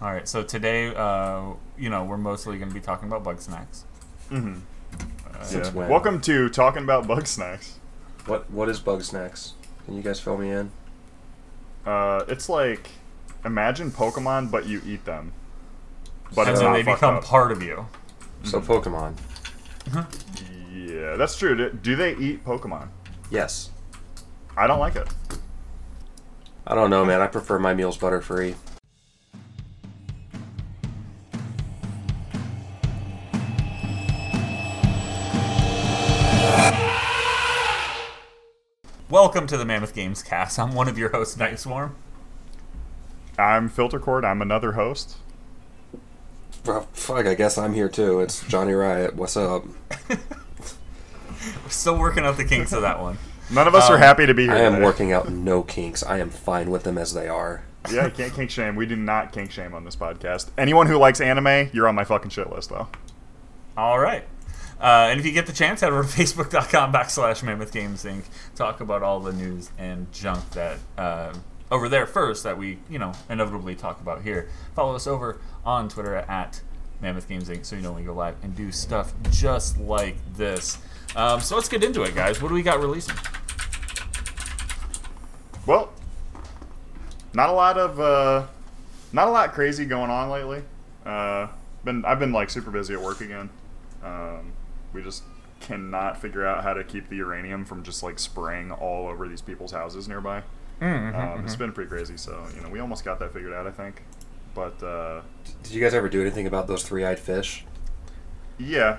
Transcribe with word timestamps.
All 0.00 0.12
right. 0.12 0.28
So 0.28 0.42
today, 0.42 0.94
uh, 0.94 1.42
you 1.76 1.90
know, 1.90 2.04
we're 2.04 2.16
mostly 2.18 2.56
going 2.58 2.68
to 2.68 2.74
be 2.74 2.80
talking 2.80 3.08
about 3.08 3.24
Bugsnax. 3.24 3.82
Mm-hmm. 4.30 4.54
Since 5.42 5.68
Yeah. 5.68 5.72
when? 5.72 5.88
Welcome 5.88 6.20
to 6.22 6.48
talking 6.48 6.82
about 6.84 7.06
Bugsnax. 7.06 7.72
What 8.26 8.48
What 8.50 8.68
is 8.68 8.80
Bugsnax? 8.80 9.52
Can 9.86 9.96
you 9.96 10.02
guys 10.02 10.20
fill 10.20 10.36
me 10.38 10.50
in? 10.50 10.70
Uh, 11.86 12.24
it's 12.28 12.48
like 12.48 12.90
imagine 13.44 13.90
Pokemon, 13.90 14.50
but 14.50 14.66
you 14.66 14.80
eat 14.86 15.04
them. 15.04 15.32
But 16.34 16.42
and 16.42 16.50
it's 16.50 16.60
then 16.60 16.70
not 16.70 16.76
they 16.76 16.82
become 16.82 17.16
up. 17.16 17.24
part 17.24 17.50
of 17.50 17.62
you. 17.62 17.86
So 18.44 18.60
Pokemon. 18.60 19.14
Yeah, 20.72 21.16
that's 21.16 21.36
true. 21.36 21.56
Do- 21.56 21.70
Do 21.72 21.96
they 21.96 22.14
eat 22.16 22.44
Pokemon? 22.44 22.88
Yes. 23.30 23.70
I 24.56 24.66
don't 24.66 24.78
like 24.78 24.96
it. 24.96 25.08
I 26.66 26.74
don't 26.74 26.90
know, 26.90 27.04
man. 27.04 27.20
I 27.20 27.26
prefer 27.26 27.58
my 27.58 27.72
meals 27.74 27.96
butter 27.96 28.20
free. 28.20 28.54
Welcome 39.20 39.48
to 39.48 39.56
the 39.56 39.64
Mammoth 39.64 39.96
Games 39.96 40.22
Cast. 40.22 40.60
I'm 40.60 40.76
one 40.76 40.86
of 40.86 40.96
your 40.96 41.08
hosts, 41.08 41.36
Night 41.36 41.58
Swarm. 41.58 41.96
I'm 43.36 43.68
Filtercord. 43.68 44.24
I'm 44.24 44.40
another 44.40 44.72
host. 44.72 45.16
Well, 46.64 46.86
fuck, 46.92 47.26
I 47.26 47.34
guess 47.34 47.58
I'm 47.58 47.74
here 47.74 47.88
too. 47.88 48.20
It's 48.20 48.46
Johnny 48.46 48.74
Riot. 48.74 49.16
What's 49.16 49.36
up? 49.36 49.64
We're 50.08 50.18
still 51.68 51.98
working 51.98 52.24
out 52.24 52.36
the 52.36 52.44
kinks 52.44 52.72
of 52.72 52.82
that 52.82 53.00
one. 53.02 53.18
None 53.50 53.66
of 53.66 53.74
us 53.74 53.90
are 53.90 53.94
Um, 53.96 54.00
happy 54.02 54.24
to 54.24 54.34
be 54.34 54.44
here. 54.44 54.52
I 54.54 54.60
am 54.60 54.74
today. 54.74 54.84
working 54.84 55.12
out 55.12 55.28
no 55.28 55.64
kinks. 55.64 56.04
I 56.04 56.18
am 56.18 56.30
fine 56.30 56.70
with 56.70 56.84
them 56.84 56.96
as 56.96 57.12
they 57.12 57.26
are. 57.26 57.64
Yeah, 57.90 58.08
can't 58.10 58.32
kink 58.32 58.50
shame. 58.52 58.76
We 58.76 58.86
do 58.86 58.94
not 58.94 59.32
kink 59.32 59.50
shame 59.50 59.74
on 59.74 59.84
this 59.84 59.96
podcast. 59.96 60.50
Anyone 60.56 60.86
who 60.86 60.96
likes 60.96 61.20
anime, 61.20 61.70
you're 61.72 61.88
on 61.88 61.96
my 61.96 62.04
fucking 62.04 62.30
shit 62.30 62.52
list, 62.52 62.70
though. 62.70 62.86
All 63.76 63.98
right. 63.98 64.22
Uh, 64.80 65.08
and 65.10 65.18
if 65.18 65.26
you 65.26 65.32
get 65.32 65.46
the 65.46 65.52
chance, 65.52 65.80
head 65.80 65.92
over 65.92 66.02
to 66.02 66.08
facebook.com 66.22 66.92
backslash 66.92 67.42
Mammoth 67.42 67.72
Games 67.72 68.04
Inc. 68.04 68.24
Talk 68.54 68.80
about 68.80 69.02
all 69.02 69.20
the 69.20 69.32
news 69.32 69.70
and 69.78 70.10
junk 70.12 70.48
that 70.50 70.78
uh, 70.96 71.34
over 71.70 71.88
there 71.88 72.06
first 72.06 72.44
that 72.44 72.56
we, 72.56 72.78
you 72.88 72.98
know, 72.98 73.12
inevitably 73.28 73.74
talk 73.74 74.00
about 74.00 74.22
here. 74.22 74.48
Follow 74.74 74.94
us 74.94 75.06
over 75.06 75.40
on 75.64 75.88
Twitter 75.88 76.14
at 76.14 76.60
Mammoth 77.00 77.28
Games 77.28 77.48
Inc. 77.48 77.64
so 77.64 77.76
you 77.76 77.82
know 77.82 77.92
when 77.92 78.02
we 78.02 78.06
go 78.06 78.14
live 78.14 78.36
and 78.42 78.54
do 78.54 78.70
stuff 78.70 79.12
just 79.30 79.78
like 79.78 80.16
this. 80.34 80.78
Um, 81.16 81.40
so 81.40 81.56
let's 81.56 81.68
get 81.68 81.82
into 81.82 82.02
it, 82.02 82.14
guys. 82.14 82.40
What 82.40 82.48
do 82.48 82.54
we 82.54 82.62
got 82.62 82.80
releasing? 82.80 83.16
Well, 85.66 85.92
not 87.34 87.50
a 87.50 87.52
lot 87.52 87.78
of 87.78 88.00
uh, 88.00 88.46
not 89.12 89.28
a 89.28 89.30
lot 89.30 89.52
crazy 89.52 89.84
going 89.84 90.10
on 90.10 90.30
lately. 90.30 90.62
Uh, 91.04 91.48
been 91.84 92.04
I've 92.04 92.18
been 92.18 92.32
like 92.32 92.50
super 92.50 92.70
busy 92.70 92.94
at 92.94 93.00
work 93.00 93.20
again. 93.20 93.50
Um, 94.02 94.52
we 94.92 95.02
just 95.02 95.22
cannot 95.60 96.20
figure 96.20 96.46
out 96.46 96.62
how 96.62 96.72
to 96.72 96.84
keep 96.84 97.08
the 97.08 97.16
uranium 97.16 97.64
from 97.64 97.82
just 97.82 98.02
like 98.02 98.18
spraying 98.18 98.70
all 98.70 99.08
over 99.08 99.26
these 99.28 99.42
people's 99.42 99.72
houses 99.72 100.08
nearby. 100.08 100.42
um, 100.80 101.42
It's 101.44 101.56
been 101.56 101.72
pretty 101.72 101.88
crazy. 101.90 102.16
So 102.16 102.46
you 102.54 102.60
know, 102.62 102.68
we 102.68 102.78
almost 102.80 103.04
got 103.04 103.18
that 103.20 103.32
figured 103.32 103.52
out, 103.52 103.66
I 103.66 103.70
think. 103.72 104.02
But 104.54 104.82
uh, 104.82 105.22
Did 105.62 105.72
you 105.72 105.80
guys 105.80 105.94
ever 105.94 106.08
do 106.08 106.20
anything 106.20 106.46
about 106.46 106.66
those 106.66 106.82
three-eyed 106.82 107.18
fish? 107.18 107.64
yeah, 108.58 108.98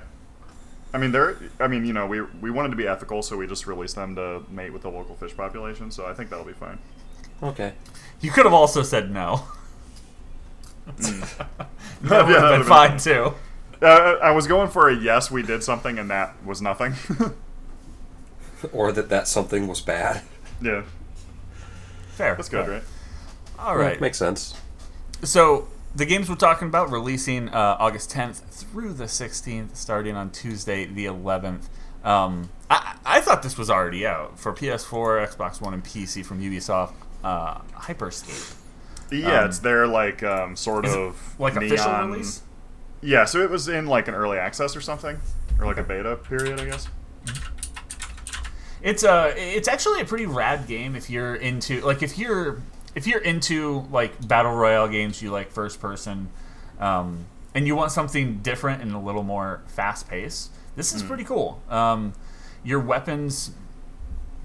I 0.94 0.98
mean, 0.98 1.12
they're. 1.12 1.38
I 1.60 1.68
mean, 1.68 1.86
you 1.86 1.94
know, 1.94 2.08
we 2.08 2.22
we 2.22 2.50
wanted 2.52 2.70
to 2.70 2.76
be 2.76 2.88
ethical, 2.88 3.22
so 3.22 3.38
we 3.38 3.46
just 3.48 3.68
released 3.68 3.96
them 3.96 4.16
to 4.16 4.44
mate 4.50 4.72
with 4.74 4.84
the 4.84 4.90
local 4.90 5.16
fish 5.16 5.36
population. 5.36 5.92
So 5.92 6.06
I 6.08 6.14
think 6.14 6.30
that'll 6.30 6.46
be 6.46 6.54
fine. 6.54 6.80
Okay. 7.44 7.74
You 8.22 8.32
could 8.32 8.46
have 8.46 8.54
also 8.54 8.84
said 8.84 9.12
no. 9.12 9.44
that 10.88 11.48
would 12.12 12.28
Yeah, 12.30 12.40
have 12.40 12.50
that 12.50 12.50
been 12.50 12.64
been 12.64 12.64
fine 12.64 12.90
fine. 12.90 12.98
too. 12.98 13.34
Uh, 13.82 14.18
I 14.22 14.32
was 14.32 14.46
going 14.46 14.70
for 14.70 14.90
a 14.90 14.94
yes, 14.96 15.32
we 15.32 15.42
did 15.42 15.64
something, 15.64 15.98
and 15.98 16.10
that 16.10 16.36
was 16.46 16.62
nothing. 16.62 16.96
Or 18.74 18.92
that 18.92 19.08
that 19.08 19.28
something 19.28 19.68
was 19.68 19.80
bad. 19.80 20.22
yeah, 20.62 20.84
Fair. 22.16 22.36
that's 22.36 22.50
good, 22.50 22.66
fair. 22.66 22.74
right? 22.76 22.84
All 23.58 23.78
right. 23.78 24.02
Makes 24.02 24.18
sense. 24.18 24.54
So 25.24 25.70
the 25.96 26.06
games 26.06 26.30
we're 26.30 26.36
talking 26.36 26.68
about 26.68 26.92
releasing 26.92 27.48
uh, 27.50 27.78
August 27.80 28.12
10th 28.12 28.42
through 28.50 28.94
the 28.94 29.06
16th, 29.06 29.76
starting 29.78 30.16
on 30.16 30.30
Tuesday 30.32 30.84
the 30.86 31.06
11th. 31.06 31.70
Um, 32.04 32.50
I, 32.70 32.98
I 33.06 33.22
thought 33.22 33.44
this 33.44 33.58
was 33.58 33.70
already 33.70 34.06
out 34.06 34.38
for 34.38 34.52
PS4, 34.54 35.26
Xbox 35.36 35.62
One, 35.62 35.74
and 35.74 35.84
PC 35.84 36.26
from 36.26 36.42
Ubisoft. 36.42 36.94
Uh, 37.24 37.60
Hyperscape, 37.76 38.56
Yeah, 39.12 39.40
Um, 39.44 39.50
it's 39.50 39.60
their 39.60 39.88
like 39.88 40.22
um, 40.24 40.56
sort 40.58 40.86
of 40.86 41.36
like 41.40 41.56
official 41.56 41.94
release. 41.94 42.42
Yeah, 43.02 43.26
so 43.26 43.42
it 43.42 43.50
was 43.50 43.68
in 43.68 43.88
like 43.88 44.08
an 44.08 44.14
early 44.14 44.38
access 44.38 44.76
or 44.76 44.82
something, 44.82 45.18
or 45.60 45.66
like 45.66 45.78
a 45.78 45.84
beta 45.84 46.16
period, 46.18 46.60
I 46.60 46.66
guess. 46.66 46.88
It's 48.82 49.04
a 49.04 49.34
it's 49.36 49.68
actually 49.68 50.02
a 50.02 50.06
pretty 50.06 50.26
rad 50.26 50.68
game 50.68 50.96
if 50.96 51.10
you're 51.10 51.36
into 51.36 51.82
like 51.82 52.02
if 52.02 52.18
you're 52.18 52.62
if 52.96 53.08
you're 53.08 53.22
into 53.22 53.86
like 53.92 54.28
battle 54.28 54.54
royale 54.54 54.88
games, 54.88 55.22
you 55.22 55.32
like 55.32 55.52
first 55.52 55.80
person, 55.82 56.30
um, 56.80 57.26
and 57.54 57.68
you 57.68 57.76
want 57.76 57.92
something 57.92 58.38
different 58.38 58.82
and 58.82 58.94
a 58.94 59.00
little 59.00 59.24
more 59.24 59.62
fast 59.68 60.08
paced. 60.08 60.52
This 60.76 60.94
is 60.94 61.04
pretty 61.04 61.26
cool. 61.26 61.62
Um, 61.70 62.14
your 62.64 62.80
weapons 62.80 63.52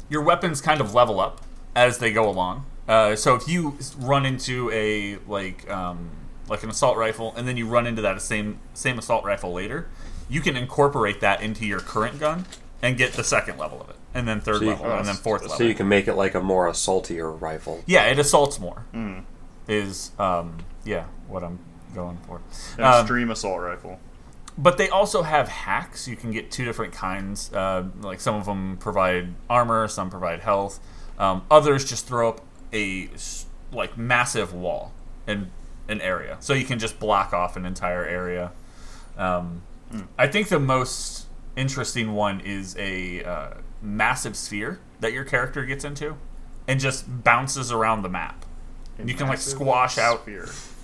your 0.08 0.22
weapons 0.22 0.60
kind 0.60 0.80
of 0.80 0.94
level 0.94 1.20
up 1.20 1.40
as 1.74 1.98
they 1.98 2.12
go 2.12 2.28
along. 2.28 2.66
Uh, 2.86 3.16
so 3.16 3.34
if 3.34 3.48
you 3.48 3.78
run 3.98 4.26
into 4.26 4.70
a 4.70 5.16
like 5.26 5.68
um, 5.70 6.10
like 6.48 6.62
an 6.62 6.70
assault 6.70 6.96
rifle 6.96 7.32
and 7.36 7.46
then 7.48 7.56
you 7.56 7.66
run 7.66 7.86
into 7.86 8.02
that 8.02 8.20
same 8.22 8.58
same 8.74 8.98
assault 8.98 9.24
rifle 9.24 9.52
later, 9.52 9.88
you 10.28 10.40
can 10.40 10.56
incorporate 10.56 11.20
that 11.20 11.42
into 11.42 11.64
your 11.66 11.80
current 11.80 12.18
gun 12.20 12.44
and 12.82 12.96
get 12.98 13.12
the 13.14 13.24
second 13.24 13.56
level 13.58 13.80
of 13.80 13.88
it, 13.90 13.96
and 14.12 14.28
then 14.28 14.40
third 14.40 14.56
So 14.58 14.64
you- 14.64 14.70
level, 14.70 14.86
and 14.92 15.06
then 15.06 15.14
fourth 15.14 15.42
level. 15.42 15.56
So 15.56 15.64
you 15.64 15.74
can 15.74 15.88
make 15.88 16.06
it 16.06 16.14
like 16.14 16.34
a 16.34 16.40
more 16.40 16.68
assaultier 16.68 17.30
rifle. 17.30 17.82
yeah, 17.86 18.04
it 18.06 18.18
assaults 18.18 18.60
more. 18.60 18.84
Mm. 18.94 19.24
Is 19.66 20.10
um, 20.18 20.58
yeah 20.84 21.04
what 21.28 21.42
I'm 21.42 21.58
going 21.94 22.18
for. 22.26 22.40
An 22.76 22.84
Um, 22.84 23.00
extreme 23.00 23.30
assault 23.30 23.60
rifle. 23.62 23.98
but 24.58 24.76
they 24.76 24.88
also 24.90 25.22
have 25.22 25.48
hacks. 25.48 26.06
You 26.06 26.16
can 26.16 26.30
get 26.30 26.50
two 26.50 26.64
different 26.66 26.92
kinds. 26.92 27.50
Uh, 27.52 27.84
like 28.02 28.20
some 28.20 28.34
of 28.34 28.44
them 28.44 28.76
provide 28.78 29.32
armor, 29.48 29.88
some 29.88 30.10
provide 30.10 30.40
health. 30.40 30.80
Um, 31.18 31.42
others 31.50 31.84
just 31.84 32.06
throw 32.06 32.28
up 32.28 32.40
a 32.72 33.08
like 33.72 33.96
massive 33.96 34.52
wall 34.52 34.92
in 35.26 35.50
an 35.88 36.00
area, 36.00 36.36
so 36.40 36.54
you 36.54 36.64
can 36.64 36.78
just 36.78 36.98
block 36.98 37.32
off 37.32 37.56
an 37.56 37.64
entire 37.66 38.04
area. 38.04 38.52
Um, 39.16 39.62
I 40.18 40.26
think 40.26 40.48
the 40.48 40.58
most 40.58 41.26
interesting 41.56 42.14
one 42.14 42.40
is 42.40 42.76
a 42.78 43.22
uh, 43.22 43.48
massive 43.82 44.36
sphere 44.36 44.80
that 45.00 45.12
your 45.12 45.24
character 45.24 45.64
gets 45.64 45.84
into, 45.84 46.16
and 46.66 46.80
just 46.80 47.22
bounces 47.24 47.70
around 47.70 48.02
the 48.02 48.08
map. 48.08 48.44
A 48.98 49.04
you 49.04 49.14
can, 49.14 49.28
like, 49.28 49.38
squash 49.38 49.98
out- 49.98 50.26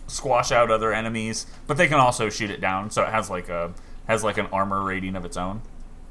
squash 0.06 0.52
out 0.52 0.70
other 0.70 0.92
enemies, 0.92 1.46
but 1.66 1.76
they 1.76 1.86
can 1.86 1.98
also 2.00 2.28
shoot 2.28 2.50
it 2.50 2.60
down. 2.60 2.90
So 2.90 3.02
it 3.02 3.08
has 3.10 3.30
like 3.30 3.48
a 3.48 3.72
has 4.06 4.22
like 4.24 4.38
an 4.38 4.46
armor 4.52 4.82
rating 4.82 5.14
of 5.16 5.24
its 5.24 5.36
own 5.36 5.62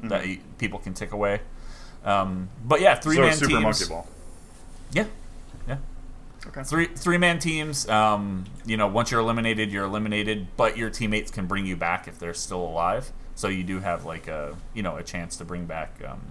that 0.03 0.23
y 0.25 0.39
people 0.57 0.79
can 0.79 0.93
tick 0.93 1.11
away. 1.11 1.41
Um, 2.05 2.47
but 2.65 2.79
yeah, 2.79 2.95
three 2.95 3.17
So 3.17 3.21
man 3.23 3.33
super 3.33 3.49
teams. 3.49 3.61
monkey 3.63 3.85
ball. 3.89 4.07
Yeah. 4.93 5.05
Okay. 6.47 6.63
Three 6.63 6.87
three 6.87 7.17
man 7.17 7.39
teams. 7.39 7.87
Um, 7.89 8.45
you 8.65 8.77
know, 8.77 8.87
once 8.87 9.11
you're 9.11 9.19
eliminated, 9.19 9.71
you're 9.71 9.85
eliminated, 9.85 10.47
but 10.57 10.77
your 10.77 10.89
teammates 10.89 11.31
can 11.31 11.47
bring 11.47 11.65
you 11.65 11.75
back 11.75 12.07
if 12.07 12.17
they're 12.17 12.33
still 12.33 12.61
alive. 12.61 13.11
So 13.35 13.47
you 13.47 13.63
do 13.63 13.79
have 13.79 14.05
like 14.05 14.27
a 14.27 14.55
you 14.73 14.83
know 14.83 14.97
a 14.97 15.03
chance 15.03 15.35
to 15.37 15.45
bring 15.45 15.65
back 15.65 15.99
um, 16.05 16.21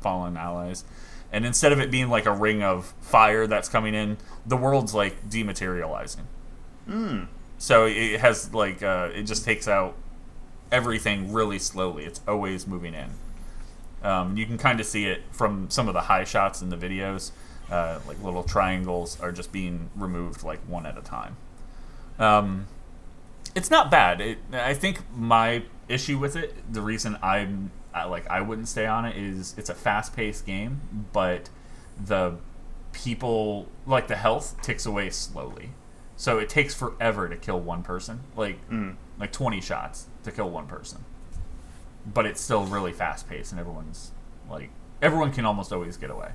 fallen 0.00 0.36
allies. 0.36 0.84
And 1.32 1.46
instead 1.46 1.72
of 1.72 1.78
it 1.78 1.90
being 1.90 2.08
like 2.08 2.26
a 2.26 2.32
ring 2.32 2.62
of 2.62 2.92
fire 3.00 3.46
that's 3.46 3.68
coming 3.68 3.94
in, 3.94 4.18
the 4.44 4.56
world's 4.56 4.94
like 4.94 5.28
dematerializing. 5.28 6.24
Mm. 6.88 7.28
So 7.58 7.86
it 7.86 8.20
has 8.20 8.52
like 8.54 8.82
uh, 8.82 9.10
it 9.14 9.24
just 9.24 9.44
takes 9.44 9.68
out 9.68 9.96
everything 10.72 11.32
really 11.32 11.58
slowly. 11.58 12.04
It's 12.04 12.20
always 12.26 12.66
moving 12.66 12.94
in. 12.94 13.10
Um, 14.02 14.36
you 14.36 14.46
can 14.46 14.58
kind 14.58 14.80
of 14.80 14.86
see 14.86 15.04
it 15.06 15.22
from 15.30 15.68
some 15.70 15.88
of 15.88 15.94
the 15.94 16.02
high 16.02 16.24
shots 16.24 16.62
in 16.62 16.70
the 16.70 16.76
videos. 16.76 17.32
Uh, 17.70 18.00
like 18.06 18.20
little 18.22 18.42
triangles 18.42 19.20
are 19.20 19.30
just 19.32 19.52
being 19.52 19.90
removed 19.94 20.42
like 20.42 20.58
one 20.68 20.86
at 20.86 20.98
a 20.98 21.02
time. 21.02 21.36
Um, 22.18 22.66
it's 23.54 23.70
not 23.70 23.90
bad. 23.90 24.20
It, 24.20 24.38
I 24.52 24.74
think 24.74 25.00
my 25.14 25.62
issue 25.88 26.18
with 26.18 26.36
it, 26.36 26.54
the 26.72 26.82
reason 26.82 27.16
I'm 27.22 27.70
I, 27.94 28.04
like 28.04 28.28
I 28.28 28.40
wouldn't 28.40 28.68
stay 28.68 28.86
on 28.86 29.04
it 29.04 29.16
is 29.16 29.54
it's 29.56 29.70
a 29.70 29.74
fast-paced 29.74 30.46
game, 30.46 30.80
but 31.12 31.48
the 32.04 32.36
people 32.92 33.68
like 33.86 34.08
the 34.08 34.16
health 34.16 34.56
ticks 34.62 34.84
away 34.86 35.10
slowly. 35.10 35.70
So 36.16 36.38
it 36.38 36.48
takes 36.48 36.74
forever 36.74 37.28
to 37.28 37.36
kill 37.36 37.60
one 37.60 37.82
person, 37.82 38.20
like 38.36 38.68
Mm. 38.68 38.96
like 39.18 39.32
20 39.32 39.60
shots 39.60 40.06
to 40.24 40.30
kill 40.32 40.50
one 40.50 40.66
person. 40.66 41.04
But 42.06 42.26
it's 42.26 42.40
still 42.40 42.64
really 42.64 42.92
fast-paced 42.92 43.52
and 43.52 43.60
everyone's 43.60 44.10
like 44.50 44.70
everyone 45.00 45.32
can 45.32 45.44
almost 45.46 45.72
always 45.72 45.96
get 45.96 46.10
away. 46.10 46.30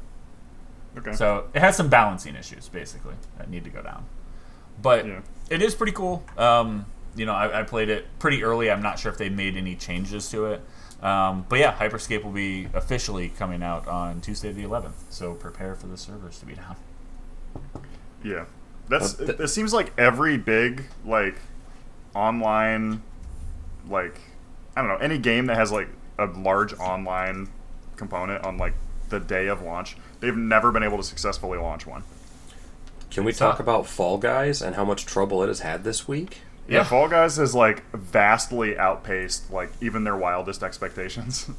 Okay. 0.97 1.13
So 1.13 1.47
it 1.53 1.59
has 1.59 1.75
some 1.75 1.89
balancing 1.89 2.35
issues 2.35 2.69
basically 2.69 3.15
that 3.37 3.49
need 3.49 3.63
to 3.63 3.69
go 3.69 3.81
down. 3.81 4.05
But 4.81 5.05
yeah. 5.05 5.21
it 5.49 5.61
is 5.61 5.75
pretty 5.75 5.93
cool. 5.93 6.23
Um, 6.37 6.85
you 7.15 7.25
know, 7.25 7.33
I, 7.33 7.61
I 7.61 7.63
played 7.63 7.89
it 7.89 8.07
pretty 8.19 8.43
early. 8.43 8.69
I'm 8.69 8.81
not 8.81 8.99
sure 8.99 9.11
if 9.11 9.17
they 9.17 9.29
made 9.29 9.55
any 9.55 9.75
changes 9.75 10.29
to 10.29 10.45
it. 10.47 10.61
Um, 11.01 11.45
but 11.49 11.59
yeah, 11.59 11.73
Hyperscape 11.73 12.23
will 12.23 12.31
be 12.31 12.67
officially 12.73 13.29
coming 13.29 13.61
out 13.61 13.87
on 13.87 14.21
Tuesday 14.21 14.51
the 14.51 14.63
11th. 14.63 14.93
So 15.09 15.33
prepare 15.33 15.75
for 15.75 15.87
the 15.87 15.97
servers 15.97 16.39
to 16.39 16.45
be 16.45 16.55
down. 16.55 16.75
Yeah, 18.23 18.45
that's. 18.89 19.13
Th- 19.13 19.29
it, 19.29 19.39
it 19.39 19.47
seems 19.49 19.71
like 19.71 19.93
every 19.99 20.37
big 20.37 20.85
like 21.05 21.35
online, 22.15 23.03
like 23.87 24.19
I 24.75 24.81
don't 24.81 24.89
know, 24.89 24.97
any 24.97 25.19
game 25.19 25.45
that 25.45 25.57
has 25.57 25.71
like 25.71 25.89
a 26.17 26.25
large 26.25 26.73
online 26.73 27.49
component 27.97 28.43
on 28.43 28.57
like 28.57 28.73
the 29.09 29.19
day 29.19 29.47
of 29.47 29.61
launch, 29.61 29.95
they've 30.25 30.35
never 30.35 30.71
been 30.71 30.83
able 30.83 30.97
to 30.97 31.03
successfully 31.03 31.57
launch 31.57 31.85
one. 31.85 32.03
Can 33.11 33.23
we 33.23 33.31
talk 33.31 33.59
about 33.59 33.85
Fall 33.85 34.17
Guys 34.17 34.61
and 34.61 34.75
how 34.75 34.83
much 34.83 35.05
trouble 35.05 35.41
it 35.43 35.47
has 35.47 35.61
had 35.61 35.83
this 35.83 36.07
week? 36.07 36.41
Yeah, 36.67 36.83
Fall 36.83 37.07
Guys 37.07 37.37
has 37.37 37.53
like 37.55 37.83
vastly 37.93 38.77
outpaced 38.77 39.51
like 39.51 39.71
even 39.81 40.03
their 40.03 40.17
wildest 40.17 40.63
expectations. 40.63 41.49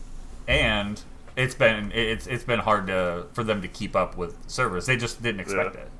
And 0.48 1.00
it's 1.36 1.54
been 1.54 1.90
it's 1.92 2.26
it's 2.26 2.44
been 2.44 2.60
hard 2.60 2.86
to 2.88 3.26
for 3.32 3.42
them 3.42 3.62
to 3.62 3.68
keep 3.68 3.96
up 3.96 4.16
with 4.16 4.36
servers. 4.48 4.86
They 4.86 4.96
just 4.96 5.22
didn't 5.22 5.40
expect 5.40 5.74
Yeah. 5.74 5.80
it. 5.80 5.90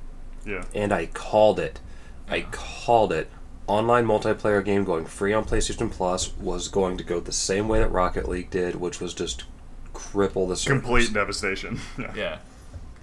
yeah. 0.73 0.81
And 0.81 0.93
I 0.93 1.07
called 1.07 1.59
it. 1.59 1.79
I 2.29 2.41
called 2.51 3.11
it. 3.11 3.29
Online 3.67 4.05
multiplayer 4.05 4.63
game 4.63 4.85
going 4.85 5.05
free 5.05 5.33
on 5.33 5.43
PlayStation 5.43 5.91
Plus 5.91 6.33
was 6.37 6.67
going 6.69 6.97
to 6.97 7.03
go 7.03 7.19
the 7.19 7.33
same 7.33 7.67
way 7.67 7.79
that 7.79 7.91
Rocket 7.91 8.29
League 8.29 8.49
did, 8.49 8.75
which 8.75 9.01
was 9.01 9.13
just 9.13 9.43
cripple 9.93 10.47
the 10.47 10.55
servers. 10.55 10.81
Complete 10.81 11.13
devastation. 11.13 11.79
Yeah. 11.97 12.13
Yeah. 12.15 12.37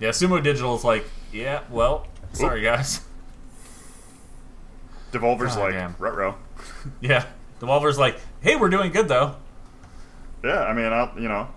Yeah, 0.00 0.10
Sumo 0.10 0.42
Digital 0.42 0.74
is 0.76 0.84
like, 0.84 1.04
yeah, 1.32 1.60
well, 1.70 2.06
sorry 2.32 2.62
guys. 2.62 3.00
Devolver's 5.12 5.54
God 5.54 5.60
like, 5.60 5.72
damn. 5.74 5.94
row. 5.98 6.34
Yeah. 7.00 7.24
Devolver's 7.60 7.98
like, 7.98 8.18
hey, 8.40 8.56
we're 8.56 8.68
doing 8.68 8.90
good 8.92 9.08
though. 9.08 9.36
Yeah, 10.42 10.64
I 10.64 10.72
mean, 10.74 10.92
I'll, 10.92 11.12
you 11.16 11.28
know, 11.28 11.48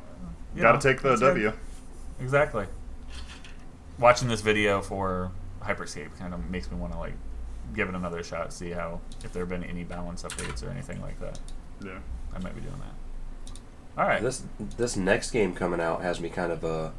You 0.56 0.62
got 0.62 0.74
know, 0.76 0.80
to 0.80 0.94
take 0.94 1.02
the 1.02 1.12
it's 1.14 1.22
good. 1.22 1.30
W. 1.30 1.52
Exactly. 2.22 2.66
Watching 4.00 4.28
this 4.28 4.42
video 4.42 4.82
for 4.82 5.32
Hyperscape 5.62 6.18
kind 6.20 6.34
of 6.34 6.50
makes 6.50 6.72
me 6.72 6.78
want 6.78 6.94
to 6.94 7.00
like 7.00 7.14
give 7.76 7.90
it 7.90 7.96
another 7.96 8.24
shot, 8.24 8.54
see 8.54 8.70
how 8.70 9.02
if 9.26 9.34
there 9.34 9.42
have 9.42 9.50
been 9.50 9.64
any 9.64 9.84
balance 9.84 10.24
updates 10.24 10.66
or 10.66 10.70
anything 10.70 11.02
like 11.02 11.20
that. 11.20 11.40
Yeah. 11.84 11.98
I 12.34 12.40
might 12.40 12.56
be 12.56 12.62
doing 12.62 12.76
that. 12.80 13.54
All 14.02 14.08
right. 14.08 14.22
This 14.22 14.44
this 14.78 14.96
next 14.96 15.32
game 15.32 15.54
coming 15.56 15.82
out 15.82 16.02
has 16.02 16.20
me 16.22 16.30
kind 16.30 16.52
of 16.52 16.64
uh 16.64 16.90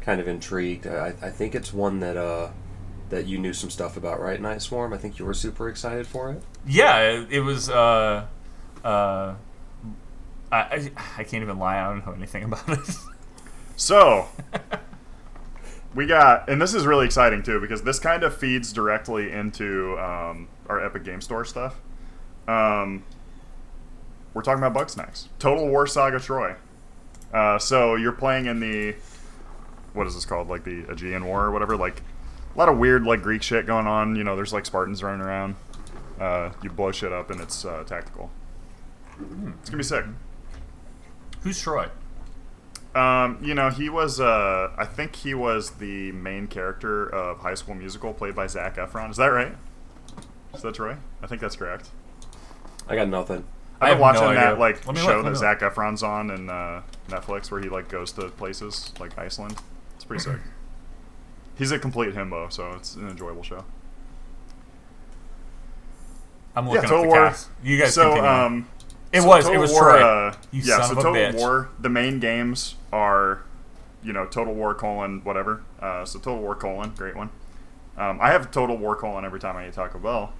kind 0.00 0.20
of 0.20 0.28
intrigued. 0.28 0.86
I, 0.86 1.14
I 1.20 1.30
think 1.30 1.54
it's 1.54 1.72
one 1.72 2.00
that 2.00 2.16
uh 2.16 2.50
that 3.10 3.26
you 3.26 3.38
knew 3.38 3.52
some 3.52 3.70
stuff 3.70 3.96
about, 3.96 4.20
right? 4.20 4.40
Night 4.40 4.62
Swarm. 4.62 4.92
I 4.92 4.96
think 4.98 5.18
you 5.18 5.24
were 5.24 5.34
super 5.34 5.68
excited 5.68 6.06
for 6.06 6.30
it. 6.30 6.42
yeah, 6.66 6.98
it, 7.00 7.26
it 7.30 7.40
was. 7.40 7.68
Uh, 7.68 8.26
uh, 8.84 9.34
I, 10.52 10.58
I 10.58 10.90
I 11.18 11.24
can't 11.24 11.42
even 11.42 11.58
lie. 11.58 11.80
I 11.80 11.88
don't 11.88 12.06
know 12.06 12.12
anything 12.12 12.44
about 12.44 12.68
it. 12.68 12.96
So, 13.76 14.28
we 15.94 16.06
got, 16.06 16.48
and 16.50 16.60
this 16.60 16.74
is 16.74 16.86
really 16.86 17.06
exciting 17.06 17.42
too 17.42 17.60
because 17.60 17.82
this 17.82 17.98
kind 17.98 18.22
of 18.22 18.36
feeds 18.36 18.72
directly 18.72 19.32
into 19.32 19.98
um, 19.98 20.48
our 20.68 20.84
Epic 20.84 21.02
Game 21.04 21.20
Store 21.20 21.44
stuff. 21.44 21.80
Um, 22.46 23.04
we're 24.34 24.42
talking 24.42 24.62
about 24.62 24.74
Bugsnax, 24.86 25.28
Total 25.38 25.66
War 25.66 25.86
Saga 25.86 26.20
Troy. 26.20 26.54
Uh, 27.32 27.58
so 27.58 27.94
you're 27.94 28.12
playing 28.12 28.46
in 28.46 28.60
the 28.60 28.94
what 29.92 30.06
is 30.06 30.14
this 30.14 30.24
called? 30.24 30.48
Like 30.48 30.64
the 30.64 30.84
Aegean 30.90 31.24
War 31.24 31.44
or 31.44 31.50
whatever. 31.50 31.76
Like 31.76 32.02
a 32.54 32.58
lot 32.58 32.68
of 32.68 32.78
weird 32.78 33.04
like 33.04 33.22
Greek 33.22 33.42
shit 33.42 33.66
going 33.66 33.86
on. 33.86 34.16
You 34.16 34.24
know, 34.24 34.36
there's 34.36 34.52
like 34.52 34.66
Spartans 34.66 35.02
running 35.02 35.20
around. 35.20 35.56
Uh, 36.18 36.52
you 36.62 36.70
blow 36.70 36.92
shit 36.92 37.12
up 37.12 37.30
and 37.30 37.40
it's 37.40 37.64
uh, 37.64 37.84
tactical. 37.84 38.30
It's 39.60 39.70
gonna 39.70 39.78
be 39.78 39.84
sick. 39.84 40.04
Who's 41.42 41.60
Troy? 41.60 41.88
Um, 42.94 43.38
you 43.42 43.54
know, 43.54 43.70
he 43.70 43.88
was. 43.88 44.20
Uh, 44.20 44.72
I 44.76 44.84
think 44.84 45.16
he 45.16 45.32
was 45.34 45.72
the 45.72 46.12
main 46.12 46.46
character 46.48 47.06
of 47.06 47.38
High 47.38 47.54
School 47.54 47.74
Musical, 47.74 48.12
played 48.12 48.34
by 48.34 48.46
Zac 48.46 48.76
Efron. 48.76 49.10
Is 49.10 49.16
that 49.16 49.28
right? 49.28 49.54
Is 50.54 50.62
that 50.62 50.74
Troy? 50.74 50.96
I 51.22 51.26
think 51.26 51.40
that's 51.40 51.56
correct. 51.56 51.90
I 52.88 52.96
got 52.96 53.08
nothing. 53.08 53.44
I 53.80 53.90
I've 53.90 53.98
been 53.98 54.04
have 54.04 54.14
no 54.14 54.20
watching 54.20 54.34
that 54.34 54.46
idea. 54.48 54.58
like 54.58 54.82
show 54.82 54.90
look, 54.90 55.24
that 55.24 55.30
me 55.30 55.36
Zac 55.36 55.60
Efron's 55.60 56.02
on 56.02 56.30
in 56.30 56.50
uh, 56.50 56.82
Netflix, 57.08 57.50
where 57.50 57.60
he 57.60 57.68
like 57.68 57.88
goes 57.88 58.12
to 58.12 58.28
places 58.30 58.92
like 58.98 59.16
Iceland. 59.18 59.56
Pretty 60.10 60.24
sick. 60.24 60.40
He's 61.56 61.70
a 61.70 61.78
complete 61.78 62.14
himbo, 62.16 62.50
so 62.52 62.72
it's 62.72 62.96
an 62.96 63.08
enjoyable 63.08 63.44
show. 63.44 63.64
I'm 66.56 66.66
Yeah, 66.66 66.72
looking 66.72 66.88
Total 66.88 66.98
up 66.98 67.02
the 67.04 67.08
War. 67.08 67.28
cast. 67.28 67.48
You 67.62 67.78
guys 67.78 67.94
so 67.94 68.02
continue. 68.08 68.28
um, 68.28 68.68
it 69.12 69.20
so 69.22 69.28
was. 69.28 69.48
It 69.48 69.56
was 69.58 69.70
War. 69.70 69.90
Uh, 69.90 70.34
You 70.50 70.62
yeah, 70.62 70.80
so 70.82 70.94
Total 70.96 71.12
bitch. 71.12 71.34
War. 71.34 71.68
The 71.78 71.88
main 71.88 72.18
games 72.18 72.74
are, 72.92 73.42
you 74.02 74.12
know, 74.12 74.26
Total 74.26 74.52
War 74.52 74.74
colon 74.74 75.20
whatever. 75.22 75.62
Uh, 75.80 76.04
so 76.04 76.18
Total 76.18 76.40
War 76.40 76.56
colon, 76.56 76.90
great 76.96 77.14
one. 77.14 77.30
Um, 77.96 78.18
I 78.20 78.32
have 78.32 78.50
Total 78.50 78.76
War 78.76 78.96
colon 78.96 79.24
every 79.24 79.38
time 79.38 79.56
I 79.56 79.68
eat 79.68 79.74
Taco 79.74 80.00
Bell, 80.00 80.32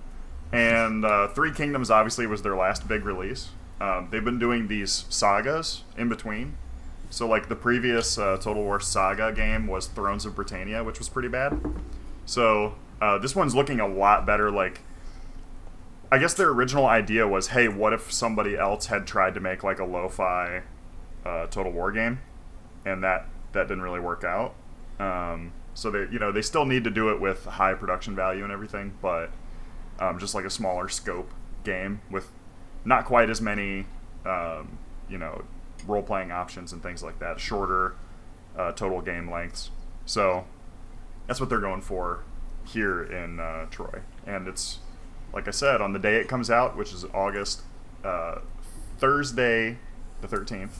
and 0.51 1.05
uh, 1.05 1.29
Three 1.29 1.53
Kingdoms 1.53 1.93
obviously 1.93 2.27
was 2.27 2.43
their 2.43 2.57
last 2.57 2.89
big 2.89 3.05
release. 3.05 3.51
Um, 3.81 4.09
they've 4.11 4.25
been 4.25 4.41
doing 4.41 4.67
these 4.67 5.05
sagas 5.11 5.85
in 5.97 6.09
between. 6.09 6.57
So 7.11 7.27
like 7.27 7.49
the 7.49 7.57
previous 7.57 8.17
uh, 8.17 8.39
Total 8.39 8.63
War 8.63 8.81
saga 8.81 9.33
game 9.33 9.67
was 9.67 9.87
Thrones 9.87 10.25
of 10.25 10.35
Britannia, 10.35 10.83
which 10.85 10.99
was 10.99 11.09
pretty 11.09 11.29
bad. 11.29 11.61
So 12.25 12.77
uh, 13.01 13.19
this 13.19 13.35
one's 13.35 13.55
looking 13.55 13.81
a 13.81 13.89
lot 13.89 14.25
better. 14.25 14.51
Like 14.51 14.81
I 16.13 16.19
guess 16.19 16.35
their 16.35 16.49
original 16.49 16.87
idea 16.87 17.27
was, 17.29 17.49
hey, 17.49 17.69
what 17.69 17.93
if 17.93 18.13
somebody 18.13 18.57
else 18.57 18.87
had 18.87 19.07
tried 19.07 19.35
to 19.35 19.41
make 19.41 19.63
like 19.63 19.79
a 19.79 19.85
lo-fi 19.85 20.63
uh, 21.25 21.47
Total 21.47 21.71
War 21.71 21.93
game, 21.93 22.21
and 22.85 23.03
that 23.05 23.29
that 23.53 23.69
didn't 23.69 23.83
really 23.83 24.01
work 24.01 24.25
out. 24.25 24.55
Um, 24.99 25.53
so 25.75 25.91
they, 25.91 26.07
you 26.13 26.19
know, 26.19 26.33
they 26.33 26.43
still 26.43 26.65
need 26.65 26.85
to 26.85 26.91
do 26.91 27.11
it 27.11 27.21
with 27.21 27.45
high 27.45 27.75
production 27.75 28.15
value 28.15 28.45
and 28.45 28.53
everything, 28.53 28.95
but 29.01 29.31
um, 29.99 30.19
just 30.19 30.35
like 30.35 30.45
a 30.45 30.51
smaller 30.51 30.89
scope 30.89 31.31
game 31.65 32.01
with 32.11 32.31
not 32.85 33.05
quite 33.05 33.31
as 33.31 33.41
many, 33.41 33.87
um, 34.25 34.79
you 35.09 35.19
know, 35.19 35.45
role-playing 35.85 36.31
options 36.33 36.73
and 36.73 36.83
things 36.83 37.03
like 37.03 37.19
that. 37.21 37.41
Shorter 37.41 37.95
uh, 38.57 38.73
total 38.73 39.01
game 39.01 39.31
lengths. 39.31 39.71
So 40.07 40.45
that's 41.27 41.41
what 41.41 41.49
they're 41.49 41.61
going 41.61 41.83
for 41.83 42.25
here 42.67 43.03
in 43.03 43.41
uh, 43.41 43.67
Troy, 43.71 44.01
and 44.27 44.47
it's 44.49 44.79
like 45.33 45.47
I 45.49 45.53
said, 45.53 45.81
on 45.81 45.93
the 45.93 45.99
day 45.99 46.17
it 46.17 46.29
comes 46.29 46.51
out, 46.51 46.77
which 46.77 46.93
is 46.93 47.05
August, 47.15 47.63
uh, 48.05 48.41
Thursday, 48.99 49.79
the 50.21 50.29
13th. 50.29 50.71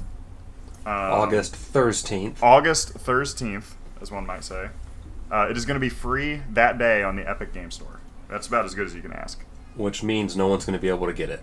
Um, 0.85 0.93
August 0.95 1.55
thirteenth. 1.55 2.43
August 2.43 2.95
13th, 2.95 3.75
as 4.01 4.11
one 4.11 4.27
might 4.27 4.45
say. 4.45 4.71
Uh, 5.31 5.47
it 5.49 5.57
is 5.57 5.65
going 5.65 5.75
to 5.77 5.81
be 5.81 5.89
free 5.91 6.43
that 6.51 6.79
day 6.79 7.03
on 7.03 7.17
the 7.17 7.29
Epic 7.29 7.53
Game 7.53 7.71
Store. 7.71 8.01
That's 8.29 8.47
about 8.47 8.65
as 8.65 8.75
good 8.75 8.87
as 8.87 8.95
you 8.95 9.03
can 9.03 9.13
ask. 9.13 9.45
which 9.77 10.03
means 10.03 10.37
no 10.37 10.49
one's 10.49 10.65
going 10.65 10.73
to 10.79 10.81
be 10.83 10.89
able 10.89 11.07
to 11.07 11.13
get 11.13 11.29
it. 11.31 11.43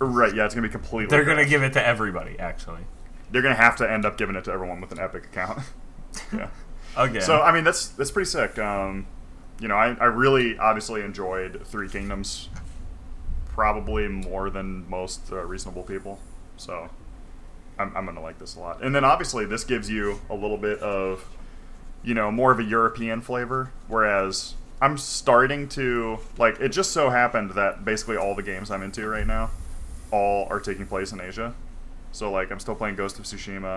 Right, 0.00 0.34
yeah, 0.34 0.44
it's 0.44 0.54
going 0.54 0.62
to 0.62 0.68
be 0.68 0.72
completely. 0.72 1.10
They're 1.10 1.24
gonna 1.24 1.46
give 1.46 1.62
it 1.62 1.72
to 1.74 1.84
everybody. 1.84 2.38
Actually. 2.38 2.82
They're 3.30 3.42
going 3.42 3.54
to 3.54 3.60
have 3.60 3.76
to 3.76 3.90
end 3.90 4.06
up 4.06 4.16
giving 4.16 4.36
it 4.36 4.44
to 4.44 4.52
everyone 4.52 4.80
with 4.80 4.92
an 4.92 4.98
Epic 4.98 5.26
account. 5.26 5.60
yeah. 6.32 6.48
Again. 6.96 7.22
So 7.22 7.40
I 7.40 7.52
mean, 7.52 7.64
that's 7.64 7.88
that's 7.88 8.10
pretty 8.10 8.28
sick. 8.28 8.58
Um, 8.58 9.06
you 9.60 9.68
know, 9.68 9.74
I, 9.76 9.94
I 10.00 10.06
really 10.06 10.58
obviously 10.58 11.02
enjoyed 11.02 11.64
Three 11.66 11.88
Kingdoms, 11.88 12.48
probably 13.46 14.08
more 14.08 14.50
than 14.50 14.88
most 14.88 15.30
uh, 15.30 15.44
reasonable 15.44 15.82
people. 15.82 16.18
So 16.56 16.88
I'm, 17.78 17.96
I'm 17.96 18.06
gonna 18.06 18.22
like 18.22 18.38
this 18.38 18.56
a 18.56 18.60
lot. 18.60 18.82
And 18.82 18.94
then 18.94 19.04
obviously 19.04 19.44
this 19.44 19.64
gives 19.64 19.90
you 19.90 20.20
a 20.28 20.34
little 20.34 20.56
bit 20.56 20.78
of, 20.80 21.24
you 22.02 22.14
know, 22.14 22.30
more 22.30 22.50
of 22.50 22.58
a 22.58 22.64
European 22.64 23.20
flavor. 23.20 23.70
Whereas 23.86 24.54
I'm 24.80 24.96
starting 24.96 25.68
to 25.70 26.18
like. 26.36 26.58
It 26.60 26.70
just 26.70 26.92
so 26.92 27.10
happened 27.10 27.52
that 27.52 27.84
basically 27.84 28.16
all 28.16 28.34
the 28.34 28.42
games 28.42 28.70
I'm 28.70 28.82
into 28.82 29.06
right 29.08 29.26
now, 29.26 29.50
all 30.10 30.46
are 30.50 30.60
taking 30.60 30.86
place 30.86 31.12
in 31.12 31.20
Asia. 31.20 31.54
So 32.12 32.30
like 32.30 32.50
I'm 32.50 32.60
still 32.60 32.74
playing 32.74 32.96
Ghost 32.96 33.18
of 33.18 33.24
Tsushima. 33.24 33.76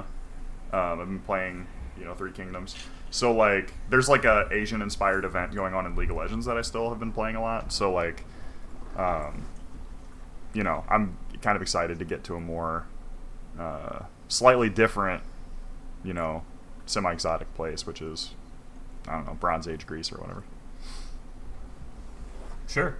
Um, 0.74 1.00
I've 1.02 1.08
been 1.08 1.20
playing, 1.20 1.68
you 2.00 2.06
know, 2.06 2.14
Three 2.14 2.32
Kingdoms. 2.32 2.76
So 3.10 3.34
like, 3.34 3.74
there's 3.90 4.08
like 4.08 4.24
a 4.24 4.48
Asian 4.52 4.82
inspired 4.82 5.26
event 5.26 5.54
going 5.54 5.74
on 5.74 5.86
in 5.86 5.96
League 5.96 6.12
of 6.12 6.18
Legends 6.18 6.46
that 6.46 6.58
I 6.58 6.62
still 6.62 6.90
have 6.90 7.00
been 7.00 7.12
playing 7.12 7.36
a 7.36 7.42
lot. 7.42 7.74
So 7.74 7.92
like, 7.92 8.24
um, 8.98 9.46
you 10.54 10.64
know, 10.64 10.86
I'm 10.90 11.18
kind 11.42 11.56
of 11.56 11.62
excited 11.62 12.00
to 12.00 12.06
get 12.06 12.24
to 12.26 12.36
a 12.36 12.40
more 12.40 12.86
uh, 13.60 14.04
slightly 14.30 14.70
different, 14.70 15.24
you 16.04 16.14
know, 16.14 16.44
semi 16.86 17.12
exotic 17.12 17.54
place, 17.54 17.86
which 17.86 18.02
is 18.02 18.32
I 19.08 19.14
don't 19.14 19.26
know, 19.26 19.34
Bronze 19.34 19.68
Age 19.68 19.86
Greece 19.86 20.12
or 20.12 20.18
whatever. 20.18 20.44
sure. 22.68 22.96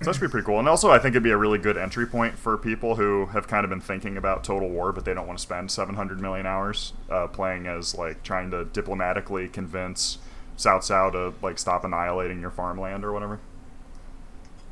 So 0.00 0.04
that 0.04 0.14
should 0.14 0.20
be 0.22 0.28
pretty 0.28 0.44
cool. 0.46 0.58
And 0.58 0.68
also, 0.68 0.90
I 0.90 0.98
think 0.98 1.12
it'd 1.14 1.22
be 1.22 1.30
a 1.30 1.36
really 1.36 1.58
good 1.58 1.76
entry 1.76 2.06
point 2.06 2.38
for 2.38 2.56
people 2.56 2.94
who 2.96 3.26
have 3.26 3.48
kind 3.48 3.64
of 3.64 3.70
been 3.70 3.80
thinking 3.80 4.16
about 4.16 4.44
Total 4.44 4.68
War, 4.68 4.92
but 4.92 5.04
they 5.04 5.12
don't 5.14 5.26
want 5.26 5.38
to 5.38 5.42
spend 5.42 5.70
700 5.70 6.20
million 6.20 6.46
hours 6.46 6.92
uh, 7.10 7.26
playing 7.26 7.66
as 7.66 7.94
like 7.96 8.22
trying 8.22 8.50
to 8.52 8.64
diplomatically 8.66 9.48
convince 9.48 10.18
South 10.56 10.84
South 10.84 11.12
to 11.12 11.34
like 11.42 11.58
stop 11.58 11.84
annihilating 11.84 12.40
your 12.40 12.50
farmland 12.50 13.04
or 13.04 13.12
whatever. 13.12 13.40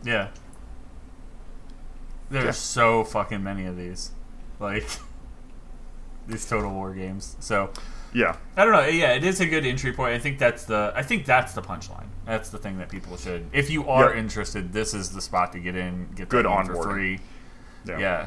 Yeah. 0.05 0.29
There's 2.31 2.45
Yeah. 2.45 2.51
so 2.53 3.05
fucking 3.05 3.43
many 3.43 3.67
of 3.67 3.77
these. 3.77 4.11
Like 4.61 4.89
these 6.27 6.47
Total 6.49 6.73
War 6.73 6.93
games. 6.95 7.37
So 7.41 7.71
Yeah, 8.13 8.37
I 8.57 8.65
don't 8.65 8.73
know. 8.73 8.87
Yeah, 8.87 9.13
it 9.13 9.25
is 9.25 9.41
a 9.41 9.47
good 9.47 9.65
entry 9.65 9.93
point. 9.93 10.15
I 10.15 10.19
think 10.19 10.39
that's 10.39 10.65
the 10.65 10.93
I 10.95 11.03
think 11.03 11.25
that's 11.27 11.53
the 11.55 11.63
punchline. 11.63 12.07
That's 12.27 12.51
the 12.51 12.59
thing 12.59 12.79
that 12.79 12.89
people 12.89 13.17
should 13.17 13.47
if 13.53 13.71
you 13.71 13.89
are 13.89 14.13
Yeah. 14.13 14.19
interested, 14.21 14.73
this 14.73 14.93
is 14.95 15.11
the 15.11 15.21
spot 15.21 15.53
to 15.53 15.61
get 15.61 15.77
in, 15.77 16.09
get 16.17 16.29
Good 16.29 16.45
on 16.47 16.67
for 16.67 16.83
free. 16.83 17.21
yeah. 17.85 17.99
Yeah. 17.99 18.27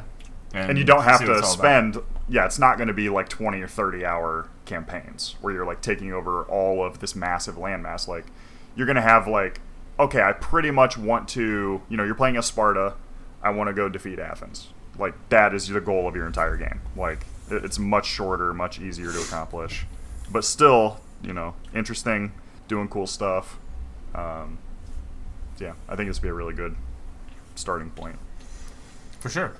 And 0.53 0.77
you 0.79 0.83
don't 0.83 1.03
have 1.03 1.19
to 1.19 1.31
all 1.31 1.37
about. 1.39 1.45
spend. 1.47 1.97
Yeah, 2.27 2.45
it's 2.45 2.57
not 2.57 2.77
going 2.77 2.87
to 2.87 2.93
be 2.93 3.09
like 3.09 3.29
twenty 3.29 3.61
or 3.61 3.67
thirty 3.67 4.03
hour 4.05 4.47
campaigns 4.65 5.35
where 5.41 5.53
you're 5.53 5.65
like 5.65 5.81
taking 5.81 6.11
over 6.11 6.43
all 6.43 6.83
of 6.83 6.99
this 6.99 7.15
massive 7.15 7.55
landmass. 7.55 8.07
Like, 8.07 8.25
you're 8.75 8.87
going 8.87 8.95
to 8.95 9.01
have 9.01 9.27
like, 9.27 9.61
okay, 9.99 10.21
I 10.23 10.31
pretty 10.33 10.71
much 10.71 10.97
want 10.97 11.27
to. 11.29 11.81
You 11.87 11.97
know, 11.97 12.03
you're 12.03 12.15
playing 12.15 12.35
as 12.37 12.47
Sparta. 12.47 12.95
I 13.43 13.51
want 13.51 13.67
to 13.67 13.73
go 13.73 13.89
defeat 13.89 14.17
Athens. 14.17 14.69
Like 14.97 15.13
that 15.29 15.53
is 15.53 15.67
the 15.67 15.79
goal 15.81 16.07
of 16.07 16.15
your 16.15 16.25
entire 16.25 16.57
game. 16.57 16.81
Like 16.95 17.25
it's 17.51 17.77
much 17.77 18.07
shorter, 18.07 18.51
much 18.53 18.79
easier 18.79 19.11
to 19.11 19.19
accomplish, 19.21 19.85
but 20.31 20.43
still, 20.43 20.99
you 21.21 21.31
know, 21.33 21.53
interesting, 21.75 22.31
doing 22.67 22.87
cool 22.87 23.05
stuff. 23.07 23.58
Um, 24.15 24.57
yeah, 25.59 25.73
I 25.87 25.95
think 25.95 26.09
this 26.09 26.17
would 26.19 26.23
be 26.23 26.29
a 26.29 26.33
really 26.33 26.53
good 26.53 26.75
starting 27.55 27.89
point. 27.91 28.17
For 29.19 29.29
sure. 29.29 29.53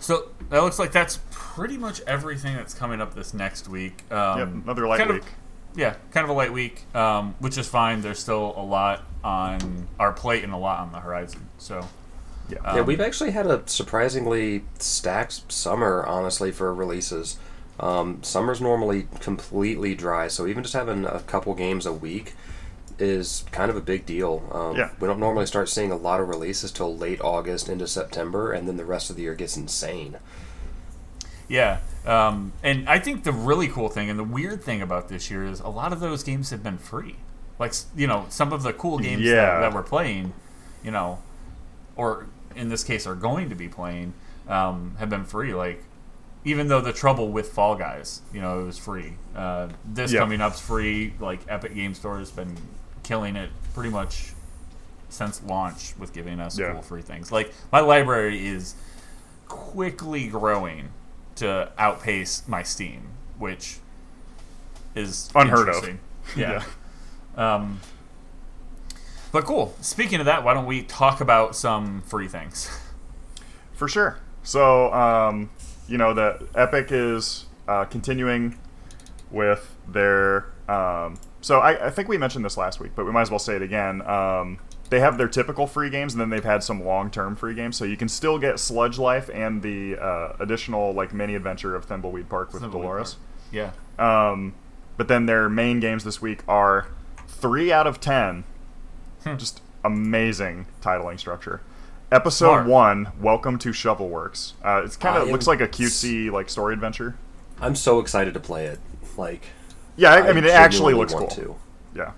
So 0.00 0.28
that 0.50 0.62
looks 0.62 0.78
like 0.78 0.92
that's 0.92 1.18
pretty 1.30 1.78
much 1.78 2.00
everything 2.02 2.54
that's 2.56 2.74
coming 2.74 3.00
up 3.00 3.14
this 3.14 3.32
next 3.32 3.68
week. 3.68 4.02
Um, 4.12 4.38
yep, 4.38 4.48
another 4.64 4.86
light 4.86 4.98
kind 4.98 5.10
of- 5.10 5.16
week. 5.16 5.24
yeah, 5.74 5.94
kind 6.10 6.24
of 6.24 6.30
a 6.30 6.34
light 6.34 6.52
week, 6.52 6.84
um, 6.94 7.34
which 7.38 7.56
is 7.56 7.66
fine. 7.66 8.02
There's 8.02 8.18
still 8.18 8.52
a 8.56 8.62
lot 8.62 9.04
on 9.22 9.88
our 9.98 10.12
plate 10.12 10.44
and 10.44 10.52
a 10.52 10.58
lot 10.58 10.80
on 10.80 10.92
the 10.92 11.00
horizon. 11.00 11.48
So 11.58 11.86
Yeah. 12.50 12.58
Um, 12.62 12.76
yeah, 12.76 12.82
we've 12.82 13.00
actually 13.00 13.30
had 13.30 13.46
a 13.46 13.62
surprisingly 13.64 14.64
stacked 14.78 15.50
summer, 15.50 16.04
honestly, 16.06 16.52
for 16.52 16.74
releases. 16.74 17.38
Um, 17.80 18.22
summer's 18.22 18.60
normally 18.60 19.08
completely 19.20 19.94
dry, 19.94 20.28
so 20.28 20.46
even 20.46 20.62
just 20.62 20.74
having 20.74 21.06
a 21.06 21.20
couple 21.20 21.54
games 21.54 21.86
a 21.86 21.92
week 21.94 22.34
is 22.98 23.44
kind 23.50 23.70
of 23.70 23.76
a 23.76 23.80
big 23.80 24.06
deal. 24.06 24.42
Um, 24.52 24.76
Yeah. 24.76 24.90
We 25.00 25.06
don't 25.08 25.18
normally 25.20 25.46
start 25.46 25.68
seeing 25.68 25.90
a 25.90 25.96
lot 25.96 26.20
of 26.20 26.28
releases 26.28 26.70
till 26.70 26.96
late 26.96 27.20
August 27.20 27.68
into 27.68 27.86
September, 27.86 28.52
and 28.52 28.68
then 28.68 28.76
the 28.76 28.84
rest 28.84 29.10
of 29.10 29.16
the 29.16 29.22
year 29.22 29.34
gets 29.34 29.56
insane. 29.56 30.16
Yeah, 31.48 31.80
um, 32.06 32.52
and 32.62 32.88
I 32.88 32.98
think 32.98 33.24
the 33.24 33.32
really 33.32 33.68
cool 33.68 33.88
thing 33.88 34.08
and 34.08 34.18
the 34.18 34.24
weird 34.24 34.62
thing 34.64 34.80
about 34.80 35.08
this 35.08 35.30
year 35.30 35.44
is 35.44 35.60
a 35.60 35.68
lot 35.68 35.92
of 35.92 36.00
those 36.00 36.22
games 36.22 36.50
have 36.50 36.62
been 36.62 36.78
free. 36.78 37.16
Like 37.58 37.74
you 37.94 38.06
know, 38.06 38.26
some 38.30 38.52
of 38.52 38.62
the 38.62 38.72
cool 38.72 38.98
games 38.98 39.22
Yeah. 39.22 39.34
that, 39.34 39.60
that 39.60 39.74
we're 39.74 39.82
playing, 39.82 40.32
you 40.82 40.90
know, 40.90 41.18
or 41.96 42.26
in 42.56 42.68
this 42.70 42.82
case 42.82 43.06
are 43.06 43.14
going 43.14 43.50
to 43.50 43.54
be 43.54 43.68
playing, 43.68 44.14
um, 44.48 44.96
have 44.98 45.10
been 45.10 45.24
free. 45.24 45.52
Like 45.54 45.84
even 46.46 46.68
though 46.68 46.80
the 46.80 46.92
trouble 46.92 47.28
with 47.28 47.50
Fall 47.52 47.74
Guys, 47.76 48.22
you 48.32 48.40
know, 48.40 48.60
it 48.60 48.64
was 48.64 48.78
free. 48.78 49.12
Uh, 49.36 49.68
this 49.84 50.12
Yeah. 50.12 50.20
coming 50.20 50.40
up's 50.40 50.60
free. 50.60 51.12
Like 51.20 51.40
Epic 51.48 51.74
Game 51.74 51.92
Store 51.94 52.18
has 52.18 52.30
been 52.30 52.56
killing 53.04 53.36
it 53.36 53.50
pretty 53.74 53.90
much 53.90 54.32
since 55.08 55.40
launch 55.44 55.94
with 55.98 56.12
giving 56.12 56.40
us 56.40 56.58
Yeah. 56.58 56.72
cool 56.72 56.82
free 56.82 57.02
things. 57.02 57.30
Like 57.30 57.52
my 57.70 57.80
library 57.80 58.46
is 58.46 58.74
quickly 59.46 60.26
growing 60.26 60.88
to 61.36 61.70
outpace 61.78 62.42
my 62.48 62.62
Steam, 62.64 63.02
which 63.38 63.78
is 64.96 65.30
Unheard 65.34 65.68
of. 65.68 65.74
interesting. 65.76 66.00
Yeah. 66.36 66.62
Um, 67.36 67.80
but 69.32 69.44
cool. 69.44 69.74
Speaking 69.80 70.20
of 70.20 70.26
that, 70.26 70.44
why 70.44 70.54
don't 70.54 70.66
we 70.66 70.82
talk 70.82 71.20
about 71.20 71.56
some 71.56 72.00
free 72.02 72.28
things? 72.28 72.70
For 73.72 73.88
sure. 73.88 74.18
So, 74.44 74.92
um, 74.94 75.50
you 75.88 75.98
know, 75.98 76.14
the 76.14 76.46
Epic 76.54 76.88
is 76.92 77.46
uh, 77.66 77.86
continuing 77.86 78.56
with 79.32 79.74
their. 79.88 80.46
Um, 80.68 81.18
so, 81.44 81.60
I, 81.60 81.88
I 81.88 81.90
think 81.90 82.08
we 82.08 82.16
mentioned 82.16 82.44
this 82.44 82.56
last 82.56 82.80
week, 82.80 82.92
but 82.96 83.04
we 83.04 83.12
might 83.12 83.20
as 83.22 83.30
well 83.30 83.38
say 83.38 83.54
it 83.54 83.62
again. 83.62 84.00
Um, 84.08 84.58
they 84.88 85.00
have 85.00 85.18
their 85.18 85.28
typical 85.28 85.66
free 85.66 85.90
games, 85.90 86.14
and 86.14 86.20
then 86.20 86.30
they've 86.30 86.42
had 86.42 86.62
some 86.62 86.82
long-term 86.82 87.36
free 87.36 87.54
games. 87.54 87.76
So 87.76 87.84
you 87.84 87.98
can 87.98 88.08
still 88.08 88.38
get 88.38 88.58
Sludge 88.58 88.98
Life 88.98 89.28
and 89.32 89.60
the 89.60 89.98
uh, 89.98 90.36
additional 90.40 90.92
like 90.94 91.12
mini 91.12 91.34
adventure 91.34 91.76
of 91.76 91.86
Thimbleweed 91.86 92.30
Park 92.30 92.54
with 92.54 92.62
Thimbleweed 92.62 92.72
Delores. 92.72 93.16
Yeah. 93.52 93.72
Um, 93.98 94.54
but 94.96 95.08
then 95.08 95.26
their 95.26 95.50
main 95.50 95.80
games 95.80 96.04
this 96.04 96.22
week 96.22 96.42
are 96.48 96.88
three 97.28 97.70
out 97.70 97.86
of 97.86 98.00
ten. 98.00 98.44
Hmm. 99.22 99.36
Just 99.36 99.60
amazing 99.84 100.66
titling 100.80 101.18
structure. 101.18 101.60
Episode 102.10 102.46
Smart. 102.46 102.66
one, 102.66 103.12
Welcome 103.20 103.58
to 103.58 103.70
Shovelworks. 103.70 104.52
Uh, 104.64 104.82
it's 104.84 104.96
kind 104.96 105.20
of 105.20 105.28
looks 105.28 105.46
like 105.46 105.60
a 105.60 105.68
cutesy 105.68 106.30
like 106.30 106.48
story 106.48 106.72
adventure. 106.72 107.16
I'm 107.60 107.74
so 107.74 107.98
excited 107.98 108.34
to 108.34 108.40
play 108.40 108.66
it. 108.66 108.78
Like, 109.16 109.42
Yeah, 109.96 110.12
I, 110.12 110.28
I 110.28 110.32
mean 110.32 110.44
it 110.44 110.50
actually 110.50 110.94
looks 110.94 111.14
cool. 111.14 111.28
to. 111.28 111.54
Yeah, 111.94 112.12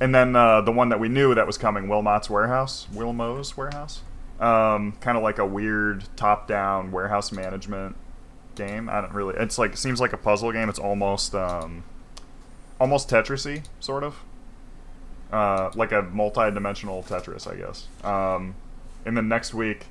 and 0.00 0.14
then 0.14 0.36
uh, 0.36 0.60
the 0.60 0.72
one 0.72 0.88
that 0.90 1.00
we 1.00 1.08
knew 1.08 1.34
that 1.34 1.46
was 1.46 1.58
coming, 1.58 1.88
Wilmot's 1.88 2.30
Warehouse, 2.30 2.86
Wilmo's 2.92 3.56
Warehouse. 3.56 4.02
Um, 4.38 4.92
kind 5.00 5.18
of 5.18 5.22
like 5.22 5.38
a 5.38 5.44
weird 5.44 6.04
top-down 6.16 6.92
warehouse 6.92 7.30
management 7.30 7.94
game. 8.54 8.88
I 8.88 9.02
don't 9.02 9.12
really. 9.12 9.34
It's 9.36 9.58
like 9.58 9.76
seems 9.76 10.00
like 10.00 10.12
a 10.12 10.16
puzzle 10.16 10.52
game. 10.52 10.68
It's 10.68 10.78
almost 10.78 11.34
um, 11.34 11.84
almost 12.80 13.08
Tetrisy, 13.08 13.64
sort 13.80 14.02
of. 14.02 14.16
Uh, 15.30 15.70
like 15.74 15.92
a 15.92 16.02
multi-dimensional 16.02 17.04
Tetris, 17.04 17.46
I 17.46 17.54
guess. 17.56 17.86
Um, 18.02 18.54
and 19.04 19.16
then 19.16 19.28
next 19.28 19.54
week, 19.54 19.86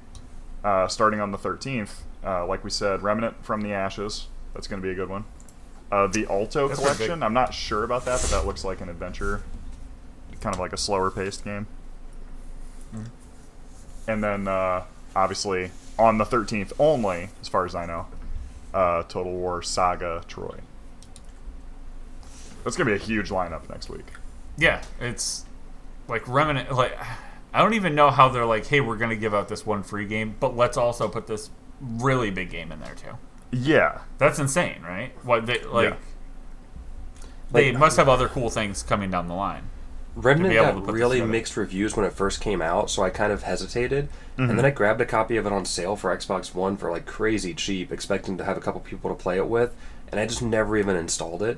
uh, 0.64 0.88
starting 0.88 1.22
on 1.22 1.32
the 1.32 1.38
13th, 1.38 2.02
uh, 2.26 2.46
like 2.46 2.64
we 2.64 2.70
said, 2.70 3.02
Remnant 3.04 3.46
from 3.46 3.62
the 3.62 3.72
Ashes. 3.72 4.28
That's 4.54 4.68
going 4.68 4.82
to 4.82 4.86
be 4.86 4.92
a 4.92 4.96
good 4.96 5.10
one. 5.10 5.24
Uh, 5.92 6.08
the 6.08 6.28
Alto 6.30 6.68
That's 6.68 6.80
Collection. 6.80 7.24
I'm 7.24 7.34
not 7.34 7.54
sure 7.54 7.84
about 7.84 8.06
that, 8.06 8.22
but 8.22 8.30
that 8.32 8.46
looks 8.46 8.64
like 8.64 8.80
an 8.82 8.90
adventure, 8.90 9.42
kind 10.40 10.54
of 10.56 10.60
like 10.60 10.72
a 10.74 10.78
slower-paced 10.78 11.44
game. 11.44 11.66
Mhm. 12.94 13.06
And 14.08 14.24
then, 14.24 14.48
uh, 14.48 14.84
obviously, 15.16 15.72
on 15.98 16.18
the 16.18 16.26
13th 16.26 16.74
only, 16.80 17.30
as 17.42 17.48
far 17.48 17.66
as 17.66 17.74
I 17.76 17.86
know, 17.86 18.06
uh, 18.74 19.04
Total 19.04 19.32
War 19.32 19.62
Saga 19.62 20.24
Troy. 20.28 20.60
That's 22.64 22.76
gonna 22.78 22.90
be 22.90 22.96
a 22.96 23.00
huge 23.00 23.30
lineup 23.30 23.68
next 23.70 23.90
week. 23.90 24.06
Yeah, 24.58 24.82
it's 25.00 25.46
like 26.08 26.28
remnant. 26.28 26.72
Like 26.72 26.96
I 27.54 27.64
don't 27.64 27.74
even 27.74 27.96
know 27.96 28.12
how 28.12 28.30
they're 28.30 28.46
like, 28.46 28.68
hey, 28.68 28.80
we're 28.80 28.98
gonna 28.98 29.16
give 29.16 29.34
out 29.34 29.48
this 29.48 29.66
one 29.66 29.82
free 29.82 30.06
game, 30.06 30.36
but 30.40 30.56
let's 30.56 30.78
also 30.78 31.08
put 31.08 31.26
this 31.28 31.50
really 31.82 32.30
big 32.30 32.52
game 32.52 32.72
in 32.72 32.80
there 32.80 32.94
too. 32.96 33.18
Yeah, 33.52 34.00
That's 34.20 34.38
insane, 34.38 34.82
right? 34.84 35.12
What 35.24 35.46
they 35.46 35.64
like? 35.64 35.90
Yeah. 35.92 35.96
They 37.52 37.72
Like- 37.72 37.80
must 37.80 37.98
have 37.98 38.08
other 38.10 38.28
cool 38.28 38.50
things 38.50 38.84
coming 38.84 39.10
down 39.10 39.28
the 39.28 39.34
line. 39.34 39.64
Remnant 40.16 40.50
be 40.50 40.58
able 40.58 40.66
to 40.68 40.74
got 40.74 40.80
put 40.86 40.92
this 40.92 41.00
really 41.00 41.22
mixed 41.22 41.56
reviews 41.58 41.96
when 41.96 42.06
it 42.06 42.14
first 42.14 42.42
came 42.42 42.62
out, 42.62 42.90
so 42.90 43.04
I 43.04 43.10
kind 43.10 43.32
of 43.32 43.44
hesitated. 43.44 44.10
Mhm. 44.38 44.50
And 44.50 44.58
then 44.58 44.66
I 44.66 44.70
grabbed 44.70 45.02
a 45.02 45.06
copy 45.06 45.38
of 45.38 45.46
it 45.46 45.52
on 45.54 45.66
sale 45.66 45.96
for 45.96 46.16
Xbox 46.16 46.54
One 46.54 46.78
for 46.78 46.92
like 46.92 47.06
crazy 47.06 47.54
cheap, 47.54 47.92
expecting 47.92 48.38
to 48.38 48.44
have 48.44 48.58
a 48.58 48.60
couple 48.62 48.82
people 48.82 49.10
to 49.10 49.16
play 49.16 49.38
it 49.38 49.48
with, 49.48 49.74
and 50.12 50.20
I 50.20 50.26
just 50.26 50.42
never 50.42 50.76
even 50.78 50.96
installed 50.96 51.42
it. 51.42 51.58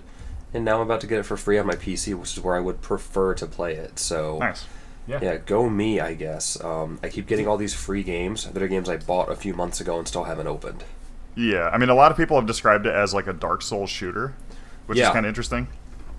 And 0.54 0.64
now 0.64 0.76
I'm 0.76 0.82
about 0.82 1.02
to 1.02 1.08
get 1.08 1.18
it 1.20 1.24
for 1.26 1.38
free 1.38 1.58
on 1.58 1.66
my 1.66 1.76
PC, 1.76 2.14
which 2.14 2.38
is 2.38 2.44
where 2.44 2.56
I 2.56 2.60
would 2.60 2.82
prefer 2.82 3.34
to 3.36 3.46
play 3.48 3.74
it. 3.74 3.98
So 4.00 4.38
nice. 4.40 4.66
Yeah. 5.08 5.20
yeah, 5.22 5.38
go 5.38 5.68
me, 5.70 6.00
I 6.00 6.14
guess. 6.14 6.62
Um, 6.64 7.00
I 7.04 7.10
keep 7.10 7.26
getting 7.28 7.48
all 7.48 7.58
these 7.58 7.74
free 7.74 8.04
games 8.04 8.46
that 8.46 8.62
are 8.62 8.68
games 8.68 8.88
I 8.88 8.98
bought 8.98 9.30
a 9.32 9.36
few 9.36 9.54
months 9.54 9.82
ago 9.82 9.98
and 9.98 10.08
still 10.08 10.26
haven't 10.26 10.48
opened. 10.48 10.84
Yeah, 11.36 11.70
I 11.70 11.78
mean, 11.78 11.90
a 11.90 11.96
lot 11.96 12.12
of 12.12 12.18
people 12.18 12.38
have 12.38 12.46
described 12.48 12.86
it 12.86 12.94
as 12.94 13.14
like 13.14 13.28
a 13.28 13.34
Dark 13.34 13.62
Souls 13.62 13.90
shooter, 13.90 14.34
which 14.86 14.98
is 15.00 15.08
kind 15.10 15.26
of 15.26 15.30
interesting. 15.30 15.68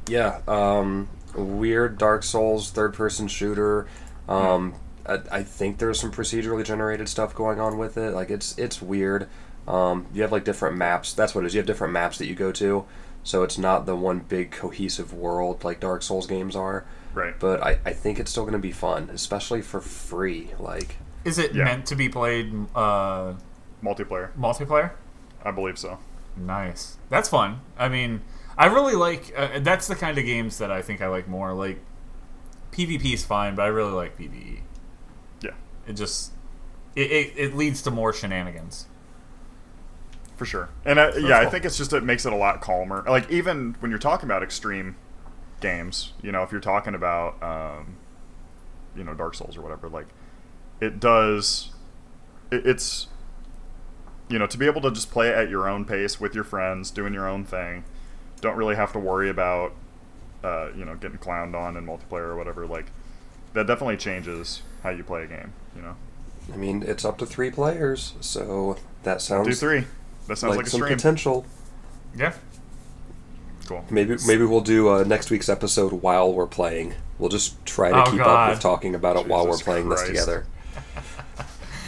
Yeah, 0.09 0.40
um, 0.49 1.09
weird 1.35 1.99
Dark 1.99 2.23
Souls 2.23 2.71
third 2.71 2.95
person 2.95 3.28
shooter. 3.28 3.87
Um, 4.28 4.75
I, 5.07 5.21
I 5.31 5.42
think 5.42 5.78
there's 5.78 6.00
some 6.00 6.11
procedurally 6.12 6.64
generated 6.64 7.09
stuff 7.09 7.35
going 7.35 7.61
on 7.61 7.76
with 7.78 7.97
it. 7.99 8.14
Like 8.14 8.31
it's 8.31 8.57
it's 8.59 8.81
weird. 8.81 9.28
Um, 9.69 10.07
you 10.12 10.23
have 10.23 10.33
like 10.33 10.45
different 10.45 10.76
maps. 10.76 11.12
That's 11.12 11.35
what 11.35 11.45
it 11.45 11.49
is. 11.49 11.54
You 11.54 11.59
have 11.59 11.66
different 11.66 11.92
maps 11.92 12.19
that 12.19 12.26
you 12.26 12.35
go 12.35 12.50
to, 12.52 12.85
so 13.23 13.42
it's 13.42 13.59
not 13.59 13.87
the 13.87 13.95
one 13.95 14.21
big 14.21 14.50
cohesive 14.50 15.12
world 15.12 15.62
like 15.62 15.78
Dark 15.78 16.02
Souls 16.02 16.26
games 16.26 16.57
are. 16.57 16.85
Right. 17.14 17.38
But 17.38 17.62
I, 17.62 17.78
I 17.85 17.92
think 17.92 18.19
it's 18.19 18.31
still 18.31 18.45
going 18.45 18.54
to 18.54 18.59
be 18.59 18.73
fun, 18.73 19.11
especially 19.12 19.61
for 19.62 19.81
free. 19.83 20.50
Like 20.59 20.97
Is 21.25 21.38
it 21.38 21.54
Yeah. 21.54 21.64
meant 21.64 21.87
to 21.87 21.95
be 21.97 22.09
played 22.09 22.52
uh, 22.75 23.35
Multiplayer, 23.85 24.31
multiplayer? 24.38 24.92
I 25.45 25.51
believe 25.51 25.79
so. 25.79 25.99
Nice. 26.37 26.97
That's 27.11 27.29
fun. 27.29 27.61
I 27.79 27.89
mean, 27.89 28.23
I 28.57 28.67
really 28.67 28.95
like. 28.95 29.33
Uh, 29.37 29.59
that's 29.61 29.87
the 29.89 29.95
kind 29.97 30.19
of 30.19 30.25
games 30.25 30.59
that 30.59 30.71
I 30.71 30.83
think 30.83 31.01
I 31.03 31.09
like 31.09 31.29
more. 31.29 31.53
Like 31.53 31.81
PvP 32.73 33.13
is 33.15 33.25
fine, 33.25 33.55
but 33.55 33.63
I 33.63 33.67
really 33.67 33.93
like 33.93 34.17
PvE. 34.17 34.61
Yeah, 35.43 35.51
It 35.87 35.95
just 35.95 36.33
it, 36.97 37.11
it, 37.11 37.33
it 37.37 37.55
leads 37.57 37.83
to 37.83 37.91
more 37.91 38.13
shenanigans. 38.13 38.87
for 40.37 40.47
sure. 40.47 40.71
And 40.85 40.99
uh, 40.99 41.13
yeah, 41.19 41.39
I 41.39 41.47
think 41.47 41.65
it's 41.65 41.77
just 41.77 41.93
it 41.93 42.03
makes 42.03 42.25
it 42.27 42.33
a 42.33 42.37
lot 42.37 42.61
calmer. 42.61 43.05
Like 43.09 43.31
even 43.31 43.77
when 43.81 43.91
you're 43.91 43.99
talking 43.99 44.27
about 44.27 44.43
extreme 44.43 44.97
games, 45.61 46.13
you 46.23 46.33
know, 46.33 46.43
if 46.43 46.51
you're 46.53 46.61
talking 46.61 46.95
about 46.95 47.43
um, 47.43 47.97
you 48.97 49.05
know 49.05 49.15
Dark 49.15 49.35
Souls 49.35 49.57
or 49.57 49.63
whatever, 49.63 49.89
like 49.89 50.07
it 50.81 50.99
does. 51.01 51.71
It, 52.51 52.67
it's 52.67 53.09
you 54.33 54.39
know 54.39 54.47
to 54.47 54.59
be 54.59 54.67
able 54.67 54.81
to 54.81 54.91
just 54.91 55.11
play 55.11 55.29
it 55.29 55.35
at 55.35 55.49
your 55.51 55.69
own 55.69 55.85
pace 55.85 56.19
with 56.19 56.35
your 56.35 56.45
friends, 56.45 56.91
doing 56.91 57.12
your 57.15 57.29
own 57.29 57.45
thing. 57.45 57.85
Don't 58.41 58.57
really 58.57 58.75
have 58.77 58.93
to 58.95 58.99
worry 58.99 59.29
about 59.31 59.73
uh, 60.43 60.71
you 60.77 60.85
know 60.85 60.97
getting 60.97 61.19
clowned 61.19 61.55
on 61.55 61.77
in 61.77 61.87
multiplayer 61.87 62.29
or 62.29 62.37
whatever. 62.37 62.67
Like 62.67 62.87
that 63.53 63.67
definitely 63.67 63.99
changes 63.99 64.62
how 64.83 64.91
you 64.91 65.05
play 65.05 65.23
a 65.25 65.27
game. 65.27 65.53
You 65.77 65.83
know, 65.83 65.97
I 66.53 66.57
mean, 66.57 66.83
it's 66.83 67.05
up 67.05 67.19
to 67.19 67.27
three 67.27 67.51
players, 67.51 68.15
so 68.21 68.77
that 69.05 69.21
sounds 69.23 69.47
do 69.47 69.55
three. 69.55 69.85
That 70.29 70.37
sounds 70.39 70.51
like, 70.51 70.59
like, 70.59 70.67
a 70.67 70.71
some 70.71 70.81
stream. 70.81 70.97
potential. 70.97 71.45
Yeah. 72.17 72.33
Cool. 73.67 73.85
Maybe 73.91 74.17
maybe 74.27 74.45
we'll 74.45 74.61
do 74.61 74.89
uh, 74.89 75.05
next 75.05 75.31
week's 75.31 75.49
episode 75.49 75.93
while 75.93 76.33
we're 76.33 76.47
playing. 76.49 76.95
We'll 77.19 77.29
just 77.29 77.65
try 77.65 77.91
to 77.91 78.01
Oh, 78.03 78.05
keep 78.11 78.19
God. 78.19 78.49
up 78.49 78.51
with 78.55 78.61
talking 78.61 78.95
about 78.95 79.17
it 79.17 79.27
while 79.29 79.47
we're 79.47 79.57
playing 79.59 79.87
Christ. 79.87 80.07
this 80.07 80.09
together. 80.25 80.47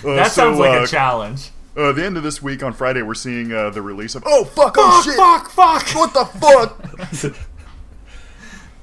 Uh, 0.04 0.16
That 0.16 0.32
so, 0.32 0.42
sounds 0.50 0.58
like 0.58 0.78
uh, 0.78 0.84
a 0.84 0.86
challenge. 0.86 1.48
Uh, 1.76 1.90
the 1.92 2.04
end 2.04 2.16
of 2.16 2.22
this 2.22 2.40
week 2.42 2.62
on 2.62 2.72
Friday, 2.72 3.02
we're 3.02 3.14
seeing 3.14 3.52
uh, 3.52 3.70
the 3.70 3.82
release 3.82 4.14
of. 4.14 4.22
Oh 4.26 4.44
fuck! 4.44 4.76
Fuck, 4.76 4.78
Oh 4.78 5.02
shit! 5.04 5.16
fuck, 5.16 5.50
fuck! 5.50 5.88
What 5.94 6.14
the 6.14 6.24
fuck? 6.24 7.34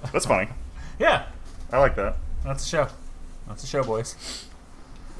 That's 0.11 0.25
funny. 0.25 0.49
Yeah, 0.99 1.25
I 1.71 1.79
like 1.79 1.95
that. 1.95 2.17
that's 2.43 2.65
a 2.65 2.67
show. 2.67 2.87
That's 3.47 3.63
a 3.63 3.67
show, 3.67 3.83
boys. 3.83 4.45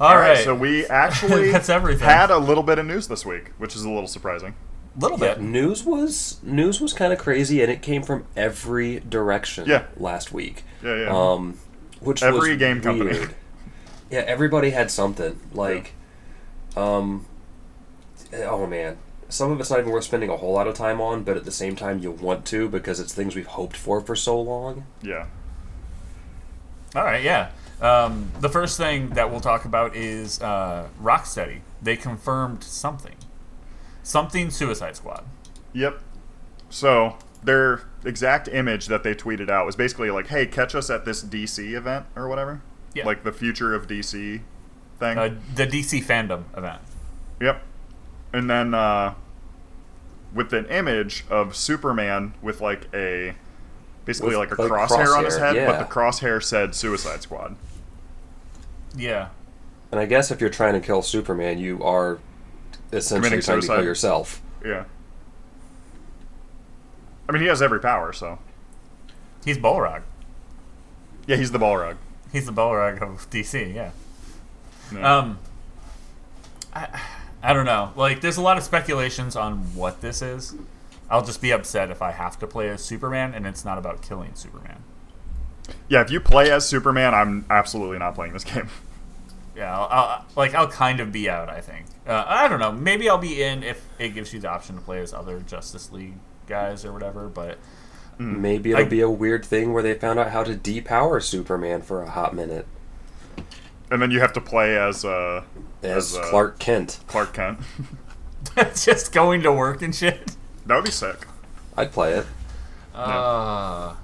All 0.00 0.08
All 0.08 0.16
right. 0.16 0.30
right. 0.30 0.44
So 0.44 0.54
we 0.54 0.86
actually 0.86 1.50
That's 1.52 1.68
everything. 1.68 2.04
had 2.04 2.30
a 2.30 2.38
little 2.38 2.62
bit 2.62 2.78
of 2.78 2.86
news 2.86 3.08
this 3.08 3.24
week, 3.24 3.52
which 3.58 3.74
is 3.76 3.82
a 3.84 3.88
little 3.90 4.06
surprising. 4.08 4.54
little 4.98 5.18
Yeah, 5.18 5.34
bit. 5.34 5.42
news 5.42 5.84
was 5.84 6.38
news 6.42 6.80
was 6.80 6.92
kind 6.92 7.12
of 7.12 7.18
crazy, 7.18 7.62
and 7.62 7.70
it 7.70 7.82
came 7.82 8.02
from 8.02 8.24
every 8.36 9.00
direction. 9.00 9.66
Yeah. 9.68 9.84
last 9.96 10.32
week. 10.32 10.64
Yeah, 10.82 10.96
yeah. 11.02 11.08
Um, 11.32 11.58
which 12.00 12.22
Every 12.22 12.50
was 12.50 12.58
game 12.58 12.80
company. 12.82 13.10
weird. 13.12 13.34
yeah, 14.10 14.20
everybody 14.20 14.70
had 14.70 14.90
something 14.90 15.38
like, 15.52 15.92
um, 16.76 17.26
oh 18.34 18.66
man, 18.66 18.98
some 19.28 19.50
of 19.50 19.60
it's 19.60 19.70
not 19.70 19.80
even 19.80 19.90
worth 19.90 20.04
spending 20.04 20.30
a 20.30 20.36
whole 20.36 20.52
lot 20.52 20.66
of 20.66 20.74
time 20.74 21.00
on, 21.00 21.22
but 21.22 21.36
at 21.36 21.44
the 21.44 21.52
same 21.52 21.76
time, 21.76 21.98
you 21.98 22.10
want 22.10 22.44
to 22.46 22.68
because 22.68 23.00
it's 23.00 23.12
things 23.12 23.34
we've 23.34 23.46
hoped 23.46 23.76
for 23.76 24.00
for 24.00 24.14
so 24.16 24.40
long. 24.40 24.86
yeah. 25.02 25.26
All 26.94 27.04
right, 27.04 27.22
yeah. 27.22 27.50
Um, 27.82 28.30
the 28.40 28.48
first 28.48 28.78
thing 28.78 29.10
that 29.10 29.30
we'll 29.30 29.40
talk 29.40 29.66
about 29.66 29.94
is 29.94 30.40
uh, 30.40 30.88
Rocksteady. 31.02 31.60
They 31.82 31.96
confirmed 31.96 32.64
something. 32.64 33.16
Something 34.02 34.50
Suicide 34.50 34.96
Squad. 34.96 35.24
Yep. 35.74 36.00
So 36.70 37.16
their 37.42 37.82
exact 38.04 38.48
image 38.48 38.86
that 38.86 39.02
they 39.02 39.14
tweeted 39.14 39.50
out 39.50 39.66
was 39.66 39.76
basically 39.76 40.10
like, 40.10 40.28
"Hey, 40.28 40.46
catch 40.46 40.74
us 40.74 40.88
at 40.88 41.04
this 41.04 41.22
DC 41.22 41.74
event 41.74 42.06
or 42.14 42.28
whatever." 42.28 42.62
Yeah. 42.94 43.04
Like 43.04 43.24
the 43.24 43.32
future 43.32 43.74
of 43.74 43.86
DC 43.86 44.40
thing. 44.98 45.18
Uh, 45.18 45.34
the 45.54 45.66
DC 45.66 46.04
fandom 46.04 46.44
event. 46.56 46.80
Yep. 47.40 47.62
And 48.32 48.50
then 48.50 48.74
uh, 48.74 49.14
with 50.34 50.52
an 50.52 50.66
image 50.66 51.24
of 51.30 51.56
Superman 51.56 52.34
with 52.42 52.60
like 52.60 52.88
a 52.94 53.34
basically 54.04 54.36
With, 54.36 54.50
like 54.50 54.58
a 54.58 54.62
like, 54.62 54.70
crosshair, 54.70 55.16
on 55.16 55.24
his 55.24 55.36
head, 55.36 55.56
yeah. 55.56 55.66
but 55.66 55.78
the 55.78 55.92
crosshair 55.92 56.42
said 56.42 56.74
Suicide 56.74 57.22
Squad. 57.22 57.56
Yeah. 58.96 59.28
And 59.90 60.00
I 60.00 60.06
guess 60.06 60.30
if 60.30 60.40
you're 60.40 60.50
trying 60.50 60.74
to 60.74 60.80
kill 60.80 61.02
Superman, 61.02 61.58
you 61.58 61.82
are 61.82 62.18
essentially 62.92 63.28
Committing 63.30 63.44
trying 63.44 63.60
to 63.60 63.66
kill 63.66 63.84
yourself. 63.84 64.42
Yeah. 64.64 64.84
I 67.28 67.32
mean, 67.32 67.42
he 67.42 67.48
has 67.48 67.60
every 67.60 67.80
power, 67.80 68.12
so 68.12 68.38
He's 69.44 69.58
Balrog. 69.58 70.02
yeah, 71.26 71.36
he's 71.36 71.52
the 71.52 71.58
Balrog. 71.58 71.96
He's 72.32 72.46
the 72.46 72.52
Balrog 72.52 73.00
of 73.00 73.30
DC, 73.30 73.74
yeah. 73.74 73.90
Yeah. 74.92 75.16
Um, 75.18 75.38
I, 76.74 77.00
I 77.42 77.52
don't 77.52 77.66
know. 77.66 77.92
Like, 77.96 78.20
there's 78.20 78.36
a 78.36 78.42
lot 78.42 78.56
of 78.56 78.62
speculations 78.62 79.36
on 79.36 79.74
what 79.74 80.00
this 80.00 80.22
is. 80.22 80.54
I'll 81.08 81.24
just 81.24 81.40
be 81.40 81.52
upset 81.52 81.90
if 81.90 82.02
I 82.02 82.10
have 82.10 82.38
to 82.40 82.46
play 82.46 82.68
as 82.68 82.82
Superman 82.84 83.32
and 83.34 83.46
it's 83.46 83.64
not 83.64 83.78
about 83.78 84.02
killing 84.02 84.34
Superman. 84.34 84.82
yeah, 85.88 86.00
if 86.02 86.10
you 86.10 86.20
play 86.20 86.50
as 86.50 86.66
Superman, 86.68 87.14
I'm 87.14 87.44
absolutely 87.48 87.98
not 87.98 88.14
playing 88.14 88.32
this 88.32 88.44
game. 88.52 88.68
Yeah, 89.54 89.78
I'll, 89.78 89.88
I'll, 89.88 90.24
like 90.36 90.54
I'll 90.54 90.68
kind 90.68 91.00
of 91.00 91.12
be 91.12 91.30
out. 91.30 91.48
I 91.48 91.60
think. 91.60 91.86
Uh, 92.06 92.24
I 92.26 92.46
don't 92.48 92.60
know. 92.60 92.72
Maybe 92.72 93.08
I'll 93.08 93.16
be 93.18 93.42
in 93.42 93.62
if 93.62 93.82
it 93.98 94.10
gives 94.10 94.34
you 94.34 94.40
the 94.40 94.50
option 94.50 94.74
to 94.74 94.82
play 94.82 95.00
as 95.00 95.14
other 95.14 95.40
Justice 95.40 95.90
League 95.92 96.14
guys 96.46 96.84
or 96.84 96.92
whatever. 96.92 97.28
But 97.28 97.58
Maybe 98.18 98.72
it'll 98.72 98.84
I- 98.84 98.88
be 98.88 99.00
a 99.00 99.08
weird 99.10 99.44
thing 99.46 99.72
where 99.72 99.82
they 99.82 99.94
found 99.94 100.18
out 100.18 100.30
how 100.30 100.42
to 100.44 100.54
depower 100.54 101.22
Superman 101.22 101.80
for 101.82 102.02
a 102.02 102.10
hot 102.10 102.34
minute 102.34 102.66
And 103.90 104.02
then 104.02 104.10
you 104.10 104.20
have 104.20 104.32
to 104.34 104.40
play 104.40 104.76
as 104.76 105.04
uh, 105.04 105.42
as 105.82 106.16
uh, 106.16 106.22
Clark 106.30 106.58
Kent. 106.58 107.00
Clark 107.06 107.32
Kent. 107.34 107.58
just 108.74 109.12
going 109.12 109.42
to 109.42 109.52
work 109.52 109.82
and 109.82 109.94
shit. 109.94 110.36
that 110.66 110.74
would 110.74 110.84
be 110.84 110.90
sick. 110.90 111.26
I'd 111.76 111.92
play 111.92 112.14
it. 112.14 112.26
Uh, 112.94 113.94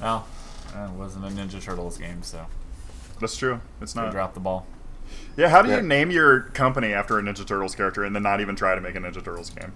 well, 0.00 0.26
it 0.74 0.90
wasn't 0.92 1.26
a 1.26 1.28
Ninja 1.28 1.62
Turtles 1.62 1.98
game, 1.98 2.22
so 2.22 2.46
That's 3.20 3.36
true. 3.36 3.60
It's 3.82 3.92
they 3.92 4.00
not. 4.00 4.12
dropped 4.12 4.34
the 4.34 4.40
ball. 4.40 4.66
Yeah, 5.36 5.48
how 5.48 5.60
do 5.62 5.68
Yeah. 5.68 5.76
you 5.76 5.82
name 5.82 6.10
your 6.10 6.40
company 6.40 6.92
after 6.94 7.18
a 7.18 7.22
Ninja 7.22 7.46
Turtles 7.46 7.74
character 7.74 8.04
and 8.04 8.14
then 8.16 8.22
not 8.22 8.40
even 8.40 8.56
try 8.56 8.74
to 8.74 8.80
make 8.80 8.94
a 8.94 8.98
Ninja 8.98 9.22
Turtles 9.22 9.50
game? 9.50 9.72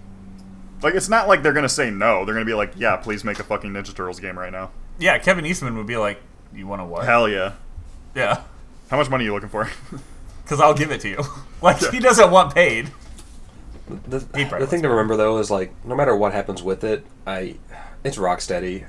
Like, 0.81 0.95
it's 0.95 1.09
not 1.09 1.27
like 1.27 1.43
they're 1.43 1.53
gonna 1.53 1.69
say 1.69 1.91
no. 1.91 2.25
They're 2.25 2.33
gonna 2.33 2.45
be 2.45 2.53
like, 2.53 2.73
yeah, 2.75 2.95
please 2.97 3.23
make 3.23 3.39
a 3.39 3.43
fucking 3.43 3.71
Ninja 3.71 3.93
Turtles 3.95 4.19
game 4.19 4.37
right 4.37 4.51
now. 4.51 4.71
Yeah, 4.97 5.17
Kevin 5.19 5.45
Eastman 5.45 5.77
would 5.77 5.87
be 5.87 5.97
like, 5.97 6.19
"You 6.53 6.67
want 6.67 6.81
to 6.81 6.85
what?" 6.85 7.05
Hell 7.05 7.27
yeah. 7.29 7.53
Yeah, 8.15 8.41
How 8.89 8.97
much 8.97 9.09
money 9.09 9.23
are 9.23 9.27
you 9.27 9.33
looking 9.33 9.49
for? 9.49 9.69
because 10.43 10.59
I'll 10.61 10.73
give 10.73 10.91
it 10.91 11.01
to 11.01 11.09
you. 11.09 11.23
like 11.61 11.81
Yeah. 11.81 11.91
he 11.91 11.99
doesn't 11.99 12.31
want 12.31 12.53
paid. 12.53 12.91
The, 14.07 14.25
He 14.35 14.43
the 14.45 14.65
thing 14.67 14.81
to 14.81 14.89
remember 14.89 15.15
though 15.15 15.37
is 15.37 15.51
like 15.51 15.73
no 15.85 15.95
matter 15.95 16.15
what 16.15 16.33
happens 16.33 16.63
with 16.63 16.83
it, 16.83 17.05
I 17.27 17.57
it's 18.03 18.17
Rocksteady. 18.17 18.85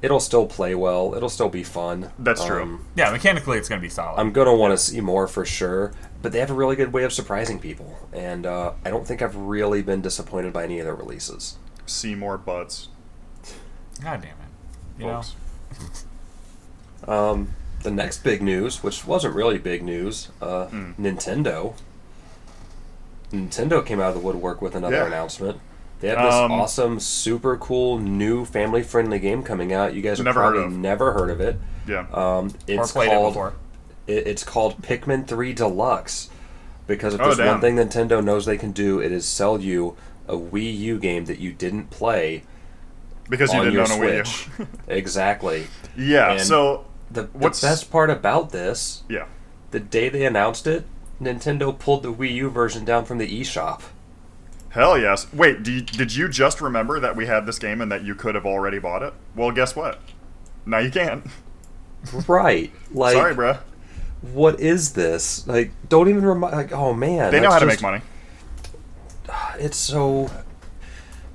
It'll 0.00 0.20
still 0.20 0.46
play 0.46 0.76
well. 0.76 1.14
It'll 1.16 1.28
still 1.28 1.48
be 1.48 1.64
fun. 1.64 2.12
That's 2.20 2.44
true. 2.44 2.62
Um, 2.62 2.86
Yeah, 2.94 3.10
mechanically 3.10 3.58
it's 3.58 3.68
gonna 3.68 3.80
be 3.80 3.88
solid. 3.88 4.18
I'm 4.20 4.30
gonna 4.32 4.54
want 4.54 4.72
to 4.72 4.78
see 4.78 5.00
more 5.00 5.26
for 5.26 5.44
sure, 5.44 5.92
but 6.22 6.30
they 6.30 6.38
have 6.38 6.50
a 6.50 6.54
really 6.54 6.76
good 6.76 6.92
way 6.92 7.02
of 7.02 7.12
surprising 7.12 7.58
people, 7.58 7.98
and 8.12 8.46
uh, 8.46 8.74
I 8.84 8.90
don't 8.90 9.04
think 9.06 9.22
I've 9.22 9.34
really 9.34 9.82
been 9.82 10.00
disappointed 10.00 10.52
by 10.52 10.62
any 10.64 10.78
of 10.78 10.84
their 10.86 10.94
releases. 10.94 11.56
See 11.86 12.14
more 12.14 12.38
butts, 12.38 12.88
God 14.00 14.20
damn 14.22 14.30
it. 14.30 15.00
You 15.00 15.06
know? 15.06 15.22
folks. 15.22 16.04
Um, 17.06 17.54
the 17.82 17.90
next 17.90 18.24
big 18.24 18.42
news, 18.42 18.82
which 18.82 19.06
wasn't 19.06 19.34
really 19.34 19.58
big 19.58 19.82
news, 19.82 20.28
uh, 20.42 20.66
Hmm. 20.66 20.92
Nintendo. 20.98 21.74
Nintendo 23.32 23.84
came 23.84 24.00
out 24.00 24.08
of 24.08 24.14
the 24.14 24.20
woodwork 24.20 24.62
with 24.62 24.74
another 24.74 24.96
Yeah. 24.96 25.06
announcement. 25.06 25.60
They 26.00 26.08
have 26.08 26.18
this 26.24 26.34
Um, 26.34 26.52
awesome, 26.52 27.00
super 27.00 27.56
cool, 27.56 27.98
new 27.98 28.44
family-friendly 28.44 29.18
game 29.18 29.42
coming 29.42 29.72
out. 29.72 29.94
You 29.94 30.00
guys 30.02 30.18
have 30.18 30.24
Never 30.24 30.42
heard 30.42 30.56
of. 30.56 30.72
never 30.72 31.12
heard 31.12 31.30
of 31.30 31.40
it. 31.40 31.58
Yeah. 31.86 32.06
Um, 32.12 32.46
Or 32.46 32.50
it's 32.68 32.92
played 32.92 33.08
it 33.10 33.14
called 33.14 33.34
before. 33.34 33.52
it, 34.06 34.26
it's 34.26 34.44
called 34.44 34.80
Pikmin 34.82 35.26
3 35.26 35.52
Deluxe. 35.52 36.30
Because 36.86 37.14
if 37.14 37.20
Oh, 37.20 37.24
there's 37.24 37.36
damn. 37.38 37.48
one 37.48 37.60
thing 37.60 37.76
Nintendo 37.76 38.24
knows 38.24 38.46
they 38.46 38.56
can 38.56 38.70
do, 38.72 38.98
it 39.00 39.12
is 39.12 39.26
sell 39.26 39.60
you 39.60 39.94
a 40.26 40.34
Wii 40.36 40.78
U 40.78 40.98
game 40.98 41.26
that 41.26 41.38
you 41.38 41.52
didn't 41.52 41.90
play 41.90 42.44
because 43.28 43.52
you 43.52 43.58
didn't 43.60 43.74
your 43.74 43.82
own 43.82 43.90
a 43.90 43.94
Wii 44.22 44.58
U. 44.58 44.66
exactly. 44.88 45.66
yeah. 45.96 46.32
And- 46.32 46.40
so 46.40 46.84
The, 47.10 47.22
the 47.22 47.58
best 47.62 47.90
part 47.90 48.10
about 48.10 48.50
this, 48.50 49.02
yeah. 49.08 49.26
the 49.70 49.80
day 49.80 50.08
they 50.08 50.26
announced 50.26 50.66
it, 50.66 50.84
Nintendo 51.20 51.76
pulled 51.76 52.02
the 52.02 52.12
Wii 52.12 52.32
U 52.34 52.50
version 52.50 52.84
down 52.84 53.04
from 53.04 53.18
the 53.18 53.40
eShop. 53.40 53.82
Hell 54.70 54.98
yes. 54.98 55.32
Wait, 55.32 55.62
do 55.62 55.72
you, 55.72 55.80
did 55.80 56.14
you 56.14 56.28
just 56.28 56.60
remember 56.60 57.00
that 57.00 57.16
we 57.16 57.26
had 57.26 57.46
this 57.46 57.58
game 57.58 57.80
and 57.80 57.90
that 57.90 58.04
you 58.04 58.14
could 58.14 58.34
have 58.34 58.44
already 58.46 58.78
bought 58.78 59.02
it? 59.02 59.14
Well, 59.34 59.50
guess 59.50 59.74
what? 59.74 60.00
Now 60.66 60.78
you 60.78 60.90
can't. 60.90 61.24
Right. 62.28 62.72
Like, 62.92 63.14
Sorry, 63.14 63.34
bruh. 63.34 63.58
what 64.22 64.60
is 64.60 64.92
this? 64.92 65.44
Like, 65.48 65.72
don't 65.88 66.08
even 66.08 66.24
remind. 66.24 66.54
Like, 66.54 66.70
oh 66.70 66.94
man, 66.94 67.32
They 67.32 67.40
know 67.40 67.50
how 67.50 67.58
to 67.58 67.66
make 67.66 67.82
money. 67.82 68.02
It's 69.58 69.76
so. 69.76 70.30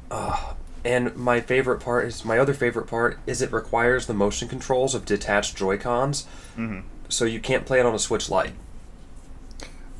Uh, 0.09 0.53
and 0.85 1.15
my 1.15 1.39
favorite 1.41 1.79
part 1.79 2.05
is 2.05 2.23
my 2.25 2.37
other 2.39 2.53
favorite 2.53 2.87
part 2.87 3.17
is 3.25 3.41
it 3.41 3.51
requires 3.51 4.05
the 4.07 4.13
motion 4.13 4.47
controls 4.47 4.93
of 4.95 5.05
detached 5.05 5.55
Joy 5.55 5.77
Cons, 5.77 6.25
hmm 6.55 6.79
so 7.09 7.25
you 7.25 7.39
can't 7.39 7.65
play 7.65 7.79
it 7.79 7.85
on 7.85 7.93
a 7.93 7.99
Switch 7.99 8.27
Lite. 8.29 8.53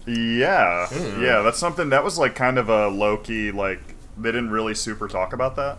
Yeah, 0.05 0.87
Hmm. 0.87 1.21
yeah, 1.23 1.41
that's 1.41 1.57
something 1.59 1.89
that 1.89 2.03
was 2.03 2.17
like 2.17 2.35
kind 2.35 2.57
of 2.57 2.69
a 2.69 2.87
low 2.89 3.17
key. 3.17 3.51
Like 3.51 3.79
they 4.17 4.31
didn't 4.31 4.49
really 4.51 4.75
super 4.75 5.07
talk 5.07 5.31
about 5.33 5.55
that. 5.55 5.77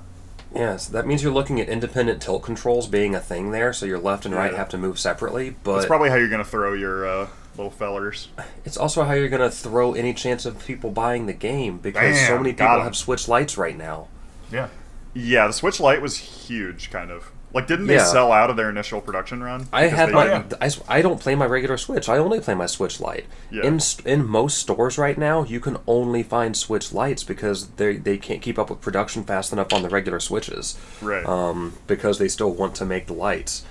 Yes, 0.55 0.87
that 0.87 1.07
means 1.07 1.23
you're 1.23 1.33
looking 1.33 1.61
at 1.61 1.69
independent 1.69 2.23
tilt 2.23 2.43
controls 2.43 2.87
being 2.87 3.15
a 3.15 3.21
thing 3.21 3.51
there, 3.51 3.73
so 3.73 3.85
your 3.87 3.99
left 3.99 4.25
and 4.25 4.35
right 4.35 4.53
Yeah. 4.53 4.59
have 4.59 4.69
to 4.71 4.79
move 4.79 4.99
separately. 4.99 5.57
But 5.65 5.75
That's 5.75 5.87
probably 5.87 6.11
how 6.11 6.17
you're 6.17 6.29
gonna 6.29 6.45
throw 6.45 6.73
your 6.75 7.07
uh, 7.07 7.27
little 7.57 7.71
fellers. 7.73 8.29
It's 8.65 8.77
also 8.77 9.03
how 9.05 9.13
you're 9.13 9.29
going 9.29 9.43
to 9.43 9.51
throw 9.51 9.95
any 9.95 10.13
chance 10.15 10.45
of 10.47 10.59
people 10.65 10.91
buying 10.91 11.27
the 11.27 11.33
game 11.33 11.79
because 11.79 12.19
so 12.27 12.37
many 12.37 12.53
people 12.53 12.81
have 12.83 12.97
Switch 12.97 13.29
Lites 13.29 13.57
right 13.59 13.77
now. 13.79 14.09
Yeah. 14.51 14.69
Yeah, 15.15 15.47
the 15.47 15.53
Switch 15.53 15.79
Lite 15.81 16.03
was 16.03 16.17
huge, 16.17 16.91
kind 16.91 17.11
of. 17.11 17.31
Like, 17.53 17.69
didn't 17.69 17.87
they 17.87 17.95
Yeah. 17.95 18.05
sell 18.05 18.33
out 18.33 18.51
of 18.51 18.57
their 18.57 18.69
initial 18.69 19.01
production 19.01 19.41
run? 19.41 19.69
I 19.73 19.85
Because 19.85 19.97
have 19.99 20.09
they 20.09 20.15
my. 20.15 20.25
didn't- 20.27 20.55
I, 20.61 20.67
s- 20.67 20.81
I 20.89 21.03
don't 21.03 21.21
play 21.21 21.37
my 21.37 21.47
regular 21.47 21.77
Switch. 21.77 22.09
I 22.09 22.19
only 22.19 22.41
play 22.41 22.55
my 22.55 22.67
Switch 22.67 22.99
Lite. 23.01 23.27
Yeah. 23.49 23.63
In 23.63 23.79
st- 23.79 24.05
in 24.09 24.27
most 24.29 24.59
stores 24.59 24.99
right 24.99 25.17
now, 25.17 25.45
you 25.45 25.61
can 25.61 25.77
only 25.87 26.25
find 26.25 26.57
Switch 26.57 26.93
Lites 26.93 27.23
because 27.23 27.69
they 27.77 27.97
they 27.97 28.19
can't 28.19 28.43
keep 28.43 28.59
up 28.59 28.71
with 28.71 28.81
production 28.81 29.23
fast 29.23 29.53
enough 29.53 29.73
on 29.73 29.83
the 29.83 29.89
regular 29.89 30.19
Switches. 30.19 30.77
Right. 31.01 31.25
Um, 31.25 31.75
because 31.87 32.19
they 32.19 32.27
still 32.27 32.51
want 32.51 32.75
to 32.75 32.85
make 32.85 33.07
the 33.07 33.13
lights. 33.13 33.63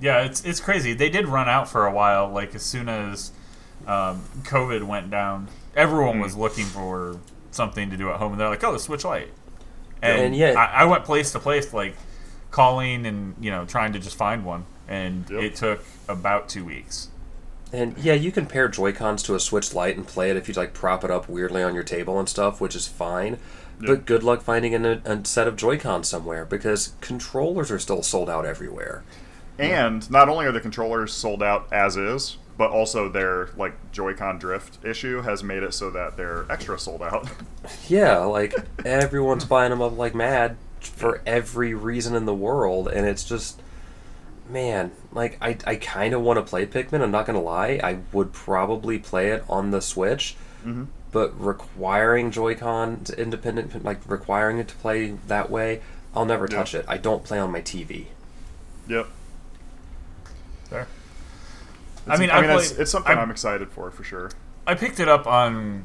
Yeah, 0.00 0.22
it's 0.22 0.42
it's 0.44 0.60
crazy. 0.60 0.94
They 0.94 1.10
did 1.10 1.26
run 1.28 1.48
out 1.48 1.68
for 1.68 1.86
a 1.86 1.92
while. 1.92 2.28
Like 2.30 2.54
as 2.54 2.62
soon 2.62 2.88
as 2.88 3.32
um, 3.86 4.22
COVID 4.44 4.84
went 4.84 5.10
down, 5.10 5.48
everyone 5.76 6.20
was 6.20 6.36
looking 6.36 6.64
for 6.64 7.18
something 7.50 7.90
to 7.90 7.96
do 7.98 8.08
at 8.10 8.16
home, 8.16 8.32
and 8.32 8.40
they're 8.40 8.48
like, 8.48 8.62
"Oh, 8.64 8.72
the 8.72 8.78
Switch 8.78 9.04
Lite." 9.04 9.28
And, 10.02 10.20
And 10.26 10.36
yet- 10.36 10.56
I, 10.56 10.66
I 10.66 10.84
went 10.84 11.04
place 11.04 11.32
to 11.32 11.38
place, 11.38 11.72
like 11.72 11.94
calling 12.50 13.04
and 13.06 13.34
you 13.40 13.50
know 13.50 13.64
trying 13.66 13.92
to 13.92 13.98
just 13.98 14.16
find 14.16 14.44
one, 14.44 14.64
and 14.88 15.28
Yep. 15.30 15.42
it 15.42 15.54
took 15.56 15.84
about 16.08 16.48
two 16.48 16.64
weeks. 16.64 17.08
And 17.72 17.98
yeah, 17.98 18.14
you 18.14 18.32
can 18.32 18.46
pair 18.46 18.68
Joy 18.68 18.92
Cons 18.92 19.22
to 19.24 19.34
a 19.34 19.40
Switch 19.40 19.74
Lite 19.74 19.96
and 19.96 20.06
play 20.06 20.30
it 20.30 20.36
if 20.38 20.48
you 20.48 20.54
like 20.54 20.72
prop 20.72 21.04
it 21.04 21.10
up 21.10 21.28
weirdly 21.28 21.62
on 21.62 21.74
your 21.74 21.82
table 21.84 22.18
and 22.18 22.26
stuff, 22.28 22.60
which 22.60 22.74
is 22.74 22.88
fine. 22.88 23.38
Yeah. 23.80 23.88
But 23.88 24.06
good 24.06 24.22
luck 24.22 24.40
finding 24.40 24.74
a, 24.74 25.02
a 25.04 25.24
set 25.26 25.46
of 25.46 25.56
Joy 25.56 25.78
Cons 25.78 26.08
somewhere 26.08 26.44
because 26.46 26.94
controllers 27.02 27.70
are 27.70 27.78
still 27.78 28.02
sold 28.02 28.30
out 28.30 28.46
everywhere. 28.46 29.04
And 29.58 30.08
not 30.10 30.28
only 30.28 30.46
are 30.46 30.52
the 30.52 30.60
controllers 30.60 31.12
sold 31.12 31.42
out 31.42 31.68
as 31.72 31.96
is, 31.96 32.38
but 32.58 32.70
also 32.70 33.08
their 33.08 33.48
like 33.56 33.72
Joy-Con 33.92 34.38
drift 34.38 34.84
issue 34.84 35.22
has 35.22 35.42
made 35.42 35.62
it 35.62 35.72
so 35.72 35.88
that 35.92 36.16
they're 36.18 36.44
extra 36.50 36.78
sold 36.78 37.02
out. 37.02 37.28
Yeah, 37.88 38.18
like 38.18 38.54
everyone's 38.84 39.44
buying 39.44 39.70
them 39.70 39.80
up 39.82 39.96
like 39.96 40.14
mad 40.14 40.56
for 40.80 41.20
every 41.26 41.72
reason 41.74 42.14
in 42.14 42.24
the 42.26 42.34
world, 42.34 42.88
and 42.88 43.06
it's 43.06 43.24
just, 43.24 43.60
man, 44.48 44.90
like 45.12 45.36
I, 45.42 45.56
I 45.66 45.76
kind 45.76 46.14
of 46.14 46.22
want 46.22 46.38
to 46.38 46.42
play 46.42 46.64
Pikmin. 46.66 47.02
I'm 47.02 47.10
not 47.10 47.26
gonna 47.26 47.42
lie, 47.42 47.78
I 47.82 47.98
would 48.12 48.32
probably 48.32 48.98
play 48.98 49.28
it 49.30 49.44
on 49.48 49.70
the 49.70 49.80
Switch, 49.82 50.34
Mhm. 50.64 50.86
but 51.12 51.38
requiring 51.38 52.30
Joy-Con 52.30 53.04
to 53.04 53.20
independent, 53.20 53.84
like 53.84 54.00
requiring 54.06 54.58
it 54.58 54.68
to 54.68 54.74
play 54.76 55.14
that 55.26 55.50
way, 55.50 55.80
I'll 56.14 56.24
never 56.24 56.48
touch 56.48 56.74
it. 56.74 56.84
I 56.88 56.96
don't 56.96 57.22
play 57.24 57.38
on 57.38 57.52
my 57.52 57.60
TV. 57.60 58.06
yep. 58.88 59.08
I 62.10 62.16
mean, 62.18 62.30
I 62.30 62.38
I 62.38 62.40
mean, 62.42 62.50
it's, 62.50 62.68
played- 62.70 62.80
it's 62.82 62.90
something 62.90 63.10
I'm- 63.12 63.18
I'm 63.24 63.30
excited 63.30 63.70
for 63.70 63.90
for 63.90 64.04
sure. 64.04 64.30
I 64.66 64.74
picked 64.74 65.00
it 65.00 65.08
up 65.08 65.26
on 65.26 65.84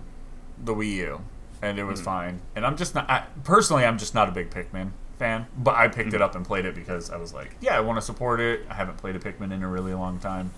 the 0.63 0.73
Wii 0.73 0.91
U, 0.95 1.21
and 1.61 1.79
it 1.79 1.83
was 1.85 1.99
Hmm. 1.99 2.05
fine. 2.05 2.41
And 2.55 2.65
I'm 2.65 2.75
just 2.77 2.93
not. 2.95 3.09
I, 3.09 3.23
personally, 3.43 3.85
I'm 3.85 3.97
just 3.97 4.13
not 4.15 4.27
a 4.29 4.31
big 4.31 4.49
Pikmin 4.49 4.91
fan. 5.19 5.45
But 5.57 5.75
I 5.75 5.87
picked 5.87 6.13
it 6.13 6.17
Hmm. 6.17 6.23
up 6.23 6.35
and 6.35 6.45
played 6.45 6.65
it 6.65 6.75
because 6.75 7.09
I 7.09 7.17
was 7.17 7.33
like, 7.33 7.55
yeah, 7.61 7.77
I 7.77 7.79
want 7.81 7.97
to 7.97 8.01
support 8.01 8.39
it. 8.39 8.65
I 8.69 8.73
haven't 8.73 8.97
played 8.97 9.15
a 9.15 9.19
Pikmin 9.19 9.51
in 9.51 9.63
a 9.63 9.67
really 9.67 9.93
long 9.93 10.19
time. 10.19 10.51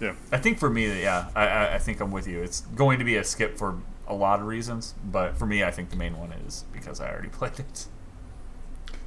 Yeah. 0.00 0.12
I 0.32 0.38
think 0.38 0.58
for 0.58 0.68
me, 0.70 1.00
yeah, 1.02 1.26
I, 1.36 1.46
I, 1.46 1.74
I 1.74 1.78
think 1.78 2.00
I'm 2.00 2.10
with 2.10 2.26
you. 2.26 2.42
It's 2.42 2.62
going 2.62 2.98
to 2.98 3.04
be 3.04 3.16
a 3.16 3.24
skip 3.24 3.58
for 3.58 3.76
a 4.08 4.14
lot 4.14 4.40
of 4.40 4.46
reasons, 4.46 4.94
but 5.04 5.36
for 5.38 5.46
me, 5.46 5.62
I 5.62 5.70
think 5.70 5.90
the 5.90 5.96
main 5.96 6.18
one 6.18 6.32
is 6.32 6.64
because 6.72 7.00
I 7.00 7.10
already 7.10 7.28
played 7.38 7.58
it. 7.60 7.86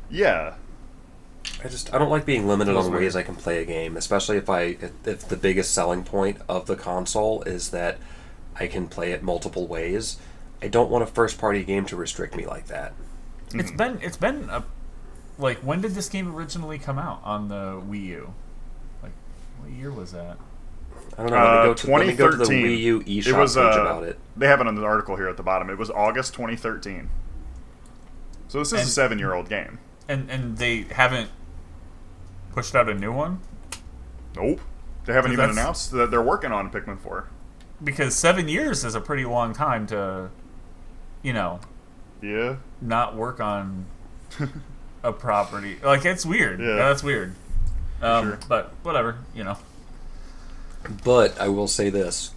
Yeah. 0.10 0.54
I 1.64 1.68
just 1.68 1.94
I 1.94 1.98
don't 1.98 2.10
like 2.10 2.26
being 2.26 2.48
limited 2.48 2.76
on 2.76 2.90
weird. 2.92 3.04
ways 3.04 3.16
I 3.16 3.24
can 3.24 3.36
play 3.36 3.62
a 3.62 3.66
game, 3.66 3.98
especially 3.98 4.38
if 4.38 4.50
I 4.50 4.62
if, 4.62 4.92
if 5.06 5.28
the 5.28 5.38
biggest 5.38 5.74
selling 5.74 6.04
point 6.04 6.38
of 6.50 6.66
the 6.68 6.76
console 6.76 7.42
is 7.44 7.72
that 7.72 7.98
I 8.56 8.68
can 8.68 8.88
play 8.88 9.12
it 9.12 9.24
multiple 9.24 9.68
ways. 9.68 10.18
I 10.62 10.68
don't 10.68 10.90
want 10.90 11.04
a 11.04 11.08
first 11.08 11.38
party 11.38 11.64
game 11.64 11.86
to 11.88 11.96
restrict 11.96 12.36
me 12.36 12.46
like 12.46 12.68
that. 12.68 12.94
It's 13.54 13.72
been 13.72 14.00
it's 14.02 14.18
been 14.18 14.50
a 14.50 14.64
like 15.38 15.58
when 15.60 15.82
did 15.82 15.92
this 15.96 16.10
game 16.10 16.34
originally 16.34 16.80
come 16.80 16.98
out 17.00 17.22
on 17.24 17.48
the 17.50 17.82
Wii 17.90 18.04
U? 18.08 18.34
Like 19.02 19.12
what 19.60 19.72
year 19.72 19.92
was 19.92 20.12
that? 20.14 20.38
I 21.18 21.24
don't 21.24 21.32
know. 21.32 21.38
let, 21.38 21.44
me 21.44 21.58
Uh, 21.60 21.64
go 21.66 21.74
to, 21.74 21.92
let 21.92 22.08
me 22.08 22.14
go 22.14 22.30
to 22.32 22.38
the 22.38 22.46
2013. 22.46 22.66
Wii 22.66 22.80
U 22.80 23.00
eShop 23.02 23.28
it 23.28 23.38
was, 23.40 23.56
page 23.56 23.64
uh, 23.64 23.82
about 23.82 24.04
it. 24.04 24.20
They 24.38 24.48
have 24.48 24.62
it 24.62 24.68
on 24.68 24.76
the 24.76 24.84
article 24.86 25.16
here 25.16 25.28
at 25.28 25.38
the 25.38 25.44
bottom. 25.44 25.70
It 25.70 25.78
was 25.78 25.90
August 25.92 26.34
2013. 26.34 27.10
So 28.48 28.60
this 28.60 28.74
is 28.74 28.82
a 28.82 28.86
seven-year-old 28.86 29.50
game. 29.50 29.80
And 30.08 30.30
and 30.30 30.58
they 30.58 30.82
haven't 30.92 31.30
pushed 32.54 32.76
out 32.76 32.88
a 32.90 32.94
new 32.94 33.12
one 33.12 33.40
Nope. 34.36 34.62
They 35.06 35.14
haven't 35.14 35.32
even 35.34 35.50
announced 35.52 35.92
that 35.92 36.10
they're 36.12 36.22
working 36.22 36.52
on 36.52 36.70
Pikmin 36.72 37.00
4. 37.00 37.28
because 37.84 38.16
seven 38.16 38.48
years 38.48 38.84
is 38.86 38.96
a 38.96 39.02
pretty 39.02 39.26
long 39.26 39.54
time 39.54 39.86
to, 39.88 40.30
you 41.22 41.34
know, 41.34 41.60
Yeah. 42.22 42.56
not 42.82 43.16
work 43.16 43.40
on 43.40 43.86
a 45.04 45.12
property. 45.12 45.78
Like 45.84 46.06
it's 46.06 46.26
weird. 46.26 46.60
Yeah. 46.60 46.68
Yeah, 46.68 46.76
that's 46.76 47.04
weird. 47.04 47.36
Um, 48.02 48.26
sure. 48.30 48.40
But 48.48 48.74
whatever, 48.84 49.18
you 49.36 49.44
know. 49.44 49.58
But 51.04 51.40
I 51.40 51.48
will 51.50 51.68
say 51.68 51.90
this: 51.90 52.32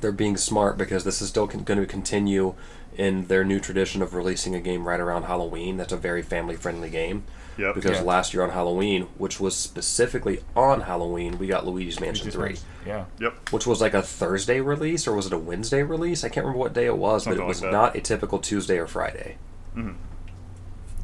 they're 0.00 0.12
being 0.12 0.36
smart 0.36 0.76
because 0.76 1.04
this 1.04 1.22
is 1.22 1.28
still 1.28 1.46
con- 1.46 1.62
going 1.64 1.80
to 1.80 1.86
continue 1.86 2.54
in 2.96 3.26
their 3.28 3.44
new 3.44 3.60
tradition 3.60 4.02
of 4.02 4.14
releasing 4.14 4.54
a 4.54 4.60
game 4.60 4.86
right 4.86 5.00
around 5.00 5.24
Halloween. 5.24 5.76
That's 5.76 5.92
a 5.92 5.96
very 5.96 6.22
family 6.22 6.56
friendly 6.56 6.90
game. 6.90 7.24
Yep. 7.58 7.74
Because 7.74 7.98
Yeah. 7.98 8.02
last 8.02 8.32
year 8.32 8.42
on 8.42 8.50
Halloween, 8.50 9.08
which 9.18 9.38
was 9.40 9.54
specifically 9.56 10.42
on 10.56 10.82
Halloween, 10.82 11.38
we 11.38 11.46
got 11.46 11.66
Luigi's 11.66 12.00
Mansion 12.00 12.30
3. 12.30 12.56
Yeah. 12.86 13.04
Yep. 13.18 13.50
which 13.50 13.66
was 13.66 13.80
like 13.82 13.92
a 13.92 14.00
Thursday 14.02 14.60
release 14.60 15.06
or 15.06 15.12
was 15.14 15.26
it 15.26 15.32
a 15.34 15.38
Wednesday 15.38 15.82
release? 15.82 16.24
I 16.24 16.28
can't 16.30 16.46
remember 16.46 16.58
what 16.60 16.72
day 16.72 16.86
it 16.86 16.96
was, 16.96 17.26
but 17.26 17.36
it 17.36 17.44
was 17.44 17.62
like 17.62 17.72
not 17.72 17.94
a 17.96 18.00
typical 18.00 18.38
Tuesday 18.38 18.78
or 18.78 18.86
Friday. 18.86 19.36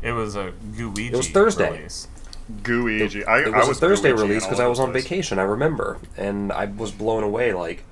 It 0.02 0.12
was 0.12 0.36
a 0.36 0.52
Gooigi 0.72 1.12
It 1.12 1.16
was 1.16 1.28
Thursday. 1.28 1.70
release. 1.72 2.08
Gooigi. 2.62 3.26
I, 3.26 3.40
It 3.40 3.54
I 3.54 3.58
was, 3.58 3.68
was 3.68 3.76
a 3.78 3.80
Thursday 3.80 4.10
Gooigi 4.12 4.18
release 4.22 4.44
because 4.44 4.60
I 4.60 4.66
was 4.66 4.78
on 4.78 4.92
place. 4.92 5.02
vacation. 5.04 5.38
I 5.38 5.42
remember, 5.42 5.98
and 6.16 6.52
I 6.52 6.66
was 6.66 6.92
blown 6.92 7.22
away. 7.24 7.52
Like, 7.52 7.82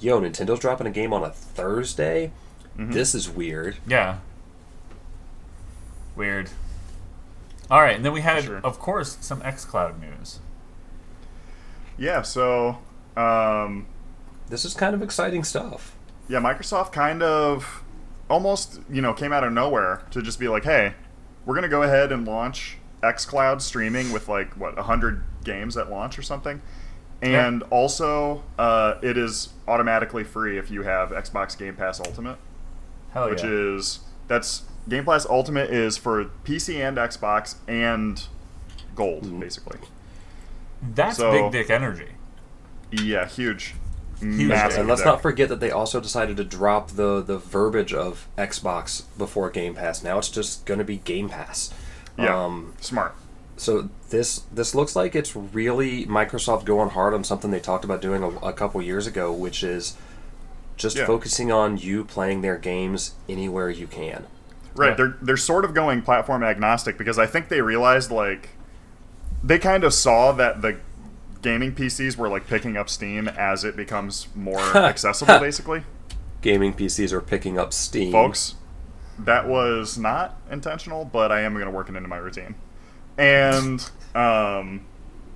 yo, 0.00 0.20
Nintendo's 0.20 0.60
dropping 0.60 0.86
a 0.86 0.90
game 0.90 1.12
on 1.12 1.22
a 1.24 1.30
Thursday. 1.30 2.30
Mm-hmm. 2.78 2.92
This 2.92 3.14
is 3.14 3.28
weird. 3.28 3.76
Yeah. 3.86 4.18
Weird. 6.16 6.50
All 7.70 7.80
right, 7.82 7.96
and 7.96 8.04
then 8.04 8.12
we 8.12 8.22
had, 8.22 8.44
Sure. 8.44 8.60
of 8.64 8.78
course, 8.78 9.18
some 9.20 9.40
XCloud 9.42 10.00
news. 10.00 10.40
Yeah, 11.98 12.22
so 12.22 12.78
um, 13.16 13.86
This 14.48 14.64
is 14.64 14.74
kind 14.74 14.94
of 14.94 15.02
exciting 15.02 15.44
stuff. 15.44 15.94
yeah, 16.28 16.38
Microsoft 16.40 16.92
kind 16.92 17.22
of 17.22 17.82
almost, 18.30 18.80
you 18.90 19.00
know, 19.02 19.12
came 19.12 19.32
out 19.32 19.44
of 19.44 19.52
nowhere 19.52 20.02
to 20.10 20.22
just 20.22 20.38
be 20.38 20.48
like, 20.48 20.64
"Hey, 20.64 20.94
we're 21.44 21.54
going 21.54 21.62
to 21.62 21.68
go 21.68 21.82
ahead 21.82 22.12
and 22.12 22.26
launch 22.26 22.78
xCloud 23.02 23.60
streaming 23.62 24.12
with 24.12 24.28
like 24.28 24.54
what, 24.56 24.76
100 24.76 25.22
games 25.44 25.76
at 25.76 25.90
launch 25.90 26.18
or 26.18 26.22
something." 26.22 26.60
And 27.20 27.64
also, 27.64 28.44
uh, 28.58 28.94
it 29.02 29.18
is 29.18 29.48
automatically 29.66 30.22
free 30.24 30.56
if 30.56 30.70
you 30.70 30.82
have 30.84 31.10
Xbox 31.10 31.58
Game 31.58 31.74
Pass 31.74 31.98
Ultimate, 32.00 32.36
Hell 33.12 33.30
which 33.30 33.42
yeah. 33.42 33.50
is 33.76 34.00
that's 34.26 34.62
Game 34.88 35.04
Pass 35.04 35.26
Ultimate 35.26 35.70
is 35.70 35.96
for 35.96 36.24
PC 36.44 36.86
and 36.86 36.96
Xbox 36.96 37.56
and 37.66 38.26
Gold, 38.94 39.24
Mm-hmm. 39.24 39.40
basically. 39.40 39.78
That's 40.94 41.16
so- 41.16 41.30
big 41.32 41.52
dick 41.52 41.70
energy. 41.70 42.08
Yeah, 42.90 43.26
huge, 43.26 43.74
Huge. 44.18 44.48
massive. 44.48 44.80
And 44.80 44.88
let's 44.88 45.04
not 45.04 45.20
forget 45.20 45.48
that 45.50 45.60
they 45.60 45.70
also 45.70 46.00
decided 46.00 46.36
to 46.38 46.44
drop 46.44 46.90
the 46.92 47.20
the 47.22 47.36
verbiage 47.38 47.92
of 47.92 48.26
Xbox 48.38 49.02
before 49.18 49.50
Game 49.50 49.74
Pass. 49.74 50.02
Now 50.02 50.16
it's 50.18 50.30
just 50.30 50.64
going 50.64 50.78
to 50.78 50.84
be 50.84 50.96
Game 50.96 51.28
Pass. 51.28 51.72
Yeah, 52.18 52.44
Um, 52.44 52.72
smart. 52.80 53.14
So 53.58 53.90
this 54.10 54.38
this 54.52 54.74
looks 54.74 54.96
like 54.96 55.14
it's 55.14 55.36
really 55.36 56.06
Microsoft 56.06 56.64
going 56.64 56.90
hard 56.90 57.12
on 57.12 57.24
something 57.24 57.50
they 57.50 57.60
talked 57.60 57.84
about 57.84 58.00
doing 58.00 58.22
a, 58.22 58.28
a 58.38 58.52
couple 58.54 58.80
years 58.80 59.06
ago, 59.06 59.30
which 59.32 59.62
is 59.62 59.96
just 60.78 60.96
Yeah. 60.96 61.06
focusing 61.06 61.52
on 61.52 61.76
you 61.76 62.04
playing 62.04 62.40
their 62.40 62.56
games 62.56 63.12
anywhere 63.28 63.68
you 63.68 63.86
can. 63.86 64.24
Right, 64.74 64.90
Yeah. 64.90 64.94
they're 64.94 65.16
they're 65.20 65.36
sort 65.36 65.64
of 65.64 65.74
going 65.74 66.02
platform 66.02 66.42
agnostic 66.42 66.96
because 66.96 67.18
I 67.18 67.26
think 67.26 67.48
they 67.48 67.60
realized 67.60 68.10
like 68.10 68.50
they 69.42 69.58
kind 69.58 69.84
of 69.84 69.92
saw 69.92 70.32
that 70.32 70.62
the 70.62 70.78
gaming 71.42 71.72
PCs 71.74 72.16
were 72.16 72.28
like 72.28 72.46
picking 72.46 72.76
up 72.76 72.88
steam 72.88 73.28
as 73.28 73.64
it 73.64 73.76
becomes 73.76 74.28
more 74.34 74.60
accessible 74.76 75.38
basically. 75.38 75.82
Gaming 76.42 76.72
PCs 76.72 77.12
are 77.12 77.20
picking 77.20 77.58
up 77.58 77.72
steam, 77.72 78.12
Folks, 78.12 78.54
that 79.18 79.48
was 79.48 79.98
not 79.98 80.36
intentional, 80.50 81.04
but 81.04 81.32
I 81.32 81.40
am 81.40 81.54
going 81.54 81.64
to 81.66 81.70
work 81.72 81.88
it 81.88 81.96
into 81.96 82.08
my 82.08 82.16
routine. 82.16 82.54
And 83.16 83.88
um 84.14 84.82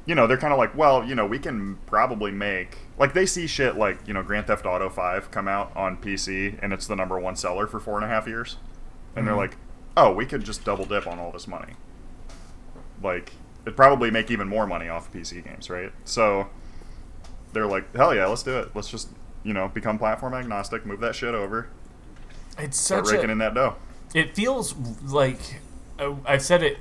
you 0.05 0.15
know, 0.17 0.27
they're 0.27 0.37
kind 0.37 0.53
of 0.53 0.59
like, 0.59 0.77
well, 0.77 1.05
you 1.05 1.15
know, 1.15 1.27
we 1.27 1.39
can 1.39 1.79
probably 1.87 2.33
make 2.33 2.77
like 2.99 3.15
they 3.15 3.27
see 3.27 3.47
shit 3.47 3.77
like 3.77 3.99
you 4.07 4.15
know 4.15 4.23
Grand 4.23 4.47
Theft 4.47 4.67
Auto 4.67 4.89
Five 4.89 5.31
come 5.31 5.49
out 5.49 5.75
on 5.77 5.97
PC 5.97 6.59
and 6.63 6.73
it's 6.73 6.87
the 6.87 6.97
number 6.97 7.19
one 7.19 7.37
seller 7.37 7.67
for 7.67 7.81
four 7.81 7.97
and 7.97 8.05
a 8.05 8.09
half 8.09 8.27
years, 8.27 8.57
and 9.17 9.27
they're 9.27 9.35
Mhm. 9.35 9.39
like, 9.39 9.57
oh, 9.97 10.13
we 10.13 10.27
could 10.27 10.45
just 10.45 10.65
double 10.65 10.85
dip 10.85 11.07
on 11.07 11.19
all 11.19 11.31
this 11.33 11.47
money. 11.49 11.75
Like 13.03 13.33
it'd 13.65 13.77
probably 13.77 14.11
make 14.11 14.31
even 14.31 14.49
more 14.49 14.67
money 14.67 14.89
off 14.89 15.07
of 15.09 15.13
PC 15.13 15.43
games, 15.45 15.71
right? 15.71 15.93
So 16.05 16.49
they're 17.53 17.67
like, 17.67 17.95
hell 17.95 18.15
yeah, 18.15 18.27
let's 18.27 18.43
do 18.43 18.59
it. 18.59 18.71
Let's 18.75 18.89
just 18.89 19.09
you 19.43 19.53
know 19.53 19.69
become 19.69 19.99
platform 19.99 20.35
agnostic, 20.35 20.87
move 20.87 21.01
that 21.01 21.15
shit 21.15 21.35
over, 21.35 21.69
It's 22.59 22.79
start 22.79 23.07
such 23.07 23.15
raking 23.17 23.31
a. 23.31 23.33
in 23.33 23.39
that 23.39 23.55
dough. 23.55 23.77
It 24.15 24.35
feels 24.35 24.75
like 25.03 25.61
I've 26.27 26.43
said 26.43 26.63
it 26.63 26.79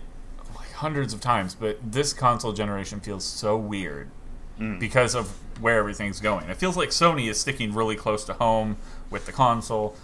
like 0.55 0.71
hundreds 0.73 1.13
of 1.13 1.21
times, 1.21 1.55
but 1.55 1.79
this 1.91 2.11
console 2.13 2.53
generation 2.53 2.99
feels 2.99 3.23
so 3.23 3.55
weird 3.57 4.09
Mm. 4.59 4.79
because 4.79 5.15
of 5.15 5.27
where 5.59 5.77
everything's 5.79 6.19
going. 6.19 6.49
It 6.49 6.57
feels 6.57 6.77
like 6.77 6.89
Sony 6.89 7.29
is 7.29 7.39
sticking 7.39 7.73
really 7.73 7.95
close 7.95 8.23
to 8.25 8.33
home 8.33 8.77
with 9.09 9.25
the 9.25 9.31
console. 9.31 9.95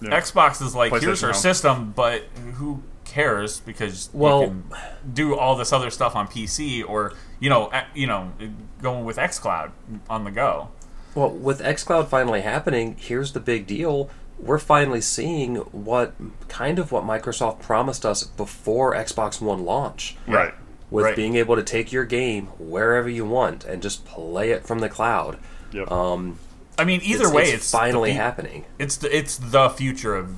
Yeah. 0.00 0.10
Xbox 0.20 0.60
is 0.62 0.74
like, 0.74 0.92
here's 1.00 1.22
our 1.22 1.32
Home. 1.32 1.40
system, 1.40 1.92
but 1.96 2.22
who 2.54 2.82
cares 3.04 3.60
because 3.60 4.10
Well- 4.12 4.42
you 4.42 4.46
can 4.48 4.64
do 5.12 5.36
all 5.36 5.56
this 5.56 5.72
other 5.72 5.90
stuff 5.90 6.16
on 6.16 6.26
PC 6.28 6.82
or 6.88 7.12
you 7.40 7.50
know, 7.50 7.70
you 7.94 8.06
know, 8.06 8.32
going 8.80 9.04
with 9.04 9.16
XCloud 9.18 9.70
on 10.08 10.24
the 10.24 10.30
go. 10.30 10.68
Well, 11.14 11.30
with 11.30 11.60
xCloud 11.60 12.08
finally 12.08 12.40
happening, 12.40 12.96
here's 12.98 13.32
the 13.32 13.40
big 13.40 13.66
deal. 13.66 14.08
We're 14.38 14.58
finally 14.58 15.00
seeing 15.00 15.56
what 15.56 16.14
kind 16.48 16.78
of 16.78 16.90
what 16.90 17.04
Microsoft 17.04 17.60
promised 17.60 18.04
us 18.06 18.24
before 18.24 18.94
Xbox 18.94 19.40
One 19.40 19.64
launch. 19.64 20.16
Right. 20.26 20.54
With 20.94 21.04
Right. 21.06 21.16
being 21.16 21.34
able 21.34 21.56
to 21.56 21.62
take 21.62 21.90
your 21.92 22.04
game 22.04 22.46
wherever 22.58 23.08
you 23.08 23.24
want 23.24 23.64
and 23.64 23.82
just 23.82 24.04
play 24.04 24.50
it 24.52 24.64
from 24.66 24.78
the 24.78 24.88
cloud. 24.88 25.38
Yep. 25.72 25.90
Um, 25.90 26.38
I 26.78 26.84
mean, 26.84 27.00
either 27.02 27.24
it's, 27.24 27.32
way, 27.32 27.42
it's, 27.44 27.52
it's, 27.54 27.70
finally 27.70 28.12
fu- 28.12 28.16
happening. 28.18 28.64
It's 28.78 28.96
the 28.96 29.14
it's 29.16 29.36
the 29.36 29.68
future 29.70 30.14
of 30.14 30.36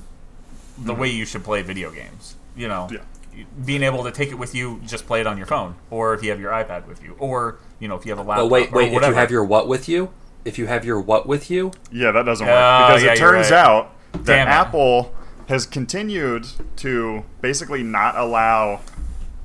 the 0.77 0.93
way 0.93 1.09
you 1.09 1.25
should 1.25 1.43
play 1.43 1.61
video 1.61 1.91
games. 1.91 2.35
You 2.55 2.67
know, 2.67 2.87
Mm-hmm. 2.89 2.95
Yeah. 3.37 3.43
being 3.65 3.83
able 3.83 4.03
to 4.03 4.11
take 4.11 4.29
it 4.29 4.35
with 4.39 4.55
you, 4.55 4.81
just 4.85 5.05
play 5.05 5.19
it 5.21 5.27
on 5.27 5.37
your 5.37 5.45
phone, 5.45 5.75
or 5.91 6.15
if 6.15 6.23
you 6.23 6.31
have 6.31 6.39
your 6.39 6.51
iPad 6.51 6.87
with 6.87 7.03
you, 7.03 7.15
or 7.19 7.59
you 7.79 7.87
know, 7.87 7.95
if 7.95 8.03
you 8.05 8.11
have 8.11 8.17
a 8.19 8.23
laptop. 8.27 8.45
Oh 8.45 8.47
wait, 8.47 8.71
or 8.73 8.77
wait! 8.79 8.91
If 8.93 9.03
you 9.07 9.13
have 9.13 9.29
your 9.29 9.43
what 9.43 9.67
with 9.67 9.87
you, 9.87 10.09
if 10.43 10.57
you 10.57 10.65
have 10.65 10.83
your 10.83 10.99
what 10.99 11.27
with 11.27 11.51
you, 11.51 11.71
Yeah, 11.91 12.11
that 12.13 12.23
doesn't 12.23 12.47
work 12.47 12.55
Oh, 12.57 12.87
because 12.87 13.03
yeah, 13.03 13.13
it 13.13 13.17
turns 13.17 13.51
right. 13.51 13.59
out 13.59 13.93
that 14.13 14.25
Damn 14.25 14.47
it. 14.47 14.51
Apple 14.51 15.13
has 15.49 15.65
continued 15.67 16.47
to 16.77 17.23
basically 17.41 17.83
not 17.83 18.17
allow 18.17 18.81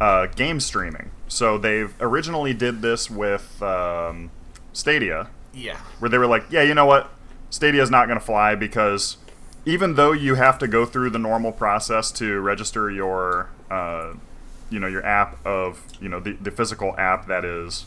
uh, 0.03 0.27
game 0.27 0.59
streaming. 0.59 1.13
So 1.29 1.59
they've 1.59 1.95
originally 2.01 2.53
did 2.53 2.83
this 2.83 3.09
with 3.09 3.63
um, 3.63 4.33
Stadia, 4.73 5.29
yeah, 5.55 5.77
where 6.01 6.09
they 6.09 6.19
were 6.19 6.27
like, 6.27 6.45
"Yeah, 6.51 6.63
you 6.63 6.75
know 6.75 6.87
what? 6.87 7.09
Stadia 7.51 7.81
is 7.81 7.91
not 7.91 8.07
going 8.09 8.19
to 8.19 8.25
fly 8.25 8.57
because 8.57 9.17
even 9.65 9.95
though 9.95 10.11
you 10.11 10.35
have 10.35 10.59
to 10.59 10.67
go 10.67 10.85
through 10.85 11.11
the 11.11 11.21
normal 11.21 11.53
process 11.53 12.11
to 12.13 12.41
register 12.41 12.91
your, 12.91 13.51
uh, 13.71 14.15
you 14.71 14.81
know, 14.81 14.89
your 14.89 15.07
app 15.07 15.39
of, 15.47 15.81
you 16.01 16.09
know, 16.09 16.19
the, 16.19 16.33
the 16.33 16.51
physical 16.51 16.97
app 16.99 17.29
that 17.29 17.45
is 17.45 17.87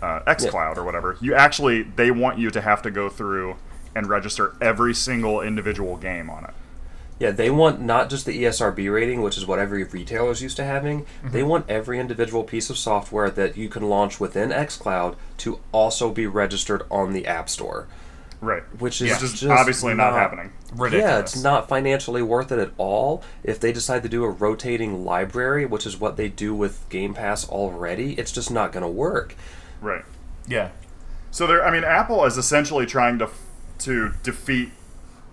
uh, 0.00 0.20
XCloud 0.20 0.78
or 0.78 0.84
whatever, 0.84 1.18
you 1.20 1.34
actually 1.34 1.82
they 1.82 2.10
want 2.10 2.38
you 2.38 2.50
to 2.50 2.62
have 2.62 2.80
to 2.80 2.90
go 2.90 3.10
through 3.10 3.56
and 3.94 4.06
register 4.06 4.56
every 4.62 4.94
single 4.94 5.42
individual 5.42 5.98
game 5.98 6.30
on 6.30 6.44
it. 6.44 6.54
Yeah, 7.18 7.30
they 7.32 7.50
want 7.50 7.80
not 7.80 8.10
just 8.10 8.26
the 8.26 8.44
ESRB 8.44 8.92
rating, 8.92 9.22
which 9.22 9.36
is 9.36 9.46
what 9.46 9.58
every 9.58 9.84
retailer 9.84 10.30
is 10.30 10.42
used 10.42 10.56
to 10.56 10.64
having. 10.64 11.02
Mm-hmm. 11.02 11.30
They 11.30 11.42
want 11.42 11.68
every 11.68 11.98
individual 11.98 12.44
piece 12.44 12.70
of 12.70 12.78
software 12.78 13.30
that 13.30 13.56
you 13.56 13.68
can 13.68 13.88
launch 13.88 14.20
within 14.20 14.50
xCloud 14.50 15.16
to 15.38 15.60
also 15.72 16.10
be 16.10 16.26
registered 16.26 16.82
on 16.90 17.12
the 17.12 17.26
App 17.26 17.48
Store. 17.48 17.88
Right. 18.40 18.62
Which 18.80 19.02
is 19.02 19.20
is 19.20 19.40
just 19.40 19.44
obviously 19.50 19.94
not, 19.94 20.10
not- 20.12 20.18
happening. 20.20 20.52
ridiculous. 20.72 21.10
Yeah, 21.10 21.18
it's 21.18 21.42
not 21.42 21.68
financially 21.68 22.22
worth 22.22 22.52
it 22.52 22.60
at 22.60 22.70
all. 22.78 23.24
If 23.42 23.58
they 23.58 23.72
decide 23.72 24.04
to 24.04 24.08
do 24.08 24.22
a 24.22 24.30
rotating 24.30 25.04
library, 25.04 25.66
which 25.66 25.86
is 25.86 25.98
what 25.98 26.16
they 26.16 26.28
do 26.28 26.54
with 26.54 26.88
Game 26.88 27.14
Pass 27.14 27.48
already, 27.48 28.12
it's 28.12 28.30
just 28.30 28.48
not 28.52 28.70
going 28.70 28.84
to 28.84 28.88
work. 28.88 29.34
Right. 29.80 30.04
Yeah, 30.46 30.70
So 31.32 31.46
they're, 31.48 31.66
I 31.66 31.70
mean, 31.72 31.82
Apple 31.84 32.24
is 32.24 32.38
essentially 32.38 32.86
trying 32.86 33.18
to 33.18 33.28
to 33.80 34.12
defeat 34.22 34.70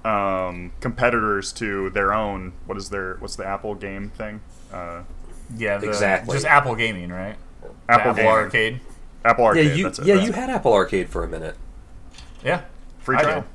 um, 0.06 0.72
competitors 0.80 1.52
to 1.54 1.90
their 1.90 2.14
own. 2.14 2.54
What 2.66 2.78
is 2.78 2.90
their? 2.90 3.16
What's 3.16 3.36
the 3.36 3.46
Apple 3.46 3.76
game 3.76 4.10
thing? 4.12 4.42
Uh, 4.72 5.02
yeah, 5.56 5.78
the, 5.78 5.88
Exactly. 5.88 6.34
Just 6.36 6.46
Apple 6.46 6.76
Gaming, 6.76 7.10
right? 7.12 7.36
Apple, 7.90 8.12
Apple 8.12 8.28
Arcade. 8.28 8.80
Apple 9.24 9.46
Arcade. 9.46 9.68
yeah, 9.68 9.74
you 9.74 9.84
that's 9.84 10.00
it, 10.00 10.06
yeah 10.06 10.16
you 10.16 10.32
had 10.32 10.50
Apple 10.50 10.74
Arcade 10.74 11.10
for 11.10 11.24
a 11.24 11.28
minute, 11.28 11.56
Yeah, 12.44 12.62
free 13.00 13.18
trial. 13.18 13.46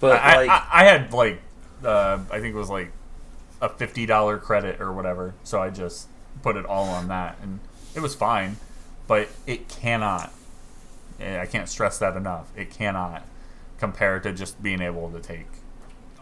but 0.00 0.20
I, 0.20 0.36
like 0.36 0.50
I, 0.50 0.68
I 0.72 0.84
had 0.84 1.12
like, 1.12 1.40
uh, 1.84 2.18
I 2.30 2.40
think 2.40 2.54
it 2.54 2.58
was 2.58 2.70
like 2.70 2.90
a 3.60 3.68
fifty 3.68 4.06
dollar 4.06 4.38
credit 4.38 4.80
or 4.80 4.92
whatever, 4.92 5.34
so 5.44 5.62
I 5.62 5.70
just 5.70 6.08
put 6.42 6.56
it 6.56 6.66
all 6.66 6.88
on 6.88 7.08
that, 7.08 7.36
and 7.42 7.60
it 7.94 8.00
was 8.00 8.14
fine. 8.14 8.56
But 9.06 9.28
it 9.46 9.68
cannot. 9.68 10.32
eh, 11.20 11.40
I 11.40 11.46
can't 11.46 11.68
stress 11.68 11.98
that 12.00 12.16
enough. 12.16 12.50
It 12.56 12.70
cannot 12.70 13.22
compare 13.78 14.18
to 14.20 14.32
just 14.32 14.62
being 14.62 14.80
able 14.80 15.10
to 15.10 15.20
take 15.20 15.46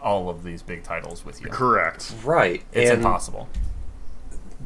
all 0.01 0.29
of 0.29 0.43
these 0.43 0.61
big 0.61 0.83
titles 0.83 1.25
with 1.25 1.41
you. 1.41 1.47
Correct. 1.49 2.13
right, 2.23 2.63
It's 2.71 2.89
and 2.91 2.99
impossible. 2.99 3.49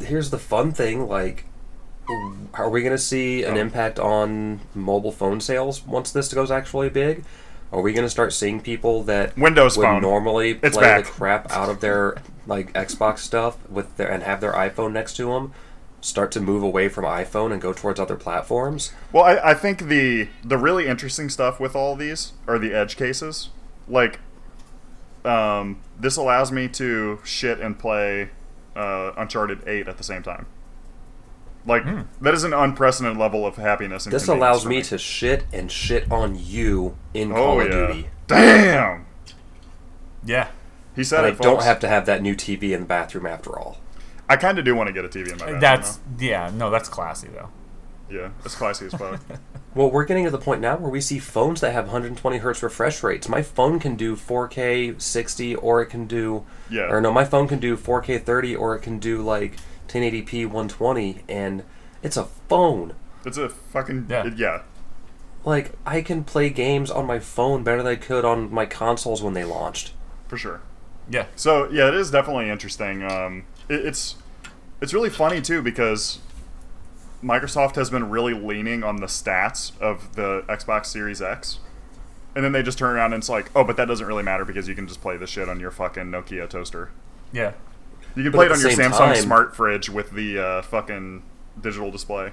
here's 0.01 0.29
the 0.29 0.39
fun 0.39 0.71
thing: 0.71 1.07
like, 1.07 1.45
are 2.55 2.69
we 2.69 2.81
going 2.81 2.91
to 2.91 2.97
see 2.97 3.43
an 3.43 3.55
Oh. 3.55 3.59
impact 3.59 3.99
on 3.99 4.61
mobile 4.73 5.11
phone 5.11 5.39
sales 5.39 5.85
once 5.85 6.11
this 6.11 6.33
goes 6.33 6.51
actually 6.51 6.89
big? 6.89 7.23
Are 7.71 7.81
we 7.81 7.93
going 7.93 8.05
to 8.05 8.09
start 8.09 8.33
seeing 8.33 8.59
people 8.61 9.03
that 9.03 9.37
Windows 9.37 9.77
would 9.77 9.83
Phone. 9.83 10.01
normally 10.01 10.55
play 10.55 10.97
the 10.97 11.03
crap 11.03 11.51
out 11.51 11.69
of 11.69 11.81
their 11.81 12.15
like 12.47 12.73
Xbox 12.73 13.19
stuff 13.19 13.57
with 13.69 13.95
their 13.97 14.09
and 14.09 14.23
have 14.23 14.41
their 14.41 14.53
iPhone 14.53 14.91
next 14.91 15.15
to 15.17 15.25
them 15.31 15.53
start 16.01 16.31
to 16.33 16.39
move 16.39 16.63
away 16.63 16.87
from 16.89 17.05
iPhone 17.05 17.51
and 17.51 17.61
go 17.61 17.73
towards 17.73 17.99
other 17.99 18.15
platforms? 18.15 18.93
Well, 19.11 19.23
I, 19.23 19.51
I 19.51 19.53
think 19.53 19.87
the 19.87 20.27
the 20.43 20.57
really 20.57 20.87
interesting 20.87 21.29
stuff 21.29 21.59
with 21.59 21.75
all 21.75 21.95
these 21.95 22.33
are 22.47 22.57
the 22.59 22.73
edge 22.73 22.95
cases. 22.97 23.49
Like, 23.87 24.19
um, 25.25 25.79
this 25.99 26.15
allows 26.17 26.51
me 26.51 26.67
to 26.69 27.19
shit 27.23 27.59
and 27.59 27.77
play 27.77 28.29
uh, 28.75 29.11
Uncharted 29.17 29.67
Eight 29.67 29.87
at 29.87 29.97
the 29.97 30.03
same 30.03 30.23
time. 30.23 30.45
Like 31.65 31.83
Hmm. 31.83 32.01
that 32.21 32.33
is 32.33 32.45
an 32.45 32.53
unprecedented 32.53 33.17
level 33.19 33.45
of 33.45 33.57
happiness. 33.57 34.05
And 34.05 34.13
This 34.13 34.27
allows 34.29 34.63
for 34.63 34.69
me 34.69 34.81
to 34.83 34.97
shit 34.97 35.45
and 35.51 35.69
shit 35.69 36.09
on 36.09 36.37
you 36.41 36.95
in 37.13 37.31
Oh 37.31 37.35
Call 37.35 37.61
of 37.61 37.67
yeah. 37.67 37.87
Duty. 37.87 38.09
Damn. 38.27 39.05
Yeah. 40.23 40.47
He 40.95 41.03
said 41.03 41.19
And 41.25 41.27
I. 41.27 41.31
Folks. 41.31 41.41
don't 41.43 41.63
have 41.63 41.79
to 41.81 41.87
have 41.89 42.05
that 42.05 42.21
new 42.21 42.33
TV 42.35 42.71
in 42.73 42.81
the 42.81 42.85
bathroom 42.85 43.25
after 43.25 43.59
all. 43.59 43.77
I 44.29 44.37
kind 44.37 44.57
of 44.59 44.63
do 44.65 44.75
want 44.75 44.87
to 44.87 44.93
get 44.93 45.03
a 45.03 45.09
TV 45.09 45.31
in 45.31 45.37
my 45.39 45.45
bedroom. 45.45 45.59
That's 45.59 45.99
yeah, 46.19 46.51
no, 46.53 46.69
that's 46.69 46.87
classy 46.87 47.27
though. 47.29 47.49
though. 48.09 48.15
yeah, 48.15 48.29
it's 48.45 48.55
classy 48.55 48.85
as 48.85 48.93
fuck. 48.93 49.19
Well, 49.75 49.91
we're 49.91 50.05
getting 50.05 50.25
to 50.25 50.31
the 50.31 50.39
point 50.39 50.61
now 50.61 50.77
where 50.77 50.89
we 50.89 50.99
see 50.99 51.19
phones 51.19 51.61
that 51.61 51.73
have 51.73 51.85
120 51.85 52.37
hertz 52.39 52.63
refresh 52.63 53.03
rates. 53.03 53.29
My 53.29 53.43
phone 53.43 53.79
can 53.79 53.95
do 53.95 54.15
4K 54.15 54.99
60, 54.99 55.55
or 55.55 55.83
it 55.83 55.85
can 55.85 56.07
do, 56.07 56.43
Yeah. 56.71 56.89
or 56.89 56.99
no, 56.99 57.11
my 57.11 57.23
phone 57.23 57.47
can 57.47 57.59
do 57.59 57.77
4K 57.77 58.17
30, 58.23 58.55
or 58.55 58.75
it 58.75 58.81
can 58.81 58.97
do 58.97 59.21
like 59.21 59.57
1080p 59.87 60.45
120, 60.47 61.19
and 61.29 61.63
it's 62.01 62.17
a 62.17 62.23
phone. 62.49 62.93
It's 63.23 63.37
a 63.37 63.47
fucking 63.47 64.07
Yeah. 64.09 64.25
yeah. 64.25 64.31
yeah. 64.35 64.61
Like 65.45 65.73
I 65.85 66.01
can 66.01 66.23
play 66.23 66.49
games 66.49 66.89
on 66.89 67.05
my 67.05 67.19
phone 67.19 67.63
better 67.63 67.83
than 67.83 67.91
I 67.91 67.95
could 67.95 68.25
on 68.25 68.51
my 68.51 68.65
consoles 68.65 69.21
when 69.21 69.33
they 69.35 69.43
launched. 69.43 69.93
for 70.27 70.35
sure. 70.37 70.61
Yeah. 71.09 71.25
So 71.35 71.69
yeah, 71.71 71.87
it 71.87 71.95
is 71.95 72.11
definitely 72.11 72.49
interesting. 72.49 73.03
Um, 73.03 73.45
it, 73.67 73.85
it's 73.85 74.15
it's 74.81 74.93
really 74.93 75.09
funny 75.09 75.41
too 75.41 75.61
because 75.61 76.19
Microsoft 77.23 77.75
has 77.75 77.89
been 77.89 78.09
really 78.09 78.33
leaning 78.33 78.83
on 78.83 78.97
the 78.97 79.07
stats 79.07 79.77
of 79.81 80.15
the 80.15 80.43
Xbox 80.47 80.85
Series 80.87 81.21
X, 81.21 81.59
and 82.35 82.43
then 82.45 82.51
they 82.53 82.63
just 82.63 82.77
turn 82.77 82.95
around 82.95 83.13
and 83.13 83.21
it's 83.21 83.29
like, 83.29 83.51
oh, 83.55 83.63
but 83.63 83.75
that 83.77 83.87
doesn't 83.87 84.05
really 84.05 84.23
matter 84.23 84.45
because 84.45 84.67
you 84.67 84.75
can 84.75 84.87
just 84.87 85.01
play 85.01 85.17
this 85.17 85.29
shit 85.29 85.49
on 85.49 85.59
your 85.59 85.71
fucking 85.71 86.05
Nokia 86.05 86.49
toaster. 86.49 86.91
Yeah. 87.33 87.53
You 88.15 88.23
can 88.23 88.31
But 88.31 88.37
play 88.37 88.45
it 88.47 88.51
on 88.53 88.59
your 88.61 88.71
Samsung 88.71 88.97
time- 88.97 89.15
smart 89.17 89.55
fridge 89.55 89.89
with 89.89 90.11
the 90.11 90.39
uh, 90.39 90.61
fucking 90.63 91.23
digital 91.61 91.91
display. 91.91 92.31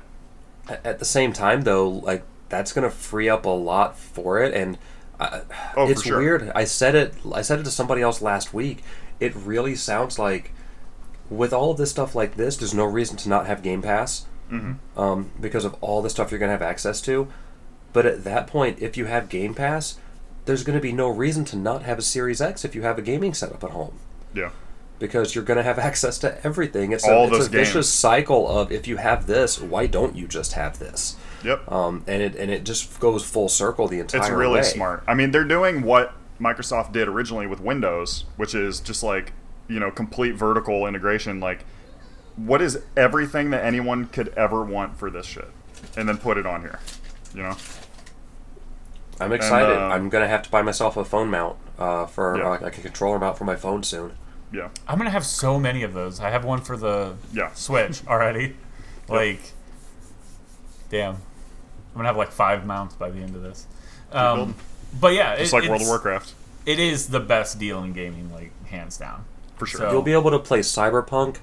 At 0.68 0.98
the 0.98 1.04
same 1.04 1.32
time, 1.32 1.62
though, 1.62 1.88
like 1.88 2.24
that's 2.48 2.72
gonna 2.72 2.90
free 2.90 3.28
up 3.28 3.44
a 3.44 3.48
lot 3.50 3.98
for 3.98 4.42
it, 4.42 4.54
and 4.54 4.78
uh, 5.20 5.40
Oh, 5.76 5.88
it's 5.88 6.02
sure. 6.02 6.18
weird. 6.18 6.50
I 6.54 6.64
said 6.64 6.94
it. 6.94 7.14
I 7.34 7.42
said 7.42 7.58
it 7.60 7.64
to 7.64 7.70
somebody 7.70 8.02
else 8.02 8.20
last 8.22 8.52
week. 8.54 8.82
It 9.20 9.34
really 9.34 9.74
sounds 9.74 10.18
like, 10.18 10.52
with 11.30 11.52
all 11.52 11.70
of 11.72 11.78
this 11.78 11.90
stuff 11.90 12.14
like 12.14 12.36
this, 12.36 12.56
there's 12.56 12.74
no 12.74 12.84
reason 12.84 13.16
to 13.18 13.28
not 13.28 13.46
have 13.46 13.62
Game 13.62 13.82
Pass, 13.82 14.26
Mm-hmm. 14.50 14.98
um, 15.00 15.30
because 15.40 15.64
of 15.64 15.74
all 15.80 16.02
the 16.02 16.10
stuff 16.10 16.30
you're 16.30 16.38
gonna 16.38 16.52
have 16.52 16.62
access 16.62 17.00
to. 17.02 17.26
But 17.92 18.06
at 18.06 18.22
that 18.24 18.46
point, 18.46 18.80
if 18.80 18.96
you 18.96 19.06
have 19.06 19.28
Game 19.28 19.54
Pass, 19.54 19.98
there's 20.44 20.62
gonna 20.62 20.80
be 20.80 20.92
no 20.92 21.08
reason 21.08 21.44
to 21.46 21.56
not 21.56 21.82
have 21.82 21.98
a 21.98 22.02
Series 22.02 22.40
X 22.40 22.64
if 22.64 22.74
you 22.74 22.82
have 22.82 22.96
a 22.98 23.02
gaming 23.02 23.34
setup 23.34 23.64
at 23.64 23.70
home 23.70 23.98
Yeah. 24.34 24.50
because 25.00 25.34
you're 25.34 25.42
going 25.44 25.56
to 25.56 25.62
have 25.64 25.78
access 25.90 26.16
to 26.20 26.38
everything. 26.46 26.92
It's 26.92 27.04
All 27.08 27.24
a, 27.32 27.36
it's 27.36 27.46
a 27.46 27.50
vicious 27.50 27.74
games. 27.74 27.88
cycle 27.88 28.46
of 28.48 28.70
if 28.70 28.86
you 28.86 28.98
have 28.98 29.26
this, 29.26 29.60
why 29.60 29.86
don't 29.88 30.14
you 30.14 30.28
just 30.28 30.52
have 30.52 30.78
this? 30.78 31.16
Yep. 31.44 31.70
Um, 31.70 32.04
and 32.06 32.22
it 32.22 32.34
and 32.36 32.50
it 32.50 32.64
just 32.64 32.98
goes 33.00 33.24
full 33.24 33.48
circle 33.48 33.88
the 33.88 34.00
entire 34.00 34.20
It's 34.22 34.30
really 34.30 34.54
way. 34.60 34.62
smart. 34.62 35.04
I 35.06 35.14
mean, 35.14 35.30
they're 35.30 35.44
doing 35.44 35.82
what 35.82 36.14
Microsoft 36.40 36.92
did 36.92 37.08
originally 37.08 37.46
with 37.46 37.60
Windows, 37.60 38.24
which 38.36 38.54
is 38.54 38.80
just 38.80 39.02
like, 39.02 39.32
you 39.68 39.78
know, 39.80 39.90
complete 39.90 40.34
vertical 40.34 40.86
integration. 40.86 41.40
Like, 41.40 41.64
what 42.36 42.60
is 42.60 42.82
everything 42.96 43.50
that 43.50 43.64
anyone 43.64 44.06
could 44.06 44.28
ever 44.36 44.62
want 44.64 44.96
for 44.98 45.10
this 45.10 45.26
shit? 45.26 45.48
And 45.96 46.08
then 46.08 46.18
put 46.18 46.36
it 46.36 46.46
on 46.46 46.60
here. 46.62 46.78
You 47.34 47.42
know? 47.44 47.56
I'm 49.20 49.32
excited. 49.32 49.76
uh, 49.76 49.88
I'm 49.88 50.08
going 50.10 50.22
to 50.22 50.28
have 50.28 50.42
to 50.42 50.50
buy 50.50 50.60
myself 50.62 50.96
a 50.96 51.04
phone 51.04 51.30
mount 51.30 51.56
uh, 51.78 52.06
for 52.06 52.36
Yeah. 52.36 52.46
uh, 52.52 52.58
like 52.60 52.76
a 52.76 52.82
controller 52.82 53.18
mount 53.18 53.38
for 53.38 53.44
my 53.44 53.56
phone 53.56 53.82
soon. 53.82 54.12
Yeah. 54.52 54.68
I'm 54.86 54.96
gonna 54.98 55.10
have 55.10 55.26
so 55.26 55.58
many 55.58 55.82
of 55.82 55.92
those. 55.92 56.20
I 56.20 56.30
have 56.30 56.44
one 56.44 56.60
for 56.60 56.76
the 56.76 57.14
Yeah. 57.32 57.52
Switch 57.54 58.06
already. 58.06 58.56
Like, 59.08 59.52
damn, 60.90 61.14
I'm 61.14 61.20
gonna 61.96 62.08
have 62.08 62.16
like 62.16 62.30
five 62.32 62.66
mounts 62.66 62.94
by 62.94 63.10
the 63.10 63.20
end 63.20 63.34
of 63.36 63.42
this. 63.42 63.66
Um, 64.12 64.54
but 65.00 65.14
yeah, 65.14 65.36
Just 65.36 65.52
it- 65.52 65.56
like 65.60 65.68
World 65.68 65.82
of 65.82 65.88
Warcraft. 65.88 66.34
It 66.64 66.78
is 66.80 67.08
the 67.08 67.20
best 67.20 67.58
deal 67.58 67.82
in 67.84 67.92
gaming, 67.92 68.32
like 68.32 68.50
hands 68.66 68.96
down. 68.98 69.24
For 69.56 69.66
sure. 69.66 69.80
So- 69.80 69.90
You'll 69.92 70.02
be 70.02 70.12
able 70.12 70.30
to 70.32 70.38
play 70.38 70.60
Cyberpunk 70.60 71.36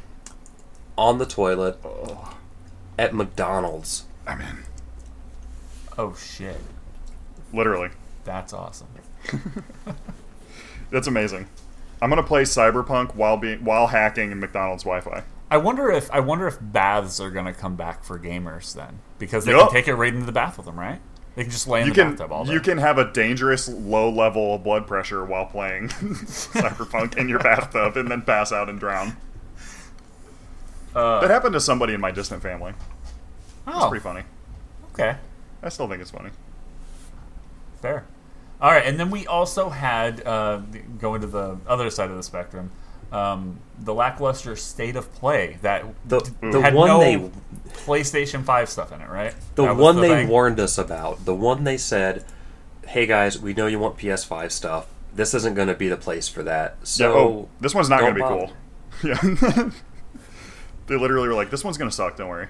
on 0.98 1.18
the 1.18 1.26
toilet 1.26 1.80
Oh, 1.84 2.36
at 3.00 3.14
McDonald's. 3.16 4.06
I'm 4.28 4.42
in. 4.42 4.64
Oh 5.98 6.16
shit, 6.16 6.60
Literally. 7.54 7.90
that's 8.26 8.52
awesome. 8.54 8.88
That's 10.92 11.08
amazing. 11.08 11.48
I'm 12.02 12.10
gonna 12.10 12.22
play 12.24 12.44
Cyberpunk 12.44 13.16
while 13.16 13.38
being 13.38 13.64
while 13.64 13.88
hacking 13.88 14.32
in 14.32 14.40
McDonald's 14.40 14.84
Wi-Fi. 14.84 15.24
I 15.54 15.58
wonder 15.58 15.92
if 15.92 16.10
I 16.12 16.20
wonder 16.20 16.48
if 16.48 16.58
baths 16.60 17.20
are 17.20 17.30
gonna 17.30 17.54
come 17.54 17.76
back 17.76 18.04
for 18.04 18.18
gamers 18.18 18.74
then 18.74 19.00
because 19.20 19.46
they 19.46 19.52
Yup. 19.52 19.68
can 19.70 19.76
take 19.76 19.88
it 19.88 19.94
right 19.94 20.12
into 20.12 20.26
the 20.26 20.32
bath 20.32 20.58
with 20.58 20.66
them, 20.66 20.80
right? 20.80 21.00
They 21.36 21.44
can 21.44 21.52
just 21.52 21.68
lay 21.68 21.82
in 21.82 21.88
You 21.88 21.94
the 21.94 22.02
can 22.02 22.10
bathtub 22.12 22.32
all 22.32 22.46
day. 22.46 22.54
you 22.54 22.60
can 22.60 22.80
have 22.80 22.98
a 22.98 23.12
dangerous 23.12 23.68
low 23.70 24.10
level 24.10 24.56
of 24.56 24.63
blood 24.63 24.88
pressure 24.88 25.24
while 25.24 25.46
playing 25.46 25.88
Cyberpunk 25.89 27.18
in 27.18 27.30
your 27.30 27.38
bathtub 27.39 27.98
and 27.98 28.10
then 28.10 28.24
pass 28.24 28.52
out 28.52 28.68
and 28.68 28.80
drown. 28.80 29.16
Uh, 30.96 31.22
That 31.22 31.30
happened 31.30 31.54
to 31.54 31.60
somebody 31.60 31.94
in 31.94 32.02
my 32.02 32.12
distant 32.12 32.42
family. 32.42 32.72
It's 33.68 33.76
oh, 33.78 33.89
pretty 33.89 34.04
funny. 34.04 34.24
okay, 34.94 35.18
I 35.62 35.70
still 35.70 35.88
think 35.88 36.02
it's 36.02 36.12
funny. 36.12 36.32
fair. 37.82 38.06
All 38.62 38.72
right, 38.72 38.86
and 38.86 39.00
then 39.00 39.10
we 39.12 39.28
also 39.28 39.70
had 39.70 40.26
uh, 40.26 40.62
going 41.00 41.22
to 41.22 41.28
the 41.28 41.58
other 41.68 41.89
side 41.89 42.10
of 42.10 42.16
the 42.16 42.24
spectrum, 42.24 42.72
um, 43.13 43.60
the 43.80 43.93
lackluster 43.93 44.56
state 44.56 44.95
of 44.95 45.13
play 45.13 45.58
that 45.62 45.86
The, 46.06 46.19
d- 46.19 46.32
the 46.52 46.62
had 46.62 46.73
one 46.73 46.88
no 46.88 46.99
they 46.99 47.17
PlayStation 47.86 48.43
Five 48.43 48.69
stuff 48.69 48.91
in 48.91 49.02
it, 49.02 49.10
right? 49.10 49.34
the 49.56 49.63
That 49.63 49.78
one 49.78 49.95
the 49.95 50.02
they 50.02 50.08
thing? 50.10 50.28
warned 50.28 50.60
us 50.60 50.78
about, 50.78 51.26
the 51.26 51.36
one 51.36 51.63
they 51.63 51.78
said, 51.78 52.26
"Hey 52.88 53.06
guys, 53.06 53.39
we 53.39 53.54
know 53.54 53.67
you 53.67 53.80
want 53.80 53.97
PS5 53.97 54.52
stuff. 54.52 54.88
This 55.15 55.34
isn't 55.34 55.54
going 55.54 55.67
to 55.67 55.76
be 55.76 55.88
the 55.89 55.97
place 55.97 56.28
for 56.28 56.43
that." 56.43 56.78
So 56.84 57.10
yeah, 57.13 57.19
oh, 57.19 57.49
this 57.62 57.73
one's 57.76 57.89
not 57.89 57.99
don't 58.02 58.17
gonna 58.17 58.38
be 58.39 58.47
cool. 58.47 58.54
Yeah. 59.04 59.69
they 60.88 60.95
literally 60.97 61.28
were 61.28 61.34
like, 61.34 61.49
"This 61.49 61.63
one's 61.63 61.78
gonna 61.78 61.91
suck. 61.91 62.15
Don't 62.17 62.30
worry. 62.30 62.47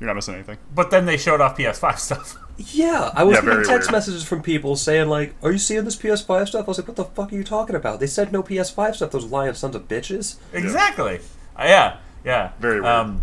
You're 0.00 0.06
not 0.06 0.14
missing 0.14 0.34
anything." 0.34 0.58
But 0.74 0.90
then 0.90 1.04
they 1.06 1.16
showed 1.16 1.40
off 1.40 1.56
PS5 1.56 1.98
stuff. 1.98 2.36
Yeah, 2.56 3.10
I 3.14 3.24
was 3.24 3.36
Yeah, 3.36 3.40
getting 3.42 3.64
text 3.64 3.88
weird. 3.88 3.92
messages 3.92 4.22
from 4.24 4.40
people 4.42 4.76
saying 4.76 5.08
like, 5.08 5.34
"Are 5.42 5.50
you 5.50 5.58
seeing 5.58 5.84
this 5.84 5.96
PS5 5.96 6.48
stuff?" 6.48 6.66
I 6.66 6.68
was 6.68 6.78
like, 6.78 6.86
"What 6.86 6.96
the 6.96 7.04
fuck 7.04 7.32
are 7.32 7.36
you 7.36 7.42
talking 7.44 7.74
about?" 7.74 7.98
They 8.00 8.06
said 8.06 8.32
no 8.32 8.42
PS5 8.42 8.94
stuff. 8.96 9.10
Those 9.10 9.24
lying 9.26 9.54
sons 9.54 9.74
of 9.74 9.88
bitches. 9.88 10.36
Exactly. 10.52 11.20
Uh, 11.58 11.64
yeah. 11.66 11.96
Yeah. 12.24 12.52
Very 12.60 12.80
weird. 12.80 12.86
Um, 12.92 13.22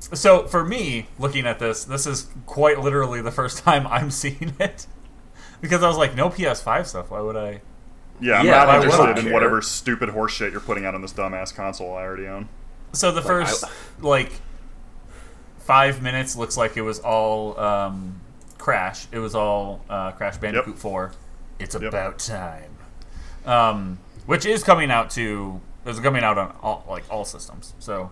so 0.00 0.46
for 0.46 0.62
me, 0.64 1.06
looking 1.18 1.46
at 1.46 1.58
this, 1.58 1.84
this 1.84 2.06
is 2.06 2.26
quite 2.44 2.78
literally 2.80 3.22
the 3.22 3.32
first 3.32 3.58
time 3.64 3.86
I'm 3.86 4.10
seeing 4.10 4.54
it 4.60 4.86
because 5.62 5.82
I 5.82 5.88
was 5.88 5.96
like, 5.96 6.14
no 6.14 6.28
PS5 6.28 6.86
stuff. 6.86 7.10
Why 7.10 7.20
would 7.20 7.36
I? 7.36 7.62
Yeah, 8.20 8.40
I'm 8.40 8.46
Yeah, 8.46 8.52
not 8.52 8.68
why 8.68 8.76
interested 8.76 9.18
in 9.18 9.24
care? 9.24 9.32
whatever 9.32 9.62
stupid 9.62 10.10
horse 10.10 10.32
shit 10.32 10.52
you're 10.52 10.60
putting 10.60 10.84
out 10.86 10.94
on 10.94 11.00
this 11.02 11.12
dumbass 11.14 11.54
console 11.54 11.94
I 11.94 12.02
already 12.02 12.26
own. 12.26 12.48
So 12.92 13.10
the 13.10 13.22
first 13.22 13.64
like 14.00 14.32
five 15.58 16.02
minutes 16.02 16.36
looks 16.36 16.56
like 16.56 16.76
it 16.76 16.82
was 16.82 16.98
all 17.00 17.58
um, 17.60 18.20
Crash. 18.66 19.06
It 19.12 19.20
was 19.20 19.36
all 19.36 19.80
uh, 19.88 20.10
Crash 20.10 20.38
Bandicoot 20.38 20.74
Yep. 20.74 20.78
Four. 20.78 21.12
It's 21.60 21.76
Yep. 21.76 21.84
about 21.84 22.18
time. 22.18 22.72
Um, 23.44 23.98
which 24.26 24.44
is 24.44 24.64
coming 24.64 24.90
out 24.90 25.08
to 25.10 25.60
is 25.86 26.00
coming 26.00 26.24
out 26.24 26.36
on 26.36 26.52
all 26.64 26.84
like 26.88 27.04
all 27.08 27.24
systems. 27.24 27.74
So. 27.78 28.10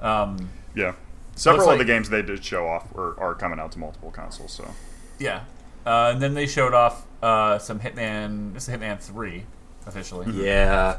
Um, 0.00 0.48
Yeah. 0.74 0.94
Several 1.36 1.66
like- 1.66 1.74
of 1.74 1.78
the 1.80 1.84
games 1.84 2.08
they 2.08 2.22
did 2.22 2.42
show 2.42 2.66
off 2.66 2.86
are, 2.96 3.14
are 3.20 3.34
coming 3.34 3.60
out 3.60 3.72
to 3.72 3.78
multiple 3.78 4.10
consoles, 4.10 4.52
so. 4.52 4.66
Yeah. 5.18 5.40
Uh, 5.84 6.12
and 6.14 6.22
then 6.22 6.32
they 6.32 6.46
showed 6.46 6.72
off 6.72 7.04
uh, 7.22 7.58
some 7.58 7.78
Hitman. 7.80 8.54
This 8.54 8.66
is 8.66 8.74
Hitman 8.74 8.98
3, 8.98 9.44
officially. 9.86 10.32
Yeah, 10.32 10.96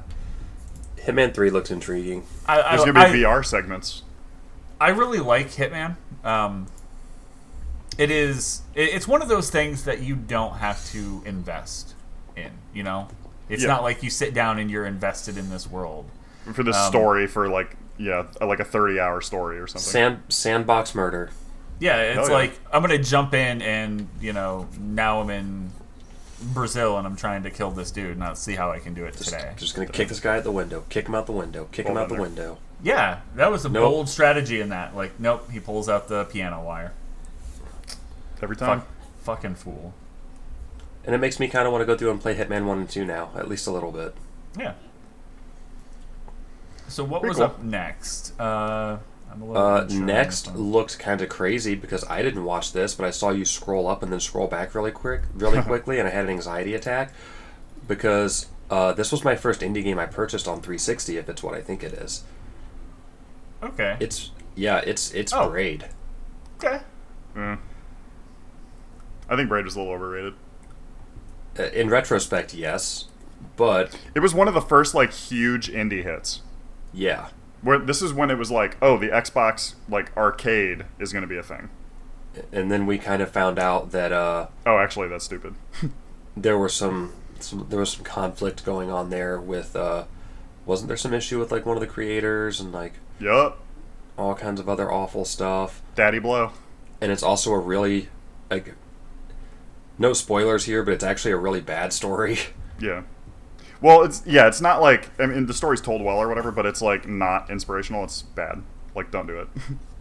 Hitman 0.98 1.34
Three 1.34 1.50
looks 1.50 1.72
intriguing. 1.72 2.24
I, 2.46 2.62
I, 2.62 2.70
There's 2.76 2.82
going 2.92 2.94
to 3.08 3.12
be 3.14 3.26
I, 3.26 3.30
VR 3.30 3.44
segments. 3.44 4.04
I 4.80 4.90
really 4.90 5.18
like 5.20 5.50
Hitman. 5.50 5.96
Um, 6.24 6.68
it 7.98 8.12
is. 8.12 8.62
It, 8.74 8.90
it's 8.90 9.08
one 9.08 9.22
of 9.22 9.28
those 9.28 9.50
things 9.50 9.84
that 9.86 10.02
you 10.02 10.16
don't 10.16 10.56
have 10.56 10.86
to 10.92 11.22
invest 11.26 11.94
in. 12.36 12.52
You 12.74 12.84
know, 12.84 13.08
it's 13.50 13.62
Yeah. 13.64 13.70
not 13.70 13.84
like 13.84 14.04
you 14.04 14.10
sit 14.10 14.34
down 14.34 14.60
and 14.60 14.70
you're 14.70 14.86
invested 14.86 15.38
in 15.38 15.50
this 15.50 15.70
world. 15.70 16.06
For 16.54 16.64
this 16.64 16.76
Um, 16.78 16.88
story, 16.90 17.28
for 17.28 17.48
like, 17.50 17.76
yeah, 17.98 18.24
like 18.42 18.60
a 18.60 18.66
30 18.66 19.00
hour 19.00 19.22
story 19.22 19.58
or 19.60 19.68
something. 19.68 19.82
Sand 19.90 20.24
Sandbox 20.30 20.94
Murder. 20.94 21.30
Yeah, 21.80 21.98
it's 22.02 22.16
Hell 22.16 22.28
yeah. 22.30 22.34
like 22.34 22.60
I'm 22.72 22.82
gonna 22.82 22.98
jump 22.98 23.34
in 23.34 23.62
and 23.62 24.08
you 24.22 24.32
know 24.34 24.68
now 24.80 25.22
I'm 25.22 25.30
in 25.30 25.72
Brazil 26.54 26.98
and 26.98 27.08
I'm 27.08 27.16
trying 27.16 27.44
to 27.44 27.50
kill 27.50 27.72
this 27.72 27.92
dude 27.92 28.12
and 28.12 28.24
I'll 28.24 28.36
see 28.36 28.56
how 28.56 28.72
I 28.72 28.80
can 28.80 28.94
do 28.94 29.06
it 29.06 29.16
Just, 29.18 29.30
today. 29.30 29.54
just 29.58 29.76
gonna 29.76 29.88
kick 29.88 30.10
this 30.10 30.20
guy 30.20 30.38
out 30.38 30.44
the 30.44 30.52
window. 30.52 30.84
Kick 30.90 31.08
him 31.08 31.16
out 31.16 31.26
the 31.26 31.32
window. 31.32 31.68
Kick 31.72 31.88
him 31.88 31.98
out 31.98 32.08
the 32.10 32.16
there. 32.16 32.22
window. 32.22 32.58
Yeah, 32.84 33.20
that 33.36 33.52
was 33.52 33.66
a 33.66 33.70
Nope. 33.70 33.84
bold 33.92 34.10
strategy 34.10 34.62
in 34.62 34.70
that. 34.70 34.96
Like, 34.96 35.20
nope, 35.20 35.50
he 35.52 35.60
pulls 35.60 35.90
out 35.90 36.08
the 36.08 36.26
piano 36.26 36.62
wire. 36.64 36.92
Every 38.42 38.56
time. 38.56 38.82
Fuck, 38.82 38.88
fucking 39.24 39.56
fool. 39.56 39.94
And 41.06 41.14
it 41.14 41.20
makes 41.20 41.40
me 41.40 41.48
kind 41.48 41.66
of 41.68 41.72
want 41.72 41.82
to 41.82 41.86
go 41.86 41.96
through 41.98 42.12
and 42.12 42.20
play 42.20 42.36
Hitman 42.36 42.66
One 42.66 42.80
and 42.80 42.90
Two 42.90 43.06
now, 43.06 43.30
at 43.36 43.48
least 43.48 43.68
a 43.68 43.72
little 43.72 43.92
bit. 43.92 44.16
Yeah. 44.58 44.74
So 46.88 47.04
what 47.04 47.22
Pretty 47.22 47.30
was 47.32 47.38
cool. 47.38 47.46
up 47.46 47.64
next? 47.64 48.40
Uh, 48.40 48.98
I'm 49.32 49.42
a 49.42 49.46
little 49.46 49.62
Uh, 49.62 49.82
unsure 49.82 50.00
on 50.02 50.06
next 50.06 50.42
this 50.46 50.54
one. 50.54 50.72
looked 50.72 51.00
kind 51.00 51.22
of 51.22 51.30
crazy 51.30 51.76
because 51.76 52.04
I 52.10 52.22
didn't 52.22 52.44
watch 52.44 52.74
this, 52.74 52.94
but 52.96 53.06
I 53.06 53.12
saw 53.12 53.32
you 53.32 53.46
scroll 53.46 53.88
up 53.88 54.04
and 54.04 54.12
then 54.12 54.20
scroll 54.20 54.48
back 54.48 54.76
really 54.76 54.92
quick, 54.92 55.22
really 55.34 55.62
quickly, 55.64 56.00
and 56.00 56.08
I 56.08 56.12
had 56.12 56.26
an 56.26 56.30
anxiety 56.32 56.74
attack 56.74 57.12
because 57.88 58.48
uh, 58.70 58.94
this 58.94 59.12
was 59.12 59.24
my 59.24 59.36
first 59.36 59.62
indie 59.62 59.84
game 59.84 60.00
I 60.00 60.06
purchased 60.06 60.48
on 60.48 60.62
360. 60.62 61.18
If 61.18 61.28
it's 61.30 61.44
what 61.44 61.54
I 61.54 61.62
think 61.62 61.84
it 61.84 61.94
is, 61.94 62.24
Okay. 63.64 63.98
it's 64.00 64.32
yeah, 64.56 64.78
it's 64.78 65.12
it's 65.14 65.34
Oh. 65.34 65.50
Braid. 65.50 65.86
okay. 66.60 66.82
Yeah. 67.36 67.58
I 69.30 69.36
think 69.36 69.50
Braid 69.50 69.66
was 69.66 69.76
a 69.76 69.80
little 69.80 69.94
overrated. 69.94 70.34
Uh, 71.58 71.64
in 71.64 71.90
retrospect, 71.90 72.54
yes, 72.54 73.06
but 73.56 73.98
It 74.14 74.20
was 74.20 74.34
one 74.34 74.48
of 74.48 74.54
the 74.54 74.62
first, 74.62 74.94
like, 74.94 75.12
huge 75.12 75.70
indie 75.72 76.04
hits. 76.04 76.42
yeah, 76.94 77.30
Where 77.62 77.80
this 77.80 78.02
is 78.02 78.14
when 78.14 78.30
it 78.30 78.38
was 78.38 78.52
like, 78.52 78.78
oh, 78.82 78.98
the 78.98 79.08
Xbox 79.10 79.76
like 79.90 80.16
arcade 80.18 80.86
is 81.00 81.12
going 81.14 81.22
to 81.22 81.28
be 81.28 81.38
a 81.38 81.44
thing. 81.44 81.70
and 82.52 82.70
then 82.72 82.86
we 82.86 82.98
kind 82.98 83.22
of 83.22 83.32
found 83.32 83.58
out 83.58 83.92
that 83.92 84.12
uh, 84.12 84.48
Oh, 84.66 84.78
actually, 84.78 85.08
that's 85.08 85.24
stupid. 85.26 85.56
there 86.38 86.58
were 86.58 86.68
some, 86.70 87.14
some 87.40 87.66
there 87.70 87.80
was 87.80 87.92
some 87.92 88.04
conflict 88.04 88.66
going 88.66 88.92
on 88.92 89.10
there 89.10 89.40
with 89.40 89.76
uh, 89.76 90.04
wasn't 90.66 90.88
there 90.90 90.98
some 90.98 91.14
issue 91.14 91.40
with 91.40 91.52
like 91.52 91.66
one 91.66 91.78
of 91.78 91.82
the 91.82 91.88
creators 91.88 92.60
and 92.60 92.74
like 92.74 92.94
yup, 93.20 93.60
all 94.18 94.36
kinds 94.36 94.60
of 94.60 94.68
other 94.68 94.92
awful 94.92 95.24
stuff. 95.24 95.82
Daddy 95.96 96.20
Blow. 96.20 96.52
and 97.00 97.12
it's 97.14 97.24
also 97.24 97.54
a 97.54 97.60
really 97.60 98.10
like 98.52 98.74
no 99.98 100.14
spoilers 100.14 100.66
here, 100.66 100.84
but 100.84 100.94
it's 100.94 101.04
actually 101.04 101.32
a 101.32 101.38
really 101.38 101.62
bad 101.62 101.94
story. 101.94 102.38
Yeah. 102.78 103.04
Well, 103.80 104.04
it's 104.04 104.22
yeah, 104.26 104.48
it's 104.48 104.60
not 104.60 104.82
like 104.82 105.10
I 105.18 105.28
mean 105.28 105.46
the 105.46 105.54
story's 105.54 105.80
told 105.80 106.02
well 106.02 106.18
or 106.18 106.28
whatever, 106.28 106.52
but 106.52 106.66
it's 106.66 106.82
like 106.82 107.08
not 107.08 107.50
inspirational. 107.50 108.04
It's 108.04 108.22
bad. 108.22 108.64
Like, 108.96 109.12
don't 109.12 109.28
do 109.28 109.40
it. 109.40 109.48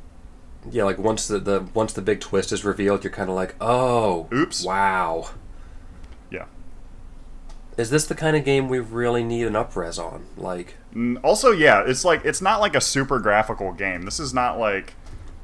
yeah, 0.73 0.83
like 0.85 0.99
once 0.99 1.29
the, 1.29 1.39
the 1.39 1.69
once 1.73 1.93
the 1.93 2.03
big 2.03 2.21
twist 2.21 2.51
is 2.51 2.65
revealed, 2.65 3.05
you're 3.05 3.13
kind 3.13 3.29
of 3.29 3.37
like, 3.37 3.55
oh, 3.61 4.29
Oops. 4.33 4.65
wow. 4.65 5.31
yeah. 6.31 6.47
Is 7.77 7.91
this 7.91 8.07
the 8.07 8.15
kind 8.15 8.37
of 8.37 8.45
game 8.45 8.69
we 8.69 8.79
really 8.79 9.23
need 9.23 9.47
an 9.47 9.55
upres 9.55 9.99
on? 10.03 10.27
Like, 10.37 10.75
Also, 11.23 11.51
yeah, 11.51 11.85
it's 11.87 12.05
like 12.05 12.25
it's 12.25 12.41
not 12.41 12.61
like 12.61 12.75
a 12.75 12.81
super 12.81 13.19
graphical 13.19 13.73
game. 13.73 14.03
This 14.03 14.19
is 14.19 14.33
not 14.33 14.59
like 14.59 14.95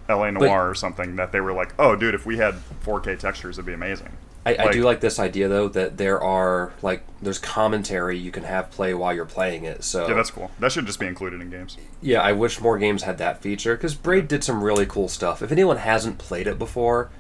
L.A. 0.08 0.32
Noire 0.32 0.70
or 0.70 0.74
something 0.74 1.16
that 1.16 1.32
they 1.32 1.40
were 1.40 1.52
like, 1.52 1.74
oh, 1.78 1.94
dude, 1.96 2.14
if 2.14 2.24
we 2.26 2.38
had 2.38 2.54
4K 2.84 3.18
textures, 3.18 3.56
it'd 3.58 3.66
be 3.66 3.72
amazing. 3.72 4.10
I, 4.46 4.56
I 4.56 4.72
do 4.72 4.82
like 4.82 5.00
this 5.00 5.18
idea 5.18 5.48
though 5.48 5.68
that 5.68 5.98
there 5.98 6.20
are 6.22 6.72
like 6.80 7.04
there's 7.20 7.38
commentary 7.38 8.16
you 8.16 8.30
can 8.30 8.44
have 8.44 8.70
play 8.70 8.94
while 8.94 9.14
you're 9.14 9.26
playing 9.26 9.64
it. 9.64 9.84
So 9.84 10.08
Yeah, 10.08 10.14
that's 10.14 10.30
cool. 10.30 10.50
That 10.58 10.72
should 10.72 10.86
just 10.86 10.98
be 10.98 11.06
included 11.06 11.40
in 11.42 11.50
games. 11.50 11.76
yeah, 12.00 12.22
I 12.22 12.32
wish 12.32 12.60
more 12.60 12.78
games 12.78 13.02
had 13.02 13.18
that 13.18 13.42
feature 13.42 13.76
because 13.76 13.94
Braid 13.94 14.28
did 14.28 14.42
some 14.42 14.64
really 14.64 14.86
cool 14.86 15.08
stuff. 15.08 15.42
If 15.42 15.52
anyone 15.52 15.76
hasn't 15.76 16.18
played 16.18 16.46
it 16.46 16.58
before, 16.58 17.10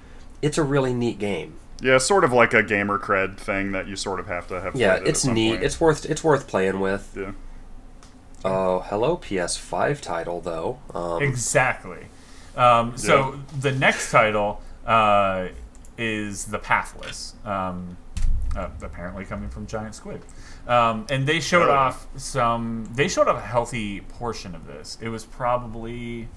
it's 0.40 0.56
a 0.56 0.62
really 0.62 0.94
neat 0.94 1.18
game. 1.18 1.54
Yeah, 1.82 1.98
sort 1.98 2.24
of 2.24 2.32
like 2.32 2.54
a 2.54 2.62
gamer 2.62 2.98
cred 2.98 3.36
thing 3.36 3.72
that 3.72 3.86
you 3.86 3.96
sort 3.96 4.20
of 4.20 4.26
have 4.26 4.46
to 4.48 4.60
have. 4.60 4.74
Yeah, 4.76 4.92
played 4.96 5.02
at 5.02 5.08
it's 5.08 5.22
some 5.22 5.34
neat. 5.34 5.50
point. 5.52 5.64
It's 5.64 5.80
worth 5.80 6.04
it's 6.06 6.24
worth 6.24 6.46
playing 6.48 6.80
with. 6.80 7.16
yeah. 7.18 7.32
Oh, 8.42 8.80
hello 8.80 9.18
PS5 9.18 10.00
title 10.00 10.40
though. 10.40 10.78
Um, 10.94 11.22
Exactly. 11.22 12.06
Um, 12.56 12.96
so 12.96 13.40
the 13.58 13.72
next 13.72 14.10
title 14.10 14.62
uh, 14.86 15.48
is 16.00 16.46
The 16.46 16.58
Pathless, 16.58 17.34
um, 17.44 17.96
uh, 18.56 18.68
apparently 18.82 19.24
coming 19.24 19.48
from 19.50 19.66
Giant 19.66 19.94
Squid. 19.94 20.22
Um, 20.66 21.06
and 21.10 21.26
they 21.26 21.40
showed 21.40 21.68
Oh, 21.68 21.72
off 21.72 22.06
some. 22.16 22.88
They 22.94 23.06
showed 23.08 23.28
off 23.28 23.36
a 23.36 23.46
healthy 23.46 24.00
portion 24.00 24.54
of 24.54 24.66
this. 24.66 24.98
It 25.00 25.08
was 25.08 25.24
probably, 25.24 26.28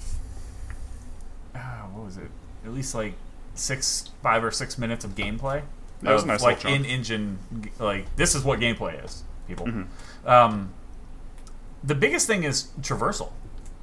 uh, 1.56 1.60
what 1.92 2.06
was 2.06 2.18
it? 2.18 2.30
At 2.66 2.74
least 2.74 2.94
like 2.94 3.14
six, 3.56 4.10
five 4.22 4.44
or 4.44 4.52
six 4.52 4.78
minutes 4.78 5.06
of 5.06 5.16
gameplay. 5.16 5.64
That 6.02 6.14
was 6.14 6.24
Of, 6.24 6.28
nice 6.28 6.42
like 6.42 6.66
in 6.66 6.86
engine. 6.86 7.40
Like 7.80 8.14
this 8.16 8.36
is 8.36 8.44
what 8.44 8.60
gameplay 8.60 9.04
is, 9.04 9.24
people. 9.48 9.68
Mm-hmm. 9.68 10.28
Um, 10.28 10.74
the 11.84 11.96
biggest 11.96 12.28
thing 12.28 12.44
is 12.44 12.70
traversal 12.82 13.32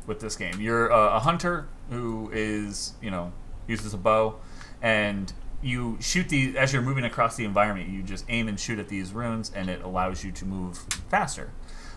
with 0.06 0.20
this 0.20 0.36
game. 0.36 0.60
You're 0.60 0.88
a, 0.88 1.16
a 1.16 1.18
hunter 1.20 1.68
who 1.90 2.30
is, 2.32 2.94
you 3.02 3.10
know, 3.10 3.32
uses 3.66 3.94
a 3.94 3.98
bow, 3.98 4.36
and 4.82 5.32
you 5.62 5.98
shoot 6.00 6.28
the 6.28 6.56
as 6.56 6.72
you're 6.72 6.82
moving 6.82 7.04
across 7.04 7.36
the 7.36 7.44
environment. 7.44 7.88
You 7.90 8.02
just 8.02 8.24
aim 8.28 8.48
and 8.48 8.58
shoot 8.58 8.78
at 8.78 8.88
these 8.88 9.12
runes, 9.12 9.50
and 9.54 9.68
it 9.68 9.82
allows 9.82 10.24
you 10.24 10.32
to 10.32 10.44
move 10.44 10.78
faster. 11.10 11.50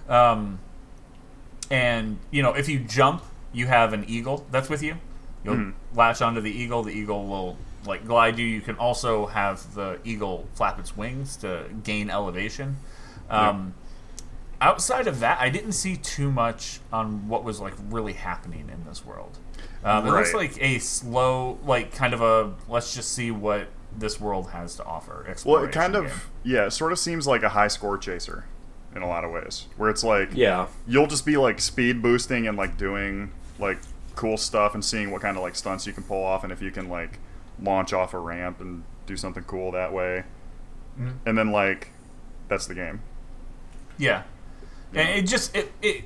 Um, 0.10 0.60
and 1.72 2.18
you 2.32 2.42
know, 2.44 2.54
if 2.54 2.68
you 2.70 2.80
jump, 2.80 3.24
you 3.52 3.68
have 3.68 3.94
an 3.94 4.06
eagle 4.08 4.46
that's 4.52 4.70
with 4.70 4.84
you. 4.84 4.98
You'll 5.44 5.56
Mhm. 5.56 5.74
latch 5.94 6.22
onto 6.22 6.42
the 6.42 6.52
eagle. 6.52 6.84
The 6.84 6.92
eagle 6.94 7.28
will 7.28 7.58
like 7.86 8.06
glide 8.06 8.38
you. 8.40 8.46
You 8.46 8.62
can 8.62 8.76
also 8.78 9.26
have 9.28 9.74
the 9.76 10.00
eagle 10.04 10.48
flap 10.54 10.80
its 10.80 10.96
wings 10.96 11.36
to 11.38 11.66
gain 11.84 12.10
elevation. 12.10 12.78
Um, 13.30 13.74
Outside 14.62 15.08
of 15.08 15.20
that, 15.20 15.42
I 15.42 15.50
didn't 15.50 15.74
see 15.74 15.98
too 15.98 16.32
much 16.32 16.80
on 16.94 17.28
what 17.28 17.44
was 17.44 17.60
like 17.60 17.74
really 17.90 18.14
happening 18.14 18.70
in 18.72 18.86
this 18.86 19.06
world. 19.06 19.38
Um, 19.84 20.08
It 20.08 20.12
looks 20.12 20.34
like 20.34 20.62
a 20.62 20.80
slow, 20.80 21.60
like 21.66 21.94
kind 21.94 22.14
of 22.14 22.22
a 22.22 22.54
let's 22.70 22.94
just 22.94 23.12
see 23.14 23.32
what 23.32 23.68
this 23.98 24.20
world 24.20 24.50
has 24.52 24.76
to 24.78 24.84
offer. 24.86 25.26
Well, 25.46 25.64
it 25.64 25.72
kind 25.72 25.96
of 25.96 26.30
yeah, 26.44 26.66
it 26.68 26.72
sort 26.72 26.92
of 26.92 27.00
seems 27.00 27.28
like 27.28 27.44
a 27.44 27.50
high 27.50 27.68
score 27.68 27.98
chaser 27.98 28.46
in 28.96 29.02
a 29.02 29.08
lot 29.08 29.24
of 29.24 29.32
ways, 29.32 29.68
where 29.78 29.90
it's 29.90 30.04
like 30.04 30.30
Yeah. 30.34 30.68
you'll 30.88 31.08
just 31.08 31.26
be 31.26 31.36
like 31.38 31.60
speed 31.60 32.02
boosting 32.02 32.48
and 32.48 32.58
like 32.58 32.78
doing 32.78 33.32
like 33.60 33.80
cool 34.16 34.38
stuff 34.38 34.74
and 34.74 34.86
seeing 34.86 35.12
what 35.12 35.22
kind 35.22 35.36
of 35.38 35.44
like 35.44 35.56
stunts 35.56 35.86
you 35.88 35.94
can 35.94 36.04
pull 36.04 36.24
off 36.24 36.44
and 36.44 36.52
if 36.54 36.62
you 36.62 36.70
can 36.72 36.88
like 36.90 37.20
launch 37.62 37.92
off 37.94 38.14
a 38.14 38.20
ramp 38.20 38.62
and 38.62 38.84
do 39.06 39.18
something 39.18 39.44
cool 39.44 39.72
that 39.72 39.92
way. 39.92 40.24
Mhm. 41.00 41.14
And 41.26 41.38
then 41.38 41.52
like 41.52 41.90
that's 42.48 42.68
the 42.68 42.76
game. 42.76 43.02
yeah. 43.98 44.24
And 44.96 45.10
it 45.10 45.24
just 45.28 45.56
it, 45.56 45.72
it 45.82 46.04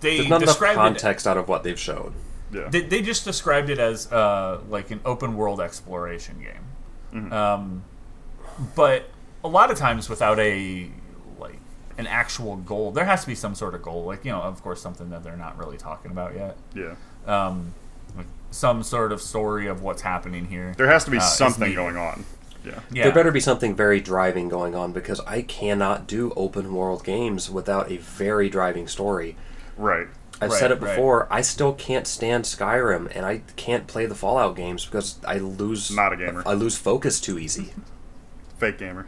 they 0.00 0.18
There's 0.18 0.28
not 0.28 0.36
enough 0.42 0.48
described 0.50 0.74
it 0.74 0.76
context 0.76 1.26
out 1.26 1.36
of 1.36 1.48
what 1.48 1.64
they've 1.64 1.78
showed. 1.78 2.12
Yeah. 2.52 2.68
They, 2.70 2.80
they 2.80 3.02
just 3.02 3.24
described 3.24 3.68
it 3.70 3.78
as 3.78 4.10
uh, 4.12 4.60
like 4.68 4.90
an 4.90 5.00
open 5.04 5.36
world 5.36 5.60
exploration 5.60 6.36
game, 6.40 6.64
Mhm. 7.24 7.32
um, 7.32 7.84
but 8.74 9.04
a 9.44 9.48
lot 9.48 9.70
of 9.70 9.78
times 9.78 10.08
without 10.08 10.38
a 10.38 10.90
like 11.38 11.58
an 11.98 12.06
actual 12.06 12.56
goal. 12.56 12.90
There 12.92 13.04
has 13.04 13.22
to 13.22 13.26
be 13.26 13.34
some 13.34 13.54
sort 13.54 13.74
of 13.74 13.82
goal, 13.82 14.04
like 14.04 14.24
you 14.24 14.30
know, 14.32 14.40
of 14.40 14.62
course, 14.62 14.80
something 14.80 15.10
that 15.10 15.22
they're 15.24 15.36
not 15.36 15.58
really 15.58 15.76
talking 15.76 16.10
about 16.10 16.34
yet. 16.34 16.56
yeah. 16.74 16.94
Um, 17.26 17.74
like 18.16 18.26
some 18.50 18.82
sort 18.82 19.12
of 19.12 19.20
story 19.20 19.66
of 19.66 19.82
what's 19.82 20.02
happening 20.02 20.46
here. 20.46 20.74
There 20.76 20.88
has 20.88 21.04
to 21.04 21.10
be 21.10 21.18
uh, 21.18 21.20
something 21.20 21.74
going 21.74 21.96
on. 21.96 22.24
Yeah. 22.64 22.80
Yeah, 22.90 23.04
There 23.04 23.12
better 23.12 23.30
be 23.30 23.40
something 23.40 23.74
very 23.76 24.00
driving 24.00 24.48
going 24.48 24.74
on 24.74 24.92
because 24.92 25.20
I 25.20 25.42
cannot 25.42 26.06
do 26.06 26.32
open 26.36 26.74
world 26.74 27.04
games 27.04 27.48
without 27.50 27.90
a 27.90 27.96
very 27.98 28.48
driving 28.48 28.88
story. 28.88 29.36
Right. 29.76 30.08
I've 30.40 30.50
Right, 30.50 30.58
said 30.58 30.70
it 30.70 30.80
right. 30.80 30.90
before. 30.94 31.26
I 31.30 31.40
still 31.40 31.72
can't 31.72 32.06
stand 32.06 32.44
Skyrim, 32.44 33.10
and 33.14 33.26
I 33.26 33.42
can't 33.56 33.86
play 33.86 34.06
the 34.06 34.14
Fallout 34.14 34.54
games 34.56 34.84
because 34.84 35.18
I 35.26 35.38
lose. 35.38 35.90
Not 35.90 36.12
a 36.12 36.16
gamer. 36.16 36.42
I 36.46 36.54
lose 36.54 36.76
focus 36.78 37.20
too 37.20 37.38
easy. 37.38 37.72
Fake 38.58 38.78
gamer. 38.78 39.06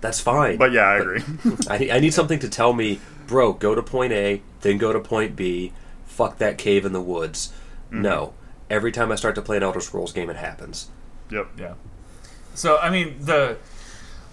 That's 0.00 0.20
fine. 0.20 0.56
But 0.58 0.72
yeah, 0.72 0.82
I 0.86 0.96
agree. 0.98 1.22
I, 1.68 1.90
I 1.92 2.00
need 2.00 2.12
something 2.12 2.38
to 2.40 2.48
tell 2.48 2.72
me, 2.72 3.00
bro, 3.26 3.52
go 3.52 3.74
to 3.74 3.82
point 3.82 4.12
A, 4.12 4.42
then 4.62 4.78
go 4.78 4.92
to 4.92 4.98
point 5.00 5.36
B. 5.36 5.72
Fuck 6.06 6.38
that 6.38 6.58
cave 6.58 6.84
in 6.84 6.92
the 6.92 7.00
woods. 7.00 7.52
Mm-hmm. 7.86 8.02
No. 8.02 8.34
Every 8.68 8.90
time 8.92 9.12
I 9.12 9.14
start 9.16 9.34
to 9.36 9.42
play 9.42 9.56
an 9.58 9.62
Elder 9.62 9.80
Scrolls 9.80 10.12
game, 10.12 10.28
it 10.30 10.36
happens. 10.36 10.88
yep. 11.30 11.48
Yeah. 11.58 11.74
So 12.54 12.78
I 12.78 12.90
mean 12.90 13.16
the 13.20 13.56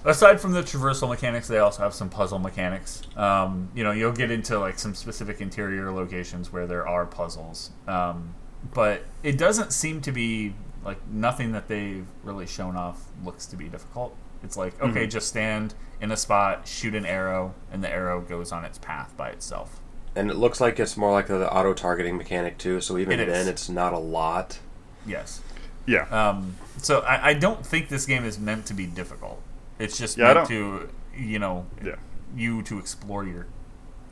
aside 0.05 0.39
from 0.39 0.51
the 0.51 0.61
traversal 0.61 1.09
mechanics, 1.09 1.47
they 1.47 1.59
also 1.59 1.83
have 1.83 1.93
some 1.93 2.09
puzzle 2.09 2.39
mechanics. 2.39 3.01
Um, 3.15 3.69
you 3.73 3.83
know, 3.83 3.91
you'll 3.91 4.11
get 4.11 4.31
into 4.31 4.59
like 4.59 4.79
some 4.79 4.95
specific 4.95 5.41
interior 5.41 5.91
locations 5.91 6.51
where 6.51 6.67
there 6.67 6.87
are 6.87 7.05
puzzles, 7.05 7.71
um, 7.87 8.33
but 8.73 9.03
it 9.23 9.37
doesn't 9.37 9.71
seem 9.73 10.01
to 10.01 10.11
be 10.11 10.53
like 10.83 11.05
nothing 11.07 11.51
that 11.51 11.67
they've 11.67 12.07
really 12.23 12.47
shown 12.47 12.75
off 12.75 13.03
looks 13.23 13.45
to 13.47 13.55
be 13.55 13.67
difficult. 13.67 14.15
It's 14.43 14.55
like 14.55 14.81
okay, 14.81 15.05
just 15.07 15.27
stand 15.27 15.73
in 16.01 16.11
a 16.11 16.17
spot, 16.17 16.67
shoot 16.67 16.95
an 16.95 17.05
arrow, 17.05 17.53
and 17.71 17.83
the 17.83 17.89
arrow 17.89 18.21
goes 18.21 18.51
on 18.51 18.63
its 18.63 18.77
path 18.77 19.15
by 19.17 19.29
itself. 19.29 19.81
And 20.15 20.31
it 20.31 20.37
looks 20.37 20.59
like 20.59 20.79
it's 20.79 20.97
more 20.97 21.11
like 21.11 21.27
the 21.27 21.51
auto 21.53 21.73
targeting 21.73 22.17
mechanic 22.17 22.57
too. 22.57 22.81
So 22.81 22.97
even 22.97 23.19
It 23.19 23.27
is. 23.27 23.33
then, 23.33 23.47
it's 23.47 23.69
not 23.69 23.93
a 23.93 23.99
lot. 23.99 24.59
Yes. 25.05 25.41
Yeah. 25.85 26.07
Um, 26.09 26.55
so 26.77 26.99
I, 27.01 27.29
I 27.29 27.33
don't 27.33 27.65
think 27.65 27.89
this 27.89 28.05
game 28.05 28.23
is 28.25 28.39
meant 28.39 28.65
to 28.67 28.73
be 28.73 28.85
difficult. 28.85 29.41
It's 29.79 29.97
just 29.97 30.17
Yeah, 30.17 30.33
meant 30.33 30.47
to, 30.49 30.89
you 31.17 31.39
know, 31.39 31.65
yeah. 31.83 31.95
you 32.35 32.61
to 32.63 32.77
explore 32.79 33.23
your 33.23 33.47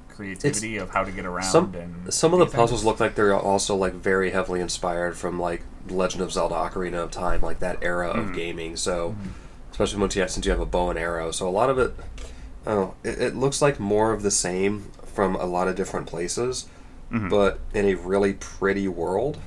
creativity 0.10 0.78
of 0.78 0.90
how 0.90 1.04
to 1.04 1.12
get 1.12 1.26
around. 1.26 1.44
Some 1.44 1.76
and 1.76 2.12
some 2.14 2.34
of 2.34 2.40
the 2.40 2.46
do 2.46 2.52
puzzles 2.54 2.84
look 2.84 3.00
like 3.00 3.16
they're 3.16 3.36
also 3.36 3.76
like 3.76 3.94
very 3.94 4.32
heavily 4.32 4.62
inspired 4.62 5.16
from 5.18 5.40
like 5.40 5.62
Legend 5.90 6.24
of 6.24 6.32
Zelda: 6.32 6.56
Ocarina 6.56 7.04
of 7.04 7.12
Time, 7.12 7.42
like 7.42 7.60
that 7.60 7.78
era 7.82 8.10
Mm-hmm. 8.10 8.20
of 8.30 8.34
gaming. 8.36 8.76
So, 8.78 9.16
especially 9.72 10.00
once 10.00 10.16
you 10.16 10.22
have, 10.22 10.32
since 10.32 10.46
you 10.46 10.52
have 10.52 10.62
a 10.62 10.66
bow 10.66 10.90
and 10.90 10.98
arrow, 10.98 11.32
so 11.32 11.48
a 11.48 11.52
lot 11.52 11.70
of 11.70 11.78
it, 11.78 11.94
oh, 12.66 12.96
it, 13.04 13.22
it 13.22 13.36
looks 13.36 13.62
like 13.62 13.80
more 13.80 14.12
of 14.14 14.24
the 14.24 14.32
same 14.32 14.92
from 15.06 15.36
a 15.36 15.46
lot 15.46 15.68
of 15.68 15.76
different 15.76 16.08
places, 16.08 16.68
Mhm. 17.12 17.30
but 17.30 17.60
in 17.74 17.86
a 17.86 17.96
really 17.96 18.34
pretty 18.34 18.88
world. 18.88 19.38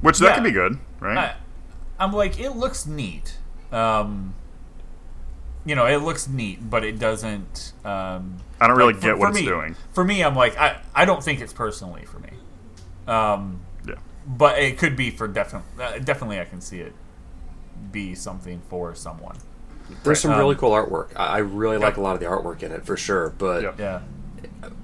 Which 0.00 0.18
that 0.20 0.26
Yeah. 0.28 0.34
could 0.36 0.44
be 0.44 0.50
good, 0.52 0.78
right? 1.00 1.18
I, 1.18 1.34
I'm 1.98 2.12
like, 2.12 2.38
it 2.38 2.50
looks 2.56 2.86
neat. 2.86 3.38
Um, 3.72 4.34
you 5.68 5.74
know, 5.74 5.86
it 5.86 5.98
looks 5.98 6.26
neat, 6.28 6.68
but 6.70 6.84
it 6.84 6.98
doesn't. 6.98 7.72
Um, 7.84 8.38
I 8.60 8.66
don't 8.66 8.76
really 8.76 8.92
like, 8.94 9.02
for- 9.02 9.08
get 9.08 9.18
what 9.18 9.26
for 9.26 9.30
it's 9.30 9.40
me- 9.40 9.46
doing. 9.46 9.76
For 9.92 10.02
me, 10.04 10.22
I'm 10.24 10.34
like, 10.34 10.56
I, 10.58 10.80
I 10.94 11.04
don't 11.04 11.22
think 11.22 11.40
it's 11.40 11.52
personally 11.52 12.04
for 12.06 12.18
me. 12.20 12.30
Um, 13.06 13.60
Yeah. 13.86 13.94
but 14.26 14.58
it 14.58 14.78
could 14.78 14.96
be 14.96 15.10
for 15.10 15.28
definitely. 15.28 15.82
Uh, 15.82 15.98
definitely, 15.98 16.40
I 16.40 16.44
can 16.44 16.60
see 16.60 16.80
it 16.80 16.92
be 17.92 18.14
something 18.14 18.60
for 18.68 18.94
someone. 18.94 19.36
There's 20.04 20.20
some 20.20 20.32
Um, 20.32 20.38
really 20.38 20.54
cool 20.56 20.70
artwork. 20.72 21.08
I, 21.16 21.26
I 21.26 21.38
really 21.38 21.78
like 21.78 21.96
a 21.96 22.00
lot 22.00 22.14
of 22.14 22.20
the 22.20 22.26
artwork 22.26 22.62
in 22.62 22.72
it 22.72 22.84
for 22.84 22.96
sure, 22.96 23.30
but 23.38 23.62
Yep. 23.62 23.78
Yeah. 23.78 24.00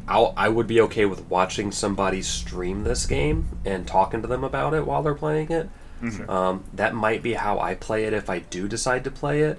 I'll, 0.06 0.34
I 0.36 0.48
would 0.50 0.66
be 0.66 0.80
okay 0.82 1.06
with 1.06 1.28
watching 1.30 1.72
somebody 1.72 2.20
stream 2.22 2.84
this 2.84 3.06
game 3.06 3.58
and 3.64 3.86
talking 3.86 4.20
to 4.22 4.28
them 4.28 4.44
about 4.44 4.74
it 4.74 4.86
while 4.86 5.02
they're 5.02 5.14
playing 5.14 5.50
it. 5.50 5.68
Mhm. 6.02 6.28
Um, 6.28 6.64
that 6.74 6.94
might 6.94 7.22
be 7.22 7.34
how 7.34 7.58
I 7.58 7.74
play 7.74 8.04
it 8.04 8.12
if 8.12 8.28
I 8.28 8.40
do 8.40 8.68
decide 8.68 9.04
to 9.04 9.10
play 9.10 9.40
it, 9.42 9.58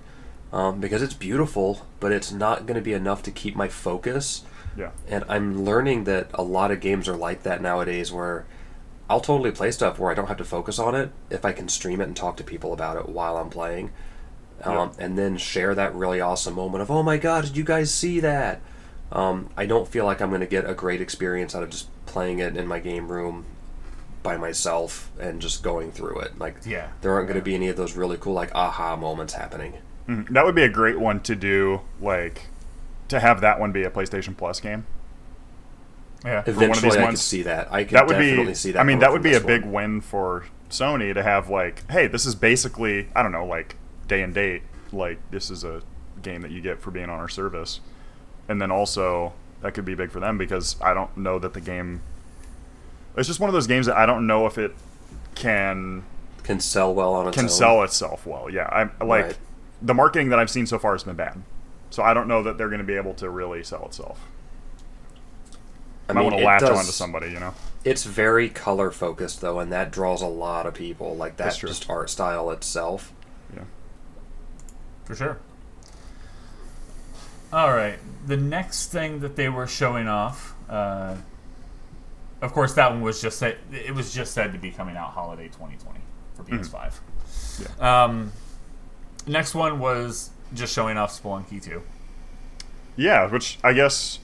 um, 0.54 0.80
because 0.80 1.02
it's 1.02 1.14
beautiful, 1.14 1.86
but 2.00 2.12
it's 2.12 2.32
not 2.32 2.66
going 2.66 2.76
to 2.76 2.82
be 2.82 2.94
enough 2.94 3.24
to 3.24 3.32
keep 3.32 3.56
my 3.56 3.68
focus. 3.68 4.44
Yeah. 4.78 4.92
And 5.08 5.24
I'm 5.30 5.64
learning 5.64 6.04
that 6.06 6.30
a 6.34 6.44
lot 6.44 6.72
of 6.72 6.80
games 6.82 7.08
are 7.08 7.16
like 7.16 7.44
that 7.44 7.62
nowadays, 7.62 8.12
where 8.12 8.46
I'll 9.10 9.22
totally 9.22 9.52
play 9.52 9.72
stuff 9.72 10.00
where 10.00 10.12
I 10.12 10.14
don't 10.14 10.28
have 10.28 10.38
to 10.38 10.44
focus 10.46 10.80
on 10.80 10.96
it 10.96 11.12
if 11.30 11.46
I 11.46 11.52
can 11.54 11.70
stream 11.70 12.02
it 12.02 12.06
and 12.08 12.16
talk 12.16 12.38
to 12.38 12.44
people 12.44 12.74
about 12.74 12.98
it 12.98 13.08
while 13.08 13.38
I'm 13.38 13.50
playing, 13.50 13.92
um, 14.64 14.92
and 14.98 15.18
then 15.18 15.38
share 15.38 15.76
that 15.76 15.94
really 15.96 16.20
awesome 16.20 16.56
moment 16.56 16.82
of 16.82 16.90
"Oh 16.92 17.04
my 17.04 17.18
god, 17.18 17.46
did 17.46 17.56
you 17.58 17.64
guys 17.64 17.94
see 17.94 18.20
that?" 18.22 18.62
Um, 19.12 19.50
I 19.56 19.66
don't 19.68 19.88
feel 19.88 20.06
like 20.06 20.22
I'm 20.22 20.30
going 20.30 20.42
to 20.42 20.48
get 20.48 20.68
a 20.70 20.74
great 20.74 21.00
experience 21.02 21.54
out 21.56 21.62
of 21.64 21.70
just 21.70 21.88
playing 22.08 22.40
it 22.40 22.58
in 22.58 22.66
my 22.68 22.80
game 22.80 23.08
room 23.10 23.46
by 24.24 24.36
myself 24.38 25.12
and 25.20 25.40
just 25.40 25.62
going 25.62 25.92
through 25.92 26.20
it. 26.22 26.40
Like, 26.40 26.56
Yeah. 26.66 26.88
there 27.02 27.14
aren't 27.14 27.28
going 27.28 27.40
to 27.40 27.44
be 27.46 27.54
any 27.54 27.68
of 27.70 27.78
those 27.78 27.94
really 27.96 28.18
cool 28.18 28.34
like 28.34 28.54
aha 28.56 28.96
moments 28.96 29.34
happening. 29.34 29.76
Mhm. 30.08 30.30
That 30.30 30.46
would 30.46 30.56
be 30.56 30.64
a 30.64 30.70
great 30.70 31.00
one 31.00 31.20
to 31.22 31.36
do, 31.36 31.82
like, 32.00 32.48
to 33.08 33.20
have 33.20 33.42
that 33.42 33.60
one 33.60 33.72
be 33.72 33.84
a 33.84 33.90
PlayStation 33.90 34.36
Plus 34.38 34.60
game. 34.60 34.86
Yeah. 36.24 36.32
one 36.32 36.40
of 36.40 36.48
Eventually, 36.58 36.82
these 36.90 36.94
I 36.94 36.98
could 37.00 37.04
ones- 37.06 37.22
see 37.22 37.44
that. 37.44 37.68
I 37.72 37.84
could 37.84 37.94
That 37.94 38.08
would 38.08 38.14
definitely 38.14 38.46
be. 38.46 38.54
see 38.56 38.72
that. 38.72 38.80
I 38.80 38.84
mean, 38.84 39.00
that 39.00 39.12
would 39.12 39.22
be 39.22 39.32
a 39.34 39.40
this 39.40 39.44
big 39.46 39.64
win 39.66 40.02
for 40.02 40.46
Sony 40.72 41.14
to 41.14 41.22
have 41.22 41.50
like, 41.50 41.84
hey, 41.92 42.08
this 42.08 42.26
is 42.26 42.34
basically 42.34 43.10
I 43.16 43.22
don't 43.22 43.32
know, 43.32 43.46
like 43.46 43.76
day 44.08 44.24
and 44.24 44.34
date. 44.34 44.64
Like 44.92 45.20
this 45.30 45.52
is 45.52 45.64
a 45.64 45.82
game 46.24 46.42
that 46.42 46.50
you 46.50 46.62
get 46.62 46.82
for 46.82 46.90
being 46.90 47.10
on 47.12 47.20
our 47.20 47.30
service, 47.30 47.80
and 48.50 48.60
then 48.60 48.72
also 48.72 49.34
that 49.62 49.74
could 49.76 49.86
be 49.86 49.94
big 49.94 50.10
for 50.10 50.20
them 50.20 50.38
because 50.40 50.76
I 50.82 50.96
don't 50.96 51.16
know 51.16 51.38
that 51.38 51.54
the 51.54 51.62
game. 51.62 52.02
It's 53.16 53.28
just 53.28 53.40
one 53.40 53.50
of 53.50 53.54
those 53.54 53.68
games 53.68 53.86
that 53.86 53.96
I 53.96 54.06
don't 54.08 54.26
know 54.26 54.48
if 54.48 54.58
it 54.58 54.74
can 55.36 56.04
can 56.44 56.60
sell 56.60 56.92
well 56.94 57.14
on 57.14 57.28
its 57.28 57.36
can 57.36 57.46
own. 57.46 57.50
sell 57.50 57.84
itself 57.84 58.26
well. 58.26 58.50
Yeah, 58.50 58.68
I 59.00 59.04
like 59.04 59.26
Right. 59.26 59.38
The 59.82 59.94
marketing 59.94 60.30
that 60.30 60.40
I've 60.40 60.50
seen 60.50 60.66
so 60.66 60.80
far 60.80 60.94
has 60.94 61.04
been 61.04 61.16
bad, 61.16 61.42
so 61.90 62.04
I 62.04 62.14
don't 62.14 62.28
know 62.28 62.44
that 62.44 62.58
they're 62.58 62.70
going 62.70 62.80
to 62.80 62.86
be 62.86 62.96
able 62.96 63.14
to 63.16 63.30
really 63.30 63.64
sell 63.64 63.86
itself. 63.86 64.20
I 66.08 66.14
might 66.14 66.22
mean, 66.22 66.32
want 66.32 66.40
to 66.42 66.46
latch 66.46 66.60
does- 66.62 66.78
onto 66.80 66.92
somebody, 66.92 67.32
you 67.32 67.40
know. 67.40 67.54
It's 67.84 68.04
very 68.04 68.50
color 68.50 68.90
focused 68.90 69.42
though, 69.42 69.60
and 69.60 69.72
that 69.72 69.92
draws 69.92 70.22
a 70.24 70.28
lot 70.28 70.66
of 70.66 70.74
people. 70.74 71.16
Like 71.16 71.38
That's 71.38 71.60
that 71.62 71.68
just 71.68 71.88
art 71.90 72.10
style 72.10 72.50
itself. 72.50 73.14
Yeah. 73.56 73.64
for 75.04 75.16
sure. 75.16 75.38
All 77.54 77.72
right, 77.72 78.00
the 78.26 78.38
next 78.38 78.92
thing 78.92 79.20
that 79.20 79.36
they 79.36 79.50
were 79.50 79.68
showing 79.68 80.08
off, 80.08 80.56
uh, 80.68 81.16
of 82.42 82.52
course, 82.54 82.74
that 82.74 82.92
one 82.92 83.02
was 83.02 83.22
just 83.22 83.38
said, 83.40 83.58
it 83.72 83.94
was 83.94 84.14
just 84.14 84.34
said 84.34 84.52
to 84.54 84.60
be 84.60 84.72
coming 84.72 84.98
out 84.98 85.12
holiday 85.12 85.46
2020 85.48 86.00
for 86.34 86.44
PS5. 86.44 87.82
Um, 87.82 88.32
next 89.28 89.56
one 89.56 89.80
was 89.80 90.32
just 90.54 90.74
showing 90.74 90.98
off 90.98 91.22
Spelunky 91.22 91.62
2. 91.62 91.82
Yeah, 92.96 93.30
which 93.30 93.58
I 93.64 93.74
guess 93.74 94.20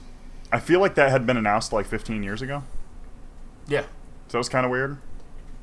I 0.50 0.60
feel 0.60 0.80
like 0.80 0.94
that 0.94 1.10
had 1.10 1.26
been 1.26 1.36
announced 1.36 1.72
like 1.72 1.86
15 1.86 2.22
years 2.22 2.42
ago. 2.42 2.62
Yeah, 3.66 3.84
So 4.28 4.38
it 4.38 4.40
was 4.40 4.48
kind 4.48 4.64
of 4.66 4.72
weird. 4.72 4.98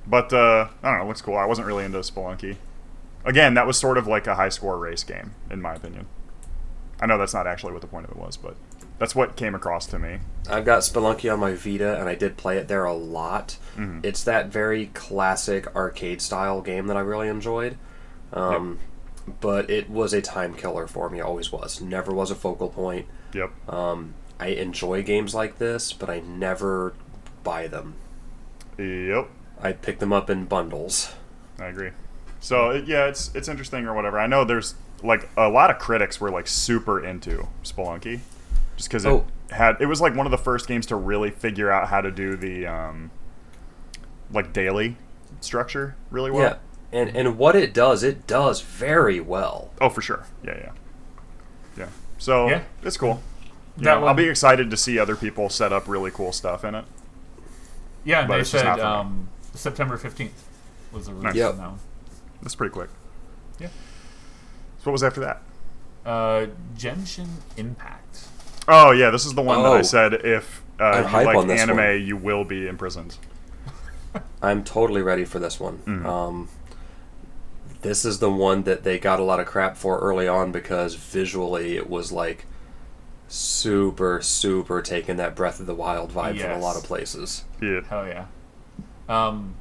But 0.08 0.32
uh, 0.34 0.70
I 0.82 0.90
don't 0.90 1.00
know, 1.00 1.06
it 1.06 1.08
looks 1.08 1.22
cool. 1.22 1.38
I 1.38 1.46
wasn't 1.46 1.68
really 1.68 1.86
into 1.86 2.00
Spelunky. 2.00 2.56
Again, 3.26 3.54
that 3.56 3.68
was 3.68 3.78
sort 3.78 3.98
of 3.98 4.08
like 4.08 4.26
a 4.26 4.36
high 4.36 4.50
score 4.50 4.78
race 4.78 5.04
game, 5.04 5.34
in 5.50 5.62
my 5.62 5.74
opinion. 5.76 6.08
I 7.02 7.06
know 7.06 7.18
that's 7.18 7.34
not 7.34 7.46
actually 7.48 7.74
what 7.74 7.82
the 7.82 7.88
point 7.88 8.06
of 8.06 8.12
it 8.12 8.18
was, 8.18 8.38
but 8.38 8.56
that's 8.98 9.14
what 9.14 9.36
came 9.36 9.54
across 9.54 9.86
to 9.88 10.00
me. 10.00 10.20
I've 10.50 10.66
got 10.66 10.80
Spelunky 10.80 11.32
on 11.32 11.40
my 11.40 11.54
Vita, 11.54 12.00
and 12.00 12.10
I 12.10 12.16
did 12.16 12.38
play 12.38 12.58
it 12.58 12.68
there 12.68 12.86
a 12.86 12.94
lot. 12.94 13.58
Mm-hmm. 13.76 14.00
It's 14.04 14.24
that 14.24 14.48
very 14.48 14.88
classic 14.88 15.74
arcade 15.76 16.22
style 16.22 16.62
game 16.62 16.88
that 16.88 16.98
I 16.98 17.02
really 17.02 17.28
enjoyed. 17.28 17.78
Um, 18.34 18.80
But 19.42 19.70
it 19.70 19.90
was 19.90 20.14
a 20.14 20.22
time 20.22 20.54
killer 20.54 20.88
for 20.88 21.10
me. 21.10 21.20
Always 21.20 21.52
was. 21.52 21.82
Never 21.82 22.14
was 22.14 22.32
a 22.32 22.36
focal 22.36 22.70
point. 22.70 23.06
Yep. 23.34 23.52
Um, 23.70 24.14
I 24.40 24.48
enjoy 24.48 25.04
games 25.04 25.36
like 25.36 25.58
this, 25.58 25.92
but 25.94 26.10
I 26.10 26.20
never 26.22 26.94
buy 27.44 27.68
them. 27.68 27.96
Yep. 28.78 29.30
I 29.62 29.74
pick 29.74 30.00
them 30.00 30.14
up 30.14 30.30
in 30.30 30.46
bundles. 30.46 31.14
I 31.60 31.66
agree. 31.66 31.92
So 32.40 32.70
it, 32.70 32.88
yeah, 32.88 33.08
it's 33.08 33.32
it's 33.36 33.48
interesting 33.50 33.86
or 33.86 33.94
whatever. 33.94 34.18
I 34.20 34.28
know 34.28 34.46
there's 34.46 34.76
like 35.04 35.30
a 35.36 35.50
lot 35.50 35.70
of 35.70 35.78
critics 35.80 36.22
were 36.22 36.32
like 36.32 36.48
super 36.48 37.04
into 37.04 37.48
Spelunky, 37.64 38.22
just 38.78 38.90
because 38.90 39.06
it 39.06 39.10
Oh. 39.10 39.26
had 39.52 39.76
it 39.82 39.88
was 39.88 40.00
like 40.00 40.16
one 40.16 40.26
of 40.26 40.32
the 40.32 40.38
first 40.38 40.68
games 40.68 40.86
to 40.88 40.96
really 40.96 41.32
figure 41.32 41.70
out 41.70 41.90
how 41.90 42.00
to 42.00 42.10
do 42.12 42.38
the 42.38 42.66
um, 42.66 43.12
like 44.32 44.54
daily 44.54 44.96
structure 45.42 45.96
really 46.12 46.32
well. 46.32 46.42
Yeah, 46.44 46.56
and 46.92 47.16
and 47.16 47.38
what 47.38 47.56
it 47.56 47.74
does, 47.74 48.04
it 48.04 48.26
does 48.28 48.62
very 48.62 49.20
well. 49.20 49.72
Oh, 49.82 49.90
for 49.90 50.02
sure. 50.02 50.26
Yeah, 50.44 50.58
yeah, 50.58 50.72
yeah. 51.78 51.88
So 52.18 52.50
Yeah. 52.50 52.64
it's 52.84 52.98
cool. 52.98 53.22
You 53.78 53.86
That 53.86 54.00
know, 54.02 54.08
I'll 54.08 54.14
be 54.14 54.26
excited 54.28 54.70
to 54.72 54.78
see 54.78 55.00
other 55.00 55.16
people 55.16 55.50
set 55.50 55.72
up 55.72 55.88
really 55.88 56.12
cool 56.12 56.32
stuff 56.34 56.64
in 56.66 56.76
it. 56.76 56.86
yeah. 58.04 58.26
But 58.28 58.36
they 58.36 58.40
it's 58.42 58.52
just 58.52 58.64
said 58.64 58.70
not 58.70 58.80
for 58.80 58.86
um, 58.86 59.30
September 59.54 59.98
15th 59.98 60.32
was 60.92 61.06
the 61.06 61.14
release 61.14 61.24
Nice. 61.26 61.36
Yep. 61.36 61.50
of 61.52 61.58
that 61.58 61.70
one. 61.70 61.80
That's 62.42 62.56
pretty 62.56 62.74
quick. 62.74 62.90
Yeah. 63.60 63.68
So 63.68 64.86
what 64.86 64.92
was 64.94 65.04
after 65.04 65.22
that? 65.22 65.42
Uh, 66.06 66.48
Genshin 66.78 67.28
Impact. 67.58 68.28
Oh 68.68 68.92
yeah, 68.92 69.10
this 69.12 69.26
is 69.26 69.34
the 69.34 69.42
one 69.42 69.62
that 69.64 69.70
I 69.72 69.80
Oh. 69.80 69.82
said 69.82 70.14
if 70.14 70.62
uh, 70.80 71.00
you 71.02 71.08
hype 71.08 71.26
like 71.28 71.38
on 71.38 71.48
this 71.48 71.60
anime, 71.62 71.78
one. 71.78 72.02
you 72.02 72.16
will 72.18 72.44
be 72.46 72.68
imprisoned. 72.68 73.18
I'm 74.42 74.64
totally 74.64 75.02
ready 75.02 75.26
for 75.26 75.40
this 75.40 75.60
one. 75.60 75.80
Mhm. 75.86 76.06
Um, 76.06 76.50
this 77.82 78.04
is 78.06 78.20
the 78.20 78.30
one 78.32 78.64
that 78.64 78.84
they 78.84 79.00
got 79.00 79.20
a 79.20 79.24
lot 79.24 79.40
of 79.40 79.46
crap 79.48 79.78
for 79.78 80.00
early 80.00 80.28
on 80.28 80.52
because 80.52 80.96
visually 80.96 81.76
it 81.78 81.90
was 81.90 82.12
like 82.12 82.46
super, 83.28 84.22
super 84.22 84.82
taking 84.82 85.18
that 85.18 85.36
Breath 85.36 85.60
of 85.60 85.66
the 85.66 85.76
Wild 85.76 86.12
vibe 86.12 86.40
from 86.42 86.52
a 86.52 86.60
lot 86.60 86.76
of 86.76 86.84
places. 86.84 87.44
Yeah, 87.62 87.82
Hell 87.90 88.08
yeah. 88.08 88.26
Um, 89.08 89.56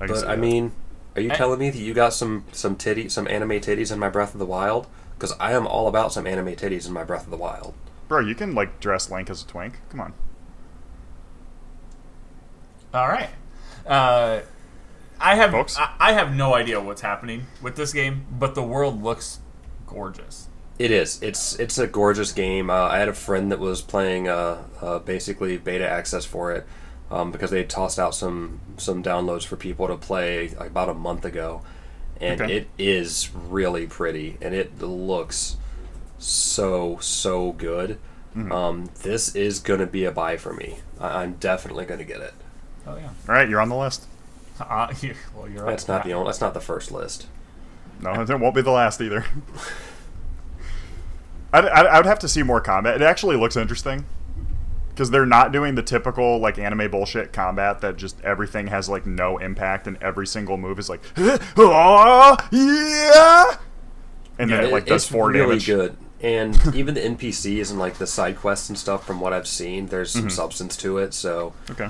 I 0.00 0.06
But 0.06 0.24
I 0.24 0.36
that. 0.36 0.38
mean, 0.38 0.72
are 1.16 1.20
you 1.22 1.32
I- 1.32 1.34
telling 1.36 1.58
me 1.58 1.70
that 1.70 1.78
you 1.78 1.94
got 1.94 2.12
some 2.12 2.44
some 2.52 2.76
titty, 2.76 3.08
some 3.08 3.26
anime 3.28 3.50
titties 3.60 3.92
in 3.92 3.98
my 3.98 4.08
Breath 4.08 4.34
of 4.34 4.38
the 4.38 4.46
Wild? 4.46 4.86
Because 5.16 5.34
I 5.40 5.52
am 5.52 5.66
all 5.66 5.88
about 5.88 6.12
some 6.12 6.26
anime 6.26 6.54
titties 6.54 6.86
in 6.86 6.92
my 6.92 7.02
Breath 7.04 7.24
of 7.24 7.30
the 7.30 7.36
Wild. 7.36 7.74
bro, 8.06 8.20
you 8.20 8.34
can 8.34 8.54
like 8.54 8.80
dress 8.80 9.10
Link 9.10 9.28
as 9.28 9.42
a 9.42 9.46
twink. 9.46 9.74
Come 9.90 10.00
on. 10.00 10.14
all 12.94 13.08
right. 13.08 13.30
Uh, 13.86 14.40
I 15.20 15.34
have 15.36 15.50
Folks? 15.50 15.76
I, 15.78 15.94
I 15.98 16.12
have 16.12 16.34
no 16.34 16.54
idea 16.54 16.80
what's 16.80 17.00
happening 17.00 17.46
with 17.62 17.76
this 17.76 17.92
game, 17.92 18.26
but 18.30 18.54
the 18.54 18.62
world 18.62 19.02
looks 19.02 19.40
gorgeous. 19.86 20.48
It 20.78 20.90
is. 20.92 21.20
It's 21.22 21.58
it's 21.58 21.76
a 21.78 21.86
gorgeous 21.88 22.30
game. 22.32 22.70
Uh, 22.70 22.74
I 22.86 22.98
had 22.98 23.08
a 23.08 23.12
friend 23.14 23.50
that 23.50 23.58
was 23.58 23.82
playing 23.82 24.28
uh, 24.28 24.62
uh, 24.80 24.98
basically 25.00 25.56
beta 25.58 25.88
access 25.88 26.24
for 26.24 26.52
it 26.52 26.66
um, 27.10 27.32
because 27.32 27.50
they 27.50 27.64
tossed 27.64 27.98
out 27.98 28.14
some 28.14 28.60
some 28.76 29.02
downloads 29.02 29.44
for 29.44 29.56
people 29.56 29.88
to 29.88 29.96
play 29.96 30.52
about 30.58 30.88
a 30.88 30.94
month 30.94 31.24
ago, 31.24 31.62
and 32.20 32.40
Okay. 32.40 32.56
it 32.58 32.68
is 32.78 33.30
really 33.34 33.86
pretty 33.88 34.38
and 34.40 34.54
it 34.54 34.80
looks 34.80 35.56
so 36.18 36.98
so 37.00 37.52
good. 37.52 37.98
Mm-hmm. 38.36 38.52
Um, 38.52 38.90
this 39.02 39.34
is 39.34 39.58
gonna 39.58 39.86
be 39.86 40.04
a 40.04 40.12
buy 40.12 40.36
for 40.36 40.52
me. 40.52 40.78
I- 41.00 41.22
I'm 41.22 41.34
definitely 41.34 41.86
gonna 41.86 42.04
get 42.04 42.20
it. 42.20 42.34
Oh 42.86 42.96
yeah. 42.96 43.08
All 43.28 43.34
right, 43.34 43.48
you're 43.48 43.60
on 43.60 43.68
the 43.68 43.76
list. 43.76 44.06
Uh, 44.60 44.92
you- 45.00 45.14
well, 45.34 45.48
you're 45.48 45.64
That's 45.64 45.88
right. 45.88 45.96
not 45.96 46.04
the 46.04 46.12
only. 46.14 46.28
That's 46.28 46.40
not 46.40 46.54
the 46.54 46.60
first 46.60 46.90
list. 46.90 47.26
No, 48.00 48.12
it 48.12 48.28
won't 48.40 48.54
be 48.54 48.62
the 48.62 48.70
last 48.70 49.00
either. 49.00 49.24
I'd, 51.52 51.64
I'd, 51.64 51.86
I 51.86 51.96
would 51.98 52.06
have 52.06 52.18
to 52.20 52.28
see 52.28 52.42
more 52.42 52.60
combat. 52.60 52.94
It 53.00 53.02
actually 53.04 53.36
looks 53.36 53.56
interesting 53.56 54.04
because 54.90 55.10
they're 55.10 55.26
not 55.26 55.50
doing 55.52 55.74
the 55.74 55.82
typical 55.82 56.38
like 56.38 56.58
anime 56.58 56.90
bullshit 56.90 57.32
combat 57.32 57.80
that 57.80 57.96
just 57.96 58.20
everything 58.22 58.66
has 58.68 58.88
like 58.88 59.06
no 59.06 59.38
impact 59.38 59.86
and 59.86 59.96
every 60.02 60.26
single 60.26 60.56
move 60.58 60.78
is 60.78 60.88
like, 60.90 61.00
oh, 61.56 62.36
yeah, 62.52 63.56
and 64.38 64.50
then 64.50 64.60
Yeah, 64.62 64.68
it 64.68 64.72
like 64.72 64.86
does 64.86 65.04
it's 65.04 65.10
four 65.10 65.28
really 65.30 65.40
damage. 65.58 65.66
good. 65.66 65.96
And 66.20 66.74
even 66.74 66.94
the 66.94 67.00
NPCs 67.00 67.70
and 67.70 67.78
like 67.78 67.94
the 67.98 68.06
side 68.06 68.36
quests 68.36 68.68
and 68.68 68.76
stuff, 68.76 69.06
from 69.06 69.20
what 69.20 69.32
I've 69.32 69.46
seen, 69.46 69.86
there's 69.86 70.10
Mm-hmm. 70.12 70.20
some 70.22 70.30
substance 70.30 70.76
to 70.78 70.98
it. 70.98 71.14
So 71.14 71.54
Okay. 71.70 71.88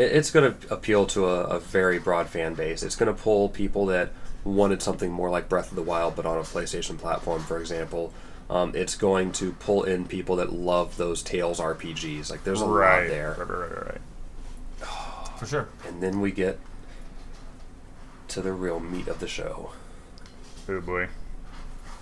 It, 0.00 0.12
it's 0.12 0.30
going 0.30 0.52
to 0.52 0.72
appeal 0.74 1.06
to 1.08 1.26
a, 1.26 1.44
a 1.44 1.60
very 1.60 1.98
broad 1.98 2.28
fan 2.28 2.54
base. 2.54 2.82
It's 2.82 2.96
going 2.96 3.14
to 3.14 3.22
pull 3.22 3.48
people 3.48 3.86
that 3.86 4.10
wanted 4.44 4.82
something 4.82 5.12
more 5.12 5.30
like 5.30 5.48
Breath 5.48 5.70
of 5.70 5.76
the 5.76 5.82
Wild, 5.82 6.16
but 6.16 6.24
on 6.24 6.38
a 6.38 6.42
PlayStation 6.42 6.98
platform, 6.98 7.42
for 7.42 7.58
example. 7.58 8.12
Um, 8.48 8.74
it's 8.74 8.96
going 8.96 9.30
to 9.32 9.52
pull 9.52 9.84
in 9.84 10.06
people 10.06 10.36
that 10.36 10.52
love 10.52 10.96
those 10.96 11.22
Tales 11.22 11.60
RPGs. 11.60 12.30
Like 12.30 12.42
there's 12.42 12.60
a 12.60 12.66
right. 12.66 13.02
lot 13.02 13.08
there. 13.08 13.36
Right, 13.38 13.48
right, 13.48 13.70
right, 13.70 13.86
right. 14.80 15.38
for 15.38 15.46
sure. 15.46 15.68
And 15.86 16.02
then 16.02 16.20
we 16.20 16.32
get 16.32 16.58
to 18.28 18.40
the 18.40 18.52
real 18.52 18.80
meat 18.80 19.06
of 19.06 19.20
the 19.20 19.28
show. 19.28 19.70
Oh 20.68 20.80
boy. 20.80 21.08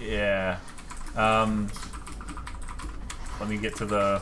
Yeah. 0.00 0.58
Um, 1.16 1.70
let 3.40 3.48
me 3.50 3.58
get 3.58 3.76
to 3.76 3.86
the. 3.86 4.20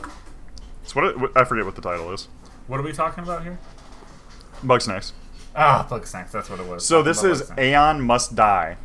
So 0.83 1.01
what, 1.01 1.19
what? 1.19 1.37
I 1.37 1.45
forget 1.45 1.65
what 1.65 1.75
the 1.75 1.81
title 1.81 2.11
is. 2.11 2.27
What 2.67 2.79
are 2.79 2.83
we 2.83 2.91
talking 2.93 3.23
about 3.23 3.43
here? 3.43 3.57
Bugsnax. 4.63 5.11
Ah, 5.55 5.87
Bugsnax. 5.89 6.31
That's 6.31 6.49
what 6.49 6.59
it 6.59 6.67
was. 6.67 6.85
So 6.85 6.97
Talking 7.03 7.07
this 7.07 7.23
is 7.23 7.51
Aeon 7.57 8.01
Must 8.01 8.35
Die, 8.35 8.77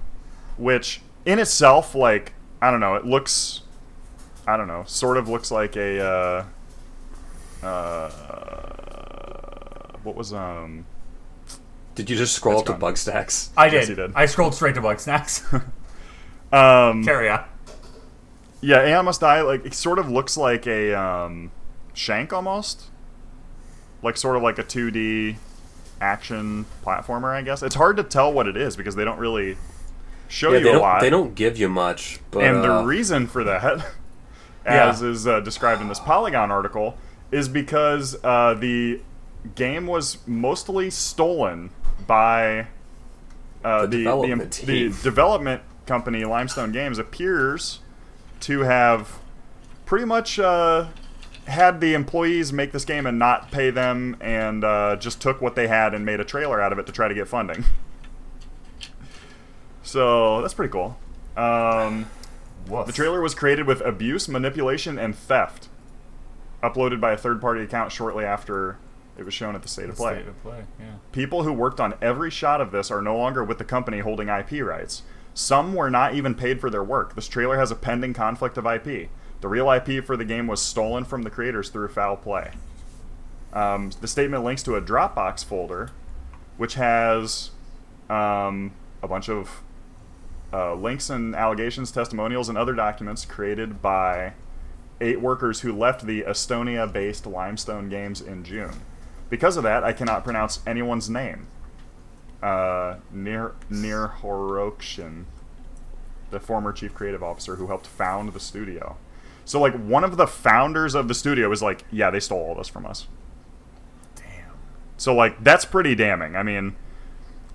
which 0.56 1.00
in 1.26 1.38
itself, 1.38 1.94
like 1.94 2.32
I 2.60 2.70
don't 2.70 2.80
know, 2.80 2.94
it 2.94 3.04
looks, 3.04 3.62
I 4.46 4.56
don't 4.56 4.68
know, 4.68 4.84
sort 4.86 5.16
of 5.16 5.28
looks 5.28 5.50
like 5.50 5.76
a, 5.76 6.44
uh, 7.62 7.66
uh, 7.66 8.08
what 10.04 10.14
was 10.14 10.32
um, 10.32 10.86
Did 11.96 12.08
you 12.08 12.16
just 12.16 12.34
scroll 12.34 12.58
up 12.60 12.66
to 12.66 12.72
gone. 12.72 12.80
Bugsnax? 12.80 13.50
I 13.56 13.66
Yes, 13.66 13.86
did. 13.88 13.98
you 13.98 14.06
did. 14.06 14.12
I 14.14 14.26
scrolled 14.26 14.54
straight 14.54 14.74
to 14.76 14.80
Bugsnax. 14.80 15.52
um, 16.52 17.02
Carry 17.04 17.28
on. 17.28 17.44
yeah, 18.60 18.86
Aeon 18.86 19.04
Must 19.06 19.20
Die, 19.20 19.42
like 19.42 19.66
it 19.66 19.74
sort 19.74 19.98
of 19.98 20.08
looks 20.08 20.36
like 20.36 20.66
a 20.68 20.94
um, 20.94 21.50
Shank 21.94 22.32
almost, 22.32 22.84
like 24.03 24.16
sort 24.16 24.36
of 24.36 24.42
like 24.42 24.59
a 24.59 24.62
two 24.62 24.90
D 24.90 25.36
action 26.00 26.66
platformer. 26.84 27.32
I 27.32 27.42
guess 27.42 27.62
it's 27.62 27.74
hard 27.76 27.96
to 27.98 28.03
tell 28.03 28.32
what 28.32 28.46
it 28.48 28.57
is 28.57 28.76
because 28.76 28.94
they 28.96 29.05
don't 29.05 29.18
really 29.18 29.57
show 30.28 30.53
Yeah, 30.53 30.59
you 30.59 30.78
a 30.78 30.80
lot. 30.80 31.00
they 31.00 31.11
don't 31.11 31.34
give 31.34 31.57
you 31.59 31.68
much. 31.68 32.18
But, 32.30 32.44
and 32.44 32.64
the 32.64 32.78
uh, 32.80 32.84
reason 32.84 33.26
for 33.26 33.44
that, 33.44 33.78
Yeah. 34.64 34.88
as 34.90 35.03
is 35.03 35.26
uh, 35.26 35.40
described 35.40 35.80
in 35.82 35.88
this 35.88 36.00
Polygon 36.00 36.50
article, 36.50 36.96
is 37.30 37.48
because 37.48 38.16
uh, 38.24 38.55
the 38.55 39.00
game 39.55 39.86
was 39.86 40.18
mostly 40.26 40.88
stolen 40.90 41.70
by 42.07 42.66
uh, 43.64 43.82
The 43.82 43.86
the, 43.86 43.96
the, 43.96 43.98
development 43.98 44.50
the 44.53 44.66
team. 44.66 44.96
development 45.03 45.62
company 45.86 46.24
Limestone 46.24 46.70
Games 46.72 46.98
appears 46.98 47.80
to 48.40 48.61
have 48.61 49.18
pretty 49.86 50.05
much 50.05 50.38
uh, 50.38 50.86
had 51.47 51.80
the 51.80 51.95
employees 51.95 52.53
make 52.53 52.72
this 52.72 52.84
game 52.84 53.07
and 53.07 53.18
not 53.18 53.51
pay 53.51 53.70
them, 53.70 54.16
and 54.20 54.64
uh, 54.64 54.97
just 54.97 55.20
took 55.20 55.40
what 55.40 55.55
they 55.57 55.68
had 55.68 55.95
and 55.95 56.05
made 56.05 56.20
a 56.20 56.24
trailer 56.24 56.61
out 56.61 56.72
of 56.72 56.78
it 56.78 56.86
to 56.86 56.93
try 56.93 57.09
to 57.09 57.14
get 57.14 57.28
funding. 57.28 57.64
So 59.84 60.40
that's 60.40 60.55
pretty 60.55 60.72
cool. 60.72 60.97
Um, 61.36 62.07
the 62.66 62.93
trailer 62.93 63.20
was 63.20 63.34
created 63.34 63.66
with 63.66 63.80
abuse, 63.80 64.28
manipulation, 64.28 64.99
and 64.99 65.14
theft. 65.14 65.68
Uploaded 66.62 67.01
by 67.01 67.12
a 67.12 67.16
third 67.16 67.40
party 67.40 67.62
account 67.62 67.90
shortly 67.90 68.24
after 68.24 68.78
it 69.18 69.24
was 69.24 69.34
shown 69.34 69.55
at 69.55 69.62
the 69.62 69.68
State 69.68 69.88
of 69.88 69.97
Play. 69.97 70.14
State 70.14 70.28
of 70.28 70.43
play. 70.43 70.62
Yeah. 70.78 70.95
People 71.11 71.43
who 71.43 71.53
worked 71.53 71.80
on 71.80 71.95
every 72.01 72.30
shot 72.30 72.61
of 72.61 72.70
this 72.70 72.90
are 72.90 73.03
no 73.03 73.16
longer 73.16 73.43
with 73.43 73.59
the 73.59 73.64
company 73.64 73.99
holding 73.99 74.28
IP 74.28 74.62
rights. 74.62 75.03
Some 75.34 75.74
were 75.74 75.90
not 75.90 76.14
even 76.14 76.34
paid 76.34 76.61
for 76.61 76.70
their 76.70 76.84
work. 76.84 77.14
This 77.14 77.26
trailer 77.26 77.59
has 77.59 77.70
a 77.70 77.76
pending 77.76 78.14
conflict 78.14 78.57
of 78.57 78.66
IP. 78.66 79.11
The 79.43 79.49
real 79.49 79.70
IP 79.70 80.05
for 80.05 80.16
the 80.16 80.24
game 80.24 80.47
was 80.47 80.62
stolen 80.62 81.05
from 81.05 81.22
the 81.22 81.30
creators 81.30 81.68
through 81.68 81.88
foul 81.88 82.16
play. 82.16 82.53
Um, 83.53 83.90
the 84.01 84.07
statement 84.07 84.45
links 84.45 84.62
to 84.62 84.76
a 84.76 84.80
Dropbox 84.80 85.45
folder, 85.45 85.90
which 86.57 86.74
has 86.74 87.51
um, 88.09 88.72
a 89.03 89.09
bunch 89.09 89.28
of 89.28 89.61
uh, 90.53 90.74
links 90.74 91.11
and 91.11 91.34
allegations, 91.34 91.90
testimonials, 91.90 92.49
and 92.49 92.57
other 92.57 92.72
documents 92.72 93.24
created 93.24 93.82
by 93.82 94.34
eight 95.01 95.20
workers 95.20 95.61
who 95.61 95.76
left 95.76 96.07
the 96.07 96.22
Estonia 96.22 96.90
based 96.90 97.26
Limestone 97.26 97.88
Games 97.88 98.20
in 98.20 98.45
June. 98.45 98.80
Because 99.28 99.57
of 99.57 99.64
that, 99.64 99.82
I 99.82 99.93
cannot 99.93 100.22
pronounce 100.22 100.61
anyone's 100.66 101.11
name. 101.11 101.49
Uh, 102.40 102.97
Nir, 103.11 103.55
Horokshin, 103.70 105.24
the 106.30 106.38
former 106.38 106.72
chief 106.72 106.95
creative 106.95 107.24
officer 107.24 107.57
who 107.57 107.66
helped 107.66 107.88
found 107.88 108.32
the 108.32 108.40
studio. 108.40 108.97
So, 109.45 109.61
like, 109.61 109.74
one 109.74 110.05
of 110.05 110.16
the 110.16 110.26
founders 110.26 110.95
of 110.95 111.09
the 111.09 111.14
studio 111.14 111.49
was 111.49 111.62
like, 111.62 111.84
yeah, 111.90 112.11
they 112.11 112.20
stole 112.20 112.38
all 112.38 112.55
this 112.55 112.68
from 112.68 112.86
us. 112.86 113.07
Damn. 114.14 114.55
So, 114.97 115.14
like, 115.14 115.43
that's 115.43 115.64
pretty 115.64 115.95
damning. 115.95 116.36
I 116.36 116.43
mean, 116.43 116.76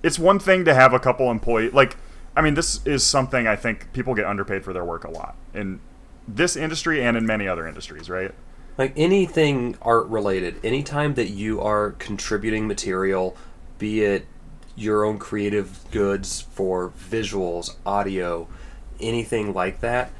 it's 0.02 0.18
one 0.18 0.38
thing 0.38 0.64
to 0.64 0.74
have 0.74 0.92
a 0.92 0.98
couple 0.98 1.30
employee 1.30 1.70
Like, 1.70 1.96
I 2.36 2.40
mean, 2.40 2.54
this 2.54 2.86
is 2.86 3.04
something 3.04 3.48
I 3.48 3.56
think 3.56 3.92
people 3.92 4.14
get 4.14 4.24
underpaid 4.24 4.64
for 4.64 4.72
their 4.72 4.84
work 4.84 5.04
a 5.04 5.10
lot 5.10 5.36
in 5.54 5.80
this 6.28 6.56
industry 6.56 7.02
and 7.02 7.16
in 7.16 7.26
many 7.26 7.48
other 7.48 7.66
industries, 7.66 8.08
right? 8.08 8.32
Like 8.76 8.92
anything 8.96 9.76
art 9.82 10.06
related, 10.06 10.64
anytime 10.64 11.14
that 11.14 11.30
you 11.30 11.60
are 11.60 11.92
contributing 11.92 12.68
material, 12.68 13.36
be 13.78 14.02
it 14.02 14.26
your 14.76 15.04
own 15.04 15.18
creative 15.18 15.80
goods 15.90 16.42
for 16.42 16.90
visuals, 16.90 17.74
audio, 17.84 18.46
anything 19.00 19.52
like 19.52 19.80
that, 19.80 20.12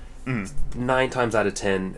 nine 0.76 1.10
times 1.10 1.34
out 1.34 1.46
of 1.46 1.54
ten, 1.54 1.96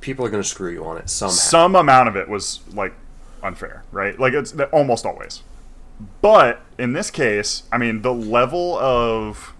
people 0.00 0.24
are 0.24 0.30
going 0.30 0.42
to 0.42 0.48
screw 0.48 0.70
you 0.72 0.84
on 0.84 0.96
it 0.98 1.10
somehow. 1.10 1.32
Some 1.34 1.76
amount 1.76 2.08
of 2.08 2.16
it 2.16 2.28
was 2.28 2.60
like 2.72 2.94
unfair, 3.42 3.82
right? 3.92 4.18
Like 4.18 4.32
it's 4.32 4.54
almost 4.72 5.04
always. 5.06 5.42
But 6.22 6.60
in 6.78 6.92
this 6.92 7.10
case, 7.10 7.64
I 7.72 7.78
mean, 7.78 8.02
the 8.02 8.14
level 8.14 8.78
of 8.78 9.52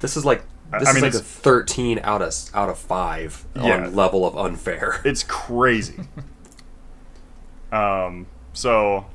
this 0.00 0.16
is 0.16 0.24
like 0.24 0.42
this 0.78 0.88
I 0.88 0.90
is 0.90 0.94
mean, 0.94 1.04
like 1.04 1.14
a 1.14 1.18
thirteen 1.18 2.00
out 2.02 2.22
of 2.22 2.34
out 2.54 2.70
of 2.70 2.78
five 2.78 3.44
Yeah. 3.54 3.84
on 3.84 3.94
level 3.94 4.26
of 4.26 4.36
unfair. 4.36 5.00
it's 5.04 5.22
crazy. 5.22 6.00
um, 7.70 8.26
so 8.52 9.06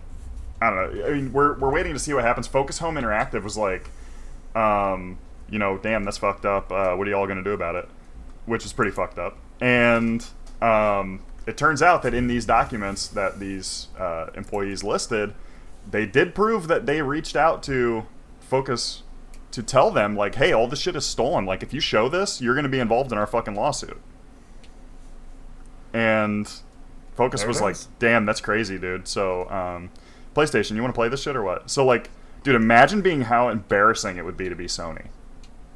I 0.62 0.70
don't 0.70 0.96
know. 0.98 1.06
I 1.06 1.10
mean, 1.14 1.34
we're 1.34 1.58
we're 1.58 1.72
waiting 1.72 1.94
to 1.94 2.00
see 2.00 2.14
what 2.14 2.24
happens. 2.24 2.48
Focus 2.48 2.78
Home 2.80 2.96
Interactive 2.96 3.44
was 3.44 3.58
like, 3.58 3.90
um, 4.56 5.18
you 5.50 5.60
know, 5.60 5.78
damn, 5.78 6.04
that's 6.04 6.18
fucked 6.18 6.46
up. 6.46 6.72
Uh, 6.72 6.96
what 6.96 7.08
are 7.08 7.12
y'all 7.12 7.28
gonna 7.28 7.44
do 7.44 7.52
about 7.54 7.76
it? 7.76 7.90
Which 8.48 8.66
is 8.66 8.74
pretty 8.74 8.92
fucked 8.92 9.20
up. 9.20 9.38
And 9.62 10.26
um, 10.62 11.24
it 11.46 11.58
turns 11.58 11.84
out 11.84 12.02
that 12.02 12.16
in 12.16 12.28
these 12.28 12.46
documents 12.46 13.08
that 13.08 13.40
these 13.40 13.90
uh, 14.00 14.28
employees 14.34 14.84
listed, 14.84 15.36
they 15.90 16.06
did 16.06 16.34
prove 16.34 16.68
that 16.68 16.88
they 16.88 17.02
reached 17.02 17.36
out 17.36 17.62
to 17.64 18.08
Focus 18.40 19.04
to 19.52 19.62
tell 19.62 19.92
them 19.92 20.16
like, 20.16 20.36
hey, 20.36 20.52
all 20.52 20.68
this 20.68 20.80
shit 20.80 20.96
is 20.96 21.06
stolen. 21.06 21.46
Like, 21.46 21.62
if 21.62 21.74
you 21.74 21.80
show 21.80 22.10
this, 22.10 22.42
you're 22.42 22.56
gonna 22.56 22.70
be 22.70 22.80
involved 22.80 23.12
in 23.12 23.18
our 23.18 23.28
fucking 23.28 23.56
lawsuit. 23.56 24.00
And 25.94 26.52
Focus 27.16 27.42
There 27.42 27.48
was 27.48 27.62
like, 27.62 27.76
damn, 28.00 28.26
that's 28.26 28.42
crazy, 28.42 28.78
dude. 28.78 29.08
So, 29.08 29.50
um, 29.50 29.90
PlayStation, 30.36 30.76
you 30.76 30.82
want 30.82 30.94
to 30.94 30.98
play 30.98 31.10
this 31.10 31.24
shit 31.24 31.36
or 31.36 31.44
what? 31.44 31.70
So, 31.70 31.86
like, 31.86 32.10
dude, 32.44 32.56
imagine 32.56 33.02
being 33.02 33.24
how 33.24 33.50
embarrassing 33.50 34.18
it 34.18 34.24
would 34.24 34.38
be 34.38 34.50
to 34.50 34.56
be 34.56 34.66
Sony 34.66 35.08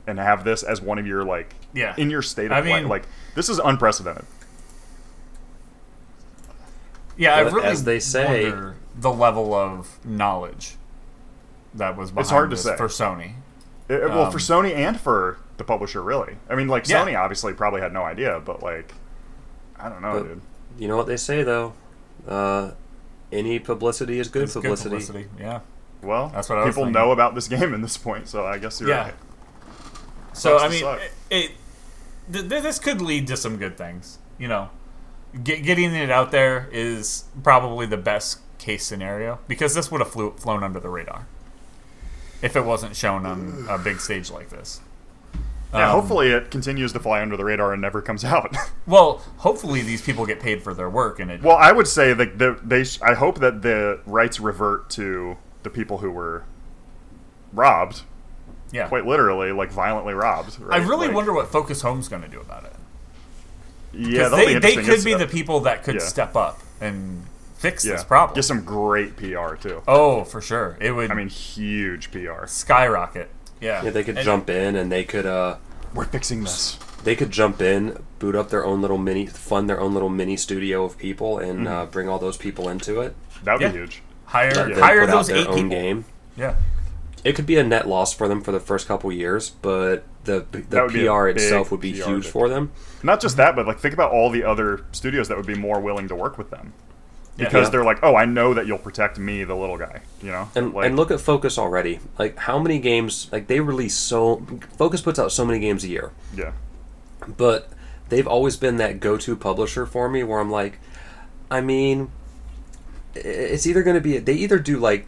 and 0.08 0.20
have 0.20 0.44
this 0.44 0.64
as 0.64 0.82
one 0.82 0.98
of 1.00 1.06
your, 1.08 1.24
like, 1.24 1.54
Yeah. 1.74 1.94
in 1.98 2.10
your 2.10 2.22
state 2.22 2.48
of 2.48 2.52
I 2.54 2.62
play. 2.62 2.80
mean- 2.82 2.88
Like, 2.90 3.04
this 3.36 3.50
is 3.50 3.60
unprecedented. 3.60 4.26
Yeah, 7.18 7.36
I 7.36 7.44
But 7.44 7.54
really 7.54 7.68
as 7.68 7.84
they 7.84 8.00
say- 8.00 8.54
the 9.00 9.12
level 9.12 9.54
of 9.54 10.04
knowledge 10.06 10.76
that 11.74 11.96
was 11.96 12.12
behind 12.12 12.30
hard 12.30 12.50
to 12.50 12.58
say. 12.58 12.76
for 12.76 12.88
Sony. 12.88 13.36
It- 13.88 14.02
well, 14.10 14.26
Um, 14.26 14.32
for 14.32 14.38
Sony 14.38 14.76
and 14.76 15.00
for 15.00 15.38
the 15.58 15.64
publisher, 15.64 16.02
really. 16.02 16.36
I 16.50 16.56
mean, 16.56 16.68
like, 16.68 16.88
Yeah. 16.90 17.06
Sony 17.06 17.18
obviously 17.18 17.54
probably 17.54 17.82
had 17.82 17.94
no 17.94 18.04
idea, 18.04 18.42
but, 18.44 18.62
like, 18.62 18.94
I 19.80 19.88
don't 19.90 20.02
know, 20.02 20.14
But- 20.14 20.24
dude. 20.28 20.42
You 20.78 20.88
know 20.88 20.98
what 20.98 21.08
they 21.08 21.18
say 21.18 21.44
though, 21.44 21.74
uh, 22.28 22.72
any 23.32 23.60
publicity 23.60 24.20
is 24.20 24.28
good 24.30 24.44
It's 24.44 24.54
good 24.54 24.64
publicity. 24.64 24.90
publicity. 24.90 25.28
Yeah. 25.40 25.60
Well, 26.02 26.32
That's 26.34 26.50
what 26.50 26.58
I 26.58 26.66
was 26.66 26.76
people 26.76 26.90
know 26.90 27.12
about 27.12 27.36
this 27.36 27.48
game 27.50 27.74
in 27.74 27.82
this 27.82 27.98
point, 27.98 28.28
so 28.28 28.46
I 28.46 28.58
guess 28.58 28.80
you're 28.82 28.90
Yeah. 28.90 29.04
right. 29.04 29.14
So 30.34 30.58
I 30.58 30.70
mean, 30.70 30.84
it, 30.86 31.12
it 31.30 31.52
th- 32.32 32.50
th- 32.50 32.64
this 32.64 32.80
could 32.80 33.02
lead 33.02 33.28
to 33.28 33.38
some 33.38 33.58
good 33.58 33.78
things. 33.78 34.18
You 34.38 34.48
know, 34.48 34.70
Get, 35.44 35.64
getting 35.64 35.94
it 35.94 36.10
out 36.10 36.32
there 36.32 36.68
is 36.72 37.26
probably 37.44 37.86
the 37.86 37.98
best 37.98 38.40
case 38.58 38.86
scenario 38.86 39.40
because 39.48 39.74
this 39.76 39.90
would 39.92 40.02
have 40.02 40.12
flew, 40.12 40.32
flown 40.32 40.64
under 40.64 40.80
the 40.80 40.90
radar 40.90 41.26
if 42.42 42.56
it 42.56 42.66
wasn't 42.66 42.96
shown 42.96 43.26
on 43.26 43.66
a 43.70 43.78
big 43.78 44.00
stage 44.00 44.30
like 44.32 44.50
this. 44.50 44.82
Yeah, 45.74 45.86
Um, 45.94 46.02
hopefully 46.02 46.32
it 46.32 46.52
continues 46.52 46.92
to 46.94 47.00
fly 47.00 47.22
under 47.22 47.38
the 47.38 47.46
radar 47.46 47.72
and 47.72 47.82
never 47.82 48.02
comes 48.02 48.26
out. 48.36 48.56
Well, 48.86 49.22
hopefully 49.38 49.82
these 49.82 50.02
people 50.02 50.26
get 50.26 50.40
paid 50.42 50.62
for 50.64 50.74
their 50.74 50.90
work, 50.90 51.20
and 51.20 51.32
it. 51.32 51.42
well, 51.44 51.56
I 51.56 51.72
would 51.72 51.88
say 51.88 52.14
that 52.14 52.38
the, 52.40 52.60
they. 52.64 52.84
Sh- 52.84 53.00
I 53.02 53.14
hope 53.14 53.40
that 53.40 53.62
the 53.62 54.02
rights 54.06 54.40
revert 54.40 54.90
to 54.92 55.38
the 55.64 55.70
people 55.70 56.00
who 56.00 56.12
were 56.12 56.44
robbed, 57.54 58.02
yeah. 58.72 58.88
quite 58.88 59.06
literally, 59.06 59.52
like 59.52 59.72
violently 59.72 60.14
robbed. 60.14 60.58
I 60.70 60.78
really 60.78 61.08
Like, 61.08 61.16
wonder 61.16 61.34
what 61.34 61.52
Focus 61.52 61.82
Home's 61.82 62.08
going 62.08 62.22
to 62.22 62.28
do 62.28 62.40
about 62.40 62.66
it. 62.66 62.74
Yeah, 63.94 64.30
they, 64.30 64.54
be 64.54 64.60
they 64.60 64.76
could 64.76 64.88
It's, 64.90 65.04
be 65.04 65.14
uh, 65.14 65.18
the 65.18 65.28
people 65.28 65.62
that 65.62 65.84
could 65.84 65.96
yeah. 65.96 66.02
step 66.02 66.36
up 66.36 66.60
and 66.80 67.26
fix 67.56 67.84
yeah, 67.86 67.94
this 67.94 68.04
problem. 68.04 68.36
Get 68.36 68.44
some 68.44 68.64
great 68.64 69.18
PR 69.18 69.56
too. 69.56 69.84
oh, 69.88 70.24
for 70.24 70.40
sure. 70.42 70.78
It 70.80 70.92
would 70.94 71.12
I 71.12 71.14
mean, 71.14 71.28
huge 71.30 72.10
PR. 72.12 72.46
skyrocket. 72.48 73.30
Yeah. 73.60 73.84
Yeah, 73.84 73.90
they 73.92 74.04
could 74.04 74.18
And- 74.18 74.26
jump 74.26 74.50
in 74.50 74.76
and 74.76 74.92
they 74.92 75.04
could 75.04 75.26
uh, 75.26 75.58
We're 75.94 76.06
fixing 76.06 76.44
this. 76.44 76.78
they 77.04 77.16
could 77.18 77.32
jump 77.32 77.62
in, 77.62 78.02
boot 78.20 78.34
up 78.36 78.50
their 78.50 78.66
own 78.66 78.82
little 78.82 78.98
mini, 78.98 79.26
fund 79.26 79.70
their 79.70 79.80
own 79.80 79.94
little 79.94 80.10
mini 80.10 80.38
studio 80.38 80.86
of 80.86 80.98
people, 80.98 81.38
and 81.38 81.68
uh, 81.68 81.86
bring 81.86 82.08
all 82.08 82.18
those 82.18 82.38
people 82.38 82.70
into 82.70 83.02
it. 83.02 83.14
That 83.44 83.54
would 83.54 83.62
Yeah. 83.62 83.72
be 83.72 83.78
huge. 83.80 84.02
Hire 84.26 84.52
Let 84.54 84.78
hire 84.78 85.02
put 85.02 85.10
out 85.10 85.16
those 85.18 85.28
their 85.28 85.38
eight 85.38 85.48
own 85.48 85.56
people. 85.56 85.70
game. 85.70 86.06
Yeah. 86.38 86.56
It 87.24 87.34
could 87.36 87.46
be 87.46 87.58
a 87.58 87.64
net 87.64 87.88
loss 87.88 88.14
for 88.14 88.28
them 88.28 88.42
for 88.42 88.52
the 88.52 88.60
first 88.60 88.88
couple 88.88 89.12
years, 89.12 89.52
but 89.62 90.04
the 90.24 90.46
the 90.52 90.60
That 90.70 90.84
would 90.84 90.94
be 90.94 91.06
a 91.06 91.12
PR 91.12 91.28
itself 91.28 91.72
would 91.72 91.82
be 91.82 91.94
PR 91.94 92.10
huge 92.10 92.28
for 92.28 92.50
them. 92.50 92.72
Not 93.04 93.22
just 93.22 93.38
that, 93.38 93.56
but 93.56 93.68
like 93.68 93.80
think 93.80 93.94
about 93.94 94.12
all 94.12 94.30
the 94.32 94.44
other 94.44 94.86
studios 94.92 95.28
that 95.28 95.38
would 95.38 95.46
be 95.46 95.56
more 95.56 95.80
willing 95.80 96.08
to 96.08 96.16
work 96.16 96.38
with 96.38 96.50
them 96.50 96.74
because 97.38 97.68
Yeah. 97.68 97.70
they're 97.70 97.84
like, 97.84 98.00
oh, 98.04 98.16
I 98.16 98.26
know 98.26 98.54
that 98.54 98.66
you'll 98.68 98.78
protect 98.80 99.18
me, 99.20 99.44
the 99.44 99.56
little 99.56 99.78
guy. 99.78 100.02
You 100.22 100.32
know, 100.32 100.50
And, 100.56 100.74
like, 100.74 100.86
and 100.88 100.96
look 100.96 101.12
at 101.12 101.20
Focus 101.22 101.58
already. 101.58 102.00
Like 102.18 102.38
how 102.38 102.58
many 102.60 102.80
games? 102.80 103.30
Like 103.32 103.46
they 103.48 103.60
release 103.60 103.96
so 103.96 104.46
Focus 104.78 105.02
puts 105.02 105.20
out 105.20 105.32
so 105.32 105.46
many 105.46 105.60
games 105.60 105.84
a 105.84 105.88
year, 105.90 106.12
yeah, 106.36 106.54
but 107.38 107.70
they've 108.10 108.28
always 108.28 108.58
been 108.58 108.78
that 108.78 109.00
go-to 109.00 109.36
publisher 109.36 109.86
for 109.86 110.10
me. 110.10 110.24
Where 110.24 110.40
I'm 110.40 110.52
like, 110.52 110.80
I 111.52 111.62
mean, 111.62 112.10
it's 113.14 113.68
either 113.68 113.84
going 113.84 113.96
to 113.96 114.02
be 114.02 114.18
they 114.18 114.34
either 114.34 114.58
do 114.60 114.78
like 114.80 115.06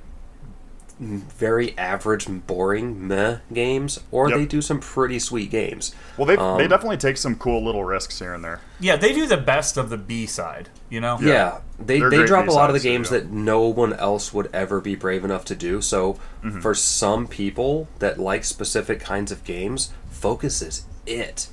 very 0.99 1.77
average, 1.77 2.27
boring 2.47 3.07
meh 3.07 3.37
games, 3.51 3.99
or 4.11 4.29
Yep. 4.29 4.37
they 4.37 4.45
do 4.45 4.61
some 4.61 4.79
pretty 4.79 5.19
sweet 5.19 5.49
games. 5.51 5.93
well, 6.17 6.25
they 6.25 6.37
Um, 6.37 6.57
they 6.57 6.67
definitely 6.67 6.97
take 6.97 7.17
some 7.17 7.35
cool 7.35 7.63
little 7.63 7.83
risks 7.83 8.19
here 8.19 8.33
and 8.33 8.43
there. 8.43 8.61
Yeah, 8.79 8.95
they 8.95 9.13
do 9.13 9.25
the 9.25 9.37
best 9.37 9.75
of 9.77 9.89
the 9.89 9.97
B 9.97 10.25
side, 10.25 10.69
you 10.89 11.01
know? 11.01 11.17
Yeah, 11.21 11.59
they, 11.79 11.99
They're 11.99 12.09
they 12.09 12.17
great 12.17 12.27
drop 12.27 12.47
a 12.47 12.51
lot 12.51 12.69
of 12.69 12.73
the 12.73 12.79
B-sides, 12.79 13.09
games 13.09 13.11
yeah. 13.11 13.17
that 13.19 13.31
no 13.31 13.61
one 13.67 13.93
else 13.93 14.33
would 14.33 14.49
ever 14.53 14.79
be 14.79 14.95
brave 14.95 15.25
enough 15.25 15.45
to 15.45 15.55
do. 15.55 15.81
So, 15.81 16.17
Mm-hmm. 16.43 16.59
for 16.61 16.73
some 16.75 17.27
people 17.27 17.87
that 17.99 18.19
like 18.19 18.43
specific 18.43 18.99
kinds 18.99 19.31
of 19.31 19.43
games, 19.43 19.91
Focus 20.09 20.61
is 20.61 20.85
it. 21.05 21.47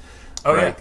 Oh, 0.44 0.54
yeah. 0.54 0.74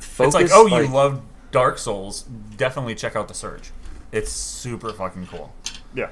Focus, 0.00 0.34
it's 0.34 0.34
like, 0.34 0.48
oh, 0.52 0.66
you 0.66 0.82
like- 0.84 0.90
love 0.90 1.22
Dark 1.50 1.78
Souls, 1.78 2.22
definitely 2.56 2.94
check 2.94 3.16
out 3.16 3.28
The 3.28 3.34
Surge. 3.34 3.70
It's 4.12 4.30
super 4.32 4.92
fucking 4.92 5.26
cool. 5.28 5.52
Yeah, 5.94 6.08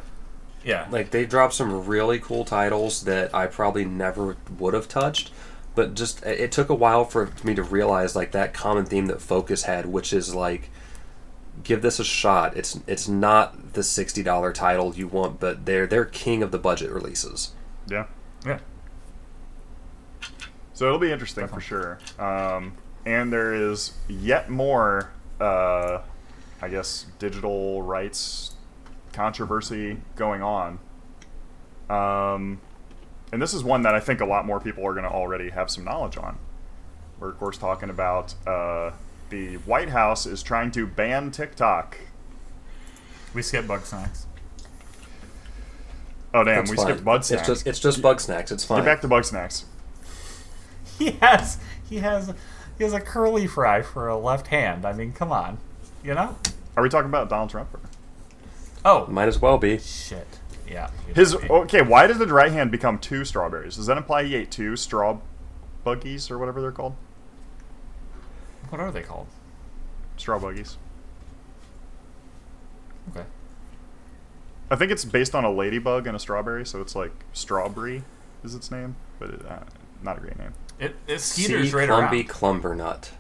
Yeah. 0.69 0.87
Like 0.91 1.13
they 1.13 1.25
dropped 1.25 1.55
some 1.55 1.87
really 1.87 2.19
cool 2.19 2.45
titles 2.45 3.05
that 3.05 3.35
I 3.35 3.47
probably 3.47 3.87
never 3.87 4.37
would 4.59 4.75
have 4.75 4.87
touched, 4.87 5.33
but 5.75 5.95
just 5.95 6.23
it 6.27 6.53
took 6.53 6.69
a 6.69 6.75
while 6.75 7.07
for 7.07 7.31
me 7.43 7.55
to 7.55 7.63
realize 7.63 8.15
like 8.15 8.33
that 8.33 8.53
common 8.53 8.85
theme 8.85 9.07
that 9.07 9.23
Focus 9.23 9.63
had, 9.63 9.87
which 9.87 10.13
is 10.13 10.35
like 10.35 10.69
give 11.65 11.81
this 11.81 11.99
a 11.99 12.05
shot. 12.05 12.55
It's 12.55 12.79
it's 12.87 13.09
not 13.09 13.73
the 13.73 13.83
sixty 13.83 14.23
dollar 14.23 14.53
title 14.53 14.95
you 14.95 15.09
want, 15.09 15.41
but 15.41 15.65
they're 15.65 15.87
they're 15.87 16.05
king 16.05 16.43
of 16.43 16.51
the 16.51 16.59
budget 16.59 16.91
releases. 16.91 17.53
yeah. 17.89 18.05
yeah. 18.45 18.59
So 20.75 20.85
it'll 20.85 20.99
be 20.99 21.11
interesting 21.11 21.49
for 21.49 21.63
sure. 21.63 21.99
Um, 22.19 22.75
and 23.07 23.33
there 23.33 23.55
is 23.55 23.95
yet 24.07 24.51
more, 24.51 25.11
uh, 25.41 26.03
I 26.61 26.69
guess, 26.69 27.07
digital 27.19 27.83
rights 27.83 28.53
controversy 29.23 29.97
going 30.15 30.43
on. 30.43 30.79
Um, 31.91 32.61
and 33.33 33.43
this 33.43 33.53
is 33.53 33.65
one 33.65 33.83
that 33.83 33.93
I 33.95 33.99
think 34.01 34.21
a 34.21 34.25
lot 34.25 34.47
more 34.47 34.61
people 34.61 34.87
are 34.87 34.93
going 34.93 35.05
to 35.05 35.11
already 35.11 35.51
have 35.51 35.71
some 35.71 35.85
knowledge 35.85 36.17
on. 36.17 36.39
We're 37.19 37.31
of 37.31 37.39
course 37.39 37.59
talking 37.59 37.91
about 37.91 38.35
uh, 38.47 38.93
the 39.31 39.57
White 39.67 39.89
House 39.89 40.25
is 40.25 40.41
trying 40.45 40.71
to 40.73 40.87
ban 40.87 41.33
TikTok. 41.33 41.99
We 43.35 43.43
skip 43.43 43.65
Bugsnax. 43.67 44.27
Oh 46.33 46.45
damn, 46.45 46.61
It's 46.63 46.71
we 46.71 46.77
fine. 46.77 46.87
skipped 46.87 47.05
Bud 47.05 47.17
It's 47.17 47.29
Snacks. 47.29 47.47
just 47.49 47.67
it's 47.67 47.81
just 47.81 48.01
Bugsnax. 48.01 48.53
It's 48.53 48.63
fine. 48.65 48.85
Get 48.85 48.87
back 48.87 49.01
to 49.03 49.09
Bugsnax. 49.09 49.65
He 50.99 51.13
has 51.23 51.59
he 51.89 51.99
has 51.99 52.35
he 52.77 52.83
has 52.85 52.93
a 52.93 53.01
curly 53.01 53.47
fry 53.49 53.83
for 53.83 54.09
a 54.09 54.17
left 54.17 54.49
hand. 54.49 54.85
I 54.85 54.93
mean, 54.93 55.13
come 55.13 55.31
on, 55.31 55.59
you 56.05 56.13
know? 56.15 56.37
Are 56.77 56.83
we 56.83 56.89
talking 56.89 57.09
about 57.09 57.29
Donald 57.29 57.51
Trump? 57.51 57.73
Or? 57.73 57.81
Oh 58.85 59.07
Might 59.07 59.29
as 59.29 59.41
well 59.41 59.59
be. 59.59 59.79
shit! 59.79 60.27
Yeah. 60.69 60.91
His 61.15 61.35
okay. 61.35 61.83
Why 61.83 62.07
does 62.07 62.19
the 62.19 62.27
right 62.27 62.53
hand 62.53 62.71
become 62.71 62.99
two 62.99 63.25
strawberries? 63.25 63.77
Does 63.77 63.87
that 63.87 63.97
imply 63.97 64.25
he 64.25 64.35
ate 64.37 64.51
two 64.51 64.77
straw 64.77 65.19
buggies 65.85 66.31
or 66.31 66.39
whatever 66.39 66.61
they're 66.61 66.73
called? 66.73 66.95
What 68.69 68.81
are 68.81 68.91
they 68.93 69.03
called? 69.03 69.27
Straw 70.17 70.39
buggies. 70.39 70.77
Okay. 73.11 73.25
I 74.71 74.77
think 74.77 74.93
it's 74.93 75.05
based 75.05 75.35
on 75.35 75.45
a 75.45 75.51
ladybug 75.51 76.07
and 76.07 76.15
a 76.15 76.19
strawberry, 76.19 76.67
so 76.67 76.83
it's 76.83 76.95
like 76.95 77.13
strawberry 77.33 78.05
is 78.45 78.55
its 78.55 78.71
name, 78.71 78.97
but 79.19 79.31
it, 79.31 79.47
uh, 79.47 79.61
not 80.03 80.19
a 80.19 80.21
great 80.21 80.39
name. 80.39 80.53
It, 80.79 80.95
it 81.07 81.21
Skeeter's 81.21 81.71
C. 81.71 81.77
right 81.77 81.89
Clumby 81.89 82.29
around. 82.29 82.29
Clumbernut. 82.29 83.11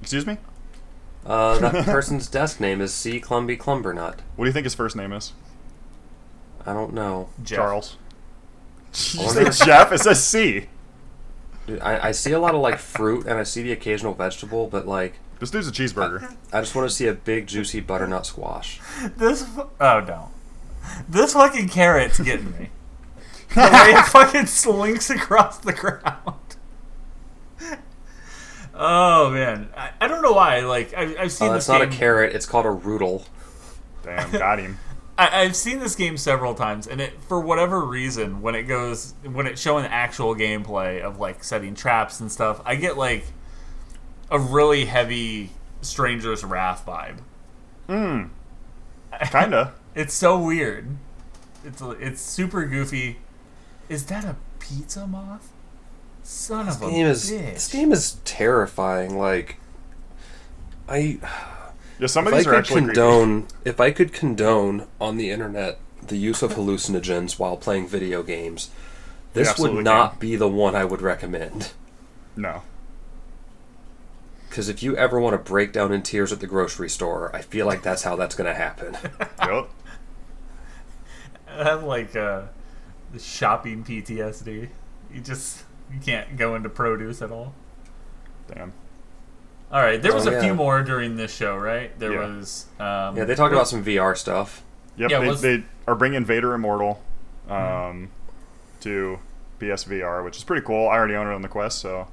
Excuse 0.00 0.26
me. 0.26 0.38
Uh, 1.28 1.58
that 1.58 1.84
person's 1.84 2.26
desk 2.26 2.58
name 2.58 2.80
is 2.80 2.92
C. 2.92 3.20
Clumby 3.20 3.56
Clumbernut. 3.58 4.20
What 4.34 4.44
do 4.44 4.46
you 4.46 4.52
think 4.52 4.64
his 4.64 4.74
first 4.74 4.96
name 4.96 5.12
is? 5.12 5.34
I 6.66 6.72
don't 6.72 6.94
know. 6.94 7.28
Jeff. 7.42 7.58
Charles. 7.58 7.96
Did 8.92 9.20
you 9.20 9.52
say 9.52 9.66
Jeff? 9.66 9.92
It 9.92 10.00
says 10.00 10.24
C. 10.24 10.68
Dude, 11.66 11.80
I, 11.80 12.08
I 12.08 12.12
see 12.12 12.32
a 12.32 12.40
lot 12.40 12.54
of 12.54 12.62
like 12.62 12.78
fruit 12.78 13.26
and 13.26 13.34
I 13.38 13.42
see 13.42 13.62
the 13.62 13.72
occasional 13.72 14.14
vegetable, 14.14 14.68
but 14.68 14.86
like 14.86 15.18
This 15.38 15.50
dude's 15.50 15.68
a 15.68 15.72
cheeseburger. 15.72 16.34
I 16.52 16.60
just 16.60 16.74
want 16.74 16.88
to 16.88 16.94
see 16.94 17.06
a 17.06 17.12
big 17.12 17.46
juicy 17.46 17.80
butternut 17.80 18.24
squash. 18.24 18.80
This 19.18 19.44
fu- 19.44 19.68
oh 19.78 20.00
no, 20.00 20.30
this 21.08 21.34
fucking 21.34 21.68
carrot's 21.68 22.18
getting 22.20 22.52
me. 22.58 22.70
the 23.54 23.60
way 23.60 23.98
it 23.98 24.06
fucking 24.06 24.46
slinks 24.46 25.10
across 25.10 25.58
the 25.58 25.74
ground. 25.74 26.47
Oh 28.80 29.30
man, 29.30 29.68
I, 29.76 29.90
I 30.00 30.06
don't 30.08 30.22
know 30.22 30.32
why. 30.32 30.60
Like 30.60 30.94
I, 30.94 31.16
I've 31.18 31.32
seen 31.32 31.48
Uh, 31.50 31.54
this 31.54 31.64
it's 31.64 31.68
not 31.68 31.82
a 31.82 31.86
game. 31.86 31.98
carrot. 31.98 32.34
It's 32.34 32.46
called 32.46 32.64
a 32.66 32.68
roodle. 32.70 33.26
Damn, 34.02 34.30
got 34.30 34.58
him. 34.60 34.78
I, 35.18 35.40
I've 35.42 35.56
seen 35.56 35.80
this 35.80 35.96
game 35.96 36.16
several 36.16 36.54
times, 36.54 36.86
and 36.86 37.00
it 37.00 37.20
for 37.26 37.40
whatever 37.40 37.84
reason, 37.84 38.40
when 38.40 38.54
it 38.54 38.62
goes 38.64 39.14
when 39.24 39.46
it's 39.48 39.60
showing 39.60 39.84
actual 39.86 40.34
gameplay 40.36 41.02
of 41.02 41.18
like 41.18 41.42
setting 41.42 41.74
traps 41.74 42.20
and 42.20 42.30
stuff, 42.30 42.60
I 42.64 42.76
get 42.76 42.96
like 42.96 43.24
a 44.30 44.38
really 44.38 44.84
heavy 44.84 45.50
Stranger's 45.80 46.44
Wrath 46.44 46.84
vibe. 46.86 47.18
Hmm. 47.88 48.24
Kinda. 49.32 49.74
It's 49.96 50.14
so 50.14 50.38
weird. 50.38 50.86
It's 51.64 51.82
it's 51.82 52.20
super 52.20 52.64
goofy. 52.66 53.18
Is 53.88 54.06
that 54.06 54.24
a 54.24 54.36
pizza 54.60 55.06
moth? 55.06 55.50
Son 56.30 56.66
This 56.66 56.76
of 56.76 56.82
a 56.82 56.90
game 56.90 57.06
is 57.06 57.30
bitch. 57.30 57.54
this 57.54 57.68
game 57.68 57.90
is 57.92 58.18
terrifying. 58.24 59.16
Like 59.16 59.56
I 60.88 61.18
Yeah, 61.98 62.06
some 62.06 62.26
of 62.26 62.34
if 62.34 62.34
I 62.34 62.50
are 62.50 62.52
could 62.52 62.54
actually 62.54 62.82
creepy. 62.82 62.94
condone 62.94 63.46
if 63.64 63.80
I 63.80 63.90
could 63.90 64.12
condone 64.12 64.86
on 65.00 65.16
the 65.16 65.30
internet 65.30 65.78
the 66.06 66.18
use 66.18 66.42
of 66.42 66.52
hallucinogens 66.54 67.38
while 67.38 67.56
playing 67.56 67.88
video 67.88 68.22
games, 68.22 68.70
this 69.32 69.58
would 69.58 69.72
not 69.74 70.12
can. 70.12 70.18
be 70.20 70.36
the 70.36 70.48
one 70.48 70.74
I 70.76 70.84
would 70.84 71.00
recommend. 71.02 71.72
No. 72.36 72.62
Because 74.48 74.68
if 74.68 74.82
you 74.82 74.96
ever 74.96 75.18
want 75.20 75.34
to 75.34 75.38
break 75.38 75.72
down 75.72 75.92
in 75.92 76.02
tears 76.02 76.32
at 76.32 76.40
the 76.40 76.46
grocery 76.46 76.88
store, 76.88 77.34
I 77.34 77.42
feel 77.42 77.66
like 77.66 77.82
that's 77.82 78.02
how 78.02 78.16
that's 78.16 78.34
going 78.34 78.46
to 78.52 78.54
happen. 78.58 78.96
Yep. 79.42 79.68
I 81.48 81.64
have 81.64 81.82
like 81.84 82.14
uh, 82.16 82.42
the 83.12 83.18
shopping 83.18 83.82
PTSD. 83.84 84.68
You 85.12 85.20
just 85.20 85.64
you 85.92 86.00
can't 86.00 86.36
go 86.36 86.54
into 86.54 86.68
produce 86.68 87.22
at 87.22 87.30
all. 87.30 87.54
Damn. 88.52 88.72
All 89.70 89.82
right, 89.82 90.00
there 90.00 90.14
was 90.14 90.26
Oh, 90.26 90.30
a 90.30 90.32
yeah. 90.34 90.40
few 90.42 90.54
more 90.54 90.82
during 90.82 91.16
this 91.16 91.34
show, 91.34 91.56
right? 91.56 91.96
There 91.98 92.12
Yeah. 92.14 92.26
was. 92.36 92.66
Um, 92.80 93.16
yeah, 93.16 93.24
they 93.24 93.34
talked 93.34 93.52
about 93.52 93.68
some 93.68 93.84
VR 93.84 94.14
stuff. 94.16 94.62
Yep. 94.96 95.10
Yeah, 95.10 95.20
they, 95.20 95.28
was- 95.28 95.42
they 95.42 95.64
are 95.86 95.94
bringing 95.94 96.24
Vader 96.24 96.54
Immortal 96.54 97.02
um, 97.48 98.10
to 98.80 99.18
PSVR, 99.60 100.24
which 100.24 100.36
is 100.36 100.44
pretty 100.44 100.64
cool. 100.64 100.88
I 100.88 100.94
already 100.96 101.14
own 101.14 101.26
it 101.26 101.34
on 101.34 101.42
the 101.42 101.48
Quest, 101.48 101.78
so 101.80 102.08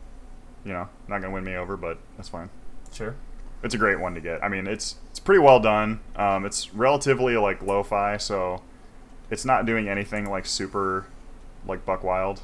you 0.65 0.73
know, 0.73 0.89
not 1.07 1.21
gonna 1.21 1.34
win 1.34 1.43
me 1.43 1.55
over, 1.55 1.78
but 1.78 1.97
that's 2.17 2.30
fine. 2.30 2.49
Sure. 2.91 3.15
It's 3.63 3.73
a 3.73 3.78
great 3.78 3.99
one 3.99 4.13
to 4.15 4.21
get. 4.21 4.43
I 4.43 4.47
mean, 4.49 4.67
it's 4.67 4.95
it's 5.09 5.19
pretty 5.19 5.39
well 5.39 5.59
done. 5.59 5.99
Um, 6.15 6.45
it's 6.45 6.73
relatively 6.73 7.38
like 7.38 7.61
lo-fi, 7.61 8.17
so 8.17 8.61
it's 9.30 9.45
not 9.45 9.65
doing 9.65 9.88
anything 9.88 10.30
like 10.30 10.45
super 10.45 11.05
like 11.67 11.86
buck 11.86 12.03
wild. 12.03 12.41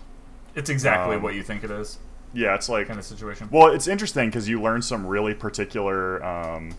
It's 0.56 0.70
exactly 0.70 1.16
Um, 1.16 1.22
what 1.22 1.36
you 1.36 1.44
think 1.44 1.64
it 1.64 1.72
is, 1.72 1.98
Yeah, 2.34 2.56
it's 2.56 2.70
like 2.70 2.88
kind 2.88 3.00
of 3.00 3.06
situation. 3.06 3.50
Well, 3.52 3.68
it's 3.74 3.88
interesting 3.88 4.30
because 4.30 4.48
you 4.48 4.62
learn 4.62 4.82
some 4.82 5.06
really 5.06 5.34
particular, 5.34 6.24
um, 6.24 6.76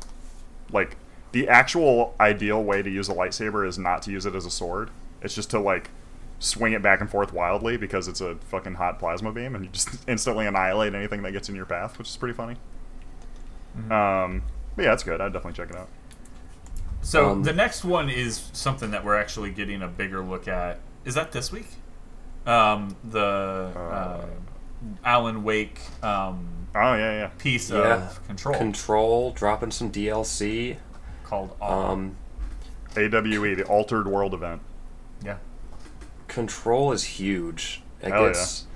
like 0.70 0.96
the 1.32 1.48
actual 1.48 2.14
ideal 2.20 2.62
way 2.62 2.82
to 2.82 2.90
use 2.90 3.08
a 3.08 3.14
lightsaber 3.14 3.66
is 3.66 3.78
not 3.78 4.02
to 4.02 4.10
use 4.10 4.26
it 4.26 4.34
as 4.34 4.46
a 4.46 4.50
sword. 4.50 4.90
It's 5.22 5.34
just 5.34 5.50
to 5.50 5.58
like 5.58 5.90
swing 6.38 6.72
it 6.72 6.82
back 6.82 7.00
and 7.00 7.08
forth 7.10 7.32
wildly 7.32 7.76
because 7.76 8.08
it's 8.08 8.20
a 8.20 8.34
fucking 8.50 8.74
hot 8.74 8.98
plasma 8.98 9.30
beam 9.32 9.54
and 9.54 9.64
you 9.64 9.70
just 9.70 9.88
instantly 10.08 10.46
annihilate 10.46 10.94
anything 10.94 11.22
that 11.22 11.32
gets 11.32 11.48
in 11.48 11.54
your 11.54 11.66
path, 11.66 11.98
which 11.98 12.08
is 12.08 12.16
pretty 12.16 12.34
funny. 12.34 12.56
Mm-hmm. 13.78 13.92
Um, 13.92 14.42
but 14.76 14.84
yeah, 14.84 14.92
it's 14.92 15.02
good. 15.02 15.20
I'd 15.20 15.32
definitely 15.32 15.56
check 15.56 15.70
it 15.70 15.76
out. 15.76 15.88
So 17.02 17.30
Um, 17.30 17.42
the 17.42 17.52
next 17.52 17.84
one 17.84 18.08
is 18.08 18.50
something 18.52 18.90
that 18.90 19.04
we're 19.04 19.16
actually 19.16 19.50
getting 19.50 19.82
a 19.82 19.88
bigger 19.88 20.22
look 20.22 20.48
at. 20.48 20.80
Is 21.04 21.14
that 21.14 21.32
this 21.32 21.50
week? 21.50 21.66
Um, 22.46 22.96
the 23.04 23.20
uh, 23.76 24.26
Alan 25.04 25.44
Wake 25.44 25.78
um, 26.02 26.48
Oh 26.74 26.94
yeah, 26.94 27.12
yeah. 27.12 27.30
piece 27.38 27.70
Yeah. 27.70 28.08
of 28.08 28.26
Control 28.26 28.54
Control 28.56 29.30
dropping 29.32 29.70
some 29.70 29.90
DLC. 29.92 30.76
called 31.24 31.54
Um, 31.62 32.16
AWE, 32.96 33.54
the 33.54 33.64
Altered 33.68 34.06
World 34.08 34.34
event. 34.34 34.60
yeah. 35.24 35.36
Control 36.28 36.92
is 36.92 37.04
huge. 37.04 37.82
Like 38.02 38.12
Hell 38.12 38.26
it's, 38.26 38.66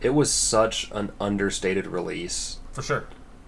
It 0.00 0.10
was 0.10 0.32
such 0.32 0.90
an 0.92 1.12
understated 1.20 1.86
release. 1.86 2.58
For 2.72 2.82
sure. 2.82 3.04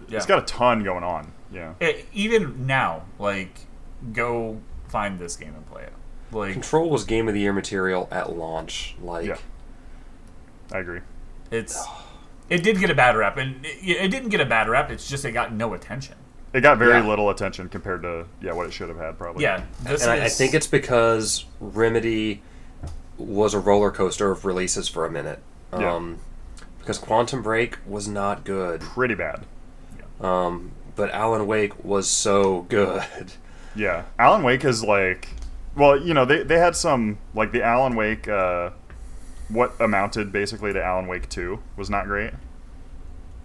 Yeah. 0.07 0.17
It's 0.17 0.25
got 0.25 0.39
a 0.43 0.45
ton 0.45 0.83
going 0.83 1.03
on. 1.03 1.31
Yeah. 1.51 1.73
Eh, 1.81 2.01
even 2.13 2.67
now, 2.67 3.03
like, 3.19 3.61
go 4.11 4.59
find 4.87 5.17
this 5.17 5.35
game 5.35 5.53
and 5.55 5.65
play 5.65 5.83
it. 5.83 5.93
Like, 6.31 6.53
Control 6.53 6.89
was 6.89 7.05
game 7.05 7.27
of 7.27 7.33
the 7.33 7.39
year 7.39 7.53
material 7.53 8.07
at 8.11 8.35
launch. 8.35 8.95
Like, 9.01 9.27
Yeah. 9.27 9.37
I 10.73 10.79
agree. 10.79 10.99
it's 11.51 11.81
it 12.49 12.61
did 12.63 12.77
get 12.79 12.89
a 12.89 12.95
bad 12.95 13.15
rap, 13.15 13.37
and 13.37 13.65
it, 13.65 13.77
it 14.05 14.11
didn't 14.11 14.29
get 14.29 14.41
a 14.41 14.45
bad 14.45 14.67
rap. 14.67 14.89
It's 14.91 15.07
just 15.07 15.23
it 15.23 15.31
got 15.31 15.53
no 15.53 15.73
attention. 15.73 16.15
It 16.51 16.61
got 16.61 16.77
very 16.77 16.99
Yeah. 16.99 17.07
little 17.07 17.29
attention 17.29 17.69
compared 17.69 18.01
to 18.03 18.25
yeah 18.41 18.51
what 18.53 18.65
it 18.67 18.73
should 18.73 18.89
have 18.89 18.97
had 18.97 19.17
probably. 19.17 19.43
Yeah, 19.43 19.63
this 19.83 20.03
and 20.03 20.11
I, 20.11 20.25
I 20.25 20.29
think 20.29 20.53
it's 20.53 20.67
because 20.67 21.45
Remedy 21.61 22.41
was 23.17 23.53
a 23.53 23.59
roller 23.59 23.91
coaster 23.91 24.31
of 24.31 24.43
releases 24.45 24.87
for 24.89 25.05
a 25.05 25.11
minute. 25.11 25.39
Yeah. 25.71 25.93
Um, 25.95 26.19
because 26.79 26.97
Quantum 26.97 27.41
Break 27.41 27.77
was 27.87 28.07
not 28.09 28.43
good, 28.43 28.81
pretty 28.81 29.15
bad. 29.15 29.45
um, 30.19 30.71
but 30.95 31.09
Alan 31.11 31.47
Wake 31.47 31.83
was 31.83 32.09
so 32.09 32.63
good. 32.63 33.03
Yeah, 33.75 34.03
Alan 34.19 34.43
Wake 34.43 34.63
is 34.65 34.83
like, 34.83 35.29
well, 35.75 35.99
you 35.99 36.13
know, 36.13 36.25
they 36.25 36.43
they 36.43 36.59
had 36.59 36.75
some 36.75 37.17
like 37.33 37.51
the 37.51 37.63
Alan 37.63 37.95
Wake, 37.95 38.27
uh, 38.27 38.69
what 39.53 39.73
amounted 39.79 40.31
basically 40.31 40.73
to 40.73 40.83
Alan 40.83 41.07
Wake 41.07 41.29
Two 41.29 41.59
was 41.77 41.89
not 41.89 42.05
great, 42.05 42.33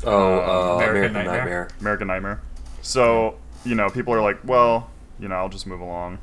Oh, 0.04 0.10
Uh, 0.10 0.12
uh, 0.12 0.76
American 0.76 0.76
American, 0.76 1.12
Nightmare? 1.12 1.34
Nightmare. 1.36 1.68
American 1.80 2.06
Nightmare. 2.08 2.40
So 2.82 3.36
you 3.64 3.74
know, 3.74 3.88
people 3.90 4.14
are 4.14 4.20
like, 4.20 4.38
well, 4.44 4.88
you 5.18 5.28
know, 5.28 5.34
I'll 5.34 5.48
just 5.48 5.66
move 5.66 5.80
along. 5.80 6.18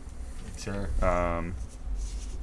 sure 0.57 0.89
Um, 1.01 1.53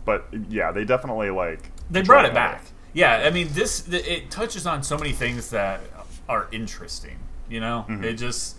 but 0.04 0.26
yeah, 0.48 0.70
they 0.72 0.84
definitely 0.84 1.30
like 1.30 1.70
they 1.90 2.02
brought 2.02 2.24
it 2.24 2.28
control 2.28 2.46
back. 2.52 2.64
Yeah, 2.92 3.22
I 3.26 3.30
mean, 3.30 3.48
this 3.52 3.88
it 3.88 4.30
touches 4.30 4.66
on 4.66 4.82
so 4.82 4.98
many 4.98 5.12
things 5.12 5.50
that 5.50 5.80
are 6.28 6.46
interesting. 6.52 7.18
You 7.48 7.60
know, 7.60 7.86
Mhm. 7.88 8.04
it 8.04 8.14
just 8.14 8.56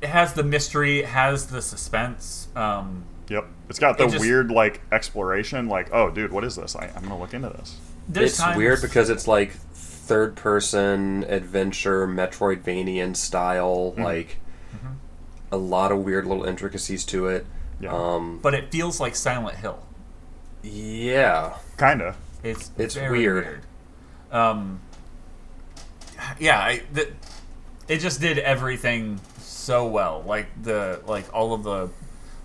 it 0.00 0.08
has 0.08 0.34
the 0.34 0.42
mystery, 0.42 1.00
it 1.00 1.06
has 1.06 1.46
the 1.46 1.62
suspense. 1.62 2.48
Um, 2.56 3.04
Yep, 3.28 3.46
it's 3.70 3.78
got 3.78 3.96
the 3.98 4.04
It 4.04 4.10
just- 4.10 4.20
weird 4.20 4.50
like 4.50 4.80
exploration. 4.92 5.68
Like, 5.68 5.88
oh, 5.92 6.10
dude, 6.10 6.32
what 6.32 6.44
is 6.44 6.56
this? 6.56 6.76
I, 6.76 6.90
I'm 6.94 7.02
gonna 7.02 7.18
look 7.18 7.32
into 7.34 7.48
this. 7.48 7.76
It's 8.14 8.36
times- 8.36 8.56
weird 8.56 8.82
because 8.82 9.08
it's 9.08 9.26
like 9.26 9.52
third 9.74 10.36
person 10.36 11.24
adventure 11.28 12.06
Metroidvanian 12.06 13.16
style, 13.16 13.94
like 13.96 14.36
a 15.50 15.56
lot 15.56 15.90
of 15.92 15.98
weird 16.00 16.26
little 16.26 16.44
intricacies 16.44 17.04
to 17.06 17.26
it. 17.28 17.46
Yeah, 17.80 17.92
Um, 17.94 18.38
but 18.42 18.52
it 18.54 18.70
feels 18.70 19.00
like 19.00 19.16
Silent 19.16 19.56
Hill. 19.56 19.78
yeah, 20.62 21.54
kinda. 21.78 22.16
It's 22.42 22.70
It's 22.76 22.94
very 22.94 23.18
weird. 23.18 23.44
weird. 23.46 23.60
Um, 24.30 24.80
yeah, 26.38 26.58
I, 26.58 26.82
the, 26.92 27.08
it 27.88 27.98
just 27.98 28.20
did 28.20 28.38
everything 28.38 29.20
so 29.38 29.86
well. 29.86 30.22
Like 30.26 30.46
the 30.62 31.00
like 31.06 31.32
all 31.32 31.52
of 31.54 31.62
the 31.62 31.88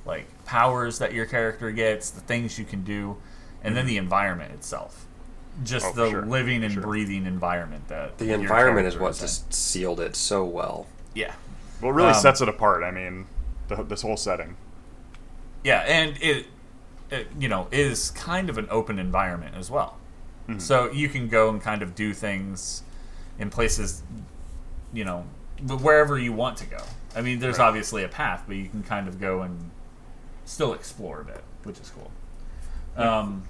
like 0.06 0.26
powers 0.50 0.98
that 0.98 1.14
your 1.14 1.28
character 1.28 1.70
gets, 1.72 2.10
the 2.10 2.22
things 2.22 2.58
you 2.58 2.66
can 2.66 2.84
do, 2.84 3.18
and 3.64 3.76
then 3.78 3.86
the 3.86 3.98
environment 3.98 4.52
itself. 4.52 5.06
Just 5.64 5.86
Oh, 5.86 5.92
the 5.94 6.10
sure, 6.10 6.26
living 6.26 6.64
and 6.64 6.74
sure. 6.74 6.82
breathing 6.82 7.26
environment 7.28 7.88
that 7.90 8.18
The 8.18 8.34
environment 8.34 8.88
is 8.88 8.94
character 8.96 9.04
what 9.04 9.16
just 9.22 9.54
sealed 9.54 10.00
it 10.00 10.16
so 10.16 10.44
well. 10.46 10.88
yeah 11.14 11.34
What 11.82 11.92
really 11.92 12.10
Um, 12.10 12.16
sets 12.16 12.42
it 12.42 12.50
apart? 12.50 12.84
I 12.84 12.92
mean, 12.92 13.28
the, 13.68 13.84
this 13.84 14.02
whole 14.02 14.18
setting. 14.18 14.56
yeah, 15.64 15.80
and 15.86 16.18
it, 16.22 16.48
it 17.12 17.28
you 17.38 17.48
know 17.48 17.68
is 17.72 18.10
kind 18.12 18.50
of 18.50 18.58
an 18.58 18.68
open 18.72 18.98
environment 19.00 19.56
as 19.56 19.70
well. 19.70 19.98
So 20.58 20.90
you 20.92 21.10
can 21.10 21.28
go 21.28 21.50
and 21.50 21.62
kind 21.62 21.84
of 21.84 21.94
do 21.94 22.12
things 22.12 22.82
in 23.38 23.52
places, 23.52 24.02
you 24.92 25.06
know, 25.06 25.26
wherever 25.62 26.18
you 26.18 26.34
want 26.34 26.58
to 26.58 26.66
go. 26.66 26.80
I 27.16 27.22
mean, 27.22 27.38
there's 27.38 27.60
Right. 27.60 27.68
obviously 27.68 28.04
a 28.04 28.08
path, 28.08 28.46
but 28.48 28.56
you 28.56 28.68
can 28.68 28.82
kind 28.82 29.08
of 29.08 29.20
go 29.22 29.44
and 29.44 29.70
still 30.50 30.74
explore 30.74 31.22
a 31.22 31.26
bit, 31.26 31.44
which 31.64 31.80
is 31.80 31.92
cool. 31.92 32.12
Um, 32.98 33.44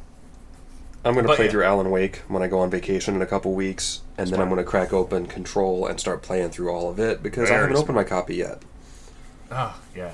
I'm 1.05 1.15
gonna 1.15 1.33
play 1.33 1.45
yeah. 1.45 1.51
through 1.51 1.63
Alan 1.63 1.89
Wake 1.91 2.17
when 2.27 2.43
I 2.43 2.47
go 2.47 2.59
on 2.59 2.69
vacation 2.69 3.15
in 3.15 3.21
a 3.21 3.25
couple 3.25 3.53
weeks, 3.53 4.01
and 4.17 4.29
then 4.29 4.41
I'm 4.41 4.49
gonna 4.49 4.65
crack 4.65 4.91
open 4.91 5.25
Control 5.25 5.87
and 5.87 5.99
start 5.99 6.21
playing 6.21 6.49
through 6.49 6.69
all 6.69 6.89
of 6.89 6.99
it 6.99 7.23
because 7.23 7.49
I 7.49 7.55
haven't 7.55 7.77
opened 7.77 7.95
my 7.95 8.03
copy 8.03 8.35
yet. 8.35 8.61
oh 9.49 9.79
yeah, 9.95 10.13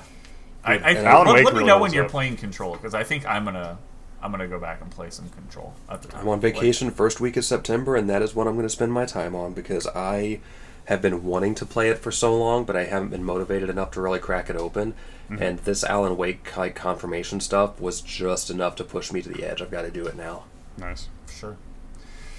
I, 0.64 0.74
I 0.74 0.90
and 0.92 1.06
Alan 1.06 1.26
let, 1.26 1.34
Wake 1.34 1.44
let 1.44 1.54
me 1.54 1.58
really 1.58 1.66
know 1.66 1.80
when 1.80 1.92
you're 1.92 2.04
up. 2.04 2.10
playing 2.10 2.36
Control 2.36 2.72
because 2.72 2.94
I 2.94 3.02
think 3.02 3.26
I'm 3.26 3.44
gonna 3.44 3.78
I'm 4.22 4.30
gonna 4.30 4.46
go 4.46 4.60
back 4.60 4.80
and 4.80 4.90
play 4.90 5.10
some 5.10 5.28
Control. 5.30 5.74
At 5.90 6.02
the 6.02 6.08
time. 6.08 6.20
I'm 6.20 6.28
on 6.28 6.40
Like, 6.40 6.54
vacation 6.54 6.90
first 6.92 7.20
week 7.20 7.36
of 7.36 7.44
September, 7.44 7.96
and 7.96 8.08
that 8.08 8.22
is 8.22 8.34
what 8.34 8.46
I'm 8.46 8.54
going 8.54 8.66
to 8.66 8.70
spend 8.70 8.92
my 8.92 9.06
time 9.06 9.34
on 9.34 9.52
because 9.52 9.88
I 9.88 10.40
have 10.86 11.02
been 11.02 11.24
wanting 11.24 11.54
to 11.56 11.66
play 11.66 11.90
it 11.90 11.98
for 11.98 12.12
so 12.12 12.36
long, 12.36 12.64
but 12.64 12.76
I 12.76 12.84
haven't 12.84 13.08
been 13.08 13.24
motivated 13.24 13.68
enough 13.68 13.90
to 13.92 14.00
really 14.00 14.20
crack 14.20 14.48
it 14.48 14.56
open. 14.56 14.94
Mm-hmm. 15.30 15.42
And 15.42 15.58
this 15.60 15.82
Alan 15.82 16.16
Wake 16.16 16.56
like 16.56 16.74
confirmation 16.76 17.40
stuff 17.40 17.80
was 17.80 18.00
just 18.00 18.48
enough 18.50 18.76
to 18.76 18.84
push 18.84 19.10
me 19.12 19.20
to 19.22 19.28
the 19.28 19.44
edge. 19.44 19.60
I've 19.60 19.70
got 19.72 19.82
to 19.82 19.90
do 19.90 20.06
it 20.06 20.16
now. 20.16 20.44
Nice. 20.78 21.08
sure. 21.28 21.56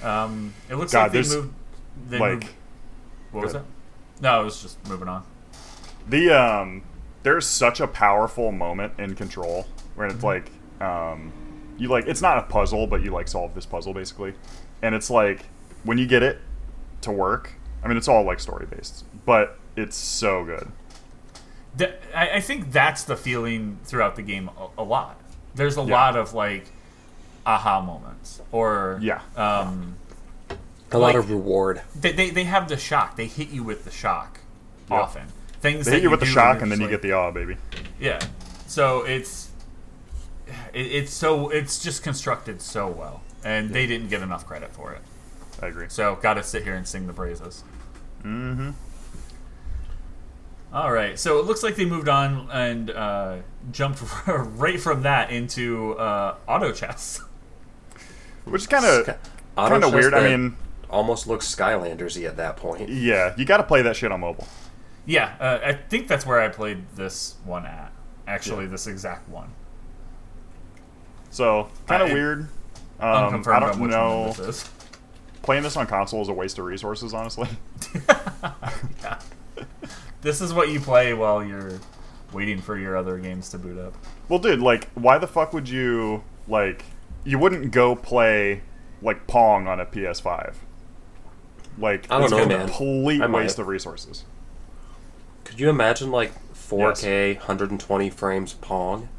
Um, 0.02 0.54
it 0.70 0.76
looks 0.76 0.94
God, 0.94 1.14
like 1.14 1.26
they 1.26 1.36
moved. 1.36 1.54
They 2.10 2.20
like- 2.20 2.32
moved, 2.34 2.48
what 3.32 3.44
was 3.44 3.54
Go 3.54 3.60
that? 3.60 3.66
No, 4.22 4.42
it 4.42 4.46
was 4.46 4.62
just 4.62 4.88
moving 4.88 5.08
on. 5.08 5.24
The 6.08 6.30
um, 6.32 6.84
there's 7.24 7.46
such 7.46 7.80
a 7.82 7.88
powerful 7.88 8.52
moment 8.52 8.94
in 8.98 9.16
Control 9.16 9.66
where 9.96 10.08
Mm-hmm. 10.08 10.16
it's 10.16 10.24
like 10.24 10.52
um, 10.82 11.34
you 11.78 11.88
like 11.90 12.08
it's 12.08 12.22
not 12.22 12.38
a 12.38 12.44
puzzle, 12.44 12.88
but 12.88 13.04
you 13.04 13.12
like 13.12 13.28
solve 13.28 13.54
this 13.54 13.66
puzzle 13.66 13.94
basically, 13.94 14.34
and 14.82 14.96
it's 14.96 15.10
like 15.10 15.46
when 15.84 15.98
you 15.98 16.06
get 16.08 16.24
it 16.24 16.40
to 17.02 17.12
work. 17.12 17.54
I 17.84 17.88
mean, 17.88 17.98
it's 17.98 18.08
all 18.08 18.24
like 18.24 18.40
story 18.40 18.66
based, 18.66 19.04
but 19.26 19.58
it's 19.76 19.96
so 19.96 20.44
good. 20.46 20.72
Th- 21.78 21.94
I, 22.16 22.30
I 22.36 22.40
think 22.42 22.72
that's 22.72 23.04
the 23.04 23.16
feeling 23.18 23.80
throughout 23.86 24.16
the 24.16 24.22
game 24.22 24.50
a, 24.58 24.82
a 24.82 24.84
lot. 24.84 25.20
There's 25.56 25.78
a 25.78 25.82
Yeah. 25.84 25.94
lot 25.94 26.16
of 26.16 26.34
like 26.34 26.66
aha 27.46 27.82
moments, 27.82 28.42
or 28.52 29.00
Yeah. 29.02 29.22
um, 29.36 29.96
A 30.92 30.98
lot 30.98 31.16
of 31.16 31.30
reward. 31.30 31.82
they, 32.00 32.12
they 32.12 32.30
they 32.30 32.44
have 32.46 32.68
the 32.70 32.78
shock. 32.78 33.16
They 33.16 33.28
hit 33.28 33.50
you 33.50 33.64
with 33.64 33.84
the 33.86 33.92
shock 33.92 34.40
Yeah. 34.90 34.98
often. 35.02 35.28
Things 35.62 35.86
They 35.86 35.94
hit 35.94 36.04
you 36.04 36.10
with 36.10 36.20
the 36.20 36.26
shock, 36.26 36.62
and 36.62 36.72
then 36.72 36.78
just 36.78 36.82
you 36.82 36.86
like- 36.88 36.92
get 36.92 37.02
the 37.02 37.14
awe, 37.14 37.32
baby. 37.32 37.58
yeah. 38.00 38.20
So 38.68 39.04
it's 39.04 39.50
it, 40.74 40.80
it's 40.86 41.14
so 41.14 41.50
it's 41.50 41.80
just 41.80 42.04
constructed 42.04 42.62
so 42.62 42.88
well, 42.88 43.22
and 43.44 43.72
they 43.72 43.86
didn't 43.88 44.10
get 44.10 44.22
enough 44.22 44.46
credit 44.48 44.74
for 44.74 44.94
it. 44.94 45.02
I 45.62 45.68
agree. 45.68 45.88
So 45.90 46.16
got 46.16 46.36
to 46.36 46.44
sit 46.44 46.64
here 46.64 46.76
and 46.76 46.88
sing 46.88 47.08
the 47.08 47.14
praises. 47.14 47.64
Mm-hmm. 48.24 48.72
All 50.74 50.92
right, 50.92 51.18
so 51.18 51.40
it 51.40 51.46
looks 51.46 51.64
like 51.64 51.76
they 51.78 51.86
moved 51.86 52.10
on 52.10 52.50
and 52.52 52.90
uh, 52.92 53.38
jumped 53.72 54.02
right 54.28 54.80
from 54.80 55.04
that 55.04 55.32
into 55.32 55.94
uh, 55.94 56.36
auto 56.48 56.72
chess. 56.74 57.22
Which 58.46 58.62
is 58.64 58.68
kind 58.68 58.86
of 58.86 59.04
Sky- 59.04 59.18
kind 59.56 59.74
Auto 59.74 59.88
of 59.88 59.94
chess 59.94 59.94
weird. 59.94 60.14
I 60.14 60.30
mean, 60.30 60.58
almost 60.90 61.26
looks 61.28 61.54
Skylandersy 61.54 62.28
at 62.28 62.38
that 62.38 62.58
point. 62.58 62.90
yeah, 62.90 63.34
you 63.38 63.46
got 63.46 63.58
to 63.58 63.64
play 63.64 63.82
that 63.82 63.96
shit 63.96 64.12
on 64.12 64.20
mobile. 64.20 64.48
Yeah, 65.06 65.36
uh, 65.40 65.60
I 65.64 65.74
think 65.74 66.08
that's 66.10 66.26
where 66.26 66.40
I 66.42 66.50
played 66.50 66.84
this 66.96 67.36
one 67.46 67.66
at. 67.66 67.92
Actually, 68.28 68.66
Yeah. 68.66 68.72
this 68.72 68.88
exact 68.88 69.30
one. 69.30 69.50
So 71.30 71.70
kind 71.88 72.04
of 72.04 72.12
weird. 72.12 72.48
Um, 73.00 73.26
Unconfirmed 73.26 73.56
I 73.56 73.60
don't 73.72 73.80
which 73.80 73.92
know. 73.92 74.20
one 74.22 74.30
this 74.38 74.40
is. 74.64 74.70
Playing 75.44 75.64
this 75.64 75.78
on 75.78 75.88
console 75.88 76.22
is 76.22 76.28
a 76.28 76.34
waste 76.34 76.60
of 76.60 76.66
resources, 76.66 77.14
honestly. 77.14 77.48
Yeah. 79.02 79.17
This 80.22 80.42
is 80.42 80.54
what 80.54 80.70
you 80.70 80.80
play 80.80 81.14
while 81.14 81.44
you're 81.44 81.80
waiting 82.34 82.62
for 82.62 82.78
your 82.78 82.98
other 82.98 83.18
games 83.18 83.50
to 83.50 83.58
boot 83.58 83.78
up. 83.78 83.94
Well, 84.30 84.40
dude, 84.40 84.60
like, 84.60 84.90
why 84.92 85.18
the 85.18 85.28
fuck 85.28 85.54
would 85.54 85.70
you 85.70 86.24
like? 86.48 86.84
You 87.24 87.40
wouldn't 87.40 87.72
go 87.72 87.96
play 87.96 88.62
like 89.02 89.28
Pong 89.28 89.68
on 89.68 89.80
a 89.80 89.86
PS5. 89.86 90.56
Like, 91.78 92.10
I 92.10 92.16
don't 92.16 92.24
it's 92.24 92.32
know, 92.32 92.44
a 92.44 92.48
man. 92.48 92.68
complete 92.68 93.22
I 93.22 93.28
waste 93.28 93.60
of 93.60 93.68
resources. 93.68 94.26
Could 95.44 95.60
you 95.60 95.70
imagine 95.70 96.12
like 96.12 96.34
4K, 96.54 97.38
120 97.38 98.10
frames 98.10 98.54
Pong? 98.54 99.10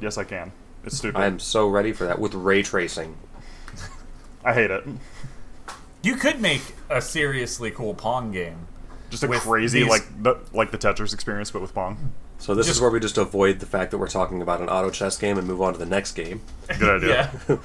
Yes, 0.00 0.18
I 0.18 0.24
can. 0.24 0.52
It's 0.84 0.96
stupid. 0.98 1.18
I 1.18 1.26
am 1.26 1.38
so 1.38 1.68
ready 1.68 1.92
for 1.92 2.04
that 2.06 2.18
with 2.18 2.34
ray 2.34 2.62
tracing. 2.62 3.16
I 4.44 4.54
hate 4.54 4.70
it. 4.70 4.84
You 6.02 6.16
could 6.16 6.40
make 6.40 6.62
a 6.88 7.00
seriously 7.02 7.70
cool 7.70 7.94
Pong 7.94 8.32
game. 8.32 8.66
Just 9.10 9.22
a 9.22 9.28
crazy 9.28 9.80
these- 9.80 9.88
like 9.88 10.22
the 10.22 10.36
like 10.52 10.70
the 10.70 10.78
Tetris 10.78 11.12
experience, 11.14 11.50
but 11.50 11.62
with 11.62 11.74
Pong. 11.74 12.12
So 12.38 12.54
this 12.54 12.66
Just- 12.66 12.76
is 12.76 12.80
where 12.82 12.90
we 12.90 13.00
just 13.00 13.18
avoid 13.18 13.58
the 13.60 13.66
fact 13.66 13.90
that 13.90 13.98
we're 13.98 14.08
talking 14.08 14.40
about 14.42 14.60
an 14.60 14.68
auto 14.68 14.90
chess 14.90 15.16
game 15.18 15.38
and 15.38 15.46
move 15.48 15.60
on 15.60 15.72
to 15.72 15.78
the 15.78 15.86
next 15.86 16.12
game 16.12 16.40
Good 16.78 17.02
idea. 17.02 17.30
Yeah. 17.48 17.56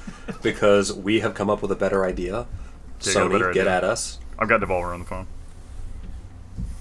because 0.42 0.92
we 0.92 1.20
have 1.20 1.34
come 1.34 1.48
up 1.50 1.62
with 1.62 1.70
a 1.70 1.76
better 1.76 2.04
idea. 2.04 2.46
Yeah, 3.02 3.14
got 3.14 3.22
Sony, 3.28 3.32
better 3.32 3.52
get 3.52 3.62
idea. 3.68 3.76
at 3.76 3.84
us. 3.84 4.18
I've 4.38 4.48
got 4.48 4.60
Devolver 4.60 4.92
on 4.92 4.98
the 5.00 5.04
phone. 5.06 5.26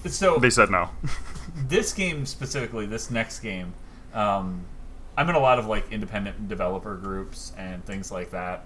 So 0.08 0.38
They 0.38 0.50
said 0.50 0.70
no. 0.70 0.90
this 1.68 1.94
game 1.94 2.26
specifically, 2.26 2.86
this 2.86 3.10
next 3.12 3.40
game, 3.40 3.74
um, 4.14 4.62
I'm 5.18 5.30
in 5.30 5.36
a 5.36 5.40
lot 5.40 5.60
of 5.60 5.66
like 5.68 5.92
independent 5.92 6.48
developer 6.50 6.96
groups 6.96 7.54
and 7.58 7.86
things 7.86 8.12
like 8.12 8.32
that. 8.32 8.64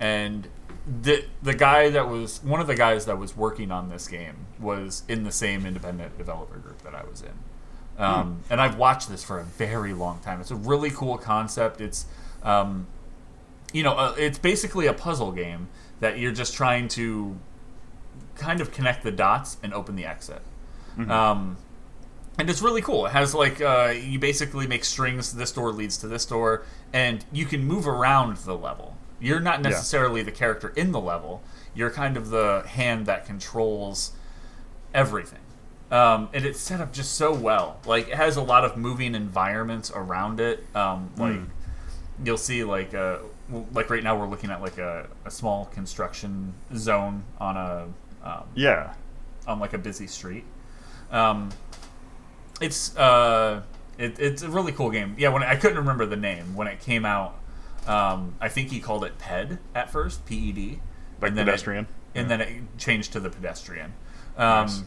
And 0.00 0.48
the 1.02 1.24
the 1.42 1.54
guy 1.54 1.90
that 1.90 2.08
was 2.08 2.42
one 2.42 2.60
of 2.60 2.66
the 2.66 2.74
guys 2.74 3.06
that 3.06 3.18
was 3.18 3.36
working 3.36 3.70
on 3.70 3.88
this 3.90 4.08
game 4.08 4.46
was 4.58 5.02
in 5.08 5.24
the 5.24 5.32
same 5.32 5.66
independent 5.66 6.16
developer 6.18 6.58
group 6.58 6.82
that 6.82 6.94
I 6.94 7.04
was 7.04 7.22
in. 7.22 7.32
Um, 8.02 8.42
And 8.48 8.60
I've 8.60 8.76
watched 8.76 9.08
this 9.10 9.22
for 9.22 9.38
a 9.38 9.44
very 9.44 9.92
long 9.92 10.20
time. 10.20 10.40
It's 10.40 10.50
a 10.50 10.56
really 10.56 10.90
cool 10.90 11.18
concept. 11.18 11.80
It's 11.80 12.06
um, 12.42 12.86
you 13.72 13.82
know, 13.82 13.92
uh, 13.92 14.14
it's 14.18 14.38
basically 14.38 14.86
a 14.86 14.92
puzzle 14.94 15.32
game 15.32 15.68
that 16.00 16.18
you're 16.18 16.32
just 16.32 16.54
trying 16.54 16.88
to 16.88 17.36
kind 18.36 18.60
of 18.60 18.72
connect 18.72 19.02
the 19.04 19.12
dots 19.12 19.58
and 19.62 19.74
open 19.74 19.96
the 19.96 20.06
exit. 20.06 20.40
Um, 21.10 21.56
and 22.38 22.48
it's 22.48 22.62
really 22.62 22.80
cool. 22.80 23.06
It 23.06 23.12
has 23.12 23.34
like 23.34 23.60
uh, 23.60 23.92
you 23.94 24.18
basically 24.18 24.66
make 24.66 24.84
strings. 24.84 25.34
This 25.34 25.52
door 25.52 25.70
leads 25.72 25.98
to 25.98 26.08
this 26.08 26.24
door, 26.24 26.64
and 26.92 27.24
you 27.32 27.44
can 27.44 27.64
move 27.64 27.86
around 27.86 28.38
the 28.38 28.56
level. 28.56 28.96
You're 29.20 29.40
not 29.40 29.60
necessarily 29.62 30.22
the 30.22 30.32
character 30.32 30.70
in 30.76 30.92
the 30.92 31.00
level. 31.00 31.42
You're 31.74 31.90
kind 31.90 32.16
of 32.16 32.30
the 32.30 32.64
hand 32.66 33.06
that 33.06 33.26
controls 33.26 34.12
everything. 34.94 35.38
Um, 35.90 36.28
and 36.32 36.44
it's 36.44 36.60
set 36.60 36.80
up 36.80 36.92
just 36.92 37.14
so 37.14 37.32
well. 37.34 37.80
Like 37.84 38.08
it 38.08 38.14
has 38.14 38.36
a 38.36 38.42
lot 38.42 38.64
of 38.64 38.76
moving 38.76 39.14
environments 39.14 39.90
around 39.94 40.40
it. 40.40 40.64
Um, 40.74 41.10
like 41.16 41.40
you'll 42.24 42.36
see 42.38 42.64
like 42.64 42.94
uh 42.94 43.18
like 43.72 43.90
right 43.90 44.02
now 44.04 44.16
we're 44.16 44.28
looking 44.28 44.50
at 44.50 44.60
like 44.62 44.78
a, 44.78 45.08
a 45.24 45.30
small 45.30 45.64
construction 45.66 46.54
zone 46.76 47.24
on 47.40 47.56
a 47.56 47.88
um, 48.22 48.44
Yeah. 48.54 48.94
on 49.46 49.58
like 49.58 49.72
a 49.72 49.78
busy 49.78 50.06
street. 50.06 50.44
Um, 51.10 51.50
it's 52.60 52.96
uh, 52.96 53.62
it, 53.98 54.18
it's 54.20 54.42
a 54.42 54.48
really 54.48 54.70
cool 54.72 54.90
game. 54.90 55.16
Yeah, 55.18 55.30
when 55.30 55.42
I 55.42 55.56
couldn't 55.56 55.78
remember 55.78 56.06
the 56.06 56.16
name 56.16 56.54
when 56.54 56.68
it 56.68 56.78
came 56.80 57.04
out, 57.04 57.34
um, 57.90 58.34
I 58.40 58.48
think 58.48 58.70
he 58.70 58.80
called 58.80 59.04
it 59.04 59.18
PED 59.18 59.58
at 59.74 59.90
first, 59.90 60.24
P 60.26 60.36
E 60.36 60.52
D, 60.52 60.80
Like 61.20 61.34
pedestrian. 61.34 61.86
and 62.14 62.30
then 62.30 62.40
it 62.40 62.78
changed 62.78 63.12
to 63.14 63.20
the 63.20 63.30
pedestrian. 63.30 63.92
Um, 64.36 64.66
Nice. 64.66 64.82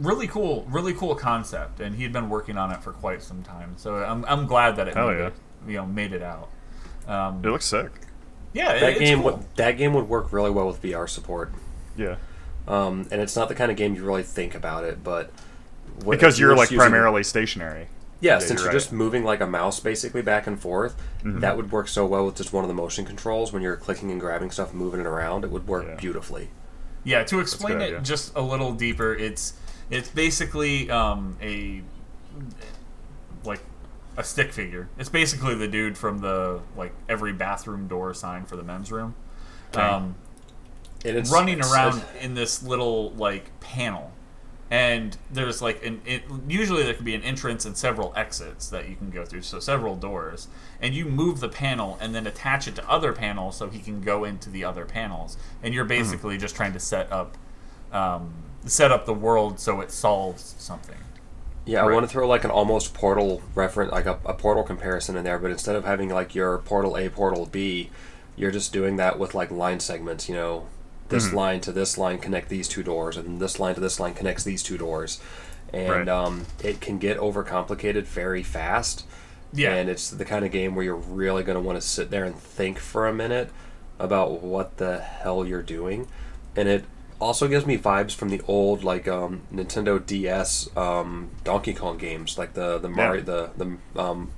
Really 0.00 0.28
cool, 0.28 0.64
really 0.70 0.94
cool 0.94 1.16
concept, 1.16 1.80
and 1.80 1.96
he 1.96 2.04
had 2.04 2.12
been 2.12 2.28
working 2.30 2.56
on 2.56 2.70
it 2.70 2.82
for 2.84 2.92
quite 2.92 3.20
some 3.20 3.42
time. 3.42 3.74
So 3.78 3.96
I'm, 3.96 4.24
I'm 4.26 4.46
glad 4.46 4.76
that 4.76 4.86
it 4.86 4.94
Hell 4.94 5.08
made 5.08 5.18
yeah. 5.18 5.26
it, 5.26 5.34
you 5.66 5.74
know 5.76 5.86
made 5.86 6.12
it 6.12 6.22
out. 6.22 6.48
Um, 7.08 7.40
It 7.44 7.48
looks 7.50 7.64
sick. 7.64 7.90
yeah, 8.52 8.78
That 8.78 8.90
it's 8.90 9.00
game 9.00 9.22
cool. 9.22 9.32
would 9.38 9.56
that 9.56 9.72
game 9.72 9.94
would 9.94 10.08
work 10.08 10.32
really 10.32 10.50
well 10.50 10.68
with 10.68 10.80
VR 10.80 11.08
support. 11.08 11.52
Yeah. 11.96 12.14
Um, 12.68 13.08
and 13.10 13.20
it's 13.20 13.34
not 13.34 13.48
the 13.48 13.56
kind 13.56 13.72
of 13.72 13.76
game 13.76 13.96
you 13.96 14.04
really 14.04 14.22
think 14.22 14.54
about 14.54 14.84
it, 14.84 15.02
but 15.02 15.32
what- 16.04 16.12
Because 16.16 16.38
you're 16.38 16.54
like 16.54 16.70
using- 16.70 16.78
primarily 16.78 17.24
stationary. 17.24 17.88
Yeah, 18.20 18.32
Yeah, 18.34 18.38
since 18.40 18.50
you're 18.50 18.58
you're, 18.58 18.66
right. 18.68 18.72
just 18.72 18.92
moving 18.92 19.22
like 19.24 19.40
a 19.40 19.46
mouse 19.46 19.78
basically 19.80 20.22
back 20.22 20.46
and 20.48 20.60
forth, 20.60 20.96
Mhm. 21.22 21.40
that 21.40 21.56
would 21.56 21.70
work 21.70 21.86
so 21.88 22.04
well 22.04 22.26
with 22.26 22.34
just 22.36 22.52
one 22.52 22.64
of 22.64 22.68
the 22.68 22.74
motion 22.74 23.04
controls. 23.04 23.52
When 23.52 23.62
you're 23.62 23.76
clicking 23.76 24.10
and 24.10 24.20
grabbing 24.20 24.50
stuff, 24.50 24.74
moving 24.74 25.00
it 25.00 25.06
around, 25.06 25.44
it 25.44 25.50
would 25.50 25.68
work 25.68 25.84
Yeah. 25.86 25.94
beautifully. 25.94 26.50
Yeah, 27.04 27.22
to 27.24 27.38
explain 27.40 27.80
it 27.80 27.84
idea. 27.84 28.00
just 28.00 28.32
a 28.34 28.42
little 28.42 28.72
deeper, 28.72 29.14
it's 29.14 29.52
it's 29.90 30.08
basically 30.10 30.90
um, 30.90 31.36
a 31.40 31.82
like 33.44 33.60
a 34.16 34.24
stick 34.24 34.52
figure. 34.52 34.88
It's 34.98 35.08
basically 35.08 35.54
the 35.54 35.68
dude 35.68 35.96
from 35.96 36.18
the 36.18 36.60
like 36.76 36.92
every 37.08 37.32
bathroom 37.32 37.86
door 37.86 38.12
sign 38.14 38.44
for 38.44 38.56
the 38.56 38.62
men's 38.64 38.90
room, 38.90 39.14
um, 39.74 40.16
And 41.04 41.16
it's 41.16 41.30
running 41.30 41.58
it's- 41.60 41.72
around 41.72 42.02
in 42.20 42.34
this 42.34 42.62
little 42.62 43.12
like 43.12 43.58
panel. 43.60 44.12
And 44.70 45.16
there's 45.32 45.62
like 45.62 45.84
an 45.84 46.02
it, 46.04 46.24
usually 46.46 46.82
there 46.82 46.92
could 46.92 47.04
be 47.04 47.14
an 47.14 47.22
entrance 47.22 47.64
and 47.64 47.76
several 47.76 48.12
exits 48.14 48.68
that 48.68 48.88
you 48.88 48.96
can 48.96 49.10
go 49.10 49.24
through, 49.24 49.42
so 49.42 49.60
several 49.60 49.96
doors. 49.96 50.48
And 50.80 50.94
you 50.94 51.06
move 51.06 51.40
the 51.40 51.48
panel 51.48 51.96
and 52.00 52.14
then 52.14 52.26
attach 52.26 52.68
it 52.68 52.74
to 52.76 52.88
other 52.88 53.12
panels 53.12 53.56
so 53.56 53.68
he 53.68 53.78
can 53.78 54.02
go 54.02 54.24
into 54.24 54.50
the 54.50 54.64
other 54.64 54.84
panels. 54.84 55.38
And 55.62 55.72
you're 55.72 55.86
basically 55.86 56.36
just 56.36 56.54
trying 56.54 56.74
to 56.74 56.80
set 56.80 57.10
up 57.10 57.36
um, 57.92 58.32
set 58.66 58.92
up 58.92 59.06
the 59.06 59.14
world 59.14 59.58
so 59.58 59.80
it 59.80 59.90
solves 59.90 60.54
something. 60.58 60.98
Yeah, 61.64 61.84
I 61.84 61.90
want 61.90 62.04
to 62.04 62.08
throw 62.08 62.26
like 62.26 62.44
an 62.44 62.50
almost 62.50 62.94
portal 62.94 63.42
reference, 63.54 63.92
like 63.92 64.06
a, 64.06 64.18
a 64.24 64.32
portal 64.32 64.62
comparison 64.62 65.16
in 65.16 65.24
there, 65.24 65.38
but 65.38 65.50
instead 65.50 65.76
of 65.76 65.84
having 65.84 66.08
like 66.08 66.34
your 66.34 66.58
portal 66.58 66.96
A, 66.96 67.10
portal 67.10 67.44
B, 67.44 67.90
you're 68.36 68.50
just 68.50 68.72
doing 68.72 68.96
that 68.96 69.18
with 69.18 69.34
like 69.34 69.50
line 69.50 69.80
segments. 69.80 70.30
You 70.30 70.34
know, 70.34 70.66
this 71.08 71.28
Mhm. 71.28 71.32
line 71.34 71.60
to 71.62 71.72
this 71.72 71.96
line 71.98 72.18
connect 72.18 72.48
these 72.48 72.68
two 72.68 72.82
doors, 72.82 73.16
and 73.16 73.40
this 73.40 73.58
line 73.58 73.74
to 73.74 73.80
this 73.80 73.98
line 74.00 74.14
connects 74.14 74.44
these 74.44 74.62
two 74.62 74.76
doors, 74.78 75.20
and 75.72 75.90
Right. 75.90 76.08
um, 76.08 76.46
it 76.62 76.80
can 76.80 76.98
get 76.98 77.18
overcomplicated 77.18 78.04
very 78.04 78.42
fast. 78.42 79.04
Yeah. 79.50 79.72
and 79.76 79.88
it's 79.88 80.10
the 80.10 80.26
kind 80.26 80.44
of 80.44 80.52
game 80.52 80.74
where 80.74 80.84
you're 80.84 80.94
really 80.94 81.42
going 81.42 81.54
to 81.56 81.60
want 81.62 81.80
to 81.80 81.86
sit 81.86 82.10
there 82.10 82.24
and 82.24 82.36
think 82.38 82.78
for 82.78 83.08
a 83.08 83.14
minute 83.14 83.48
about 83.98 84.42
what 84.42 84.76
the 84.76 84.98
hell 84.98 85.46
you're 85.46 85.62
doing, 85.62 86.06
and 86.54 86.68
it 86.68 86.84
also 87.18 87.48
gives 87.48 87.64
me 87.64 87.78
vibes 87.78 88.14
from 88.14 88.28
the 88.28 88.42
old 88.46 88.84
like 88.84 89.08
um, 89.08 89.40
Nintendo 89.52 90.04
DS 90.04 90.68
um, 90.76 91.30
Donkey 91.44 91.72
Kong 91.72 91.96
games, 91.96 92.36
like 92.36 92.52
the 92.52 92.76
the 92.78 92.90
Mario 92.90 93.22
the 93.22 93.50
the 93.56 94.00
um, 94.00 94.28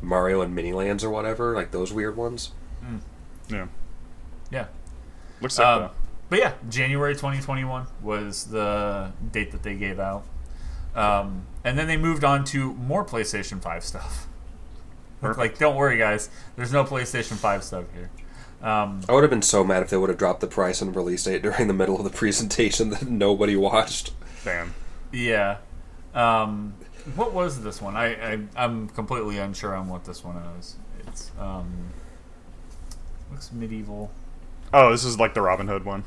Mario 0.00 0.40
and 0.40 0.54
Mini 0.54 0.72
Lands 0.72 1.04
or 1.04 1.10
whatever, 1.10 1.54
like 1.54 1.70
those 1.70 1.92
weird 1.92 2.16
ones. 2.16 2.52
Yeah. 3.50 3.66
Yeah. 4.50 4.64
Looks 5.42 5.54
sick 5.56 5.66
Um, 5.66 5.80
though. 5.82 5.90
But 6.28 6.38
yeah, 6.38 6.52
January 6.68 7.14
2021 7.14 7.86
was 8.02 8.46
the 8.46 9.12
date 9.32 9.52
that 9.52 9.62
they 9.62 9.74
gave 9.74 9.98
out. 10.00 10.24
Um, 10.94 11.46
and 11.62 11.78
then 11.78 11.86
they 11.86 11.96
moved 11.96 12.24
on 12.24 12.44
to 12.46 12.72
more 12.74 13.04
PlayStation 13.04 13.60
5 13.60 13.84
stuff. 13.84 14.26
Perfect. 15.20 15.38
Like, 15.38 15.58
don't 15.58 15.76
worry, 15.76 15.98
guys. 15.98 16.30
There's 16.56 16.72
no 16.72 16.84
PlayStation 16.84 17.36
5 17.36 17.64
stuff 17.64 17.84
here. 17.94 18.10
Um, 18.62 19.02
I 19.08 19.12
would 19.12 19.22
have 19.22 19.30
been 19.30 19.42
so 19.42 19.62
mad 19.62 19.82
if 19.82 19.90
they 19.90 19.96
would 19.96 20.08
have 20.08 20.18
dropped 20.18 20.40
the 20.40 20.46
price 20.46 20.80
and 20.80 20.94
release 20.96 21.24
date 21.24 21.42
during 21.42 21.68
the 21.68 21.74
middle 21.74 21.96
of 21.98 22.04
the 22.04 22.10
presentation 22.18 22.90
that 22.90 23.06
nobody 23.06 23.56
watched. 23.56 24.12
Damn. 24.44 24.74
yeah. 25.12 25.58
Um, 26.14 26.74
what 27.14 27.32
was 27.32 27.62
this 27.62 27.80
one? 27.82 27.94
I, 27.94 28.32
I 28.34 28.38
I'm 28.56 28.88
completely 28.88 29.38
unsure 29.38 29.74
on 29.74 29.88
what 29.88 30.04
this 30.04 30.24
one 30.24 30.36
is. 30.58 30.76
It's 31.06 31.30
um, 31.38 31.90
looks 33.30 33.52
medieval. 33.52 34.10
Oh, 34.78 34.90
this 34.90 35.04
is 35.04 35.18
like 35.18 35.32
the 35.32 35.40
Robin 35.40 35.68
Hood 35.68 35.84
one. 35.86 36.04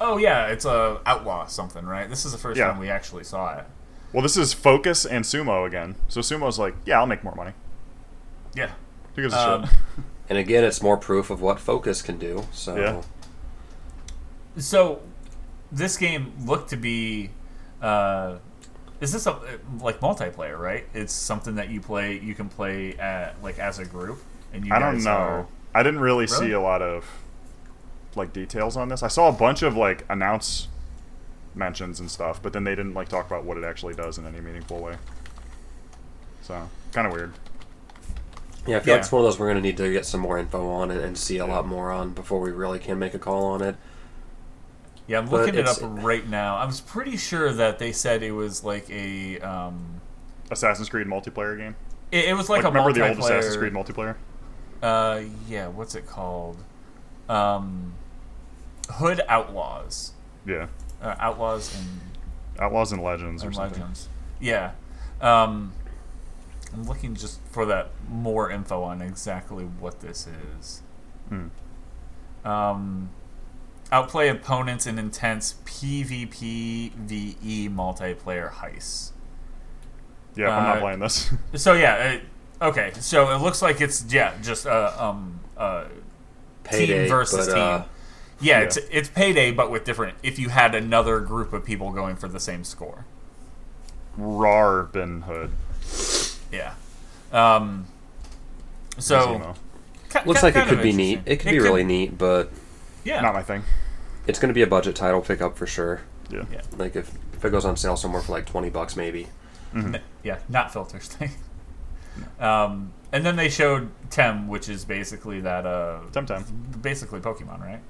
Oh 0.00 0.16
yeah, 0.16 0.46
it's 0.46 0.64
a 0.64 1.00
outlaw 1.04 1.46
something, 1.46 1.84
right? 1.84 2.08
This 2.08 2.24
is 2.24 2.30
the 2.32 2.38
first 2.38 2.58
Yeah. 2.58 2.68
time 2.68 2.78
we 2.78 2.88
actually 2.88 3.24
saw 3.24 3.56
it. 3.58 3.64
Well, 4.12 4.22
this 4.22 4.36
is 4.36 4.52
Focus 4.52 5.04
and 5.04 5.24
Sumo 5.24 5.66
again. 5.66 5.96
So 6.08 6.20
Sumo's 6.20 6.58
like, 6.58 6.74
yeah, 6.86 7.00
I'll 7.00 7.06
make 7.06 7.24
more 7.24 7.34
money. 7.34 7.52
Yeah. 8.54 8.70
Who 9.16 9.22
gives 9.22 9.34
a 9.34 9.38
Um, 9.54 9.66
shit? 9.66 9.74
And 10.28 10.38
again, 10.38 10.62
it's 10.64 10.80
more 10.80 10.96
proof 10.96 11.28
of 11.28 11.42
what 11.42 11.58
Focus 11.60 12.00
can 12.02 12.18
do. 12.18 12.44
So 12.52 12.76
Yeah. 12.76 13.02
So, 14.56 15.00
this 15.70 15.96
game 15.96 16.32
looked 16.44 16.70
to 16.70 16.76
be. 16.76 17.30
Uh, 17.80 18.36
is 19.00 19.12
this 19.12 19.26
a 19.26 19.38
like 19.80 20.00
multiplayer? 20.00 20.58
Right? 20.58 20.86
It's 20.94 21.12
something 21.12 21.56
that 21.56 21.68
you 21.70 21.80
play. 21.80 22.18
You 22.18 22.34
can 22.34 22.48
play 22.48 22.94
at 22.98 23.42
like 23.42 23.58
as 23.58 23.78
a 23.78 23.84
group, 23.84 24.20
and 24.52 24.64
you 24.66 24.72
I 24.74 24.78
don't 24.78 24.94
guys 24.96 25.04
know. 25.04 25.10
are- 25.10 25.46
I 25.74 25.82
didn't 25.82 26.00
really, 26.00 26.26
see 26.26 26.40
Really? 26.40 26.52
a 26.52 26.60
lot 26.60 26.82
of 26.82 27.04
like 28.16 28.32
details 28.32 28.76
on 28.76 28.88
this. 28.88 29.02
I 29.02 29.08
saw 29.08 29.28
a 29.28 29.32
bunch 29.32 29.62
of 29.62 29.76
like 29.76 30.04
announce 30.08 30.68
mentions 31.54 32.00
and 32.00 32.10
stuff, 32.10 32.42
but 32.42 32.52
then 32.52 32.64
they 32.64 32.74
didn't 32.74 32.94
like 32.94 33.08
talk 33.08 33.26
about 33.26 33.44
what 33.44 33.56
it 33.58 33.64
actually 33.64 33.94
does 33.94 34.18
in 34.18 34.26
any 34.26 34.40
meaningful 34.40 34.80
way. 34.80 34.96
So 36.42 36.68
kind 36.92 37.06
of 37.06 37.12
weird. 37.12 37.32
Yeah, 38.66 38.76
I 38.76 38.80
feel 38.80 38.88
Yeah. 38.88 38.94
like 38.94 39.00
it's 39.02 39.12
one 39.12 39.20
of 39.20 39.26
those 39.26 39.38
we're 39.38 39.46
going 39.46 39.56
to 39.56 39.62
need 39.62 39.76
to 39.78 39.92
get 39.92 40.06
some 40.06 40.20
more 40.20 40.38
info 40.38 40.68
on 40.70 40.90
and, 40.90 41.00
and 41.00 41.18
see 41.18 41.38
a 41.38 41.46
lot 41.46 41.66
more 41.66 41.90
on 41.90 42.10
before 42.10 42.40
we 42.40 42.50
really 42.50 42.78
can 42.78 42.98
make 42.98 43.14
a 43.14 43.18
call 43.18 43.44
on 43.44 43.62
it. 43.62 43.76
Yeah, 45.08 45.18
I'm 45.18 45.24
But 45.28 45.40
looking 45.46 45.54
it 45.56 45.66
up 45.66 45.78
right 45.82 46.26
now. 46.28 46.56
I 46.56 46.64
was 46.64 46.80
pretty 46.80 47.16
sure 47.16 47.52
that 47.52 47.78
they 47.80 47.92
said 47.92 48.22
it 48.22 48.32
was 48.32 48.62
like 48.62 48.88
a. 48.88 49.38
Um, 49.40 50.00
Assassin's 50.50 50.88
Creed 50.88 51.06
multiplayer 51.08 51.56
game. 51.58 51.74
it, 52.12 52.26
it 52.26 52.34
was 52.34 52.48
like, 52.48 52.62
Like, 52.62 52.72
a 52.72 52.78
remember 52.78 52.90
multiplayer. 53.00 53.16
the 53.16 53.22
old 53.22 53.30
Assassin's 53.30 53.56
Creed 53.56 53.72
multiplayer? 53.72 54.14
Uh, 54.80 55.22
yeah. 55.48 55.66
What's 55.66 55.94
it 55.96 56.06
called? 56.06 56.56
Um, 57.28 57.94
Hood 58.90 59.20
Outlaws. 59.28 60.12
Yeah, 60.46 60.66
Uh, 61.00 61.14
Outlaws 61.18 61.74
and 61.76 62.00
Outlaws 62.60 62.92
and 62.92 63.02
Legends 63.02 63.44
or 63.44 63.52
something. 63.52 63.80
Legends. 63.80 64.08
Yeah. 64.40 64.72
Um, 65.20 65.72
I'm 66.74 66.84
looking 66.84 67.14
just 67.14 67.40
for 67.50 67.64
that 67.66 67.90
more 68.08 68.50
info 68.50 68.82
on 68.82 69.00
exactly 69.02 69.64
what 69.64 70.00
this 70.00 70.26
is. 70.60 70.82
Hmm. 71.28 71.48
Um, 72.44 73.10
outplay 73.92 74.28
opponents 74.28 74.86
in 74.86 74.98
intense 74.98 75.54
PvP 75.64 76.92
VE 76.92 77.36
E 77.44 77.68
multiplayer 77.68 78.50
heists. 78.50 79.12
Yeah, 80.34 80.48
I'm 80.56 80.62
not 80.64 80.76
Uh, 80.78 80.80
playing 80.80 80.98
this. 80.98 81.30
So 81.54 81.74
yeah, 81.74 82.12
it, 82.12 82.22
okay. 82.60 82.92
So 82.98 83.30
it 83.30 83.38
looks 83.42 83.60
like 83.62 83.80
it's 83.80 84.04
yeah, 84.12 84.32
just 84.42 84.66
uh, 84.66 84.92
um 84.98 85.38
uh 85.56 85.84
Payday, 86.64 87.00
team 87.02 87.08
versus 87.08 87.46
but, 87.48 87.54
team. 87.54 87.84
Yeah, 88.42 88.58
yeah. 88.58 88.64
it's 88.64 88.76
it's 88.90 89.08
payday, 89.08 89.50
but 89.52 89.70
with 89.70 89.84
different. 89.84 90.16
If 90.22 90.38
you 90.38 90.48
had 90.50 90.74
another 90.74 91.20
group 91.20 91.52
of 91.52 91.64
people 91.64 91.90
going 91.92 92.16
for 92.16 92.28
the 92.28 92.40
same 92.40 92.64
score. 92.64 93.04
Robin 94.16 95.22
Hood. 95.22 95.50
Yeah. 96.52 96.74
Um. 97.32 97.86
So 98.98 99.18
Zemo. 99.20 99.56
ki- 100.10 100.18
looks 100.28 100.40
ki- 100.40 100.46
like 100.46 100.56
it 100.56 100.66
could 100.68 100.82
be 100.82 100.92
neat. 100.92 101.20
It 101.26 101.36
could 101.36 101.50
be 101.50 101.58
really 101.60 101.84
neat, 101.84 102.18
but 102.18 102.50
Yeah. 103.04 103.20
Not 103.20 103.32
my 103.34 103.42
thing. 103.42 103.62
it's 104.26 104.38
going 104.38 104.48
to 104.48 104.54
be 104.54 104.62
a 104.62 104.66
budget 104.66 104.94
title 104.94 105.20
pickup 105.22 105.56
for 105.56 105.66
sure. 105.66 106.02
Yeah. 106.30 106.44
Yeah. 106.52 106.60
Like 106.76 106.94
if, 106.94 107.10
if 107.32 107.44
it 107.44 107.50
goes 107.50 107.64
on 107.64 107.76
sale 107.76 107.96
somewhere 107.96 108.22
for 108.22 108.32
like 108.32 108.46
20 108.46 108.68
bucks 108.70 108.96
maybe. 108.96 109.28
Mhm. 109.74 109.94
N- 109.94 110.00
yeah, 110.22 110.38
not 110.48 110.72
filters 110.72 111.06
thing. 111.08 111.30
Um, 112.38 112.92
and 113.10 113.24
then 113.24 113.36
they 113.36 113.48
showed 113.48 113.88
Tem, 114.10 114.46
which 114.46 114.68
is 114.68 114.84
basically 114.84 115.40
that 115.40 115.64
uh, 115.64 116.00
Temtem. 116.12 116.44
basically 116.82 117.20
Pokemon, 117.20 117.60
right? 117.60 117.80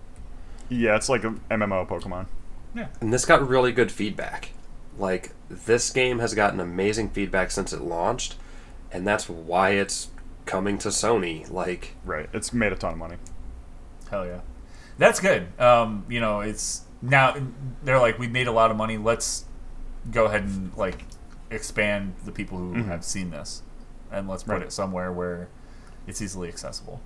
Yeah, 0.73 0.97
it's 0.97 1.09
like 1.09 1.25
an 1.25 1.41
MMO 1.51 1.87
Pokemon. 1.87 2.27
Yeah. 2.75 2.89
And 3.01 3.13
this 3.13 3.25
got 3.25 3.47
really 3.47 3.73
good 3.73 3.93
feedback. 3.93 4.51
Like 4.99 5.33
this 5.49 5.91
game 5.91 6.19
has 6.21 6.35
gotten 6.35 6.61
amazing 6.61 7.11
feedback 7.11 7.51
since 7.51 7.73
it 7.73 7.81
launched, 7.83 8.37
and 8.91 9.07
that's 9.07 9.29
why 9.29 9.71
it's 9.71 10.09
coming 10.47 10.79
to 10.79 10.89
Sony. 10.89 11.51
Like 11.51 11.97
Right. 12.05 12.29
It's 12.33 12.53
made 12.53 12.73
a 12.73 12.77
ton 12.77 12.93
of 12.93 12.99
money. 12.99 13.17
Hell 14.11 14.27
yeah, 14.27 14.41
that's 14.99 15.21
good. 15.21 15.47
Um, 15.61 16.05
you 16.09 16.21
know, 16.21 16.41
it's 16.41 16.83
now 17.01 17.35
they're 17.83 17.99
like 18.01 18.19
we 18.19 18.29
made 18.29 18.47
a 18.47 18.53
lot 18.53 18.71
of 18.71 18.77
money. 18.77 18.97
Let's 18.99 19.45
go 20.11 20.25
ahead 20.27 20.43
and 20.43 20.75
like 20.77 21.05
expand 21.51 22.15
the 22.25 22.33
people 22.33 22.59
who 22.59 22.75
Mhm. 22.75 22.87
have 22.87 23.05
seen 23.05 23.31
this, 23.31 23.63
and 24.11 24.29
let's 24.29 24.43
put 24.43 24.53
Right. 24.53 24.63
it 24.63 24.73
somewhere 24.73 25.13
where 25.13 25.49
it's 26.07 26.21
easily 26.23 26.49
accessible. 26.49 27.01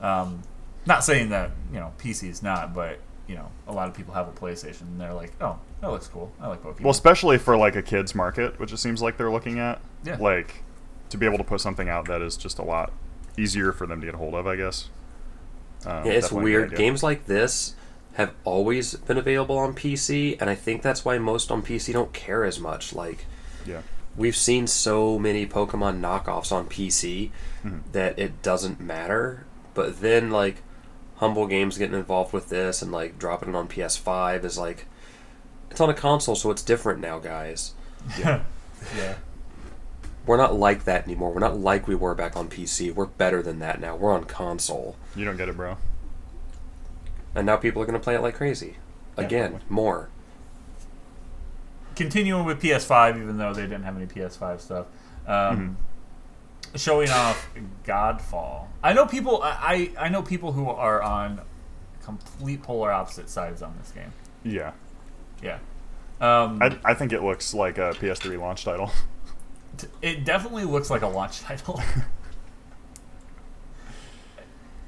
Um, 0.00 0.42
not 0.86 1.04
saying 1.04 1.28
that 1.30 1.50
you 1.72 1.78
know 1.78 1.92
PC 1.98 2.28
is 2.28 2.42
not, 2.42 2.74
but 2.74 2.98
you 3.28 3.34
know 3.36 3.48
a 3.68 3.72
lot 3.72 3.88
of 3.88 3.94
people 3.94 4.14
have 4.14 4.26
a 4.26 4.32
PlayStation 4.32 4.82
and 4.82 5.00
they're 5.00 5.12
like, 5.12 5.32
oh, 5.40 5.58
that 5.80 5.90
looks 5.90 6.08
cool. 6.08 6.32
I 6.40 6.48
like 6.48 6.62
Pokemon. 6.62 6.80
Well, 6.80 6.90
especially 6.90 7.38
for 7.38 7.56
like 7.56 7.76
a 7.76 7.82
kids 7.82 8.14
market, 8.14 8.58
which 8.58 8.72
it 8.72 8.78
seems 8.78 9.00
like 9.02 9.16
they're 9.16 9.30
looking 9.30 9.58
at. 9.58 9.80
Yeah. 10.04 10.16
Like 10.18 10.62
to 11.10 11.16
be 11.18 11.26
able 11.26 11.38
to 11.38 11.44
put 11.44 11.60
something 11.60 11.88
out 11.88 12.06
that 12.06 12.22
is 12.22 12.36
just 12.36 12.58
a 12.58 12.62
lot 12.64 12.92
easier 13.36 13.72
for 13.72 13.86
them 13.86 14.00
to 14.00 14.06
get 14.06 14.14
a 14.14 14.18
hold 14.18 14.34
of, 14.34 14.46
I 14.46 14.56
guess. 14.56 14.88
Um, 15.86 16.04
yeah, 16.06 16.12
it's 16.12 16.26
definitely 16.28 16.54
a 16.54 16.58
good 16.60 16.68
weird. 16.70 16.76
Games 16.76 17.02
like 17.02 17.26
this 17.26 17.74
have 18.14 18.32
always 18.44 18.94
been 18.96 19.16
available 19.16 19.56
on 19.58 19.74
PC, 19.74 20.40
and 20.40 20.50
I 20.50 20.54
think 20.56 20.82
that's 20.82 21.04
why 21.04 21.18
most 21.18 21.50
on 21.52 21.62
PC 21.62 21.92
don't 21.92 22.12
care 22.12 22.44
as 22.44 22.58
much. 22.58 22.92
Like 22.94 23.26
Yeah. 23.64 23.82
we've 24.16 24.34
seen 24.36 24.66
so 24.66 25.18
many 25.18 25.46
Pokemon 25.46 26.00
knockoffs 26.00 26.50
on 26.50 26.66
PC 26.66 27.30
Mhm. 27.64 27.82
that 27.92 28.18
it 28.18 28.42
doesn't 28.42 28.80
matter. 28.80 29.44
But 29.74 30.00
then 30.00 30.30
like 30.30 30.62
Humble 31.18 31.46
Games 31.46 31.78
getting 31.78 31.96
involved 31.96 32.32
with 32.32 32.48
this 32.48 32.80
and 32.82 32.90
like 32.90 33.18
dropping 33.18 33.50
it 33.50 33.54
on 33.54 33.68
PS5 33.68 34.44
is 34.44 34.56
like 34.58 34.86
it's 35.70 35.80
on 35.80 35.90
a 35.90 35.94
console, 35.94 36.34
so 36.34 36.50
it's 36.50 36.62
different 36.62 37.00
now, 37.00 37.18
guys. 37.18 37.74
yeah, 38.18 38.42
yeah. 38.96 39.16
We're 40.26 40.36
not 40.36 40.54
like 40.54 40.84
that 40.84 41.04
anymore. 41.04 41.32
We're 41.32 41.40
not 41.40 41.58
like 41.58 41.88
we 41.88 41.94
were 41.94 42.14
back 42.14 42.36
on 42.36 42.48
PC. 42.50 42.94
We're 42.94 43.06
better 43.06 43.42
than 43.42 43.60
that 43.60 43.80
now. 43.80 43.96
We're 43.96 44.12
on 44.12 44.24
console. 44.24 44.96
You 45.16 45.24
don't 45.24 45.38
get 45.38 45.48
it, 45.48 45.56
bro. 45.56 45.78
And 47.34 47.46
now 47.46 47.56
people 47.56 47.80
are 47.80 47.86
going 47.86 47.98
to 47.98 48.02
play 48.02 48.14
it 48.14 48.20
like 48.20 48.34
crazy. 48.34 48.76
Again, 49.16 49.52
probably. 49.52 49.66
more. 49.70 50.08
continuing 51.96 52.44
with 52.44 52.60
PS5, 52.60 53.22
even 53.22 53.38
though 53.38 53.54
they 53.54 53.62
didn't 53.62 53.84
have 53.84 53.96
any 53.96 54.06
PS5 54.06 54.60
stuff, 54.60 54.86
um, 55.26 55.78
showing 56.76 57.10
off 57.10 57.48
Godfall. 57.84 58.66
I 58.82 58.92
know 58.92 59.06
people. 59.06 59.40
I 59.42 59.90
I 59.98 60.08
know 60.08 60.22
people 60.22 60.52
who 60.52 60.68
are 60.68 61.02
on 61.02 61.40
complete 62.02 62.62
polar 62.62 62.90
opposite 62.92 63.28
sides 63.28 63.62
on 63.62 63.74
this 63.78 63.90
game. 63.90 64.12
Yeah. 64.44 64.72
Yeah, 65.42 65.58
um, 66.20 66.60
I, 66.60 66.76
I 66.84 66.94
think 66.94 67.12
it 67.12 67.22
looks 67.22 67.54
like 67.54 67.78
a 67.78 67.92
PS3 67.92 68.38
launch 68.40 68.64
title. 68.64 68.90
it 70.02 70.24
definitely 70.24 70.64
looks 70.64 70.90
like 70.90 71.02
a 71.02 71.06
launch 71.06 71.40
title. 71.42 71.80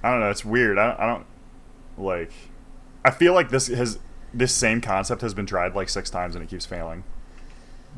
I 0.03 0.11
don't 0.11 0.21
know. 0.21 0.31
It's 0.31 0.45
weird. 0.45 0.79
I 0.79 0.89
don't, 0.89 1.01
I 1.01 1.07
don't 1.07 1.27
like. 1.99 2.33
I 3.05 3.11
feel 3.11 3.33
like 3.33 3.51
this 3.51 3.69
has 3.69 3.99
this 4.35 4.53
same 4.53 4.81
concept 4.81 5.23
has 5.23 5.35
been 5.35 5.47
tried 5.47 5.75
like 5.75 5.89
six 5.89 6.11
times 6.11 6.35
and 6.35 6.43
it 6.43 6.49
keeps 6.51 6.67
failing. 6.67 7.05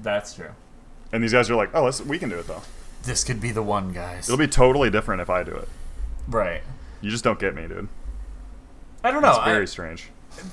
That's 0.02 0.34
true. 0.34 0.50
And 1.12 1.22
these 1.22 1.32
guys 1.32 1.50
are 1.50 1.56
like, 1.56 1.70
oh, 1.74 1.84
let's 1.84 2.00
we 2.00 2.18
can 2.18 2.28
do 2.28 2.38
it 2.38 2.46
though. 2.46 2.62
This 3.02 3.24
could 3.24 3.40
be 3.40 3.50
the 3.50 3.62
one, 3.62 3.92
guys. 3.92 4.28
It'll 4.28 4.38
be 4.38 4.46
totally 4.46 4.90
different 4.90 5.20
if 5.22 5.30
I 5.30 5.42
do 5.42 5.54
it. 5.54 5.68
right. 6.28 6.62
You 7.00 7.10
just 7.10 7.24
don't 7.24 7.38
get 7.40 7.54
me, 7.56 7.66
dude. 7.66 7.88
I 9.02 9.10
don't 9.10 9.22
know. 9.22 9.30
It's 9.30 9.38
I- 9.38 9.52
very 9.52 9.66
strange. 9.66 10.08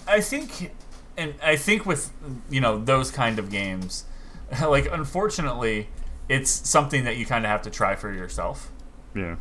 I 0.08 0.20
think, 0.20 0.72
and 1.16 1.36
I 1.44 1.56
think 1.56 1.86
with 1.86 2.12
you 2.50 2.60
know 2.60 2.78
those 2.78 3.12
kind 3.12 3.38
of 3.40 3.50
games, 3.52 4.06
like 4.62 4.88
unfortunately, 4.92 5.88
it's 6.28 6.50
something 6.68 7.04
that 7.06 7.18
you 7.18 7.26
kind 7.26 7.46
of 7.46 7.52
have 7.52 7.62
to 7.62 7.70
try 7.70 7.96
for 7.96 8.12
yourself, 8.12 8.72
Yeah. 9.16 9.36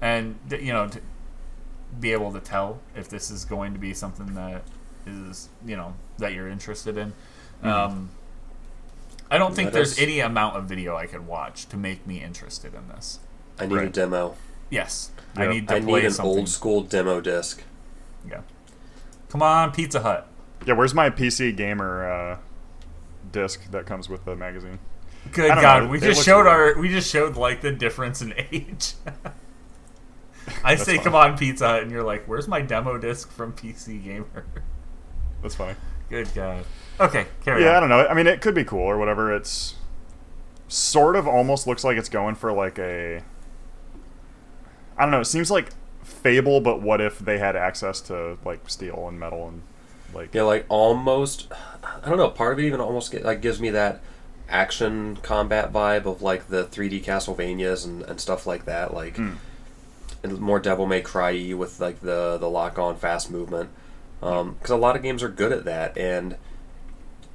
and 0.00 0.36
you 0.50 0.72
know 0.72 0.88
to 0.88 1.00
be 2.00 2.12
able 2.12 2.32
to 2.32 2.40
tell 2.40 2.80
if 2.96 3.08
this 3.08 3.30
is 3.30 3.44
going 3.44 3.72
to 3.74 3.78
be 3.78 3.94
something 3.94 4.34
that 4.34 4.62
is 5.06 5.48
you 5.66 5.76
know 5.76 5.94
that 6.18 6.32
you're 6.32 6.48
interested 6.48 6.96
in. 6.96 7.12
Um, 7.62 8.08
I 9.34 9.38
don't 9.38 9.54
think 9.54 9.72
there's 9.72 9.92
us- 9.92 9.98
any 9.98 10.20
amount 10.20 10.56
of 10.56 10.64
video 10.64 10.96
I 10.96 11.06
could 11.06 11.26
watch 11.26 11.66
to 11.70 11.76
make 11.76 12.06
me 12.06 12.22
interested 12.22 12.74
in 12.74 12.88
this. 12.88 13.18
I 13.58 13.66
need 13.66 13.78
a 13.78 13.88
demo. 13.88 14.36
Yes, 14.70 15.10
I 15.36 15.46
need 15.46 15.68
to 15.68 15.76
I 15.76 15.80
play 15.80 16.00
need 16.00 16.04
an 16.06 16.10
something. 16.12 16.38
old 16.38 16.48
school 16.48 16.82
demo 16.82 17.20
disc. 17.20 17.62
Yeah. 18.28 18.40
Come 19.28 19.42
on, 19.42 19.72
Pizza 19.72 20.00
Hut. 20.00 20.28
Yeah. 20.66 20.74
Where's 20.74 20.94
my 20.94 21.10
PC 21.10 21.54
gamer 21.56 22.08
uh, 22.10 22.38
disc 23.30 23.70
that 23.70 23.86
comes 23.86 24.08
with 24.08 24.24
the 24.24 24.34
magazine? 24.36 24.78
Good 25.32 25.48
God, 25.48 25.84
know, 25.84 25.88
we 25.90 25.98
it 25.98 26.02
just 26.02 26.24
showed 26.24 26.44
weird. 26.44 26.76
our 26.76 26.78
we 26.80 26.88
just 26.88 27.10
showed 27.10 27.36
like 27.36 27.60
the 27.60 27.72
difference 27.72 28.22
in 28.22 28.34
age. 28.52 28.94
I 30.64 30.74
say, 30.76 30.96
fine. 30.96 31.04
come 31.04 31.14
on, 31.14 31.38
Pizza 31.38 31.66
Hut, 31.66 31.82
and 31.82 31.90
you're 31.90 32.02
like, 32.02 32.26
"Where's 32.26 32.46
my 32.48 32.60
demo 32.60 32.98
disc 32.98 33.30
from 33.30 33.52
PC 33.52 34.02
Gamer?" 34.04 34.44
That's 35.42 35.54
funny. 35.54 35.74
Good 36.10 36.28
God. 36.34 36.64
Okay, 37.00 37.26
carry 37.44 37.62
Yeah, 37.64 37.76
I 37.76 37.80
don't 37.80 37.88
know. 37.88 38.06
I 38.06 38.14
mean, 38.14 38.26
it 38.26 38.40
could 38.40 38.54
be 38.54 38.64
cool 38.64 38.82
or 38.82 38.98
whatever. 38.98 39.34
It's 39.34 39.74
sort 40.68 41.16
of 41.16 41.26
almost 41.26 41.66
looks 41.66 41.84
like 41.84 41.96
it's 41.96 42.08
going 42.08 42.34
for 42.34 42.52
like 42.52 42.78
a. 42.78 43.22
I 44.96 45.02
don't 45.02 45.10
know. 45.10 45.20
It 45.20 45.24
seems 45.26 45.50
like 45.50 45.70
Fable, 46.02 46.60
but 46.60 46.80
what 46.82 47.00
if 47.00 47.18
they 47.18 47.38
had 47.38 47.56
access 47.56 48.00
to 48.02 48.38
like 48.44 48.68
steel 48.68 49.06
and 49.08 49.18
metal 49.18 49.48
and 49.48 49.62
like 50.14 50.34
Yeah, 50.34 50.42
like 50.42 50.66
almost. 50.68 51.50
I 51.82 52.08
don't 52.08 52.18
know. 52.18 52.28
Part 52.30 52.52
of 52.52 52.58
it 52.58 52.66
even 52.66 52.80
almost 52.80 53.10
get, 53.10 53.24
like 53.24 53.40
gives 53.40 53.60
me 53.60 53.70
that 53.70 54.00
action 54.48 55.16
combat 55.22 55.72
vibe 55.72 56.04
of 56.04 56.20
like 56.22 56.48
the 56.48 56.64
3D 56.64 57.02
Castlevanias 57.02 57.84
and, 57.86 58.02
and 58.02 58.20
stuff 58.20 58.46
like 58.46 58.66
that. 58.66 58.92
Like 58.94 59.16
Mm. 59.16 59.36
and 60.22 60.38
more 60.40 60.60
Devil 60.60 60.86
May 60.86 61.00
Cry 61.00 61.52
with 61.54 61.80
like 61.80 62.00
the 62.00 62.36
the 62.38 62.48
lock 62.48 62.78
on 62.78 62.96
fast 62.96 63.30
movement. 63.30 63.70
Because 64.20 64.70
a 64.70 64.76
lot 64.76 64.96
of 64.96 65.02
games 65.02 65.22
are 65.22 65.28
good 65.28 65.52
at 65.52 65.64
that, 65.66 65.98
and 65.98 66.36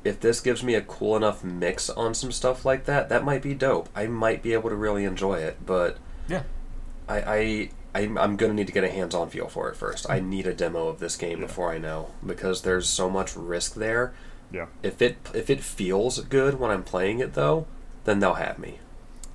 if 0.04 0.20
this 0.20 0.40
gives 0.40 0.64
me 0.64 0.76
a 0.76 0.82
cool 0.82 1.16
enough 1.16 1.44
mix 1.44 1.90
on 1.90 2.14
some 2.14 2.32
stuff 2.32 2.64
like 2.66 2.86
that, 2.86 3.10
that 3.10 3.24
might 3.26 3.42
be 3.42 3.54
dope. 3.54 3.90
I 3.96 4.08
might 4.08 4.42
be 4.42 4.54
able 4.54 4.70
to 4.70 4.76
really 4.76 5.04
enjoy 5.06 5.40
it, 5.40 5.58
but 5.66 5.98
Yeah. 6.28 6.44
I, 7.08 7.18
I 7.22 7.70
I'm, 7.96 8.18
I'm 8.18 8.36
gonna 8.38 8.54
need 8.54 8.68
to 8.68 8.74
get 8.74 8.84
a 8.84 8.90
hands-on 8.90 9.30
feel 9.30 9.48
for 9.48 9.68
it 9.70 9.76
first. 9.76 10.10
I 10.10 10.20
need 10.20 10.46
a 10.48 10.54
demo 10.54 10.88
of 10.88 11.00
this 11.00 11.16
game 11.18 11.40
Yeah. 11.42 11.48
before 11.48 11.72
I 11.74 11.80
know 11.80 12.12
because 12.26 12.62
there's 12.62 12.88
so 12.88 13.10
much 13.10 13.36
risk 13.36 13.74
there. 13.76 14.14
yeah. 14.52 14.68
If 14.84 15.02
it 15.02 15.18
if 15.34 15.50
it 15.50 15.62
feels 15.62 16.20
good 16.22 16.60
when 16.60 16.70
I'm 16.72 16.84
playing 16.84 17.20
it 17.20 17.34
though, 17.34 17.66
then 18.06 18.20
they'll 18.20 18.36
have 18.36 18.60
me. 18.60 18.80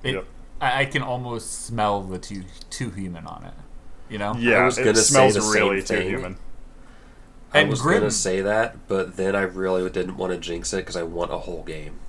It, 0.03 0.13
Yep. 0.15 0.25
I, 0.61 0.81
I 0.81 0.85
can 0.85 1.01
almost 1.01 1.65
smell 1.65 2.01
the 2.01 2.17
too 2.17 2.43
too 2.69 2.89
human 2.91 3.27
on 3.27 3.43
it. 3.45 3.53
You 4.09 4.19
know. 4.19 4.35
Yeah, 4.37 4.63
was 4.65 4.77
it 4.77 4.83
gonna 4.85 4.95
say 4.97 5.13
smells 5.13 5.33
the 5.35 5.41
same 5.41 5.51
really 5.53 5.81
too 5.81 5.85
thing. 6.21 6.37
Human. 7.53 7.67
I 7.67 7.69
was 7.69 7.81
Grim- 7.81 7.99
gonna 7.99 8.11
say 8.11 8.41
that, 8.41 8.87
but 8.87 9.17
then 9.17 9.35
I 9.35 9.41
really 9.41 9.89
didn't 9.89 10.17
want 10.17 10.33
to 10.33 10.39
jinx 10.39 10.73
it 10.73 10.77
because 10.77 10.95
I 10.95 11.03
want 11.03 11.31
a 11.31 11.37
whole 11.39 11.63
game. 11.63 11.99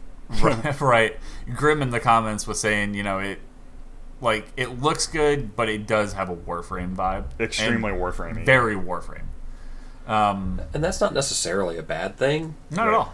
right, 0.43 0.81
right. 0.81 1.17
Grim 1.55 1.83
in 1.83 1.91
the 1.91 2.01
comments 2.01 2.47
was 2.47 2.59
saying, 2.61 2.95
you 2.95 3.03
know, 3.03 3.19
it 3.19 3.39
like 4.21 4.47
it 4.57 4.81
looks 4.83 5.07
good, 5.07 5.55
but 5.57 5.69
it 5.69 5.87
does 5.87 6.15
have 6.15 6.29
a 6.31 6.37
Warframe 6.37 6.97
vibe. 6.97 7.27
Extremely 7.39 7.93
Warframe. 7.93 8.45
Very 8.45 8.75
Warframe. 8.75 9.25
Um, 10.09 10.61
And 10.73 10.83
that's 10.85 11.01
not 11.01 11.13
necessarily 11.15 11.77
a 11.79 11.83
bad 11.83 12.17
thing. 12.17 12.55
not 12.71 12.89
at 12.89 12.95
all. 12.95 13.13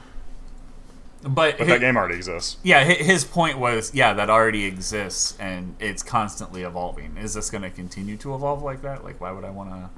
But, 1.23 1.57
But 1.57 1.61
hi- 1.61 1.65
that 1.75 1.81
game 1.81 1.97
already 1.97 2.17
exists. 2.17 2.57
yeah, 2.65 2.83
his 2.85 3.25
point 3.25 3.57
was, 3.59 3.95
yeah, 3.95 4.13
that 4.15 4.29
already 4.29 4.65
exists 4.65 5.37
and 5.39 5.77
it's 5.79 6.03
constantly 6.03 6.63
evolving. 6.63 7.17
Is 7.17 7.35
this 7.35 7.49
going 7.49 7.63
to 7.63 7.71
continue 7.71 8.17
to 8.19 8.35
evolve 8.35 8.63
like 8.63 8.83
that? 8.83 9.05
Like, 9.05 9.21
why 9.21 9.31
would 9.33 9.45
I 9.45 9.51
want 9.51 9.71
to 9.71 9.91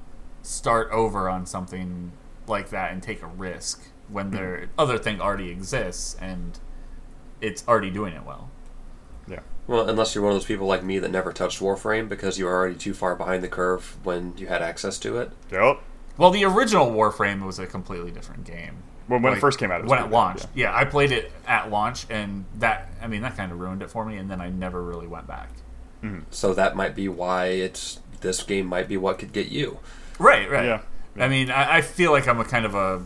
start 0.44 0.90
over 0.92 1.28
on 1.28 1.46
something 1.46 2.12
like 2.46 2.70
that 2.70 2.92
and 2.92 3.02
take 3.02 3.22
a 3.22 3.26
risk 3.26 3.82
when 4.08 4.26
Mm-hmm. 4.26 4.36
their 4.36 4.68
other 4.78 4.98
thing 4.98 5.20
already 5.20 5.50
exists 5.50 6.16
and 6.20 6.58
it's 7.40 7.66
already 7.66 7.90
doing 7.90 8.14
it 8.14 8.24
well? 8.24 8.50
Yeah. 9.26 9.40
Well, 9.66 9.88
unless 9.88 10.14
you're 10.14 10.22
one 10.22 10.32
of 10.32 10.36
those 10.38 10.46
people 10.46 10.66
like 10.66 10.84
me 10.84 10.98
that 10.98 11.10
never 11.10 11.32
touched 11.32 11.60
Warframe 11.60 12.08
because 12.08 12.38
you 12.38 12.44
were 12.44 12.52
already 12.54 12.74
too 12.74 12.92
far 12.94 13.14
behind 13.14 13.42
the 13.42 13.48
curve 13.48 13.96
when 14.04 14.34
you 14.36 14.46
had 14.46 14.60
access 14.62 14.98
to 15.00 15.18
it. 15.18 15.30
Yep. 15.50 15.80
Well, 16.18 16.30
the 16.30 16.44
original 16.44 16.90
Warframe 16.90 17.44
was 17.44 17.58
a 17.58 17.66
completely 17.66 18.10
different 18.10 18.44
game. 18.44 18.76
When, 19.06 19.20
when 19.22 19.32
Like, 19.32 19.38
it 19.38 19.40
first 19.40 19.58
came 19.58 19.70
out, 19.70 19.80
it 19.80 19.84
was 19.84 19.90
when 19.90 20.02
it 20.02 20.10
launched, 20.10 20.46
yeah. 20.54 20.74
I 20.74 20.84
played 20.84 21.12
it 21.12 21.30
at 21.46 21.70
launch, 21.70 22.06
and 22.08 22.44
that 22.58 22.88
I 23.02 23.06
mean 23.06 23.20
that 23.22 23.36
kind 23.36 23.52
of 23.52 23.58
ruined 23.60 23.82
it 23.82 23.90
for 23.90 24.04
me, 24.04 24.16
and 24.16 24.30
then 24.30 24.40
I 24.40 24.48
never 24.48 24.82
really 24.82 25.06
went 25.06 25.26
back. 25.26 25.50
So 26.30 26.52
that 26.54 26.76
might 26.76 26.94
be 26.94 27.08
why 27.08 27.46
it's 27.46 28.00
this 28.20 28.42
game 28.42 28.66
might 28.66 28.88
be 28.88 28.96
what 28.98 29.18
could 29.18 29.32
get 29.32 29.48
you. 29.48 29.78
Right, 30.18 30.50
right. 30.50 30.64
Yeah. 30.64 30.80
I 31.18 31.28
mean, 31.28 31.50
I, 31.50 31.76
I 31.76 31.80
feel 31.80 32.12
like 32.12 32.26
I'm 32.26 32.40
a 32.40 32.44
kind 32.44 32.64
of 32.64 32.74
a. 32.74 33.04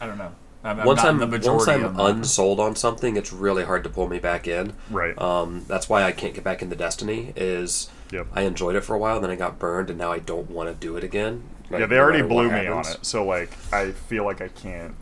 I 0.00 0.06
don't 0.06 0.18
know. 0.18 0.32
I'm, 0.64 0.80
I'm 0.80 0.86
once 0.86 1.02
I'm 1.02 1.18
the 1.18 1.26
majority. 1.26 1.56
once 1.56 1.68
I'm 1.68 1.98
unsold 1.98 2.60
on 2.60 2.76
something, 2.76 3.16
it's 3.16 3.32
really 3.32 3.64
hard 3.64 3.82
to 3.84 3.90
pull 3.90 4.08
me 4.08 4.18
back 4.18 4.46
in. 4.46 4.74
Right. 4.90 5.18
Um, 5.18 5.64
that's 5.66 5.88
why 5.88 6.04
I 6.04 6.12
can't 6.12 6.34
get 6.34 6.44
back 6.44 6.62
into 6.62 6.76
Destiny. 6.76 7.32
Is 7.36 7.90
Yep. 8.12 8.26
I 8.34 8.42
enjoyed 8.42 8.76
it 8.76 8.82
for 8.82 8.94
a 8.94 8.98
while, 8.98 9.20
then 9.20 9.30
I 9.30 9.36
got 9.36 9.58
burned, 9.58 9.88
and 9.88 9.98
now 9.98 10.12
I 10.12 10.18
don't 10.18 10.50
want 10.50 10.68
to 10.68 10.74
do 10.74 10.96
it 10.96 11.02
again. 11.04 11.42
Like, 11.70 11.80
yeah, 11.80 11.86
they 11.86 11.96
no 11.96 12.02
already 12.02 12.18
matter 12.18 12.28
blew 12.28 12.48
what 12.48 12.62
me 12.62 12.66
on 12.66 12.86
it, 12.86 12.98
so 13.02 13.24
like 13.24 13.50
I 13.72 13.92
feel 13.92 14.24
like 14.24 14.42
I 14.42 14.48
can't 14.48 14.94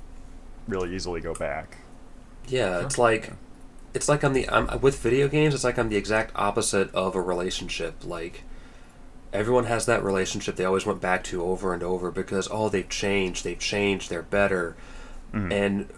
really 0.68 0.94
easily 0.94 1.20
go 1.20 1.34
back. 1.34 1.78
Yeah, 2.46 2.84
it's 2.84 2.98
like 2.98 3.32
it's 3.92 4.08
like 4.08 4.22
I'm 4.22 4.32
the 4.32 4.48
I'm 4.48 4.80
with 4.80 5.00
video 5.00 5.26
games. 5.26 5.54
It's 5.54 5.64
like 5.64 5.78
I'm 5.78 5.88
the 5.88 5.96
exact 5.96 6.30
opposite 6.36 6.94
of 6.94 7.16
a 7.16 7.20
relationship. 7.20 8.04
Like 8.04 8.44
everyone 9.32 9.64
has 9.64 9.86
that 9.86 10.02
relationship 10.02 10.56
they 10.56 10.64
always 10.64 10.86
went 10.86 11.00
back 11.00 11.24
to 11.24 11.42
over 11.42 11.72
and 11.72 11.82
over 11.82 12.10
because 12.10 12.48
oh 12.50 12.68
they've 12.68 12.88
changed, 12.88 13.44
they've 13.44 13.58
changed, 13.58 14.10
they're 14.10 14.22
better, 14.22 14.76
mm-hmm. 15.32 15.52
and 15.52 15.88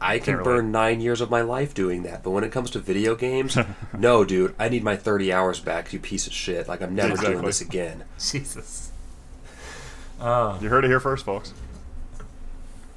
I 0.00 0.18
can 0.18 0.34
Can't 0.34 0.44
burn 0.44 0.72
nine 0.72 1.00
years 1.00 1.20
of 1.20 1.30
my 1.30 1.42
life 1.42 1.74
doing 1.74 2.02
that. 2.02 2.24
But 2.24 2.30
when 2.30 2.42
it 2.42 2.50
comes 2.50 2.70
to 2.72 2.80
video 2.80 3.14
games, 3.14 3.56
no, 3.98 4.24
dude, 4.24 4.54
I 4.58 4.68
need 4.68 4.82
my 4.82 4.96
thirty 4.96 5.32
hours 5.32 5.60
back. 5.60 5.92
You 5.92 6.00
piece 6.00 6.26
of 6.26 6.32
shit. 6.32 6.68
Like 6.68 6.82
I'm 6.82 6.94
never 6.94 7.16
doing 7.16 7.42
this 7.42 7.60
again. 7.60 8.04
Jesus. 8.18 8.90
Oh, 10.20 10.58
You 10.60 10.66
um, 10.66 10.70
heard 10.70 10.84
it 10.84 10.88
here 10.88 11.00
first, 11.00 11.24
folks. 11.24 11.52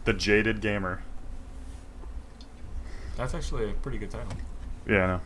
The 0.05 0.13
Jaded 0.13 0.61
Gamer. 0.61 1.01
that's 3.15 3.34
actually 3.34 3.69
a 3.69 3.73
pretty 3.73 3.97
good 3.97 4.11
title. 4.11 4.31
Yeah, 4.88 5.03
I 5.03 5.07
know. 5.07 5.22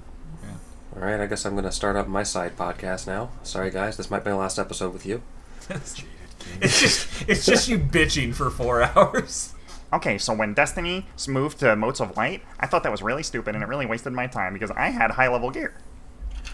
All 0.96 1.02
right, 1.04 1.20
I 1.20 1.28
guess 1.28 1.46
I'm 1.46 1.56
gonna 1.56 1.72
start 1.72 1.96
up 1.96 2.08
my 2.08 2.24
side 2.24 2.58
podcast 2.58 3.06
now. 3.08 3.30
Sorry 3.44 3.70
guys, 3.72 3.98
this 3.98 4.10
might 4.10 4.24
be 4.24 4.32
my 4.32 4.38
last 4.38 4.58
episode 4.58 4.92
with 4.94 5.06
you. 5.06 5.22
it's 5.70 6.80
just 6.82 7.26
it's 7.30 7.46
just 7.46 7.68
you 7.68 7.78
bitching 7.78 8.34
for 8.34 8.50
four 8.50 8.82
hours. 8.98 9.54
Okay, 9.92 10.18
so 10.18 10.34
when 10.34 10.54
Destiny 10.54 11.06
moved 11.28 11.60
to 11.60 11.76
Motes 11.76 12.00
of 12.00 12.16
Light, 12.16 12.44
I 12.60 12.68
thought 12.68 12.84
that 12.84 12.92
was 12.92 13.02
really 13.02 13.24
stupid 13.24 13.56
and 13.56 13.64
it 13.64 13.68
really 13.68 13.86
wasted 13.86 14.14
my 14.14 14.28
time 14.28 14.54
because 14.54 14.72
I 14.72 14.90
had 14.90 15.12
high 15.12 15.28
level 15.28 15.50
gear. 15.52 15.74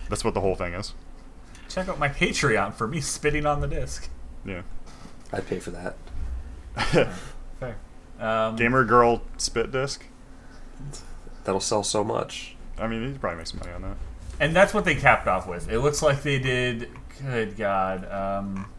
That's 0.09 0.23
what 0.23 0.33
the 0.33 0.41
whole 0.41 0.55
thing 0.55 0.73
is. 0.73 0.93
Check 1.69 1.87
out 1.89 1.99
my 1.99 2.09
Patreon 2.09 2.73
for 2.73 2.87
me 2.87 3.01
spitting 3.01 3.45
on 3.45 3.59
the 3.61 3.67
disc. 3.67 4.09
Yeah. 4.45 4.61
I'd 5.33 5.47
pay 5.47 5.59
for 5.59 5.71
that. 5.71 5.95
Fair. 7.59 7.77
Um, 8.19 8.55
Gamer 8.55 8.85
Girl 8.85 9.21
Spit 9.37 9.71
Disc. 9.71 10.05
That'll 11.43 11.59
sell 11.59 11.83
so 11.83 12.03
much. 12.03 12.55
I 12.77 12.87
mean, 12.87 13.01
you 13.03 13.11
could 13.11 13.21
probably 13.21 13.37
make 13.39 13.47
some 13.47 13.59
money 13.59 13.71
on 13.73 13.81
that. 13.81 13.97
And 14.39 14.55
that's 14.55 14.73
what 14.73 14.85
they 14.85 14.95
capped 14.95 15.27
off 15.27 15.47
with. 15.47 15.71
It 15.71 15.79
looks 15.79 16.01
like 16.01 16.23
they 16.23 16.39
did. 16.39 16.89
Good 17.21 17.55
God. 17.57 18.11
Um, 18.11 18.69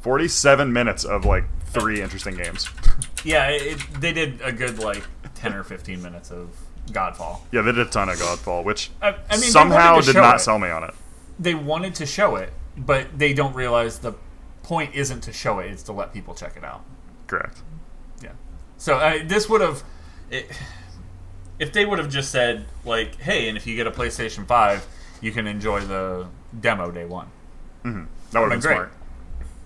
47 0.00 0.72
minutes 0.72 1.04
of 1.04 1.24
like 1.24 1.44
three 1.66 2.00
interesting 2.00 2.36
games. 2.36 2.68
yeah, 3.24 3.48
it, 3.48 3.78
they 4.00 4.12
did 4.12 4.40
a 4.42 4.52
good 4.52 4.78
like 4.78 5.04
ten 5.34 5.54
or 5.54 5.62
fifteen 5.62 6.02
minutes 6.02 6.30
of 6.30 6.50
Godfall. 6.88 7.40
Yeah, 7.52 7.62
they 7.62 7.72
did 7.72 7.86
a 7.86 7.90
ton 7.90 8.08
of 8.08 8.16
Godfall, 8.16 8.64
which 8.64 8.90
I, 9.00 9.14
I 9.30 9.36
mean, 9.38 9.50
somehow 9.50 10.00
did 10.00 10.16
not 10.16 10.36
it. 10.36 10.40
sell 10.40 10.58
me 10.58 10.68
on 10.68 10.84
it. 10.84 10.94
They 11.38 11.54
wanted 11.54 11.94
to 11.96 12.06
show 12.06 12.36
it, 12.36 12.52
but 12.76 13.18
they 13.18 13.32
don't 13.32 13.54
realize 13.54 13.98
the 13.98 14.14
point 14.62 14.94
isn't 14.94 15.22
to 15.22 15.32
show 15.32 15.58
it; 15.58 15.70
it's 15.70 15.82
to 15.84 15.92
let 15.92 16.12
people 16.12 16.34
check 16.34 16.56
it 16.56 16.64
out. 16.64 16.84
Correct. 17.26 17.62
Yeah. 18.22 18.32
So 18.76 18.96
uh, 18.96 19.18
this 19.24 19.48
would 19.48 19.60
have, 19.60 19.82
if 21.60 21.72
they 21.72 21.86
would 21.86 21.98
have 22.00 22.08
just 22.10 22.32
said 22.32 22.64
like, 22.84 23.16
"Hey, 23.20 23.48
and 23.48 23.56
if 23.56 23.66
you 23.66 23.76
get 23.76 23.86
a 23.86 23.90
PlayStation 23.92 24.46
Five, 24.46 24.84
you 25.20 25.30
can 25.30 25.46
enjoy 25.46 25.80
the 25.80 26.26
demo 26.60 26.90
day 26.90 27.04
one." 27.04 27.26
Mm-hmm. 27.84 28.04
That 28.32 28.40
would 28.40 28.50
have 28.52 28.60
Been 28.62 28.70
been 28.70 28.78
great. 28.78 28.88
smart. 28.88 28.92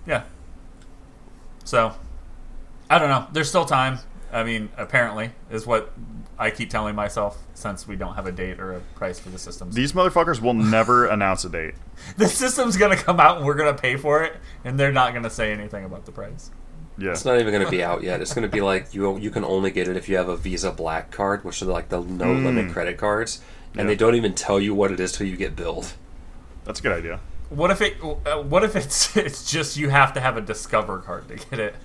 Yeah. 0.05 0.23
So, 1.63 1.93
I 2.89 2.99
don't 2.99 3.09
know. 3.09 3.27
There's 3.33 3.49
still 3.49 3.65
time. 3.65 3.99
I 4.31 4.43
mean, 4.43 4.69
apparently, 4.77 5.31
is 5.49 5.65
what 5.65 5.93
I 6.37 6.51
keep 6.51 6.69
telling 6.69 6.95
myself 6.95 7.37
since 7.53 7.87
we 7.87 7.95
don't 7.95 8.15
have 8.15 8.27
a 8.27 8.31
date 8.31 8.59
or 8.59 8.73
a 8.73 8.79
price 8.95 9.17
for 9.19 9.29
the 9.29 9.37
systems. 9.39 9.73
These 9.75 9.93
motherfuckers 9.93 10.41
will 10.41 10.53
never 10.77 11.05
announce 11.07 11.45
a 11.45 11.49
date. 11.49 11.75
the 12.17 12.27
system's 12.27 12.75
gonna 12.77 12.97
come 12.97 13.19
out 13.19 13.37
and 13.37 13.45
we're 13.45 13.53
gonna 13.55 13.73
pay 13.73 13.95
for 13.95 14.23
it, 14.23 14.35
and 14.63 14.79
they're 14.79 14.91
not 14.91 15.13
gonna 15.13 15.29
say 15.29 15.51
anything 15.53 15.85
about 15.85 16.05
the 16.05 16.11
price. 16.11 16.51
Yeah. 16.97 17.11
It's 17.11 17.25
not 17.25 17.39
even 17.39 17.51
going 17.53 17.65
to 17.65 17.69
be 17.71 17.83
out 17.83 18.03
yet. 18.03 18.21
It's 18.21 18.33
going 18.33 18.49
to 18.49 18.53
be 18.53 18.61
like 18.61 18.93
you 18.93 19.17
you 19.17 19.29
can 19.29 19.43
only 19.43 19.69
get 19.71 19.87
it 19.87 19.97
if 19.97 20.07
you 20.07 20.15
have 20.17 20.29
a 20.29 20.37
Visa 20.37 20.71
Black 20.71 21.11
card, 21.11 21.43
which 21.43 21.61
are 21.61 21.65
like 21.65 21.89
the 21.89 21.99
no 22.01 22.31
limit 22.33 22.71
credit 22.71 22.97
cards, 22.97 23.41
and 23.73 23.79
Yeah. 23.81 23.83
they 23.87 23.95
don't 23.95 24.15
even 24.15 24.33
tell 24.33 24.59
you 24.61 24.73
what 24.73 24.91
it 24.91 24.99
is 24.99 25.11
till 25.11 25.27
you 25.27 25.35
get 25.35 25.55
billed. 25.55 25.93
That's 26.63 26.79
a 26.79 26.83
good 26.83 26.93
idea. 26.97 27.19
What 27.49 27.69
if 27.71 27.81
it? 27.81 27.97
Uh, 28.01 28.41
what 28.43 28.63
if 28.63 28.75
it's 28.75 29.15
it's 29.25 29.51
just 29.51 29.75
you 29.77 29.89
have 29.89 30.13
to 30.13 30.19
have 30.21 30.37
a 30.37 30.41
Discover 30.41 30.99
card 30.99 31.27
to 31.27 31.35
get 31.35 31.59
it? 31.59 31.75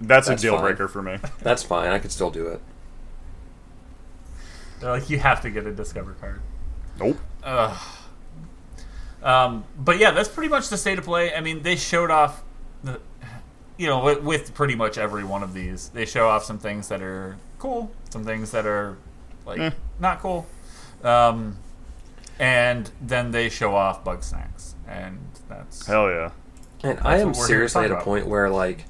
That's, 0.00 0.28
That's 0.28 0.42
a 0.42 0.46
deal 0.46 0.54
fine. 0.56 0.62
breaker 0.64 0.88
for 0.88 1.02
me. 1.02 1.18
That's 1.40 1.62
fine. 1.62 1.90
I 1.90 1.98
could 1.98 2.12
still 2.12 2.30
do 2.30 2.46
it. 2.48 2.60
They're 4.80 4.90
like 4.92 5.10
you 5.10 5.18
have 5.18 5.40
to 5.42 5.50
get 5.50 5.66
a 5.66 5.72
Discover 5.72 6.12
card. 6.20 6.40
Nope. 7.00 7.18
Ugh. 7.42 7.76
Um, 9.22 9.64
but 9.76 9.98
yeah, 9.98 10.12
that's 10.12 10.28
pretty 10.28 10.48
much 10.48 10.68
the 10.68 10.76
state 10.76 10.98
of 10.98 11.04
play. 11.04 11.34
I 11.34 11.40
mean, 11.40 11.62
they 11.62 11.74
showed 11.74 12.10
off, 12.10 12.44
the, 12.84 13.00
you 13.78 13.86
know, 13.86 14.02
with, 14.04 14.22
with 14.22 14.54
pretty 14.54 14.74
much 14.74 14.98
every 14.98 15.24
one 15.24 15.42
of 15.42 15.54
these, 15.54 15.88
they 15.90 16.04
show 16.04 16.28
off 16.28 16.44
some 16.44 16.58
things 16.58 16.88
that 16.88 17.00
are 17.00 17.36
cool, 17.58 17.90
some 18.10 18.24
things 18.24 18.50
that 18.50 18.66
are 18.66 18.96
like 19.46 19.58
Eh. 19.60 19.70
not 19.98 20.20
cool, 20.20 20.46
um, 21.02 21.56
and 22.38 22.90
then 23.00 23.30
they 23.30 23.48
show 23.48 23.74
off 23.74 24.04
Bugsnax, 24.04 24.74
and 24.86 25.18
that's 25.48 25.86
Hell 25.86 26.08
yeah. 26.10 26.30
And 26.82 26.98
I 27.02 27.18
am 27.18 27.28
what 27.28 27.36
we're 27.38 27.46
here 27.48 27.58
to 27.62 27.68
seriously 27.68 27.84
at 27.84 27.90
a 27.90 27.94
about. 27.94 28.04
point 28.04 28.26
where 28.26 28.48
like 28.50 28.84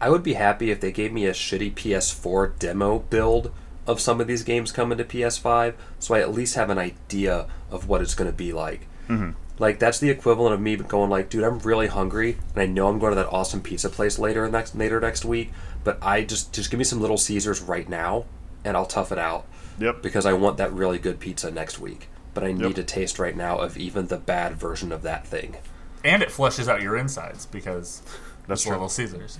I 0.00 0.10
would 0.10 0.22
be 0.22 0.34
happy 0.34 0.70
if 0.70 0.80
they 0.80 0.92
gave 0.92 1.12
me 1.12 1.26
a 1.26 1.32
shitty 1.32 1.74
PS4 1.74 2.58
demo 2.58 3.00
build 3.00 3.52
of 3.86 4.00
some 4.00 4.20
of 4.20 4.26
these 4.28 4.42
games 4.44 4.70
coming 4.72 4.98
to 4.98 5.04
PS5, 5.04 5.74
so 5.98 6.14
I 6.14 6.20
at 6.20 6.32
least 6.32 6.54
have 6.54 6.70
an 6.70 6.78
idea 6.78 7.46
of 7.70 7.88
what 7.88 8.00
it's 8.00 8.14
going 8.14 8.30
to 8.30 8.36
be 8.36 8.52
like. 8.52 8.86
Mhm. 9.08 9.34
Like 9.62 9.78
that's 9.78 10.00
the 10.00 10.10
equivalent 10.10 10.54
of 10.54 10.60
me 10.60 10.74
going 10.74 11.08
like, 11.08 11.30
dude, 11.30 11.44
I'm 11.44 11.60
really 11.60 11.86
hungry, 11.86 12.36
and 12.54 12.62
I 12.62 12.66
know 12.66 12.88
I'm 12.88 12.98
going 12.98 13.12
to 13.12 13.16
that 13.16 13.28
awesome 13.32 13.60
pizza 13.60 13.88
place 13.88 14.18
later 14.18 14.48
next 14.50 14.74
later 14.74 14.98
next 15.00 15.24
week, 15.24 15.52
but 15.84 15.98
I 16.02 16.24
just 16.24 16.52
just 16.52 16.68
give 16.72 16.78
me 16.78 16.84
some 16.84 17.00
Little 17.00 17.16
Caesars 17.16 17.60
right 17.60 17.88
now, 17.88 18.24
and 18.64 18.76
I'll 18.76 18.86
tough 18.86 19.12
it 19.12 19.18
out 19.18 19.46
Yep. 19.78 20.02
because 20.02 20.26
I 20.26 20.32
want 20.32 20.56
that 20.56 20.72
really 20.72 20.98
good 20.98 21.20
pizza 21.20 21.48
next 21.52 21.78
week. 21.78 22.08
But 22.34 22.42
I 22.42 22.50
need 22.50 22.76
Yep. 22.76 22.78
a 22.78 22.82
taste 22.82 23.18
right 23.20 23.36
now 23.36 23.58
of 23.58 23.76
even 23.76 24.08
the 24.08 24.16
bad 24.16 24.56
version 24.56 24.90
of 24.90 25.02
that 25.02 25.26
thing. 25.28 25.56
and 26.04 26.20
it 26.24 26.32
flushes 26.32 26.68
out 26.68 26.82
your 26.82 26.96
insides 26.96 27.46
because 27.46 28.02
That's 28.48 28.62
it's. 28.62 28.68
Little 28.70 28.88
Caesars. 28.88 29.38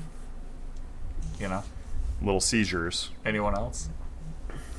You 1.41 1.49
know, 1.49 1.65
Little 2.23 2.41
seizures. 2.41 3.11
anyone 3.27 3.57
else? 3.57 3.89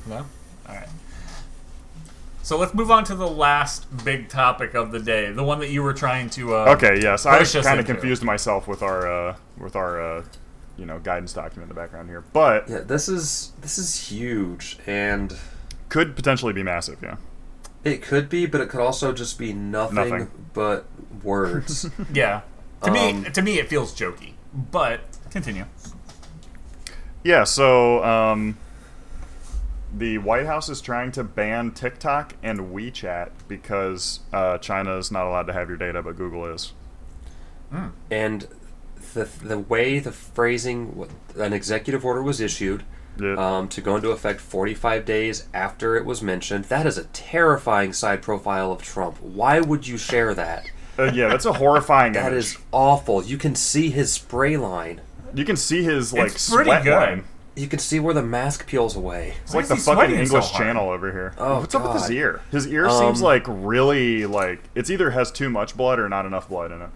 No. 0.06 0.24
All 0.66 0.74
right. 0.74 0.88
So 2.44 2.58
let's 2.58 2.74
move 2.74 2.90
on 2.90 3.04
to 3.04 3.14
the 3.14 3.26
last 3.26 3.86
big 4.04 4.28
topic 4.28 4.74
of 4.74 4.92
the 4.92 4.98
day, 5.00 5.32
the 5.32 5.42
one 5.42 5.60
that 5.60 5.70
you 5.70 5.82
were 5.82 5.94
trying 5.94 6.28
to. 6.30 6.54
Uh, 6.54 6.74
Okay, 6.76 7.00
yes. 7.00 7.24
I 7.24 7.38
push 7.38 7.54
us 7.56 7.64
kind 7.64 7.80
of 7.80 7.86
confused 7.86 8.22
myself 8.22 8.68
with 8.68 8.82
our 8.82 9.10
uh, 9.30 9.36
with 9.56 9.74
our 9.76 9.98
uh, 10.18 10.24
you 10.76 10.84
know 10.84 10.98
guidance 10.98 11.32
document 11.32 11.62
in 11.62 11.68
the 11.70 11.74
background 11.74 12.10
here, 12.10 12.22
but 12.34 12.68
Yeah, 12.68 12.80
this 12.80 13.08
is 13.08 13.52
this 13.62 13.78
is 13.78 14.08
huge, 14.10 14.76
and 14.86 15.34
could 15.88 16.14
potentially 16.16 16.52
be 16.52 16.62
massive. 16.62 16.98
Yeah. 17.02 17.16
it 17.82 18.02
could 18.02 18.28
be, 18.28 18.44
but 18.44 18.60
it 18.60 18.68
could 18.68 18.80
also 18.80 19.14
just 19.14 19.38
be 19.38 19.54
nothing, 19.54 19.94
Nothing. 19.94 20.30
but 20.52 20.84
words. 21.22 21.88
Yeah. 22.12 22.42
To 22.82 22.88
Um, 22.90 23.22
me, 23.22 23.30
to 23.30 23.40
me, 23.40 23.58
it 23.58 23.68
feels 23.70 23.94
jokey. 23.98 24.32
But 24.52 25.00
continue. 25.30 25.64
Yeah. 27.22 27.44
So 27.44 28.04
um, 28.04 28.58
the 29.96 30.18
White 30.18 30.46
House 30.46 30.68
is 30.68 30.80
trying 30.80 31.12
to 31.12 31.22
ban 31.24 31.70
TikTok 31.70 32.34
and 32.42 32.58
WeChat 32.74 33.30
because 33.48 34.20
uh, 34.32 34.58
China 34.58 34.96
is 34.96 35.10
not 35.12 35.26
allowed 35.26 35.46
to 35.46 35.52
have 35.52 35.68
your 35.68 35.78
data, 35.78 36.02
but 36.02 36.16
Google 36.16 36.46
is. 36.46 36.72
and 38.10 38.48
the 39.14 39.24
the 39.42 39.58
way 39.58 39.98
the 39.98 40.12
phrasing, 40.12 41.06
an 41.36 41.52
executive 41.52 42.04
order 42.04 42.22
was 42.22 42.40
issued 42.40 42.84
Yeah. 43.20 43.34
um, 43.36 43.68
to 43.68 43.80
go 43.80 43.96
into 43.96 44.10
effect 44.10 44.40
45 44.40 45.04
days 45.04 45.48
after 45.54 45.96
it 45.96 46.04
was 46.04 46.22
mentioned. 46.22 46.64
That 46.66 46.86
is 46.86 46.98
a 46.98 47.04
terrifying 47.04 47.92
side 47.92 48.22
profile 48.22 48.72
of 48.72 48.82
Trump. 48.82 49.20
Why 49.20 49.60
would 49.60 49.86
you 49.86 49.96
share 49.98 50.34
that? 50.34 50.70
Uh, 50.98 51.10
yeah, 51.12 51.28
that's 51.28 51.44
a 51.44 51.52
horrifying 51.52 52.12
That 52.14 52.32
image. 52.32 52.44
is 52.44 52.58
awful. 52.72 53.22
You 53.24 53.36
can 53.38 53.54
see 53.54 53.90
his 53.90 54.12
spray 54.12 54.56
line. 54.56 55.00
You 55.34 55.44
can 55.44 55.56
see 55.56 55.82
his 55.82 56.12
like 56.12 56.32
It's 56.32 56.48
pretty 56.52 56.68
sweat 56.70 56.84
good. 56.84 56.94
line. 56.94 57.24
You 57.56 57.68
can 57.68 57.78
see 57.78 58.00
where 58.00 58.14
the 58.14 58.22
mask 58.22 58.66
peels 58.66 58.96
away. 58.96 59.34
It's 59.44 59.54
like 59.54 59.66
the 59.68 59.76
fucking 59.76 59.94
sweating 59.94 60.26
so 60.26 60.36
English? 60.36 60.52
Channel 60.52 60.90
over 60.90 61.12
here. 61.12 61.34
Oh, 61.38 61.60
What's 61.60 61.74
up 61.74 61.82
with 61.84 61.92
his 62.02 62.10
ear? 62.10 62.40
His 62.50 62.66
ear 62.66 62.86
Um, 62.88 62.98
seems 62.98 63.22
like 63.22 63.44
really 63.46 64.26
like 64.26 64.60
it's 64.74 64.90
either 64.90 65.10
has 65.10 65.30
too 65.30 65.48
much 65.50 65.76
blood 65.76 65.98
or 66.00 66.08
not 66.08 66.26
enough 66.26 66.48
blood 66.48 66.72
in 66.72 66.82
it. 66.82 66.90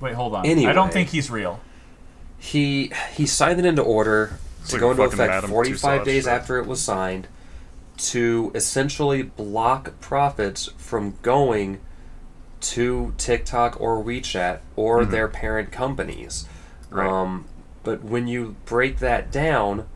Wait, 0.00 0.14
hold 0.14 0.34
on. 0.34 0.46
Anyway, 0.46 0.70
I 0.70 0.74
don't 0.74 0.92
think 0.92 1.08
he's 1.08 1.30
real. 1.30 1.60
He 2.38 2.92
he 3.14 3.26
signed 3.26 3.58
it 3.58 3.64
into 3.64 3.82
order 3.82 4.38
to 4.66 4.72
like 4.72 4.80
go 4.80 4.90
into 4.92 5.02
effect 5.02 5.18
Madame 5.18 5.50
45 5.50 6.00
Tussauds 6.00 6.04
days 6.04 6.24
shirt. 6.24 6.32
after 6.32 6.58
it 6.58 6.66
was 6.66 6.80
signed 6.80 7.26
to 7.96 8.52
essentially 8.54 9.22
block 9.22 9.98
profits 10.00 10.68
from 10.76 11.16
going 11.22 11.80
to 12.60 13.14
TikTok 13.18 13.80
or 13.80 14.02
WeChat 14.02 14.60
or 14.76 15.04
their 15.04 15.28
parent 15.28 15.70
companies. 15.70 16.48
Mm-hmm. 16.86 16.96
Right. 16.96 17.10
Um, 17.10 17.44
but 17.82 18.02
when 18.02 18.26
you 18.26 18.56
break 18.64 18.98
that 18.98 19.30
down, 19.30 19.86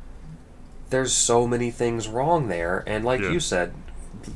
there's 0.91 1.13
so 1.13 1.47
many 1.47 1.71
things 1.71 2.09
wrong 2.09 2.49
there, 2.49 2.83
and 2.87 3.05
like 3.05 3.21
Yeah. 3.21 3.31
you 3.31 3.41
said, 3.41 3.73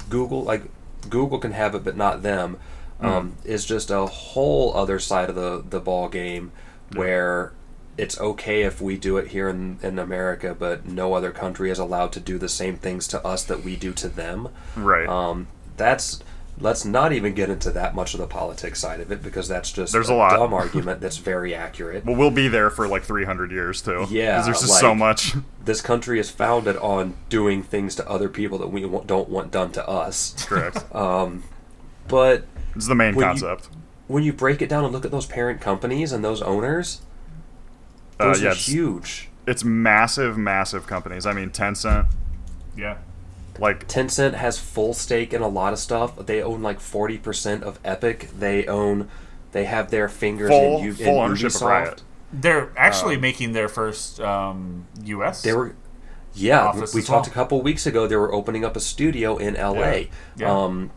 Google 0.09 0.43
like 0.43 0.65
Google 1.09 1.39
can 1.39 1.53
have 1.53 1.75
it, 1.75 1.85
but 1.85 1.97
not 1.97 2.23
them. 2.23 2.59
Um, 3.01 3.35
is 3.43 3.65
just 3.65 3.91
a 3.91 4.07
whole 4.07 4.73
other 4.77 5.01
side 5.01 5.29
of 5.29 5.35
the 5.35 5.65
the 5.69 5.81
ball 5.81 6.09
game 6.09 6.53
where 6.95 7.53
it's 7.99 8.19
okay 8.21 8.63
if 8.63 8.81
we 8.81 8.97
do 8.97 9.17
it 9.17 9.29
here 9.29 9.49
in, 9.49 9.79
in 9.83 9.99
America, 9.99 10.55
but 10.57 10.87
no 10.87 11.15
other 11.15 11.31
country 11.33 11.69
is 11.71 11.79
allowed 11.81 12.13
to 12.13 12.21
do 12.21 12.39
the 12.39 12.49
same 12.49 12.77
things 12.77 13.09
to 13.09 13.27
us 13.27 13.43
that 13.45 13.65
we 13.65 13.75
do 13.77 13.93
to 13.93 14.09
them. 14.09 14.49
Right. 14.77 15.09
Um, 15.09 15.49
that's 15.77 16.21
let's 16.61 16.85
not 16.85 17.13
even 17.13 17.35
get 17.35 17.49
into 17.51 17.71
that 17.73 17.95
much 17.95 18.15
of 18.15 18.21
the 18.21 18.27
politics 18.27 18.79
side 18.79 19.01
of 19.01 19.11
it 19.11 19.23
because 19.23 19.49
that's 19.49 19.73
just 19.73 19.93
There's 19.93 20.09
a 20.11 20.15
lot. 20.15 20.37
dumb 20.37 20.55
argument 20.63 21.01
that's 21.01 21.17
very 21.17 21.55
accurate. 21.55 22.05
well, 22.05 22.15
we'll 22.17 22.31
be 22.31 22.47
there 22.49 22.71
for 22.71 22.87
like 22.87 23.03
300 23.03 23.51
years 23.51 23.83
too. 23.83 24.07
Yeah, 24.11 24.43
there's 24.43 24.61
just 24.61 24.79
so 24.81 24.95
much. 24.95 25.35
This 25.65 25.81
country 25.81 26.19
is 26.19 26.29
founded 26.29 26.77
on 26.79 27.15
doing 27.29 27.63
things 27.63 27.95
to 27.95 28.09
other 28.11 28.29
people 28.29 28.59
that 28.59 28.67
we 28.69 28.81
don't 28.81 29.29
want 29.29 29.53
done 29.53 29.71
to 29.73 29.89
us. 29.89 30.35
Correct. 30.47 30.85
But 32.09 32.45
it's 32.75 32.89
the 32.89 32.95
main 32.97 33.15
when 33.15 33.25
you- 33.25 33.31
concept. 33.41 33.69
when 34.09 34.23
you 34.25 34.33
break 34.33 34.61
it 34.61 34.69
down 34.69 34.85
and 34.85 34.93
look 34.93 35.05
at 35.05 35.11
those 35.13 35.27
parent 35.27 35.61
companies 35.61 36.11
and 36.13 36.25
those 36.25 36.43
owners, 36.43 37.01
Uh, 38.19 38.27
those 38.27 38.43
yeah, 38.43 38.49
are 38.49 38.53
it's, 38.53 38.67
huge. 38.67 39.29
it's 39.47 39.63
massive, 39.65 40.37
massive 40.37 40.87
companies. 40.87 41.27
I 41.27 41.33
mean, 41.33 41.51
Tencent, 41.51 42.07
Yeah. 42.77 42.97
Like 43.59 43.87
Tencent 43.89 44.35
has 44.35 44.59
full 44.59 44.95
stake 44.95 45.33
in 45.33 45.43
a 45.43 45.49
lot 45.49 45.73
of 45.73 45.79
stuff. 45.79 46.17
They 46.27 46.43
own 46.43 46.63
like 46.63 46.81
forty 46.81 47.19
percent 47.19 47.63
of 47.65 47.79
Epic. 47.85 48.29
They 48.39 48.67
own, 48.67 49.09
they 49.53 49.65
have 49.65 49.91
their 49.91 50.09
fingers 50.09 50.51
full 50.51 50.79
in, 50.79 50.85
U- 50.85 50.93
full 50.95 51.07
in 51.07 51.19
ownership 51.25 51.53
Ubisoft. 51.53 51.57
of 51.63 51.69
Riot. 51.69 52.03
They're 52.33 52.73
actually 52.79 53.19
making 53.19 53.53
their 53.53 53.69
first 53.69 54.19
um, 54.21 54.87
U.S. 55.05 55.43
They 55.43 55.53
were, 55.53 55.75
yeah. 56.35 56.61
Office 56.67 56.95
we 56.95 57.01
as 57.03 57.07
talked 57.07 57.27
well. 57.27 57.33
a 57.33 57.35
couple 57.35 57.61
weeks 57.61 57.85
ago. 57.87 58.07
They 58.07 58.17
were 58.17 58.33
opening 58.33 58.65
up 58.65 58.75
a 58.75 58.81
studio 58.81 59.37
in 59.37 59.55
L.A. 59.55 60.09
Yeah. 60.37 60.51
Um, 60.51 60.91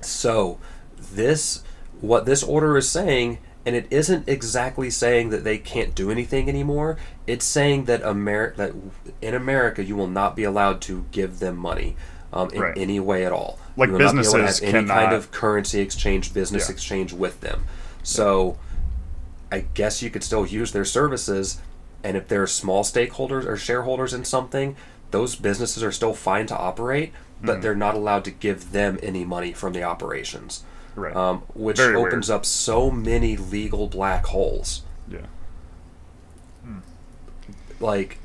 so 0.00 0.58
this, 0.96 1.62
what 2.00 2.26
this 2.26 2.42
order 2.42 2.76
is 2.76 2.90
saying, 2.90 3.38
and 3.68 3.76
it 3.76 3.86
isn't 3.90 4.26
exactly 4.28 4.88
saying 4.88 5.28
that 5.30 5.44
they 5.44 5.58
can't 5.58 5.94
do 5.94 6.10
anything 6.10 6.48
anymore. 6.48 6.96
It's 7.26 7.44
saying 7.44 7.84
that 7.84 8.00
Amer- 8.02 8.54
that 8.56 8.72
in 9.20 9.34
America 9.34 9.84
you 9.84 9.94
will 9.94 10.08
not 10.20 10.34
be 10.34 10.44
allowed 10.44 10.80
to 10.88 11.04
give 11.12 11.38
them 11.38 11.56
money. 11.56 11.94
um, 12.30 12.50
in 12.52 12.60
Right. 12.60 12.76
any 12.76 13.00
way 13.00 13.24
at 13.24 13.32
all. 13.32 13.58
Like 13.74 13.86
you 13.86 13.92
will 13.94 14.00
not 14.00 14.12
be 14.12 14.18
able 14.18 14.22
to 14.24 14.36
businesses 14.36 14.58
have 14.60 14.74
any 14.74 14.86
kind 14.88 15.14
of 15.14 15.30
currency 15.30 15.80
exchange, 15.80 16.34
business 16.34 16.68
Yeah. 16.68 16.72
exchange 16.74 17.12
with 17.14 17.40
them. 17.40 17.64
So, 18.02 18.58
I 19.50 19.60
guess 19.72 20.02
you 20.02 20.10
could 20.10 20.22
still 20.22 20.44
use 20.44 20.72
their 20.72 20.84
services, 20.84 21.58
and 22.04 22.18
if 22.18 22.28
there 22.28 22.42
are 22.42 22.46
small 22.46 22.84
stakeholders 22.84 23.46
or 23.46 23.56
shareholders 23.56 24.12
in 24.12 24.26
something, 24.26 24.76
those 25.10 25.36
businesses 25.36 25.82
are 25.82 25.90
still 25.90 26.12
fine 26.12 26.44
to 26.48 26.56
operate, 26.56 27.12
but 27.42 27.52
Mm-hmm. 27.52 27.60
they're 27.62 27.74
not 27.74 27.94
allowed 27.94 28.24
to 28.26 28.30
give 28.30 28.72
them 28.72 28.98
any 29.02 29.24
money 29.24 29.54
from 29.54 29.72
the 29.72 29.82
operations. 29.82 30.64
Right. 30.98 31.14
Um, 31.16 31.42
which 31.54 31.76
Very 31.76 31.96
weird. 31.96 32.08
opens 32.12 32.28
up 32.30 32.44
so 32.44 32.90
many 32.90 33.36
legal 33.36 33.86
black 33.88 34.26
holes. 34.26 34.82
yeah. 35.08 35.20
like 37.80 38.18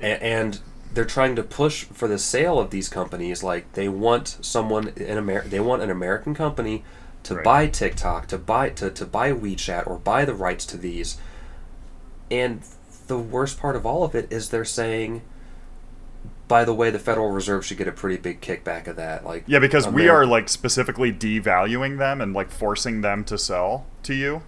a- 0.00 0.22
and 0.22 0.60
they're 0.94 1.04
trying 1.04 1.34
to 1.36 1.42
push 1.42 1.84
for 1.84 2.06
the 2.06 2.18
sale 2.18 2.58
of 2.58 2.70
these 2.70 2.88
companies 2.88 3.42
like 3.42 3.72
they 3.72 3.88
want 3.88 4.36
someone 4.40 4.88
in 4.96 5.18
America 5.18 5.48
they 5.48 5.58
want 5.60 5.82
an 5.82 5.90
American 5.90 6.34
company 6.34 6.84
to 7.24 7.34
Right. 7.36 7.44
buy 7.44 7.66
TikTok 7.66 8.28
to 8.28 8.38
buy 8.38 8.70
to, 8.70 8.90
to 8.90 9.04
buy 9.06 9.32
WeChat 9.32 9.86
or 9.88 9.98
buy 9.98 10.24
the 10.24 10.34
rights 10.34 10.64
to 10.66 10.76
these 10.76 11.18
and 12.30 12.62
the 13.08 13.18
worst 13.18 13.58
part 13.58 13.74
of 13.74 13.84
all 13.84 14.04
of 14.04 14.14
it 14.14 14.30
is 14.30 14.50
they're 14.50 14.64
saying 14.64 15.22
by 16.52 16.66
the 16.66 16.74
way 16.74 16.90
the 16.90 16.98
Federal 16.98 17.30
Reserve 17.30 17.64
should 17.64 17.78
get 17.78 17.88
a 17.88 17.92
pretty 17.92 18.18
big 18.18 18.42
kickback 18.42 18.86
of 18.86 18.96
that 18.96 19.24
like 19.24 19.42
Yeah, 19.46 19.58
because 19.58 19.88
we 19.88 20.02
Ameri- 20.02 20.10
are 20.12 20.26
like 20.26 20.50
specifically 20.50 21.10
devaluing 21.10 21.96
them 21.96 22.20
and 22.20 22.34
like 22.34 22.50
forcing 22.50 23.00
them 23.00 23.24
to 23.24 23.38
sell 23.38 23.86
to 24.02 24.12
you. 24.12 24.42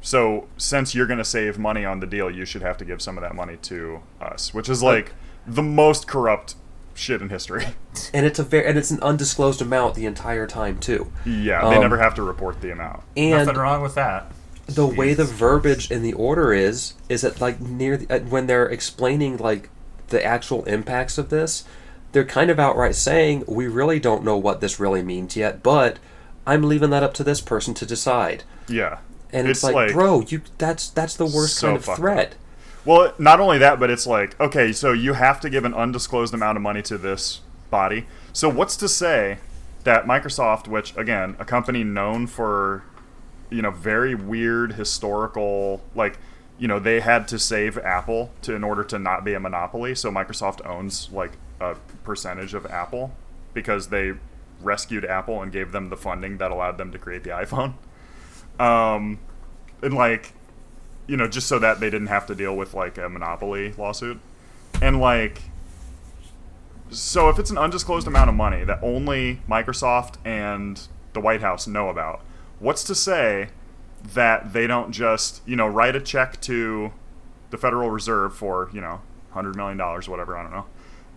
So 0.00 0.48
since 0.56 0.94
you're 0.94 1.06
going 1.06 1.18
to 1.18 1.24
save 1.24 1.58
money 1.58 1.84
on 1.84 2.00
the 2.00 2.06
deal, 2.06 2.30
you 2.30 2.46
should 2.46 2.62
have 2.62 2.78
to 2.78 2.86
give 2.86 3.02
some 3.02 3.18
of 3.18 3.22
that 3.22 3.34
money 3.34 3.58
to 3.64 4.00
us, 4.18 4.54
which 4.54 4.70
is 4.70 4.82
like 4.82 5.12
the 5.46 5.62
most 5.62 6.06
corrupt 6.08 6.54
shit 6.94 7.20
in 7.20 7.28
history. 7.28 7.66
and 8.14 8.24
it's 8.24 8.38
a 8.38 8.42
very 8.42 8.66
and 8.66 8.78
it's 8.78 8.90
an 8.90 9.00
undisclosed 9.02 9.60
amount 9.60 9.94
the 9.94 10.06
entire 10.06 10.46
time 10.46 10.78
too 10.78 11.12
yeah, 11.26 11.68
they 11.68 11.76
Um, 11.76 11.82
never 11.82 11.98
have 11.98 12.14
to 12.14 12.22
report 12.22 12.62
the 12.62 12.72
amount. 12.72 13.02
and 13.14 13.46
Nothing 13.46 13.60
wrong 13.60 13.82
with 13.82 13.94
that. 13.96 14.32
the 14.66 14.86
way 14.86 15.12
the 15.12 15.24
verbiage 15.26 15.90
in 15.90 16.02
the 16.02 16.14
order 16.14 16.54
is 16.54 16.94
is 17.10 17.20
that 17.20 17.42
like 17.42 17.60
near 17.60 17.98
the, 17.98 18.06
uh, 18.14 18.20
when 18.20 18.46
they're 18.46 18.66
explaining 18.66 19.36
like 19.36 19.68
the 20.08 20.24
actual 20.24 20.64
impacts 20.64 21.18
of 21.18 21.28
this 21.30 21.64
they're 22.12 22.24
kind 22.24 22.50
of 22.50 22.58
outright 22.58 22.94
saying 22.94 23.42
we 23.48 23.66
really 23.66 23.98
don't 23.98 24.22
know 24.24 24.36
what 24.36 24.60
this 24.60 24.78
really 24.78 25.02
means 25.02 25.36
yet 25.36 25.62
but 25.62 25.98
i'm 26.46 26.62
leaving 26.62 26.90
that 26.90 27.02
up 27.02 27.14
to 27.14 27.24
this 27.24 27.40
person 27.40 27.72
to 27.74 27.86
decide 27.86 28.44
Yeah. 28.68 28.98
and 29.32 29.48
it's, 29.48 29.62
like, 29.62 29.92
bro 29.92 30.20
you 30.22 30.42
that's 30.58 30.88
that's 30.90 31.16
the 31.16 31.24
worst 31.26 31.56
So 31.56 31.68
kind 31.68 31.76
of 31.76 31.84
threat 31.96 32.34
Well, 32.84 33.12
not 33.16 33.38
only 33.38 33.58
that, 33.58 33.78
but 33.78 33.90
it's 33.90 34.08
like, 34.08 34.38
okay, 34.40 34.72
so 34.72 34.92
you 34.92 35.12
have 35.12 35.38
to 35.42 35.48
give 35.48 35.64
an 35.64 35.72
undisclosed 35.72 36.34
amount 36.34 36.56
of 36.56 36.62
money 36.62 36.82
to 36.82 36.98
this 36.98 37.40
body. 37.70 38.06
So 38.32 38.48
what's 38.48 38.76
to 38.78 38.88
say 38.88 39.38
that 39.84 40.04
Microsoft, 40.04 40.66
which 40.66 40.96
again, 40.96 41.36
a 41.38 41.44
company 41.44 41.84
known 41.84 42.26
for, 42.26 42.82
you 43.50 43.62
know, 43.62 43.70
very 43.70 44.16
weird 44.16 44.72
historical, 44.72 45.80
like, 45.94 46.18
you 46.58 46.68
know, 46.68 46.78
they 46.78 47.00
had 47.00 47.26
to 47.28 47.38
save 47.38 47.78
Apple 47.78 48.30
to 48.42 48.54
in 48.54 48.62
order 48.62 48.84
to 48.84 48.98
not 48.98 49.24
be 49.24 49.34
a 49.34 49.40
monopoly. 49.40 49.94
So 49.94 50.10
Microsoft 50.10 50.64
owns 50.66 51.10
like 51.10 51.32
a 51.60 51.76
percentage 52.04 52.54
of 52.54 52.66
Apple 52.66 53.12
because 53.54 53.88
they 53.88 54.14
rescued 54.60 55.04
Apple 55.04 55.42
and 55.42 55.50
gave 55.50 55.72
them 55.72 55.88
the 55.88 55.96
funding 55.96 56.38
that 56.38 56.50
allowed 56.50 56.78
them 56.78 56.92
to 56.92 56.98
create 56.98 57.24
the 57.24 57.30
iPhone. 57.30 57.74
Um, 58.60 59.18
and 59.82 59.94
like 59.94 60.34
you 61.06 61.16
know, 61.16 61.26
just 61.26 61.48
so 61.48 61.58
that 61.58 61.80
they 61.80 61.90
didn't 61.90 62.06
have 62.06 62.26
to 62.26 62.34
deal 62.34 62.56
with 62.56 62.74
like 62.74 62.96
a 62.96 63.08
monopoly 63.08 63.72
lawsuit. 63.72 64.20
And 64.80 65.00
like 65.00 65.42
so 66.90 67.28
if 67.28 67.38
it's 67.38 67.50
an 67.50 67.58
undisclosed 67.58 68.06
amount 68.06 68.28
of 68.28 68.36
money 68.36 68.64
that 68.64 68.78
only 68.82 69.40
Microsoft 69.48 70.16
and 70.24 70.80
the 71.14 71.20
White 71.20 71.40
House 71.40 71.66
know 71.66 71.88
about, 71.88 72.20
what's 72.58 72.84
to 72.84 72.94
say 72.94 73.48
that 74.14 74.52
they 74.52 74.66
don't 74.66 74.92
just, 74.92 75.42
you 75.46 75.56
know, 75.56 75.66
write 75.66 75.96
a 75.96 76.00
check 76.00 76.40
to 76.42 76.92
the 77.50 77.58
Federal 77.58 77.90
Reserve 77.90 78.34
for, 78.34 78.70
you 78.72 78.80
know, 78.80 79.00
100 79.32 79.56
million 79.56 79.78
dollars 79.78 80.08
whatever, 80.08 80.36
I 80.36 80.42
don't 80.42 80.52
know. 80.52 80.66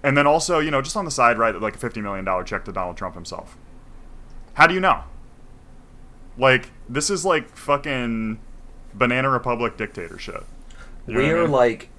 And 0.03 0.15
then 0.15 0.27
also, 0.27 0.59
you 0.59 0.71
know, 0.71 0.81
just 0.81 0.95
on 0.95 1.05
the 1.05 1.11
side 1.11 1.37
write 1.37 1.59
like 1.59 1.75
a 1.75 1.79
50 1.79 2.01
million 2.01 2.25
dollar 2.25 2.43
check 2.43 2.65
to 2.65 2.71
Donald 2.71 2.97
Trump 2.97 3.15
himself. 3.15 3.57
How 4.53 4.67
do 4.67 4.73
you 4.73 4.79
know? 4.79 5.03
Like 6.37 6.71
this 6.87 7.09
is 7.09 7.25
like 7.25 7.55
fucking 7.55 8.39
Banana 8.93 9.29
Republic 9.29 9.77
dictatorship. 9.77 10.45
You 11.07 11.13
know 11.13 11.19
we 11.19 11.25
what 11.25 11.31
I 11.31 11.39
are 11.39 11.41
mean? 11.43 11.51
like 11.51 11.89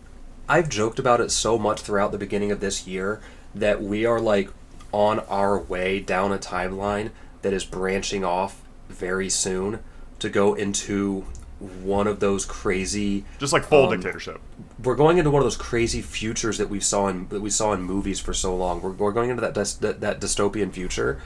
i've 0.49 0.69
joked 0.69 0.99
about 0.99 1.21
it 1.21 1.31
so 1.31 1.59
much 1.59 1.81
throughout 1.81 2.13
the 2.13 2.19
beginning 2.19 2.53
of 2.53 2.61
this 2.61 2.87
year 2.87 3.21
that 3.55 3.83
we 3.83 4.05
are 4.07 4.21
like 4.21 4.49
on 4.93 5.21
our 5.21 5.59
way 5.59 6.01
down 6.01 6.33
a 6.33 6.39
timeline 6.39 7.11
that 7.43 7.53
is 7.53 7.65
branching 7.65 8.25
off 8.25 8.63
very 8.89 9.29
soon 9.29 9.81
to 10.19 10.29
go 10.29 10.55
into 10.55 11.25
one 11.59 12.07
of 12.07 12.21
those 12.21 12.45
crazy 12.45 13.25
just 13.39 13.53
like 13.53 13.65
full 13.65 13.85
um, 13.85 13.91
dictatorship. 13.91 14.41
we're 14.83 14.95
going 14.95 15.17
into 15.17 15.31
one 15.31 15.41
of 15.41 15.47
those 15.47 15.57
crazy 15.57 16.03
futures 16.03 16.59
that 16.59 16.69
we 16.69 16.79
saw 16.81 17.09
in 17.09 17.29
that 17.29 17.41
we 17.41 17.49
saw 17.49 17.73
in 17.73 17.83
movies 17.83 18.21
for 18.21 18.35
so 18.35 18.55
long. 18.55 18.83
We're, 18.83 18.91
we're 18.91 19.13
going 19.13 19.31
into 19.31 19.41
that 19.41 19.55
that, 19.55 20.01
that 20.01 20.21
dystopian 20.21 20.73
future, 20.73 21.21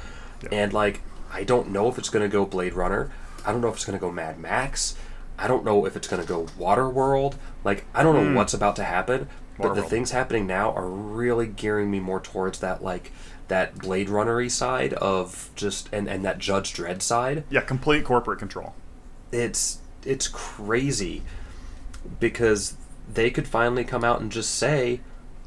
and 0.52 0.72
like 0.72 1.00
I 1.32 1.42
don't 1.44 1.70
know 1.70 1.88
if 1.88 1.98
it's 1.98 2.08
going 2.08 2.28
to 2.28 2.32
go 2.32 2.46
Blade 2.46 2.74
Runner. 2.74 3.10
I 3.44 3.52
don't 3.52 3.60
know 3.60 3.68
if 3.68 3.74
it's 3.74 3.84
going 3.84 3.98
to 3.98 4.00
go 4.00 4.12
Mad 4.12 4.38
Max. 4.38 4.96
I 5.38 5.48
don't 5.48 5.64
know 5.64 5.86
if 5.86 5.96
it's 5.96 6.06
going 6.06 6.22
to 6.22 6.28
go 6.28 6.44
Waterworld. 6.58 7.34
Like 7.64 7.84
I 7.92 8.02
don't 8.02 8.14
know 8.14 8.36
what's 8.36 8.54
about 8.54 8.76
to 8.76 8.84
happen. 8.84 9.28
But 9.58 9.74
the 9.74 9.82
things 9.82 10.12
happening 10.12 10.46
now 10.46 10.72
are 10.72 10.88
really 10.88 11.46
gearing 11.46 11.90
me 11.90 12.00
more 12.00 12.20
towards 12.20 12.60
that 12.60 12.82
like 12.82 13.12
that 13.50 13.76
Blade 13.78 14.08
Runnery 14.08 14.50
side 14.50 14.94
of 14.94 15.50
just 15.54 15.88
and 15.92 16.08
and 16.08 16.24
that 16.24 16.38
Judge 16.38 16.72
Dredd 16.72 17.02
side 17.02 17.44
Yeah, 17.50 17.60
complete 17.60 18.04
corporate 18.04 18.38
control. 18.38 18.74
it's 19.30 19.78
it's 20.04 20.26
crazy 20.26 21.22
because 22.18 22.74
they 23.12 23.30
could 23.30 23.46
finally 23.46 23.84
come 23.84 24.02
out 24.04 24.20
and 24.20 24.32
just 24.32 24.54
say 24.54 25.00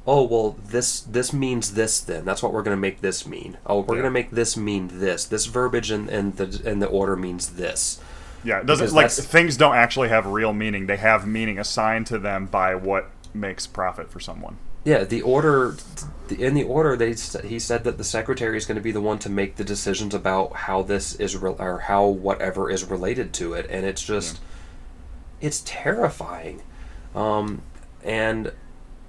oh 0.05 0.21
well 0.23 0.57
this 0.67 0.99
this 1.01 1.33
means 1.33 1.73
this 1.73 1.99
then 2.01 2.25
that's 2.25 2.43
what 2.43 2.53
we're 2.53 2.61
going 2.61 2.75
to 2.77 2.81
make 2.81 3.01
this 3.01 3.25
mean 3.25 3.57
oh 3.65 3.79
we're 3.79 3.95
Yeah. 3.95 4.01
going 4.01 4.13
to 4.13 4.19
make 4.19 4.31
this 4.31 4.55
mean 4.57 4.89
this 4.99 5.25
this 5.25 5.45
verbiage 5.45 5.89
and 5.91 6.09
and 6.09 6.35
the 6.37 6.61
and 6.69 6.81
the 6.81 6.87
order 6.87 7.15
means 7.15 7.51
this 7.53 7.99
Yeah, 8.43 8.59
it 8.59 8.65
doesn't 8.65 8.87
Because 8.93 9.17
like 9.19 9.27
things 9.29 9.55
don't 9.57 9.75
actually 9.75 10.09
have 10.09 10.25
real 10.27 10.51
meaning. 10.51 10.87
They 10.87 10.97
have 10.97 11.25
meaning 11.25 11.57
assigned 11.57 12.05
to 12.07 12.19
them 12.19 12.45
by 12.47 12.75
what 12.75 13.09
makes 13.33 13.65
profit 13.65 14.11
for 14.11 14.19
someone. 14.19 14.57
Yeah 14.83 15.03
the 15.03 15.21
order 15.21 15.75
in 16.29 16.53
the 16.53 16.63
order 16.63 16.95
they 16.95 17.13
he 17.47 17.59
said 17.59 17.83
that 17.83 17.97
the 17.97 18.03
secretary 18.03 18.57
is 18.57 18.65
going 18.65 18.75
to 18.77 18.81
be 18.81 18.91
the 18.91 19.01
one 19.01 19.19
to 19.19 19.29
make 19.29 19.55
the 19.55 19.63
decisions 19.63 20.13
about 20.13 20.53
how 20.53 20.81
this 20.81 21.15
is 21.15 21.35
re- 21.35 21.55
or 21.59 21.79
how 21.79 22.05
whatever 22.05 22.69
is 22.69 22.83
related 22.85 23.33
to 23.33 23.53
it 23.53 23.65
and 23.69 23.85
it's 23.85 24.03
just 24.03 24.39
it's 25.43 25.61
terrifying. 25.65 26.61
Um, 27.13 27.61
and 28.03 28.53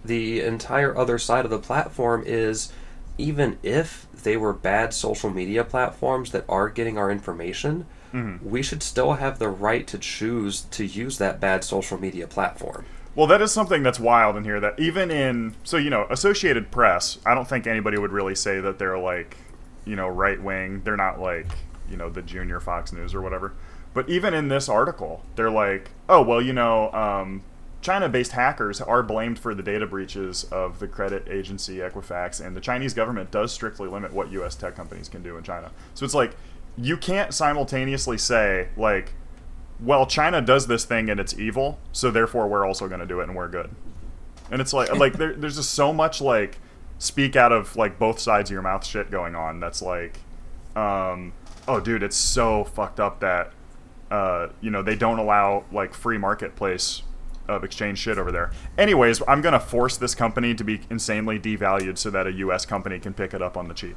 the 0.04 0.40
entire 0.40 0.96
other 0.98 1.16
side 1.16 1.44
of 1.44 1.50
the 1.50 1.60
platform 1.60 2.24
is 2.26 2.72
even 3.16 3.56
if 3.62 4.08
they 4.12 4.36
were 4.36 4.52
bad 4.52 4.92
social 4.92 5.30
media 5.30 5.62
platforms 5.64 6.32
that 6.32 6.44
are 6.48 6.68
getting 6.68 6.98
our 6.98 7.10
information 7.10 7.86
we 8.44 8.62
should 8.62 8.80
still 8.82 9.14
have 9.14 9.38
the 9.40 9.48
right 9.48 9.86
to 9.88 9.98
choose 9.98 10.62
to 10.70 10.84
use 10.84 11.18
that 11.18 11.40
bad 11.40 11.64
social 11.64 11.98
media 11.98 12.26
platform 12.28 12.84
Well, 13.14 13.28
that 13.28 13.40
is 13.40 13.52
something 13.52 13.82
that's 13.82 14.00
wild 14.00 14.36
in 14.36 14.44
here. 14.44 14.58
That 14.58 14.78
even 14.78 15.10
in 15.10 15.54
so 15.62 15.76
you 15.76 15.90
know 15.90 16.06
Associated 16.10 16.70
Press, 16.70 17.18
I 17.24 17.34
don't 17.34 17.48
think 17.48 17.66
anybody 17.66 17.98
would 17.98 18.12
really 18.12 18.34
say 18.34 18.60
that 18.60 18.78
they're 18.78 18.98
like 18.98 19.36
you 19.84 19.96
know 19.96 20.08
right 20.08 20.40
wing. 20.42 20.82
They're 20.84 20.96
not 20.96 21.20
like 21.20 21.46
you 21.88 21.96
know 21.96 22.10
the 22.10 22.22
junior 22.22 22.60
Fox 22.60 22.92
News 22.92 23.14
or 23.14 23.20
whatever. 23.20 23.52
But 23.92 24.08
even 24.08 24.34
in 24.34 24.48
this 24.48 24.68
article, 24.68 25.22
they're 25.36 25.50
like, 25.50 25.90
oh 26.08 26.22
well, 26.22 26.42
you 26.42 26.52
know, 26.52 26.90
um, 26.92 27.44
China-based 27.80 28.32
hackers 28.32 28.80
are 28.80 29.04
blamed 29.04 29.38
for 29.38 29.54
the 29.54 29.62
data 29.62 29.86
breaches 29.86 30.44
of 30.44 30.80
the 30.80 30.88
credit 30.88 31.28
agency 31.28 31.76
Equifax, 31.76 32.44
and 32.44 32.56
the 32.56 32.60
Chinese 32.60 32.94
government 32.94 33.30
does 33.30 33.52
strictly 33.52 33.86
limit 33.88 34.12
what 34.12 34.32
U.S. 34.32 34.56
tech 34.56 34.74
companies 34.74 35.08
can 35.08 35.22
do 35.22 35.36
in 35.36 35.44
China. 35.44 35.70
So 35.94 36.04
it's 36.04 36.14
like 36.14 36.32
you 36.76 36.96
can't 36.96 37.32
simultaneously 37.32 38.18
say 38.18 38.68
like 38.76 39.12
well, 39.84 40.06
China 40.06 40.40
does 40.40 40.66
this 40.66 40.84
thing 40.84 41.10
and 41.10 41.20
it's 41.20 41.38
evil, 41.38 41.78
so 41.92 42.10
therefore 42.10 42.48
we're 42.48 42.66
also 42.66 42.88
going 42.88 43.00
to 43.00 43.06
do 43.06 43.20
it 43.20 43.24
and 43.24 43.36
we're 43.36 43.48
good. 43.48 43.70
And 44.50 44.60
it's 44.60 44.72
like 44.72 44.92
like 44.94 45.14
there, 45.14 45.32
there's 45.34 45.56
just 45.56 45.72
so 45.72 45.92
much 45.92 46.20
like 46.20 46.58
speak 46.98 47.36
out 47.36 47.52
of 47.52 47.76
like 47.76 47.98
both 47.98 48.18
sides 48.18 48.50
of 48.50 48.52
your 48.52 48.62
mouth 48.62 48.84
shit 48.84 49.10
going 49.10 49.34
on. 49.34 49.60
That's 49.60 49.82
like, 49.82 50.18
um, 50.76 51.32
oh 51.66 51.80
dude, 51.80 52.02
it's 52.02 52.16
so 52.16 52.64
fucked 52.64 53.00
up 53.00 53.20
that 53.20 53.52
uh, 54.10 54.48
you 54.60 54.70
know 54.70 54.82
they 54.82 54.96
don't 54.96 55.18
allow 55.18 55.64
like 55.72 55.94
free 55.94 56.18
marketplace 56.18 57.02
of 57.48 57.64
exchange 57.64 57.98
shit 57.98 58.18
over 58.18 58.30
there. 58.32 58.52
Anyways, 58.78 59.22
I'm 59.26 59.40
gonna 59.40 59.60
force 59.60 59.96
this 59.96 60.14
company 60.14 60.54
to 60.54 60.64
be 60.64 60.80
insanely 60.90 61.38
devalued 61.38 61.98
so 61.98 62.10
that 62.10 62.26
a 62.26 62.32
U.S. 62.32 62.66
company 62.66 62.98
can 62.98 63.14
pick 63.14 63.34
it 63.34 63.42
up 63.42 63.56
on 63.56 63.68
the 63.68 63.74
cheap. 63.74 63.96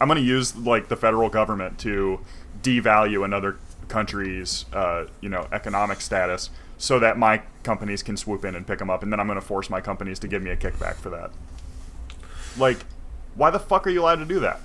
I'm 0.00 0.08
going 0.08 0.20
to 0.20 0.26
use 0.26 0.56
like 0.56 0.88
the 0.88 0.96
federal 0.96 1.28
government 1.28 1.78
to 1.80 2.20
devalue 2.62 3.24
another 3.24 3.56
country's 3.88 4.64
uh, 4.72 5.06
you 5.20 5.28
know 5.28 5.46
economic 5.52 6.00
status 6.00 6.50
so 6.76 6.98
that 6.98 7.16
my 7.16 7.42
companies 7.62 8.02
can 8.02 8.16
swoop 8.16 8.44
in 8.44 8.54
and 8.54 8.66
pick 8.66 8.78
them 8.78 8.90
up, 8.90 9.02
and 9.02 9.12
then 9.12 9.20
I'm 9.20 9.26
going 9.26 9.40
to 9.40 9.46
force 9.46 9.70
my 9.70 9.80
companies 9.80 10.18
to 10.20 10.28
give 10.28 10.42
me 10.42 10.50
a 10.50 10.56
kickback 10.56 10.96
for 10.96 11.08
that. 11.10 11.30
Like, 12.58 12.78
Why 13.36 13.50
the 13.50 13.60
fuck 13.60 13.86
are 13.86 13.90
you 13.90 14.02
allowed 14.02 14.16
to 14.16 14.24
do 14.24 14.40
that? 14.40 14.60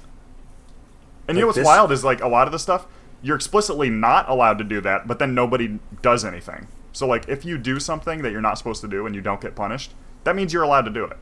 And 1.28 1.38
you 1.38 1.42
know 1.42 1.48
what's 1.48 1.58
this- 1.58 1.66
wild 1.66 1.92
is 1.92 2.04
like 2.04 2.22
a 2.22 2.28
lot 2.28 2.48
of 2.48 2.52
the 2.52 2.60
stuff 2.60 2.88
you're 3.22 3.36
explicitly 3.36 3.90
not 3.90 4.30
allowed 4.30 4.58
to 4.60 4.64
do 4.64 4.82
that, 4.82 5.08
but 5.08 5.20
then 5.20 5.34
nobody 5.36 5.80
does 6.02 6.24
anything. 6.24 6.68
So 6.94 7.08
like 7.08 7.28
if 7.28 7.46
you 7.46 7.58
do 7.58 7.80
something 7.80 8.22
that 8.22 8.32
you're 8.32 8.42
not 8.42 8.58
supposed 8.58 8.82
to 8.82 8.88
do 8.88 9.06
and 9.06 9.14
you 9.14 9.22
don't 9.22 9.42
get 9.42 9.56
punished, 9.56 9.94
that 10.24 10.36
means 10.36 10.54
you're 10.54 10.64
allowed 10.64 10.84
to 10.84 10.92
do 10.92 11.04
it. 11.06 11.18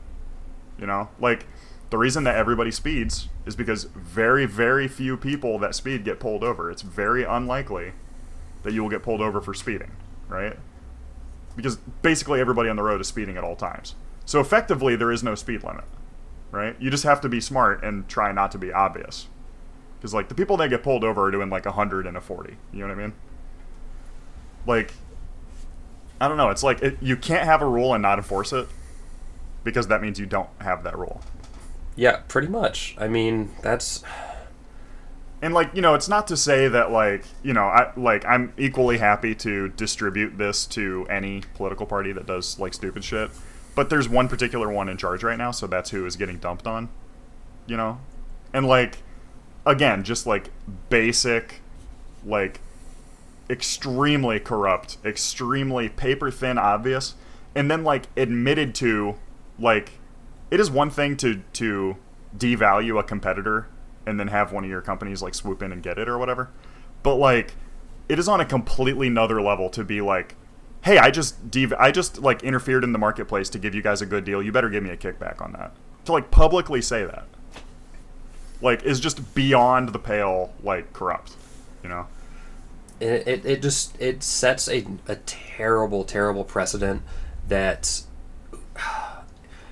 You 0.78 0.86
know, 0.86 1.08
like 1.20 1.46
the 1.90 1.98
reason 1.98 2.24
that 2.24 2.36
everybody 2.36 2.70
speeds 2.70 3.28
is 3.46 3.56
because 3.56 3.84
very 3.84 4.46
very 4.46 4.88
few 4.88 5.16
people 5.16 5.58
that 5.58 5.74
speed 5.74 6.04
get 6.04 6.20
pulled 6.20 6.44
over. 6.44 6.70
It's 6.70 6.82
very 6.82 7.24
unlikely 7.24 7.92
that 8.62 8.72
you 8.72 8.82
will 8.82 8.90
get 8.90 9.02
pulled 9.02 9.20
over 9.20 9.40
for 9.40 9.54
speeding, 9.54 9.92
right? 10.28 10.56
Because 11.56 11.76
basically 12.02 12.40
everybody 12.40 12.68
on 12.68 12.76
the 12.76 12.82
road 12.82 13.00
is 13.00 13.08
speeding 13.08 13.36
at 13.36 13.44
all 13.44 13.56
times. 13.56 13.94
So 14.24 14.40
effectively 14.40 14.96
there 14.96 15.10
is 15.10 15.22
no 15.22 15.34
speed 15.34 15.62
limit, 15.62 15.84
right? 16.50 16.76
You 16.78 16.90
just 16.90 17.04
have 17.04 17.20
to 17.22 17.28
be 17.28 17.40
smart 17.40 17.82
and 17.82 18.06
try 18.08 18.32
not 18.32 18.50
to 18.52 18.58
be 18.58 18.72
obvious. 18.72 19.28
Because 19.98 20.12
like 20.12 20.28
the 20.28 20.34
people 20.34 20.56
that 20.58 20.68
get 20.68 20.82
pulled 20.82 21.04
over 21.04 21.24
are 21.26 21.30
doing 21.30 21.50
like 21.50 21.66
a 21.66 21.72
hundred 21.72 22.06
and 22.06 22.16
a 22.16 22.20
forty. 22.20 22.56
You 22.72 22.80
know 22.80 22.88
what 22.88 22.98
I 22.98 23.02
mean? 23.02 23.14
Like, 24.66 24.92
I 26.20 26.28
don't 26.28 26.36
know. 26.36 26.50
It's 26.50 26.62
like 26.62 26.82
it, 26.82 26.98
you 27.00 27.16
can't 27.16 27.44
have 27.44 27.62
a 27.62 27.66
rule 27.66 27.94
and 27.94 28.02
not 28.02 28.18
enforce 28.18 28.52
it 28.52 28.68
because 29.64 29.88
that 29.88 30.02
means 30.02 30.20
you 30.20 30.26
don't 30.26 30.50
have 30.60 30.84
that 30.84 30.96
rule. 30.96 31.22
Yeah, 31.98 32.20
pretty 32.28 32.46
much. 32.46 32.94
I 32.96 33.08
mean, 33.08 33.50
that's 33.60 34.04
And 35.42 35.52
like 35.54 35.74
you 35.74 35.82
know, 35.82 35.94
it's 35.94 36.08
not 36.08 36.26
to 36.28 36.36
say 36.36 36.68
that 36.68 36.90
like 36.92 37.24
you 37.42 37.52
know, 37.52 37.64
I 37.64 37.92
like 37.96 38.24
I'm 38.24 38.52
equally 38.56 38.98
happy 38.98 39.34
to 39.36 39.68
distribute 39.70 40.38
this 40.38 40.64
to 40.66 41.06
any 41.10 41.42
political 41.54 41.86
party 41.86 42.12
that 42.12 42.26
does 42.26 42.58
like 42.58 42.74
stupid 42.74 43.04
shit. 43.04 43.30
But 43.74 43.90
there's 43.90 44.08
one 44.08 44.28
particular 44.28 44.70
one 44.70 44.88
in 44.88 44.96
charge 44.96 45.22
right 45.22 45.38
now, 45.38 45.50
so 45.50 45.66
that's 45.66 45.90
who 45.90 46.06
is 46.06 46.16
getting 46.16 46.38
dumped 46.38 46.66
on. 46.66 46.88
You 47.66 47.76
know, 47.76 48.00
and 48.52 48.66
like 48.66 48.98
again, 49.66 50.04
just 50.04 50.26
like 50.26 50.50
basic, 50.90 51.60
like 52.24 52.60
extremely 53.50 54.38
corrupt, 54.40 54.98
extremely 55.04 55.88
paper 55.88 56.30
thin, 56.30 56.58
obvious, 56.58 57.14
and 57.54 57.70
then 57.70 57.84
like 57.84 58.06
admitted 58.16 58.74
to, 58.76 59.16
like, 59.58 59.92
it 60.50 60.60
is 60.60 60.70
one 60.70 60.90
thing 60.90 61.16
to 61.18 61.42
to 61.54 61.96
devalue 62.36 62.98
a 62.98 63.02
competitor 63.02 63.66
and 64.06 64.18
then 64.18 64.28
have 64.28 64.52
one 64.52 64.64
of 64.64 64.70
your 64.70 64.80
companies 64.80 65.22
like 65.22 65.34
swoop 65.34 65.62
in 65.62 65.72
and 65.72 65.82
get 65.82 65.98
it 65.98 66.08
or 66.08 66.18
whatever, 66.18 66.50
but 67.02 67.16
like, 67.16 67.54
it 68.08 68.18
is 68.18 68.28
on 68.28 68.40
a 68.40 68.44
completely 68.44 69.08
another 69.08 69.40
level 69.42 69.68
to 69.70 69.84
be 69.84 70.00
like, 70.00 70.34
hey, 70.82 70.98
I 70.98 71.10
just 71.10 71.50
dev- 71.50 71.74
I 71.78 71.90
just 71.90 72.18
like 72.20 72.42
interfered 72.42 72.84
in 72.84 72.92
the 72.92 72.98
marketplace 72.98 73.50
to 73.50 73.58
give 73.58 73.74
you 73.74 73.82
guys 73.82 74.00
a 74.00 74.06
good 74.06 74.24
deal. 74.24 74.42
You 74.42 74.52
better 74.52 74.70
give 74.70 74.82
me 74.82 74.90
a 74.90 74.96
kickback 74.96 75.42
on 75.42 75.52
that. 75.52 75.72
To 76.06 76.12
like 76.12 76.30
publicly 76.30 76.80
say 76.80 77.04
that, 77.04 77.26
like, 78.62 78.82
is 78.82 78.98
just 78.98 79.34
beyond 79.34 79.90
the 79.90 79.98
pale, 79.98 80.54
like 80.62 80.92
corrupt, 80.94 81.32
you 81.82 81.90
know. 81.90 82.06
it, 83.00 83.28
it, 83.28 83.46
it 83.46 83.62
just 83.62 84.00
it 84.00 84.22
sets 84.22 84.68
a, 84.68 84.86
a 85.06 85.16
terrible 85.16 86.04
terrible 86.04 86.44
precedent 86.44 87.02
that 87.46 88.02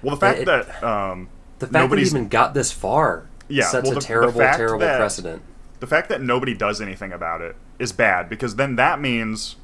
Well, 0.02 0.14
the 0.14 0.20
fact 0.20 0.38
It- 0.40 0.44
that 0.46 0.82
um, 0.84 1.28
the 1.58 1.66
fact 1.66 1.90
that 1.90 1.98
even 1.98 2.28
got 2.28 2.54
this 2.54 2.70
far 2.72 3.24
Yeah, 3.48 3.64
sets 3.66 3.84
well, 3.84 3.92
a 3.92 3.94
the- 3.94 4.00
the 4.00 4.06
terrible 4.06 4.32
terrible 4.40 4.78
that- 4.80 4.98
precedent. 4.98 5.42
the 5.80 5.86
fact 5.86 6.08
that 6.08 6.20
nobody 6.22 6.54
does 6.54 6.80
anything 6.80 7.12
about 7.12 7.40
it 7.40 7.56
is 7.78 7.92
bad 7.92 8.28
because 8.28 8.56
then 8.56 8.76
that 8.76 9.00
means 9.00 9.56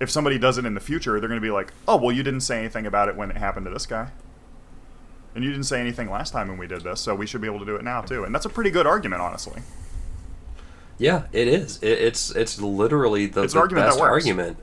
if 0.00 0.10
somebody 0.10 0.38
does 0.38 0.58
it 0.58 0.64
in 0.66 0.74
the 0.74 0.80
future, 0.80 1.18
they're 1.20 1.28
going 1.28 1.40
to 1.40 1.44
be 1.46 1.50
like, 1.52 1.72
"Oh, 1.88 1.96
well, 1.96 2.12
you 2.12 2.22
didn't 2.22 2.40
say 2.40 2.58
anything 2.58 2.84
about 2.86 3.08
it 3.08 3.16
when 3.16 3.30
it 3.30 3.36
happened 3.36 3.64
to 3.66 3.70
this 3.72 3.86
guy, 3.86 4.08
and 5.34 5.44
you 5.44 5.50
didn't 5.50 5.64
say 5.66 5.80
anything 5.80 6.10
last 6.10 6.32
time 6.32 6.48
when 6.48 6.58
we 6.58 6.66
did 6.66 6.82
this, 6.82 7.00
so 7.00 7.14
we 7.14 7.26
should 7.26 7.40
be 7.40 7.46
able 7.46 7.60
to 7.60 7.64
do 7.64 7.76
it 7.76 7.84
now 7.84 8.00
too." 8.02 8.24
And 8.24 8.34
that's 8.34 8.44
a 8.44 8.50
pretty 8.50 8.70
good 8.70 8.86
argument, 8.86 9.22
honestly. 9.22 9.62
Yeah, 10.98 11.22
it 11.32 11.48
is. 11.48 11.78
It, 11.82 11.88
it's 11.98 12.30
it's 12.32 12.60
literally 12.60 13.26
the, 13.26 13.42
It's 13.42 13.54
the 13.54 13.66
best 13.66 13.98
argument. 14.00 14.56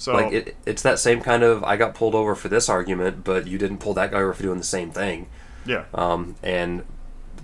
So 0.00 0.14
like 0.14 0.32
it, 0.32 0.56
it's 0.64 0.80
that 0.80 0.98
same 0.98 1.20
kind 1.20 1.42
of 1.42 1.62
I 1.62 1.76
got 1.76 1.94
pulled 1.94 2.14
over 2.14 2.34
for 2.34 2.48
this 2.48 2.70
argument, 2.70 3.22
but 3.22 3.46
you 3.46 3.58
didn't 3.58 3.78
pull 3.78 3.92
that 3.94 4.10
guy 4.10 4.16
over 4.18 4.32
for 4.32 4.42
doing 4.42 4.56
the 4.56 4.64
same 4.64 4.90
thing. 4.90 5.28
yeah, 5.66 5.84
Um, 5.92 6.36
and 6.42 6.84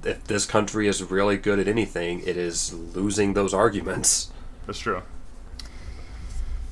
if 0.04 0.24
this 0.24 0.46
country 0.46 0.88
is 0.88 1.02
really 1.02 1.36
good 1.36 1.58
at 1.58 1.68
anything, 1.68 2.20
it 2.20 2.38
is 2.38 2.72
losing 2.72 3.34
those 3.34 3.52
arguments. 3.52 4.30
that's 4.66 4.78
true. 4.78 5.02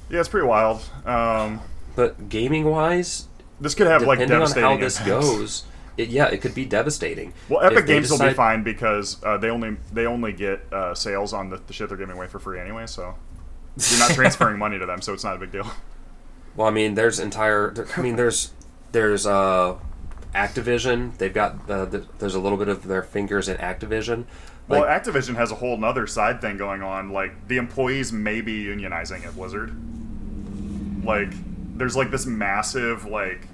Yeah, 0.09 0.21
it's 0.21 0.29
pretty 0.31 0.47
wild. 0.47 0.83
Um, 1.05 1.61
But 1.97 2.31
gaming 2.31 2.65
wise, 2.65 3.29
this 3.61 3.75
could 3.75 3.87
have 3.87 4.03
like 4.03 4.21
depending 4.21 4.37
on 4.37 4.41
devastating 4.41 4.71
how 4.71 4.77
this 4.79 4.99
impacts. 5.01 5.27
goes, 5.29 5.65
it, 5.99 6.09
yeah, 6.09 6.27
it 6.29 6.41
could 6.41 6.55
be 6.55 6.65
devastating. 6.65 7.35
Well, 7.51 7.61
Epic 7.61 7.87
Games 7.87 8.11
will 8.11 8.19
be 8.19 8.33
fine 8.33 8.63
because 8.63 9.23
uh, 9.23 9.37
they 9.37 9.51
only 9.51 9.77
they 9.93 10.07
only 10.07 10.33
get 10.33 10.61
uh, 10.73 10.95
sales 10.95 11.33
on 11.35 11.51
the, 11.51 11.59
the 11.67 11.73
shit 11.75 11.89
they're 11.91 11.99
giving 11.99 12.17
away 12.17 12.27
for 12.27 12.39
free 12.39 12.59
anyway. 12.59 12.87
So 12.87 13.15
you're 13.77 13.99
not 13.99 14.11
transferring 14.11 14.59
money 14.65 14.79
to 14.79 14.87
them, 14.87 15.01
so 15.01 15.13
it's 15.13 15.25
not 15.25 15.37
a 15.37 15.39
big 15.39 15.53
deal. 15.53 15.67
Well, 16.57 16.69
I 16.69 16.71
mean, 16.71 16.95
there's 16.95 17.19
entire. 17.19 17.87
I 17.97 18.01
mean, 18.01 18.17
there's 18.17 18.53
there's 18.93 19.27
uh, 19.27 19.77
Activision. 20.35 21.17
They've 21.19 21.35
got 21.35 21.69
uh, 21.71 21.87
th- 21.87 22.05
there's 22.19 22.35
a 22.35 22.41
little 22.41 22.59
bit 22.59 22.69
of 22.69 22.85
their 22.85 23.03
fingers 23.03 23.49
in 23.49 23.57
Activision. 23.59 24.25
Like, 24.69 24.83
well, 24.83 24.85
Activision 24.85 25.37
has 25.37 25.51
a 25.51 25.57
whole 25.57 25.77
nother 25.77 26.07
side 26.07 26.41
thing 26.41 26.57
going 26.57 26.83
on. 26.83 27.11
Like 27.11 27.49
the 27.49 27.59
employees 27.59 28.13
may 28.13 28.41
be 28.41 28.65
unionizing 28.65 29.27
at 29.27 29.35
Blizzard. 29.35 29.75
Like 31.05 31.29
there's 31.77 31.97
like 31.97 32.11
this 32.11 32.25
massive 32.25 33.05
like 33.05 33.49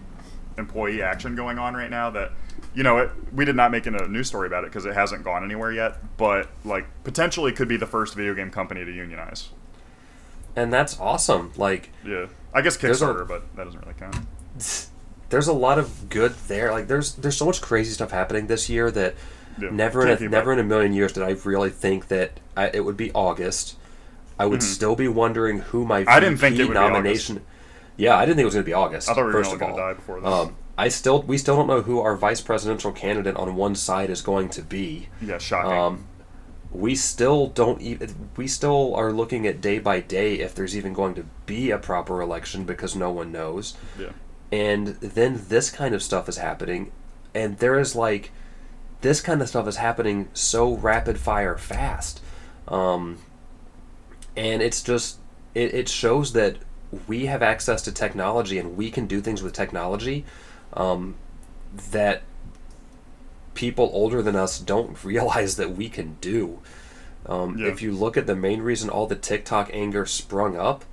employee 0.57 1.03
action 1.03 1.35
going 1.35 1.59
on 1.59 1.75
right 1.75 1.91
now 1.91 2.11
that 2.11 2.33
you 2.75 2.83
know 2.83 2.99
it, 2.99 3.11
we 3.33 3.45
did 3.45 3.57
not 3.57 3.71
make 3.73 3.87
a 3.87 3.91
news 3.91 4.29
story 4.29 4.47
about 4.47 4.65
it 4.65 4.71
because 4.71 4.85
it 4.85 4.95
hasn't 4.95 5.25
gone 5.25 5.43
anywhere 5.43 5.73
yet. 5.73 5.99
But 6.17 6.49
like 6.65 6.87
potentially 7.03 7.53
could 7.53 7.69
be 7.69 7.77
the 7.77 7.87
first 7.87 8.15
video 8.15 8.35
game 8.35 8.51
company 8.51 8.85
to 8.85 8.93
unionize. 8.93 9.51
And 10.57 10.73
that's 10.73 10.99
awesome. 11.01 11.53
Like, 11.57 11.91
Yeah, 12.05 12.27
I 12.55 12.61
guess 12.63 12.77
There's 12.77 13.03
a- 13.03 13.07
Kickstarter, 13.07 13.29
but 13.29 13.57
that 13.57 13.65
doesn't 13.65 13.81
really 13.81 13.95
count. 13.99 14.17
there's 15.31 15.49
a 15.49 15.53
lot 15.53 15.79
of 15.79 16.09
good 16.09 16.35
there. 16.49 16.73
Like, 16.73 16.89
there's 16.89 17.15
there's 17.15 17.37
so 17.37 17.47
much 17.47 17.61
crazy 17.61 17.93
stuff 17.93 18.11
happening 18.11 18.47
this 18.49 18.69
year 18.69 18.91
that 18.91 19.15
Yeah, 19.61 19.71
never 19.71 20.07
in 20.07 20.23
a, 20.25 20.29
never 20.29 20.53
in 20.53 20.59
a 20.59 20.65
million 20.65 20.93
years 20.93 21.13
did 21.13 21.23
I 21.23 21.31
really 21.45 21.71
think 21.71 22.09
that 22.09 22.41
I, 22.57 22.69
it 22.75 22.85
would 22.85 22.97
be 22.97 23.13
August. 23.13 23.77
I 24.39 24.47
would 24.47 24.63
still 24.63 24.97
be 24.97 25.07
wondering 25.07 25.59
who 25.59 25.85
my 25.85 26.01
Mm-hmm. 26.01 26.09
I 26.11 26.21
didn't 26.21 26.39
think 26.39 26.57
it 26.57 26.63
would 26.63 26.69
be 26.69 26.75
nomination. 26.75 27.43
Yeah, 27.99 28.17
I 28.17 28.25
didn't 28.25 28.37
think 28.37 28.45
it 28.45 28.47
was 28.47 28.55
going 28.55 28.65
to 28.65 28.69
be 28.71 28.73
August. 28.73 29.11
I 29.11 29.15
thought 29.15 29.21
we 29.21 29.27
were 29.27 29.33
first 29.33 29.49
all 29.49 29.55
of 29.55 29.61
gonna 29.61 29.73
all. 29.73 29.79
die 29.79 29.93
before 29.93 30.21
then. 30.21 30.33
Um, 30.33 30.57
I 30.79 30.89
still 30.89 31.21
we 31.23 31.37
still 31.37 31.57
don't 31.57 31.67
know 31.67 31.83
who 31.83 32.01
our 32.01 32.17
vice 32.17 32.41
presidential 32.41 32.91
candidate 32.91 33.37
on 33.37 33.55
one 33.55 33.75
side 33.75 34.09
is 34.09 34.23
going 34.23 34.49
to 34.51 34.63
be. 34.63 35.09
Yeah, 35.21 35.37
shocking. 35.37 35.73
Um, 35.73 36.05
we 36.73 36.95
still 36.95 37.49
don't 37.49 37.81
even. 37.81 38.31
We 38.37 38.47
still 38.47 38.95
are 38.95 39.13
looking 39.13 39.47
at 39.47 39.61
day 39.61 39.79
by 39.79 40.01
day 40.01 40.41
if 40.41 40.55
there's 40.55 40.77
even 40.77 40.93
going 40.93 41.15
to 41.17 41.27
be 41.47 41.71
a 41.71 41.79
proper 41.79 42.21
election 42.21 42.65
because 42.65 42.95
no 42.95 43.11
one 43.11 43.33
knows. 43.33 43.77
yeah. 43.99 44.11
And 44.53 44.89
then 44.97 45.45
this 45.49 45.71
kind 45.71 45.95
of 45.95 46.03
stuff 46.03 46.29
is 46.29 46.37
happening, 46.37 46.91
and 47.35 47.59
there 47.59 47.79
is 47.79 47.95
like, 47.95 48.33
this 49.01 49.21
kind 49.21 49.41
of 49.41 49.49
stuff 49.49 49.69
is 49.69 49.77
happening 49.77 50.29
so 50.33 50.75
rapid 50.75 51.19
fire 51.19 51.57
fast, 51.57 52.21
um, 52.67 53.19
and 54.37 54.61
it's 54.61 54.83
just 54.83 55.19
it, 55.55 55.75
it 55.75 55.89
shows 55.89 56.33
that 56.33 56.57
we 57.07 57.27
have 57.27 57.43
access 57.43 57.83
to 57.83 57.93
technology 57.93 58.59
and 58.59 58.77
we 58.77 58.91
can 58.91 59.07
do 59.07 59.21
things 59.21 59.43
with 59.43 59.53
technology 59.53 60.25
um, 60.73 61.15
that 61.93 62.23
people 63.61 63.91
older 63.93 64.23
than 64.23 64.35
us 64.35 64.59
don't 64.59 65.05
realize 65.05 65.57
that 65.57 65.77
we 65.77 65.91
can 65.91 66.17
do. 66.23 66.61
Um, 67.27 67.59
Yeah. 67.59 67.67
If 67.67 67.83
you 67.83 67.93
look 67.93 68.17
at 68.17 68.27
the 68.27 68.35
main 68.35 68.63
reason 68.63 68.89
all 68.89 69.07
the 69.07 69.15
TikTok 69.15 69.69
anger 69.75 70.07
sprung 70.07 70.57
up, 70.57 70.87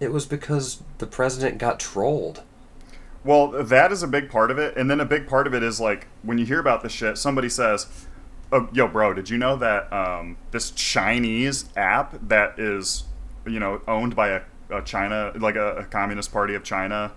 it 0.00 0.10
was 0.10 0.24
because 0.24 0.82
the 0.96 1.06
president 1.06 1.58
got 1.58 1.78
trolled. 1.78 2.42
Well, 3.22 3.48
that 3.48 3.92
is 3.92 4.02
a 4.02 4.06
big 4.06 4.30
part 4.30 4.50
of 4.50 4.58
it, 4.58 4.74
and 4.76 4.90
then 4.90 5.00
a 5.00 5.04
big 5.04 5.26
part 5.26 5.46
of 5.46 5.52
it 5.54 5.62
is 5.62 5.78
like 5.78 6.06
when 6.22 6.38
you 6.38 6.46
hear 6.46 6.60
about 6.60 6.82
this 6.82 6.92
shit, 6.92 7.18
somebody 7.18 7.48
says, 7.50 8.06
oh, 8.52 8.68
"Yo, 8.72 8.88
bro, 8.88 9.12
did 9.12 9.28
you 9.28 9.36
know 9.36 9.56
that 9.56 9.92
um, 9.92 10.38
this 10.52 10.70
Chinese 10.70 11.68
app 11.76 12.14
that 12.28 12.58
is, 12.58 13.04
you 13.46 13.58
know, 13.58 13.82
owned 13.86 14.14
by 14.16 14.28
a, 14.28 14.40
a 14.70 14.80
China, 14.82 15.32
like 15.36 15.56
a, 15.56 15.76
a 15.76 15.84
Communist 15.84 16.32
Party 16.32 16.54
of 16.54 16.62
China 16.62 17.12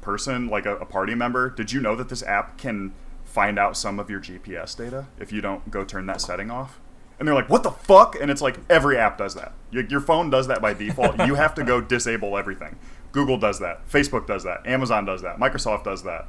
person, 0.00 0.48
like 0.48 0.66
a, 0.66 0.76
a 0.76 0.84
party 0.84 1.14
member? 1.14 1.48
Did 1.48 1.72
you 1.72 1.80
know 1.80 1.94
that 1.96 2.08
this 2.08 2.22
app 2.24 2.58
can 2.58 2.92
find 3.30 3.58
out 3.58 3.76
some 3.76 3.98
of 3.98 4.10
your 4.10 4.20
GPS 4.20 4.76
data 4.76 5.06
if 5.18 5.32
you 5.32 5.40
don't 5.40 5.70
go 5.70 5.84
turn 5.84 6.06
that 6.06 6.20
setting 6.20 6.50
off?" 6.50 6.80
And 7.18 7.28
they're 7.28 7.34
like, 7.34 7.48
"What 7.48 7.62
the 7.62 7.70
fuck?" 7.70 8.16
And 8.20 8.30
it's 8.30 8.42
like 8.42 8.56
every 8.68 8.96
app 8.96 9.18
does 9.18 9.34
that. 9.34 9.52
Your, 9.70 9.84
your 9.84 10.00
phone 10.00 10.30
does 10.30 10.46
that 10.48 10.60
by 10.60 10.74
default. 10.74 11.18
you 11.26 11.34
have 11.36 11.54
to 11.54 11.64
go 11.64 11.80
disable 11.94 12.36
everything. 12.36 12.76
Google 13.12 13.38
does 13.38 13.58
that. 13.60 13.88
Facebook 13.88 14.26
does 14.26 14.44
that. 14.44 14.66
Amazon 14.66 15.04
does 15.04 15.22
that. 15.22 15.38
Microsoft 15.38 15.84
does 15.84 16.02
that. 16.04 16.28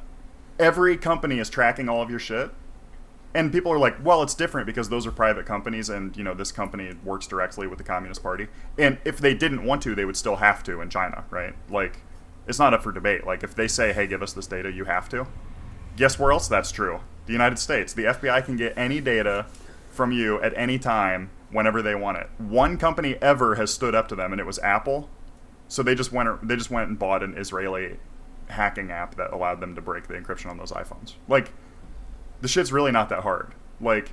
Every 0.58 0.96
company 0.96 1.38
is 1.38 1.48
tracking 1.48 1.88
all 1.88 2.02
of 2.02 2.10
your 2.10 2.18
shit. 2.18 2.50
And 3.34 3.50
people 3.50 3.72
are 3.72 3.78
like, 3.78 4.04
"Well, 4.04 4.22
it's 4.22 4.34
different 4.34 4.66
because 4.66 4.90
those 4.90 5.06
are 5.06 5.10
private 5.12 5.46
companies, 5.46 5.88
and 5.88 6.14
you 6.16 6.22
know 6.22 6.34
this 6.34 6.52
company 6.52 6.94
works 7.02 7.26
directly 7.26 7.66
with 7.66 7.78
the 7.78 7.84
Communist 7.84 8.22
Party. 8.22 8.48
And 8.78 8.98
if 9.04 9.18
they 9.18 9.32
didn't 9.32 9.64
want 9.64 9.82
to, 9.82 9.94
they 9.94 10.04
would 10.04 10.18
still 10.18 10.36
have 10.36 10.62
to 10.64 10.82
in 10.82 10.90
China, 10.90 11.24
right? 11.30 11.54
Like, 11.70 12.00
it's 12.46 12.58
not 12.58 12.74
up 12.74 12.82
for 12.82 12.92
debate. 12.92 13.26
Like, 13.26 13.42
if 13.42 13.54
they 13.54 13.68
say, 13.68 13.94
"Hey, 13.94 14.06
give 14.06 14.22
us 14.22 14.34
this 14.34 14.46
data," 14.46 14.70
you 14.70 14.84
have 14.84 15.08
to. 15.10 15.26
Guess 15.96 16.18
where 16.18 16.32
else 16.32 16.48
that's 16.48 16.72
true? 16.72 17.00
The 17.26 17.32
United 17.32 17.58
States. 17.58 17.92
The 17.92 18.04
FBI 18.04 18.44
can 18.44 18.56
get 18.56 18.76
any 18.76 19.00
data 19.00 19.46
from 19.90 20.12
you 20.12 20.40
at 20.40 20.56
any 20.56 20.78
time 20.78 21.30
whenever 21.50 21.82
they 21.82 21.94
want 21.94 22.18
it. 22.18 22.28
One 22.38 22.78
company 22.78 23.16
ever 23.20 23.56
has 23.56 23.72
stood 23.72 23.94
up 23.94 24.08
to 24.08 24.16
them, 24.16 24.32
and 24.32 24.40
it 24.40 24.46
was 24.46 24.58
Apple. 24.60 25.08
So 25.68 25.82
they 25.82 25.94
just 25.94 26.12
went. 26.12 26.46
They 26.46 26.56
just 26.56 26.70
went 26.70 26.88
and 26.88 26.98
bought 26.98 27.22
an 27.22 27.36
Israeli 27.36 27.98
hacking 28.48 28.90
app 28.90 29.14
that 29.16 29.32
allowed 29.32 29.60
them 29.60 29.74
to 29.74 29.80
break 29.80 30.06
the 30.08 30.14
encryption 30.14 30.50
on 30.50 30.58
those 30.58 30.72
iPhones. 30.72 31.14
Like, 31.28 31.52
the 32.40 32.48
shit's 32.48 32.72
really 32.72 32.92
not 32.92 33.08
that 33.08 33.22
hard. 33.22 33.54
Like, 33.80 34.12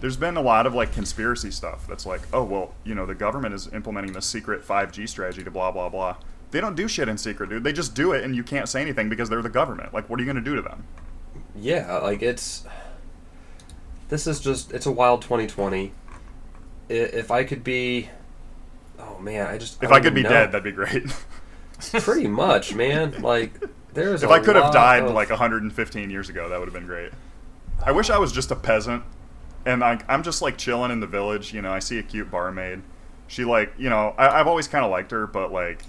there's 0.00 0.16
been 0.16 0.36
a 0.36 0.42
lot 0.42 0.66
of 0.66 0.74
like 0.74 0.92
conspiracy 0.92 1.50
stuff 1.50 1.86
that's 1.86 2.06
like, 2.06 2.22
oh 2.32 2.44
well, 2.44 2.74
you 2.84 2.94
know, 2.94 3.06
the 3.06 3.14
government 3.14 3.54
is 3.54 3.72
implementing 3.72 4.12
this 4.12 4.26
secret 4.26 4.62
5G 4.66 5.08
strategy 5.08 5.44
to 5.44 5.50
blah 5.50 5.70
blah 5.70 5.88
blah. 5.88 6.16
They 6.50 6.60
don't 6.60 6.76
do 6.76 6.86
shit 6.86 7.08
in 7.08 7.18
secret, 7.18 7.50
dude. 7.50 7.64
They 7.64 7.72
just 7.72 7.94
do 7.94 8.12
it, 8.12 8.22
and 8.22 8.36
you 8.36 8.44
can't 8.44 8.68
say 8.68 8.80
anything 8.80 9.08
because 9.08 9.28
they're 9.28 9.42
the 9.42 9.48
government. 9.48 9.92
Like, 9.92 10.08
what 10.08 10.18
are 10.18 10.22
you 10.22 10.26
gonna 10.26 10.40
do 10.40 10.56
to 10.56 10.62
them? 10.62 10.86
Yeah, 11.56 11.98
like 11.98 12.22
it's. 12.22 12.64
This 14.08 14.26
is 14.26 14.40
just 14.40 14.72
it's 14.72 14.86
a 14.86 14.92
wild 14.92 15.22
2020. 15.22 15.92
If 16.88 17.30
I 17.30 17.44
could 17.44 17.64
be, 17.64 18.10
oh 18.98 19.18
man, 19.18 19.46
I 19.46 19.58
just 19.58 19.82
If 19.82 19.88
don't 19.88 19.98
I 19.98 20.00
could 20.00 20.14
be 20.14 20.22
know. 20.22 20.28
dead, 20.28 20.52
that'd 20.52 20.62
be 20.64 20.72
great. 20.72 21.04
pretty 21.92 22.26
much, 22.26 22.74
man. 22.74 23.22
Like 23.22 23.52
there's 23.92 24.22
if 24.22 24.30
I 24.30 24.34
I 24.34 24.38
could 24.40 24.56
have 24.56 24.72
died 24.72 25.10
like 25.10 25.30
115 25.30 26.10
years 26.10 26.28
ago, 26.28 26.48
that 26.48 26.58
would 26.58 26.66
have 26.66 26.74
been 26.74 26.86
great. 26.86 27.12
I 27.84 27.92
wish 27.92 28.10
I 28.10 28.18
was 28.18 28.32
just 28.32 28.50
a 28.50 28.56
peasant, 28.56 29.02
and 29.66 29.82
I, 29.82 30.00
I'm 30.08 30.22
just 30.22 30.42
like 30.42 30.56
chilling 30.56 30.90
in 30.90 31.00
the 31.00 31.06
village. 31.06 31.52
You 31.52 31.62
know, 31.62 31.72
I 31.72 31.78
see 31.78 31.98
a 31.98 32.02
cute 32.02 32.30
barmaid. 32.30 32.82
She 33.26 33.44
like, 33.44 33.72
you 33.78 33.88
know, 33.88 34.14
I, 34.18 34.40
I've 34.40 34.46
always 34.46 34.68
kind 34.68 34.84
of 34.84 34.90
liked 34.90 35.10
her, 35.10 35.26
but 35.26 35.52
like, 35.52 35.82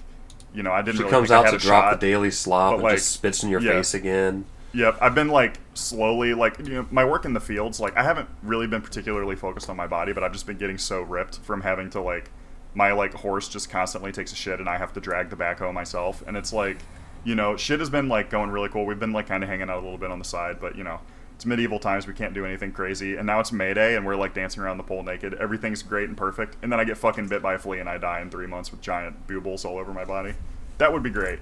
you 0.54 0.64
know, 0.64 0.72
I 0.72 0.82
didn't. 0.82 0.98
She 0.98 1.04
really 1.04 1.12
comes 1.12 1.32
I 1.32 1.38
out 1.38 1.46
had 1.46 1.52
to 1.52 1.58
drop 1.58 1.86
shot. 1.86 2.00
the 2.00 2.08
daily 2.08 2.32
slop 2.32 2.76
and 2.76 2.84
like, 2.84 2.96
just 2.96 3.12
spits 3.12 3.44
in 3.44 3.50
your 3.50 3.62
yeah. 3.62 3.74
face 3.74 3.94
again. 3.94 4.46
Yep, 4.76 4.98
I've 5.00 5.16
been 5.16 5.30
like 5.30 5.58
slowly 5.74 6.34
like 6.34 6.60
you 6.60 6.74
know 6.74 6.88
my 6.92 7.06
work 7.06 7.24
in 7.24 7.32
the 7.32 7.40
fields. 7.40 7.80
Like 7.80 7.96
I 7.96 8.04
haven't 8.04 8.28
really 8.44 8.68
been 8.68 8.82
particularly 8.82 9.38
focused 9.38 9.70
on 9.70 9.78
my 9.78 9.88
body, 9.88 10.12
but 10.12 10.22
I've 10.22 10.34
just 10.34 10.46
been 10.46 10.58
getting 10.58 10.78
so 10.78 11.02
ripped 11.02 11.40
from 11.40 11.62
having 11.62 11.90
to 11.92 12.02
like 12.02 12.30
my 12.74 12.92
like 12.92 13.14
horse 13.14 13.48
just 13.48 13.70
constantly 13.70 14.12
takes 14.12 14.34
a 14.34 14.36
shit 14.36 14.60
and 14.60 14.68
I 14.68 14.78
have 14.78 14.92
to 14.94 15.00
drag 15.00 15.30
the 15.30 15.38
backhoe 15.38 15.74
myself, 15.74 16.22
and 16.28 16.36
it's 16.36 16.52
like 16.52 16.78
you 17.24 17.36
know 17.36 17.56
shit 17.56 17.80
has 17.80 17.90
been 17.90 18.10
like 18.10 18.30
going 18.30 18.50
really 18.50 18.68
cool. 18.68 18.86
We've 18.86 19.00
been 19.00 19.14
like 19.14 19.28
kind 19.28 19.44
of 19.44 19.50
hanging 19.50 19.70
out 19.70 19.78
a 19.78 19.82
little 19.82 19.98
bit 19.98 20.12
on 20.12 20.20
the 20.20 20.26
side, 20.26 20.60
but 20.60 20.76
you 20.76 20.84
know 20.84 21.00
it's 21.36 21.46
medieval 21.46 21.80
times. 21.80 22.06
We 22.06 22.14
can't 22.14 22.34
do 22.34 22.46
anything 22.46 22.74
crazy, 22.74 23.16
and 23.16 23.26
now 23.26 23.40
it's 23.40 23.54
May 23.54 23.74
Day 23.74 23.96
and 23.96 24.06
we're 24.06 24.18
like 24.18 24.34
dancing 24.34 24.62
around 24.62 24.76
the 24.76 24.84
pole 24.84 25.04
naked. 25.04 25.36
Everything's 25.36 25.84
great 25.84 26.10
and 26.10 26.18
perfect, 26.18 26.58
and 26.62 26.70
then 26.70 26.82
I 26.82 26.84
get 26.84 26.98
fucking 26.98 27.30
bit 27.30 27.42
by 27.42 27.54
a 27.54 27.60
flea 27.60 27.80
and 27.80 27.88
I 27.88 27.98
die 27.98 28.20
in 28.20 28.30
three 28.30 28.48
months 28.48 28.72
with 28.72 28.82
giant 28.82 29.26
bugles 29.26 29.64
all 29.64 29.78
over 29.78 29.94
my 29.94 30.04
body. 30.04 30.34
That 30.80 30.92
would 30.92 31.04
be 31.04 31.12
great. 31.12 31.40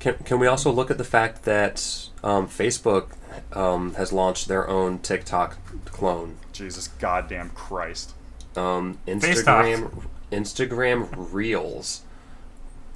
Can, 0.00 0.14
can 0.24 0.38
we 0.40 0.46
also 0.46 0.72
look 0.72 0.90
at 0.90 0.98
the 0.98 1.04
fact 1.04 1.44
that 1.44 2.08
um, 2.24 2.48
Facebook 2.48 3.10
um, 3.52 3.94
has 3.94 4.12
launched 4.12 4.48
their 4.48 4.66
own 4.68 4.98
TikTok 4.98 5.58
clone? 5.84 6.38
Jesus 6.52 6.88
goddamn 6.88 7.50
Christ. 7.50 8.14
Um, 8.56 8.98
Instagram 9.06 10.08
Instagram 10.32 11.08
Reels. 11.32 12.02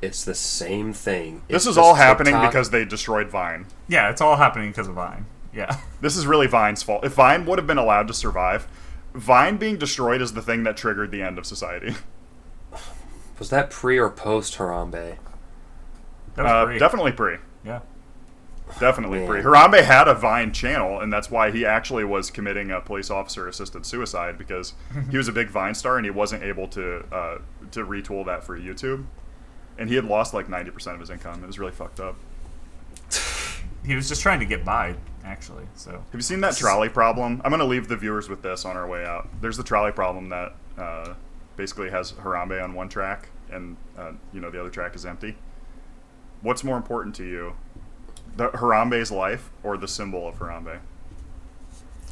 It's 0.03 0.25
the 0.25 0.35
same 0.35 0.93
thing. 0.93 1.43
This 1.49 1.67
is 1.67 1.79
all 1.79 1.95
happening 1.95 2.35
TikTok- 2.35 2.51
because 2.53 2.71
they 2.71 2.85
destroyed 2.85 3.29
Vine. 3.29 3.67
Yeah, 3.89 4.11
it's 4.11 4.21
all 4.21 4.37
happening 4.37 4.71
because 4.71 4.89
of 4.89 4.95
Vine. 4.95 5.27
Yeah. 5.55 5.79
This 6.01 6.17
is 6.19 6.27
really 6.27 6.47
Vine's 6.47 6.83
fault. 6.83 7.03
If 7.03 7.15
Vine 7.15 7.47
would 7.47 7.59
have 7.59 7.67
been 7.67 7.79
allowed 7.79 8.09
to 8.09 8.15
survive, 8.15 8.69
Vine 9.15 9.57
being 9.57 9.79
destroyed 9.79 10.21
is 10.21 10.35
the 10.35 10.43
thing 10.43 10.65
that 10.65 10.77
triggered 10.77 11.11
the 11.11 11.23
end 11.23 11.39
of 11.39 11.47
society. 11.47 11.95
was 13.39 13.49
that 13.49 13.71
pre 13.71 13.99
or 13.99 14.11
post 14.11 14.59
Harambe? 14.59 15.17
That 16.35 16.43
was 16.45 16.53
Uh, 16.53 16.65
great. 16.67 16.79
definitely 16.81 17.13
pre. 17.13 17.37
Yeah. 17.65 17.81
Definitely 18.81 19.19
Man. 19.21 19.29
pre. 19.29 19.43
Harambe 19.43 19.83
had 19.85 20.09
a 20.09 20.15
Vine 20.15 20.51
channel, 20.53 20.99
and 21.01 21.13
that's 21.13 21.31
why 21.31 21.51
he 21.51 21.67
actually 21.67 22.05
was 22.05 22.31
committing 22.31 22.71
a 22.71 22.81
police 22.81 23.11
officer 23.11 23.47
assisted 23.47 23.85
suicide 23.85 24.39
because 24.39 24.73
he 25.11 25.17
was 25.17 25.29
a 25.29 25.33
big 25.33 25.49
Vine 25.51 25.75
star 25.75 25.97
and 25.97 26.05
he 26.07 26.11
wasn't 26.11 26.43
able 26.43 26.67
to 26.69 27.05
uh, 27.13 27.39
to 27.73 27.85
retool 27.85 28.25
that 28.27 28.43
for 28.43 28.59
YouTube. 28.59 29.05
And 29.79 29.89
he 29.89 29.97
had 29.97 30.05
lost 30.05 30.33
like 30.35 30.47
90% 30.49 30.95
of 30.95 31.01
his 31.01 31.11
income. 31.11 31.43
It 31.43 31.47
was 31.47 31.59
really 31.59 31.73
fucked 31.73 32.01
up. 32.01 32.17
He 33.85 33.95
was 33.95 34.09
just 34.09 34.23
trying 34.23 34.41
to 34.41 34.47
get 34.47 34.65
by, 34.65 34.95
actually. 35.27 35.65
So 35.75 35.91
Have 35.91 36.01
you 36.15 36.23
seen 36.23 36.41
that 36.41 36.57
trolley 36.57 36.89
problem? 36.89 37.43
I'm 37.45 37.51
going 37.51 37.59
to 37.61 37.67
leave 37.67 37.87
the 37.89 37.99
viewers 37.99 38.31
with 38.31 38.41
this 38.41 38.65
on 38.65 38.79
our 38.79 38.89
way 38.89 39.05
out. 39.05 39.29
There's 39.43 39.59
the 39.59 39.63
trolley 39.63 39.93
problem 39.93 40.31
that 40.31 40.55
uh, 40.79 41.13
basically 41.57 41.91
has 41.91 42.13
Harambe 42.13 42.65
on 42.65 42.73
one 42.73 42.89
track, 42.89 43.29
and 43.53 43.77
uh, 43.99 44.13
you 44.33 44.41
know 44.41 44.49
the 44.49 44.59
other 44.59 44.71
track 44.71 44.95
is 44.97 45.05
empty. 45.05 45.37
What's 46.45 46.63
more 46.63 46.77
important 46.77 47.15
to 47.17 47.25
you, 47.25 47.55
the 48.37 48.51
Harambe's 48.51 49.11
life 49.11 49.49
or 49.63 49.79
the 49.79 49.89
symbol 49.89 50.29
of 50.29 50.39
Harambe? 50.39 50.79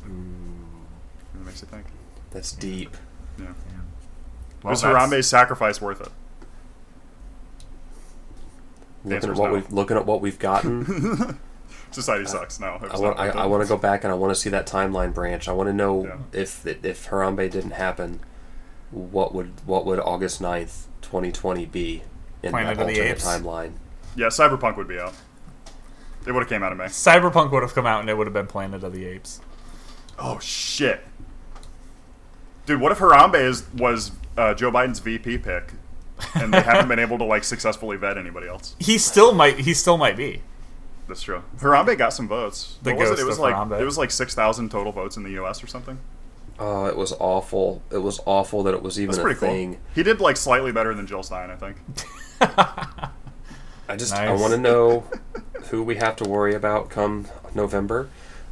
It 0.05 1.45
makes 1.45 1.61
you 1.61 1.69
think. 1.69 1.85
That's 2.31 2.51
deep. 2.53 2.97
Yeah. 3.39 3.47
well, 4.63 4.71
Was 4.73 4.81
that's- 4.83 5.11
Harambe's 5.11 5.29
sacrifice 5.29 5.81
worth 5.83 6.01
it? 6.01 6.09
Looking 9.05 9.31
at 9.31 9.37
what 9.37 9.49
no. 9.49 9.55
we've 9.55 9.73
looking 9.73 9.97
at 9.97 10.07
what 10.07 10.21
we've 10.23 10.39
gotten. 10.39 11.39
Society 11.91 12.25
sucks. 12.25 12.59
No, 12.59 12.79
I 12.91 12.99
want 12.99 13.19
I, 13.19 13.29
I 13.31 13.47
want 13.47 13.63
to 13.63 13.69
go 13.69 13.77
back 13.77 14.03
and 14.05 14.11
I 14.13 14.15
want 14.17 14.31
to 14.31 14.41
see 14.41 14.49
that 14.51 14.67
timeline 14.67 15.13
branch. 15.13 15.47
I 15.49 15.53
want 15.53 15.69
to 15.69 15.73
know 15.75 16.05
Yeah. 16.07 16.17
if 16.33 16.65
if 16.67 17.09
Harambe 17.09 17.51
didn't 17.51 17.73
happen, 17.73 18.21
what 18.91 19.35
would 19.35 19.53
what 19.67 19.85
would 19.85 19.99
August 19.99 20.41
9th, 20.41 20.85
2020 21.03 21.67
be 21.67 22.03
in 22.43 22.51
Planet 22.53 22.79
that 22.79 22.83
of 22.89 22.95
the 22.95 23.01
alternate 23.01 23.19
timeline? 23.19 23.73
Yeah, 24.17 24.27
Cyberpunk 24.27 24.77
would 24.77 24.89
be 24.89 24.99
out. 24.99 25.15
It 26.27 26.33
would 26.33 26.41
have 26.41 26.49
came 26.49 26.63
out 26.63 26.71
of 26.73 26.79
May. 26.79 26.85
Cyberpunk 26.85 27.51
would 27.51 27.63
have 27.63 27.75
come 27.75 27.87
out 27.87 28.01
and 28.01 28.09
it 28.11 28.17
would 28.17 28.27
have 28.27 28.35
been 28.35 28.47
Planet 28.47 28.85
of 28.85 28.93
the 28.93 29.05
Apes. 29.07 29.41
Oh 30.19 30.39
shit, 30.39 31.03
dude! 32.67 32.81
What 32.81 32.93
if 32.93 32.99
Harambe 32.99 33.35
is 33.43 33.65
was 33.75 34.13
uh, 34.37 34.55
Joe 34.55 34.71
Biden's 34.71 34.99
VP 35.01 35.39
pick, 35.39 35.73
and 36.35 36.53
they 36.53 36.61
haven't 36.61 36.89
been 36.89 36.99
able 36.99 37.19
to 37.19 37.25
like 37.25 37.43
successfully 37.45 37.97
vet 37.97 38.19
anybody 38.19 38.47
else? 38.47 38.77
He 38.81 38.99
still 38.99 39.33
might. 39.35 39.59
He 39.61 39.75
still 39.75 39.97
might 39.97 40.17
be. 40.17 40.43
That's 41.09 41.23
true. 41.23 41.43
Harambe 41.59 41.97
got 41.99 42.13
some 42.13 42.29
votes. 42.29 42.79
The 42.83 42.91
what 42.95 43.01
was 43.01 43.09
it? 43.09 43.13
ghost 43.15 43.23
It 43.23 43.27
was 43.27 43.37
of 43.39 43.43
like 43.43 43.55
Harambe. 43.57 43.81
it 43.81 43.85
was 43.85 43.99
like 43.99 44.11
six 44.11 44.35
thousand 44.35 44.71
total 44.71 44.93
votes 44.93 45.17
in 45.17 45.23
the 45.25 45.31
U.S. 45.33 45.65
or 45.65 45.67
something. 45.67 45.99
Oh, 46.59 46.85
it 46.85 46.97
was 46.97 47.13
awful. 47.19 47.83
It 47.91 47.99
was 47.99 48.21
awful 48.27 48.63
that 48.65 48.75
it 48.75 48.83
was 48.83 49.01
even 49.01 49.09
That's 49.09 49.19
a 49.19 49.23
pretty 49.23 49.41
cool. 49.41 49.49
thing. 49.49 49.81
He 49.95 50.03
did 50.05 50.21
like 50.21 50.37
slightly 50.37 50.71
better 50.71 50.95
than 50.95 51.07
Jill 51.07 51.23
Stein, 51.25 51.51
I 51.51 51.57
think. 51.57 51.77
I 53.89 53.97
just 53.97 54.13
I 54.15 54.33
want 54.33 54.53
to 54.53 54.59
know 54.71 55.05
who 55.71 55.83
we 55.83 55.97
have 55.97 56.17
to 56.17 56.25
worry 56.29 56.55
about 56.55 56.89
come 56.91 57.27
November. 57.55 58.09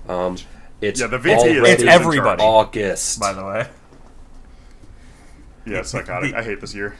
Um, 0.09 0.36
it's 0.81 1.01
Yeah, 1.01 1.07
the 1.09 1.19
VP 1.19 1.35
is- 1.35 1.43
already 1.59 1.70
It's 1.73 1.82
everybody. 1.85 2.43
August. 2.43 3.20
By 3.20 3.32
the 3.32 3.44
way, 3.44 3.69
Yeah, 5.66 5.78
it's 5.78 5.90
psychotic. 5.90 6.32
The- 6.32 6.39
I 6.39 6.43
hate 6.43 6.61
this 6.61 6.74
year. 6.74 6.97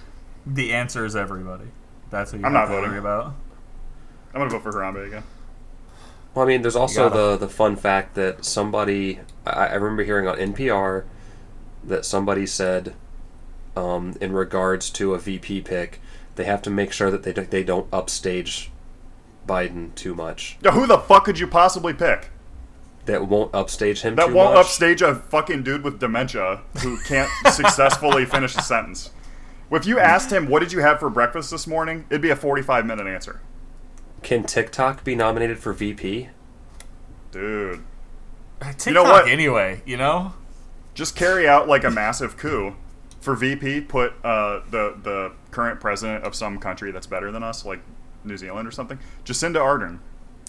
the 0.47 0.73
answer 0.73 1.05
is 1.05 1.17
everybody. 1.17 1.67
That's 2.11 2.33
what 2.33 2.41
you 2.41 2.47
I'm 2.47 2.53
not 2.53 2.67
to 2.67 2.73
voting. 2.73 2.91
worry 2.91 2.99
about. 2.99 3.35
I'm 4.35 4.41
gonna 4.41 4.51
vote 4.51 4.63
for 4.63 4.73
Harambe 4.73 5.07
again. 5.07 5.23
Well, 6.35 6.45
I 6.45 6.49
mean, 6.49 6.63
there's 6.63 6.77
also 6.77 7.09
the 7.09 7.37
the 7.37 7.49
fun 7.49 7.77
fact 7.77 8.15
that 8.15 8.45
somebody 8.45 9.21
I, 9.47 9.67
I 9.69 9.75
remember 9.75 10.05
hearing 10.05 10.29
on 10.29 10.37
NPR 10.39 11.05
that 11.85 12.05
somebody 12.05 12.47
said, 12.47 12.95
um, 13.77 14.15
in 14.21 14.33
regards 14.33 14.91
to 14.91 15.15
a 15.15 15.19
VP 15.19 15.63
pick, 15.63 16.01
they 16.37 16.45
have 16.45 16.63
to 16.63 16.71
make 16.71 16.93
sure 16.93 17.11
that 17.11 17.23
they 17.23 17.33
do, 17.33 17.43
they 17.45 17.63
don't 17.65 17.89
upstage 17.93 18.71
Biden 19.47 19.95
too 19.95 20.15
much. 20.15 20.57
Yeah, 20.63 20.73
who 20.73 20.87
the 20.87 20.99
fuck 20.99 21.25
could 21.25 21.39
you 21.39 21.47
possibly 21.47 21.93
pick? 21.93 22.31
That 23.07 23.27
won't 23.27 23.55
upstage 23.55 24.03
him 24.03 24.15
That 24.17 24.27
too 24.29 24.35
won't 24.35 24.55
much. 24.55 24.67
upstage 24.67 25.03
a 25.03 25.15
fucking 25.15 25.63
dude 25.63 25.83
with 25.83 25.99
dementia 25.99 26.61
who 26.83 26.99
can't 27.03 27.31
successfully 27.53 28.25
finish 28.27 28.55
a 28.57 28.63
sentence. 28.63 29.11
If 29.73 29.87
you 29.87 29.99
asked 29.99 30.33
him, 30.33 30.49
"What 30.49 30.61
did 30.61 30.73
you 30.73 30.81
have 30.81 31.01
for 31.01 31.09
breakfast 31.09 31.51
this 31.51 31.67
morning?" 31.67 32.05
it'd 32.11 32.21
be 32.21 32.31
a 32.31 32.37
45 32.37 32.85
minute 32.87 33.07
answer. 33.07 33.41
Can 34.23 34.45
TikTok 34.45 35.03
be 35.05 35.15
nominated 35.15 35.59
for 35.59 35.73
VP? 35.73 36.29
Dude, 37.33 37.83
TikTok 38.61 38.93
know 38.93 39.03
what? 39.05 39.29
anyway. 39.29 39.83
You 39.87 39.97
know. 39.97 40.35
just 40.95 41.17
carry 41.17 41.49
out 41.49 41.69
like 41.69 41.85
a 41.85 41.91
massive 41.91 42.37
coup 42.37 42.75
for 43.21 43.35
VP. 43.35 43.83
Put 43.83 44.13
uh, 44.25 44.61
the 44.71 44.97
the 45.03 45.33
current 45.51 45.81
president 45.81 46.25
of 46.25 46.35
some 46.35 46.59
country 46.59 46.91
that's 46.93 47.07
better 47.07 47.31
than 47.31 47.43
us, 47.43 47.65
like 47.65 47.81
New 48.25 48.37
Zealand 48.37 48.67
or 48.69 48.71
something, 48.71 48.99
Jacinda 49.25 49.57
Ardern. 49.57 49.99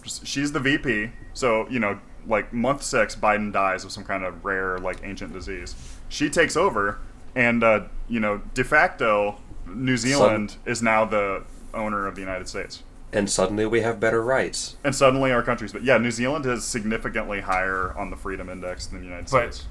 Just, 0.03 0.25
she's 0.25 0.51
the 0.51 0.59
VP. 0.59 1.11
So 1.33 1.67
you 1.69 1.79
know, 1.79 1.99
like 2.27 2.51
month 2.53 2.83
six, 2.83 3.15
Biden 3.15 3.51
dies 3.51 3.83
of 3.83 3.91
some 3.91 4.03
kind 4.03 4.23
of 4.23 4.43
rare 4.45 4.77
like 4.77 5.01
ancient 5.03 5.33
disease. 5.33 5.75
She 6.09 6.29
takes 6.29 6.55
over, 6.57 6.99
and 7.35 7.63
uh, 7.63 7.81
you 8.07 8.19
know, 8.19 8.41
de 8.53 8.63
facto, 8.63 9.39
New 9.67 9.97
Zealand 9.97 10.57
is 10.65 10.81
now 10.81 11.05
the 11.05 11.43
owner 11.73 12.07
of 12.07 12.15
the 12.15 12.21
United 12.21 12.47
States. 12.47 12.83
And 13.13 13.29
suddenly 13.29 13.65
we 13.65 13.81
have 13.81 13.99
better 13.99 14.23
rights. 14.23 14.77
And 14.85 14.95
suddenly 14.95 15.31
our 15.31 15.43
countries, 15.43 15.73
but 15.73 15.83
yeah, 15.83 15.97
New 15.97 16.11
Zealand 16.11 16.45
is 16.45 16.63
significantly 16.63 17.41
higher 17.41 17.93
on 17.97 18.09
the 18.09 18.15
freedom 18.15 18.49
index 18.49 18.87
than 18.87 18.99
the 18.99 19.05
United 19.05 19.29
But- 19.29 19.53
States. 19.53 19.67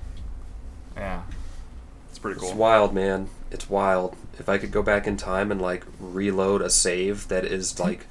Yeah. 0.97 1.23
It's 2.21 2.39
pretty 2.39 2.41
It's 2.41 2.55
wild, 2.55 2.95
man. 2.95 3.29
It's 3.51 3.69
wild. 3.69 4.17
If 4.39 4.49
I 4.49 4.59
could 4.59 4.71
go 4.73 4.83
back 4.83 5.07
in 5.07 5.17
time 5.17 5.51
and 5.51 5.61
like 5.61 5.85
reload 5.99 6.63
a 6.63 6.71
save 6.71 7.29
that 7.29 7.45
is 7.45 7.79
like 7.81 8.07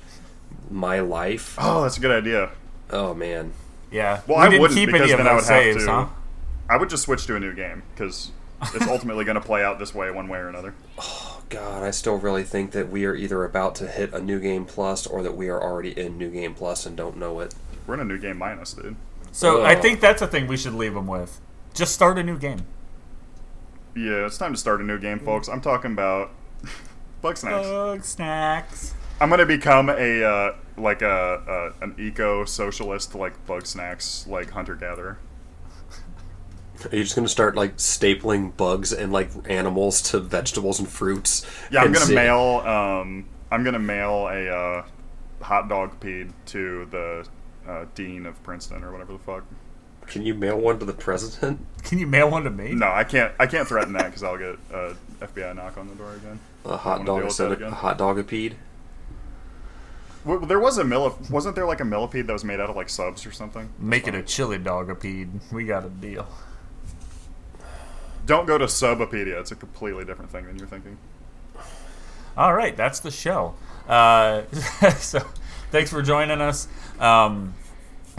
my 0.70 1.00
life. 1.00 1.56
Oh, 1.60 1.84
that's 1.84 1.98
a 1.98 2.02
good 2.02 2.12
idea. 2.12 2.52
Oh 2.90 3.14
man. 3.14 3.54
Yeah. 3.92 4.22
Well, 4.28 4.40
we 4.40 4.44
I 4.44 4.50
didn't 4.50 4.62
wouldn't 4.62 4.78
keep 4.80 4.88
because 4.88 5.02
any 5.02 5.12
of 5.14 5.18
then 5.18 5.28
I 5.28 5.34
those 5.36 5.50
would 5.50 5.76
have 5.76 5.78
to. 5.86 5.92
huh? 5.92 6.08
I 6.70 6.78
would 6.78 6.90
just 6.90 7.04
switch 7.04 7.26
to 7.28 7.36
a 7.36 7.40
new 7.40 7.54
game 7.54 7.84
because 7.96 8.32
it's 8.76 8.88
ultimately 8.88 9.26
going 9.26 9.36
to 9.36 9.42
play 9.42 9.64
out 9.64 9.80
this 9.80 9.96
way 9.96 10.12
one 10.12 10.28
way 10.28 10.40
or 10.40 10.50
another. 10.50 10.76
Oh 11.00 11.42
god, 11.50 11.84
I 11.84 11.92
still 11.92 12.18
really 12.18 12.44
think 12.44 12.72
that 12.72 12.90
we 12.90 13.06
are 13.06 13.16
either 13.16 13.44
about 13.44 13.74
to 13.76 13.88
hit 13.88 14.14
a 14.14 14.22
new 14.22 14.40
game 14.40 14.66
plus 14.66 15.08
or 15.08 15.24
that 15.24 15.36
we 15.36 15.50
are 15.50 15.62
already 15.62 15.98
in 16.00 16.18
new 16.18 16.30
game 16.30 16.54
plus 16.54 16.86
and 16.86 16.96
don't 16.96 17.18
know 17.18 17.40
it. 17.40 17.56
We're 17.88 17.96
in 17.96 18.00
a 18.02 18.06
new 18.06 18.20
game 18.20 18.38
minus, 18.38 18.74
dude. 18.74 18.96
So 19.32 19.64
I 19.64 19.76
think 19.76 20.00
that's 20.00 20.22
a 20.22 20.28
thing 20.28 20.46
we 20.48 20.58
should 20.58 20.74
leave 20.74 20.94
them 20.94 21.08
with. 21.08 21.40
Just 21.74 21.94
start 21.94 22.18
a 22.20 22.24
new 22.24 22.38
game. 22.38 22.66
Yeah, 23.96 24.26
it's 24.26 24.38
time 24.38 24.54
to 24.54 24.60
start 24.60 24.82
a 24.82 24.84
new 24.84 25.00
game, 25.00 25.20
folks. 25.20 25.48
I'm 25.48 25.62
talking 25.62 25.92
about 25.92 26.32
Bugsnax. 27.24 27.64
Bug 27.64 28.04
snacks. 28.04 28.94
I'm 29.22 29.30
gonna 29.30 29.46
become 29.46 29.90
a 29.90 30.24
uh, 30.24 30.56
like 30.78 31.02
a, 31.02 31.74
a 31.82 31.84
an 31.84 31.96
eco 32.00 32.46
socialist 32.46 33.16
like 33.16 33.46
Bugsnax 33.46 34.28
like 34.28 34.52
hunter 34.52 34.76
gatherer. 34.76 35.20
Are 36.90 36.96
you 36.96 37.04
just 37.04 37.16
gonna 37.16 37.28
start 37.28 37.56
like 37.56 37.76
stapling 37.78 38.56
bugs 38.56 38.94
and 38.94 39.12
like 39.12 39.30
animals 39.50 40.02
to 40.04 40.20
vegetables 40.20 40.80
and 40.80 40.88
fruits? 40.88 41.46
Yeah, 41.70 41.80
I'm 41.82 41.88
and 41.88 41.96
gonna 41.96 42.06
see- 42.06 42.16
mail. 42.16 42.62
Um, 42.66 43.28
I'm 43.52 43.64
gonna 43.66 43.80
mail 43.80 44.28
a 44.30 44.48
uh, 44.48 44.86
hot 45.42 45.68
dog 45.68 46.00
peed 46.00 46.32
to 46.48 46.86
the 46.90 47.28
uh, 47.68 47.86
dean 47.96 48.26
of 48.26 48.42
Princeton 48.44 48.84
or 48.84 48.92
whatever 48.94 49.14
the 49.14 49.20
fuck. 49.20 49.44
Can 50.10 50.26
you 50.26 50.34
mail 50.34 50.58
one 50.58 50.80
to 50.80 50.86
the 50.86 50.94
president? 50.94 51.66
Can 51.84 52.00
you 52.00 52.08
mail 52.08 52.30
one 52.32 52.44
to 52.44 52.50
me? 52.50 52.74
No, 52.74 52.88
I 52.88 53.04
can't. 53.04 53.32
I 53.40 53.46
can't 53.46 53.68
threaten 53.68 53.94
that 53.94 54.06
because 54.06 54.24
I'll 54.24 54.38
get 54.38 54.58
a 54.74 54.96
FBI 55.22 55.56
knock 55.56 55.78
on 55.78 55.88
the 55.88 55.96
door 55.96 56.16
again. 56.16 56.40
A 56.66 56.78
hot 56.78 57.06
dog 57.06 57.20
deal 57.20 57.26
instead 57.26 57.52
of 57.52 57.62
a 57.62 57.72
hot 57.72 57.98
dog 57.98 58.18
a 58.18 58.24
peed? 58.24 58.54
Well, 60.26 60.40
there 60.40 60.60
was 60.60 60.78
a 60.78 60.84
millip- 60.84 61.30
wasn't 61.30 61.56
there 61.56 61.66
like 61.66 61.80
a 61.80 61.86
millipede 61.86 62.28
that 62.28 62.34
was 62.34 62.44
made 62.44 62.60
out 62.60 62.70
of 62.70 62.76
like 62.76 62.90
subs 62.90 63.26
or 63.26 63.32
something? 63.32 63.70
Make 63.80 64.08
it 64.08 64.16
a 64.16 64.22
chili 64.22 64.58
dog 64.58 64.88
dogapede. 64.88 65.30
We 65.52 65.66
got 65.66 65.86
a 65.86 65.90
deal. 65.90 66.28
Don't 68.26 68.46
go 68.46 68.58
to 68.58 68.66
Subopedia. 68.66 69.40
It's 69.40 69.52
a 69.52 69.56
completely 69.56 70.06
different 70.06 70.32
thing 70.32 70.46
than 70.46 70.58
you're 70.58 70.68
thinking. 70.68 70.98
All 72.38 72.54
right, 72.54 72.76
that's 72.76 73.00
the 73.00 73.12
show. 73.12 73.56
Uh, 73.88 74.44
so, 74.98 75.20
thanks 75.72 75.90
for 75.90 76.02
joining 76.02 76.42
us. 76.42 76.68
Um, 77.00 77.56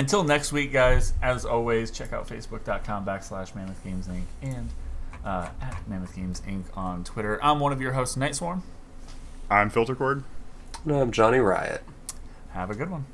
until 0.01 0.24
next 0.24 0.51
week, 0.51 0.72
guys. 0.72 1.12
As 1.20 1.44
always, 1.44 1.90
check 1.90 2.14
out 2.14 2.27
facebook.com 2.27 3.05
backslash 3.05 3.55
Mammoth 3.55 3.85
Games 3.85 4.09
Inc. 4.09 4.22
and 4.40 4.70
uh, 5.22 5.51
at 5.60 5.86
Mammoth 5.86 6.16
Games 6.16 6.40
Inc. 6.48 6.64
on 6.74 7.05
Twitter. 7.05 7.39
I'm 7.44 7.60
one 7.60 7.70
of 7.70 7.82
your 7.82 7.93
hosts, 7.93 8.16
Night 8.16 8.35
Swarm. 8.35 8.62
I'm 9.51 9.68
Filter 9.68 9.94
Cord. 9.94 10.24
No, 10.86 11.02
I'm 11.02 11.12
Johnny 11.12 11.39
Riot. 11.39 11.85
Have 12.52 12.70
a 12.70 12.74
good 12.74 12.90
one. 12.90 13.05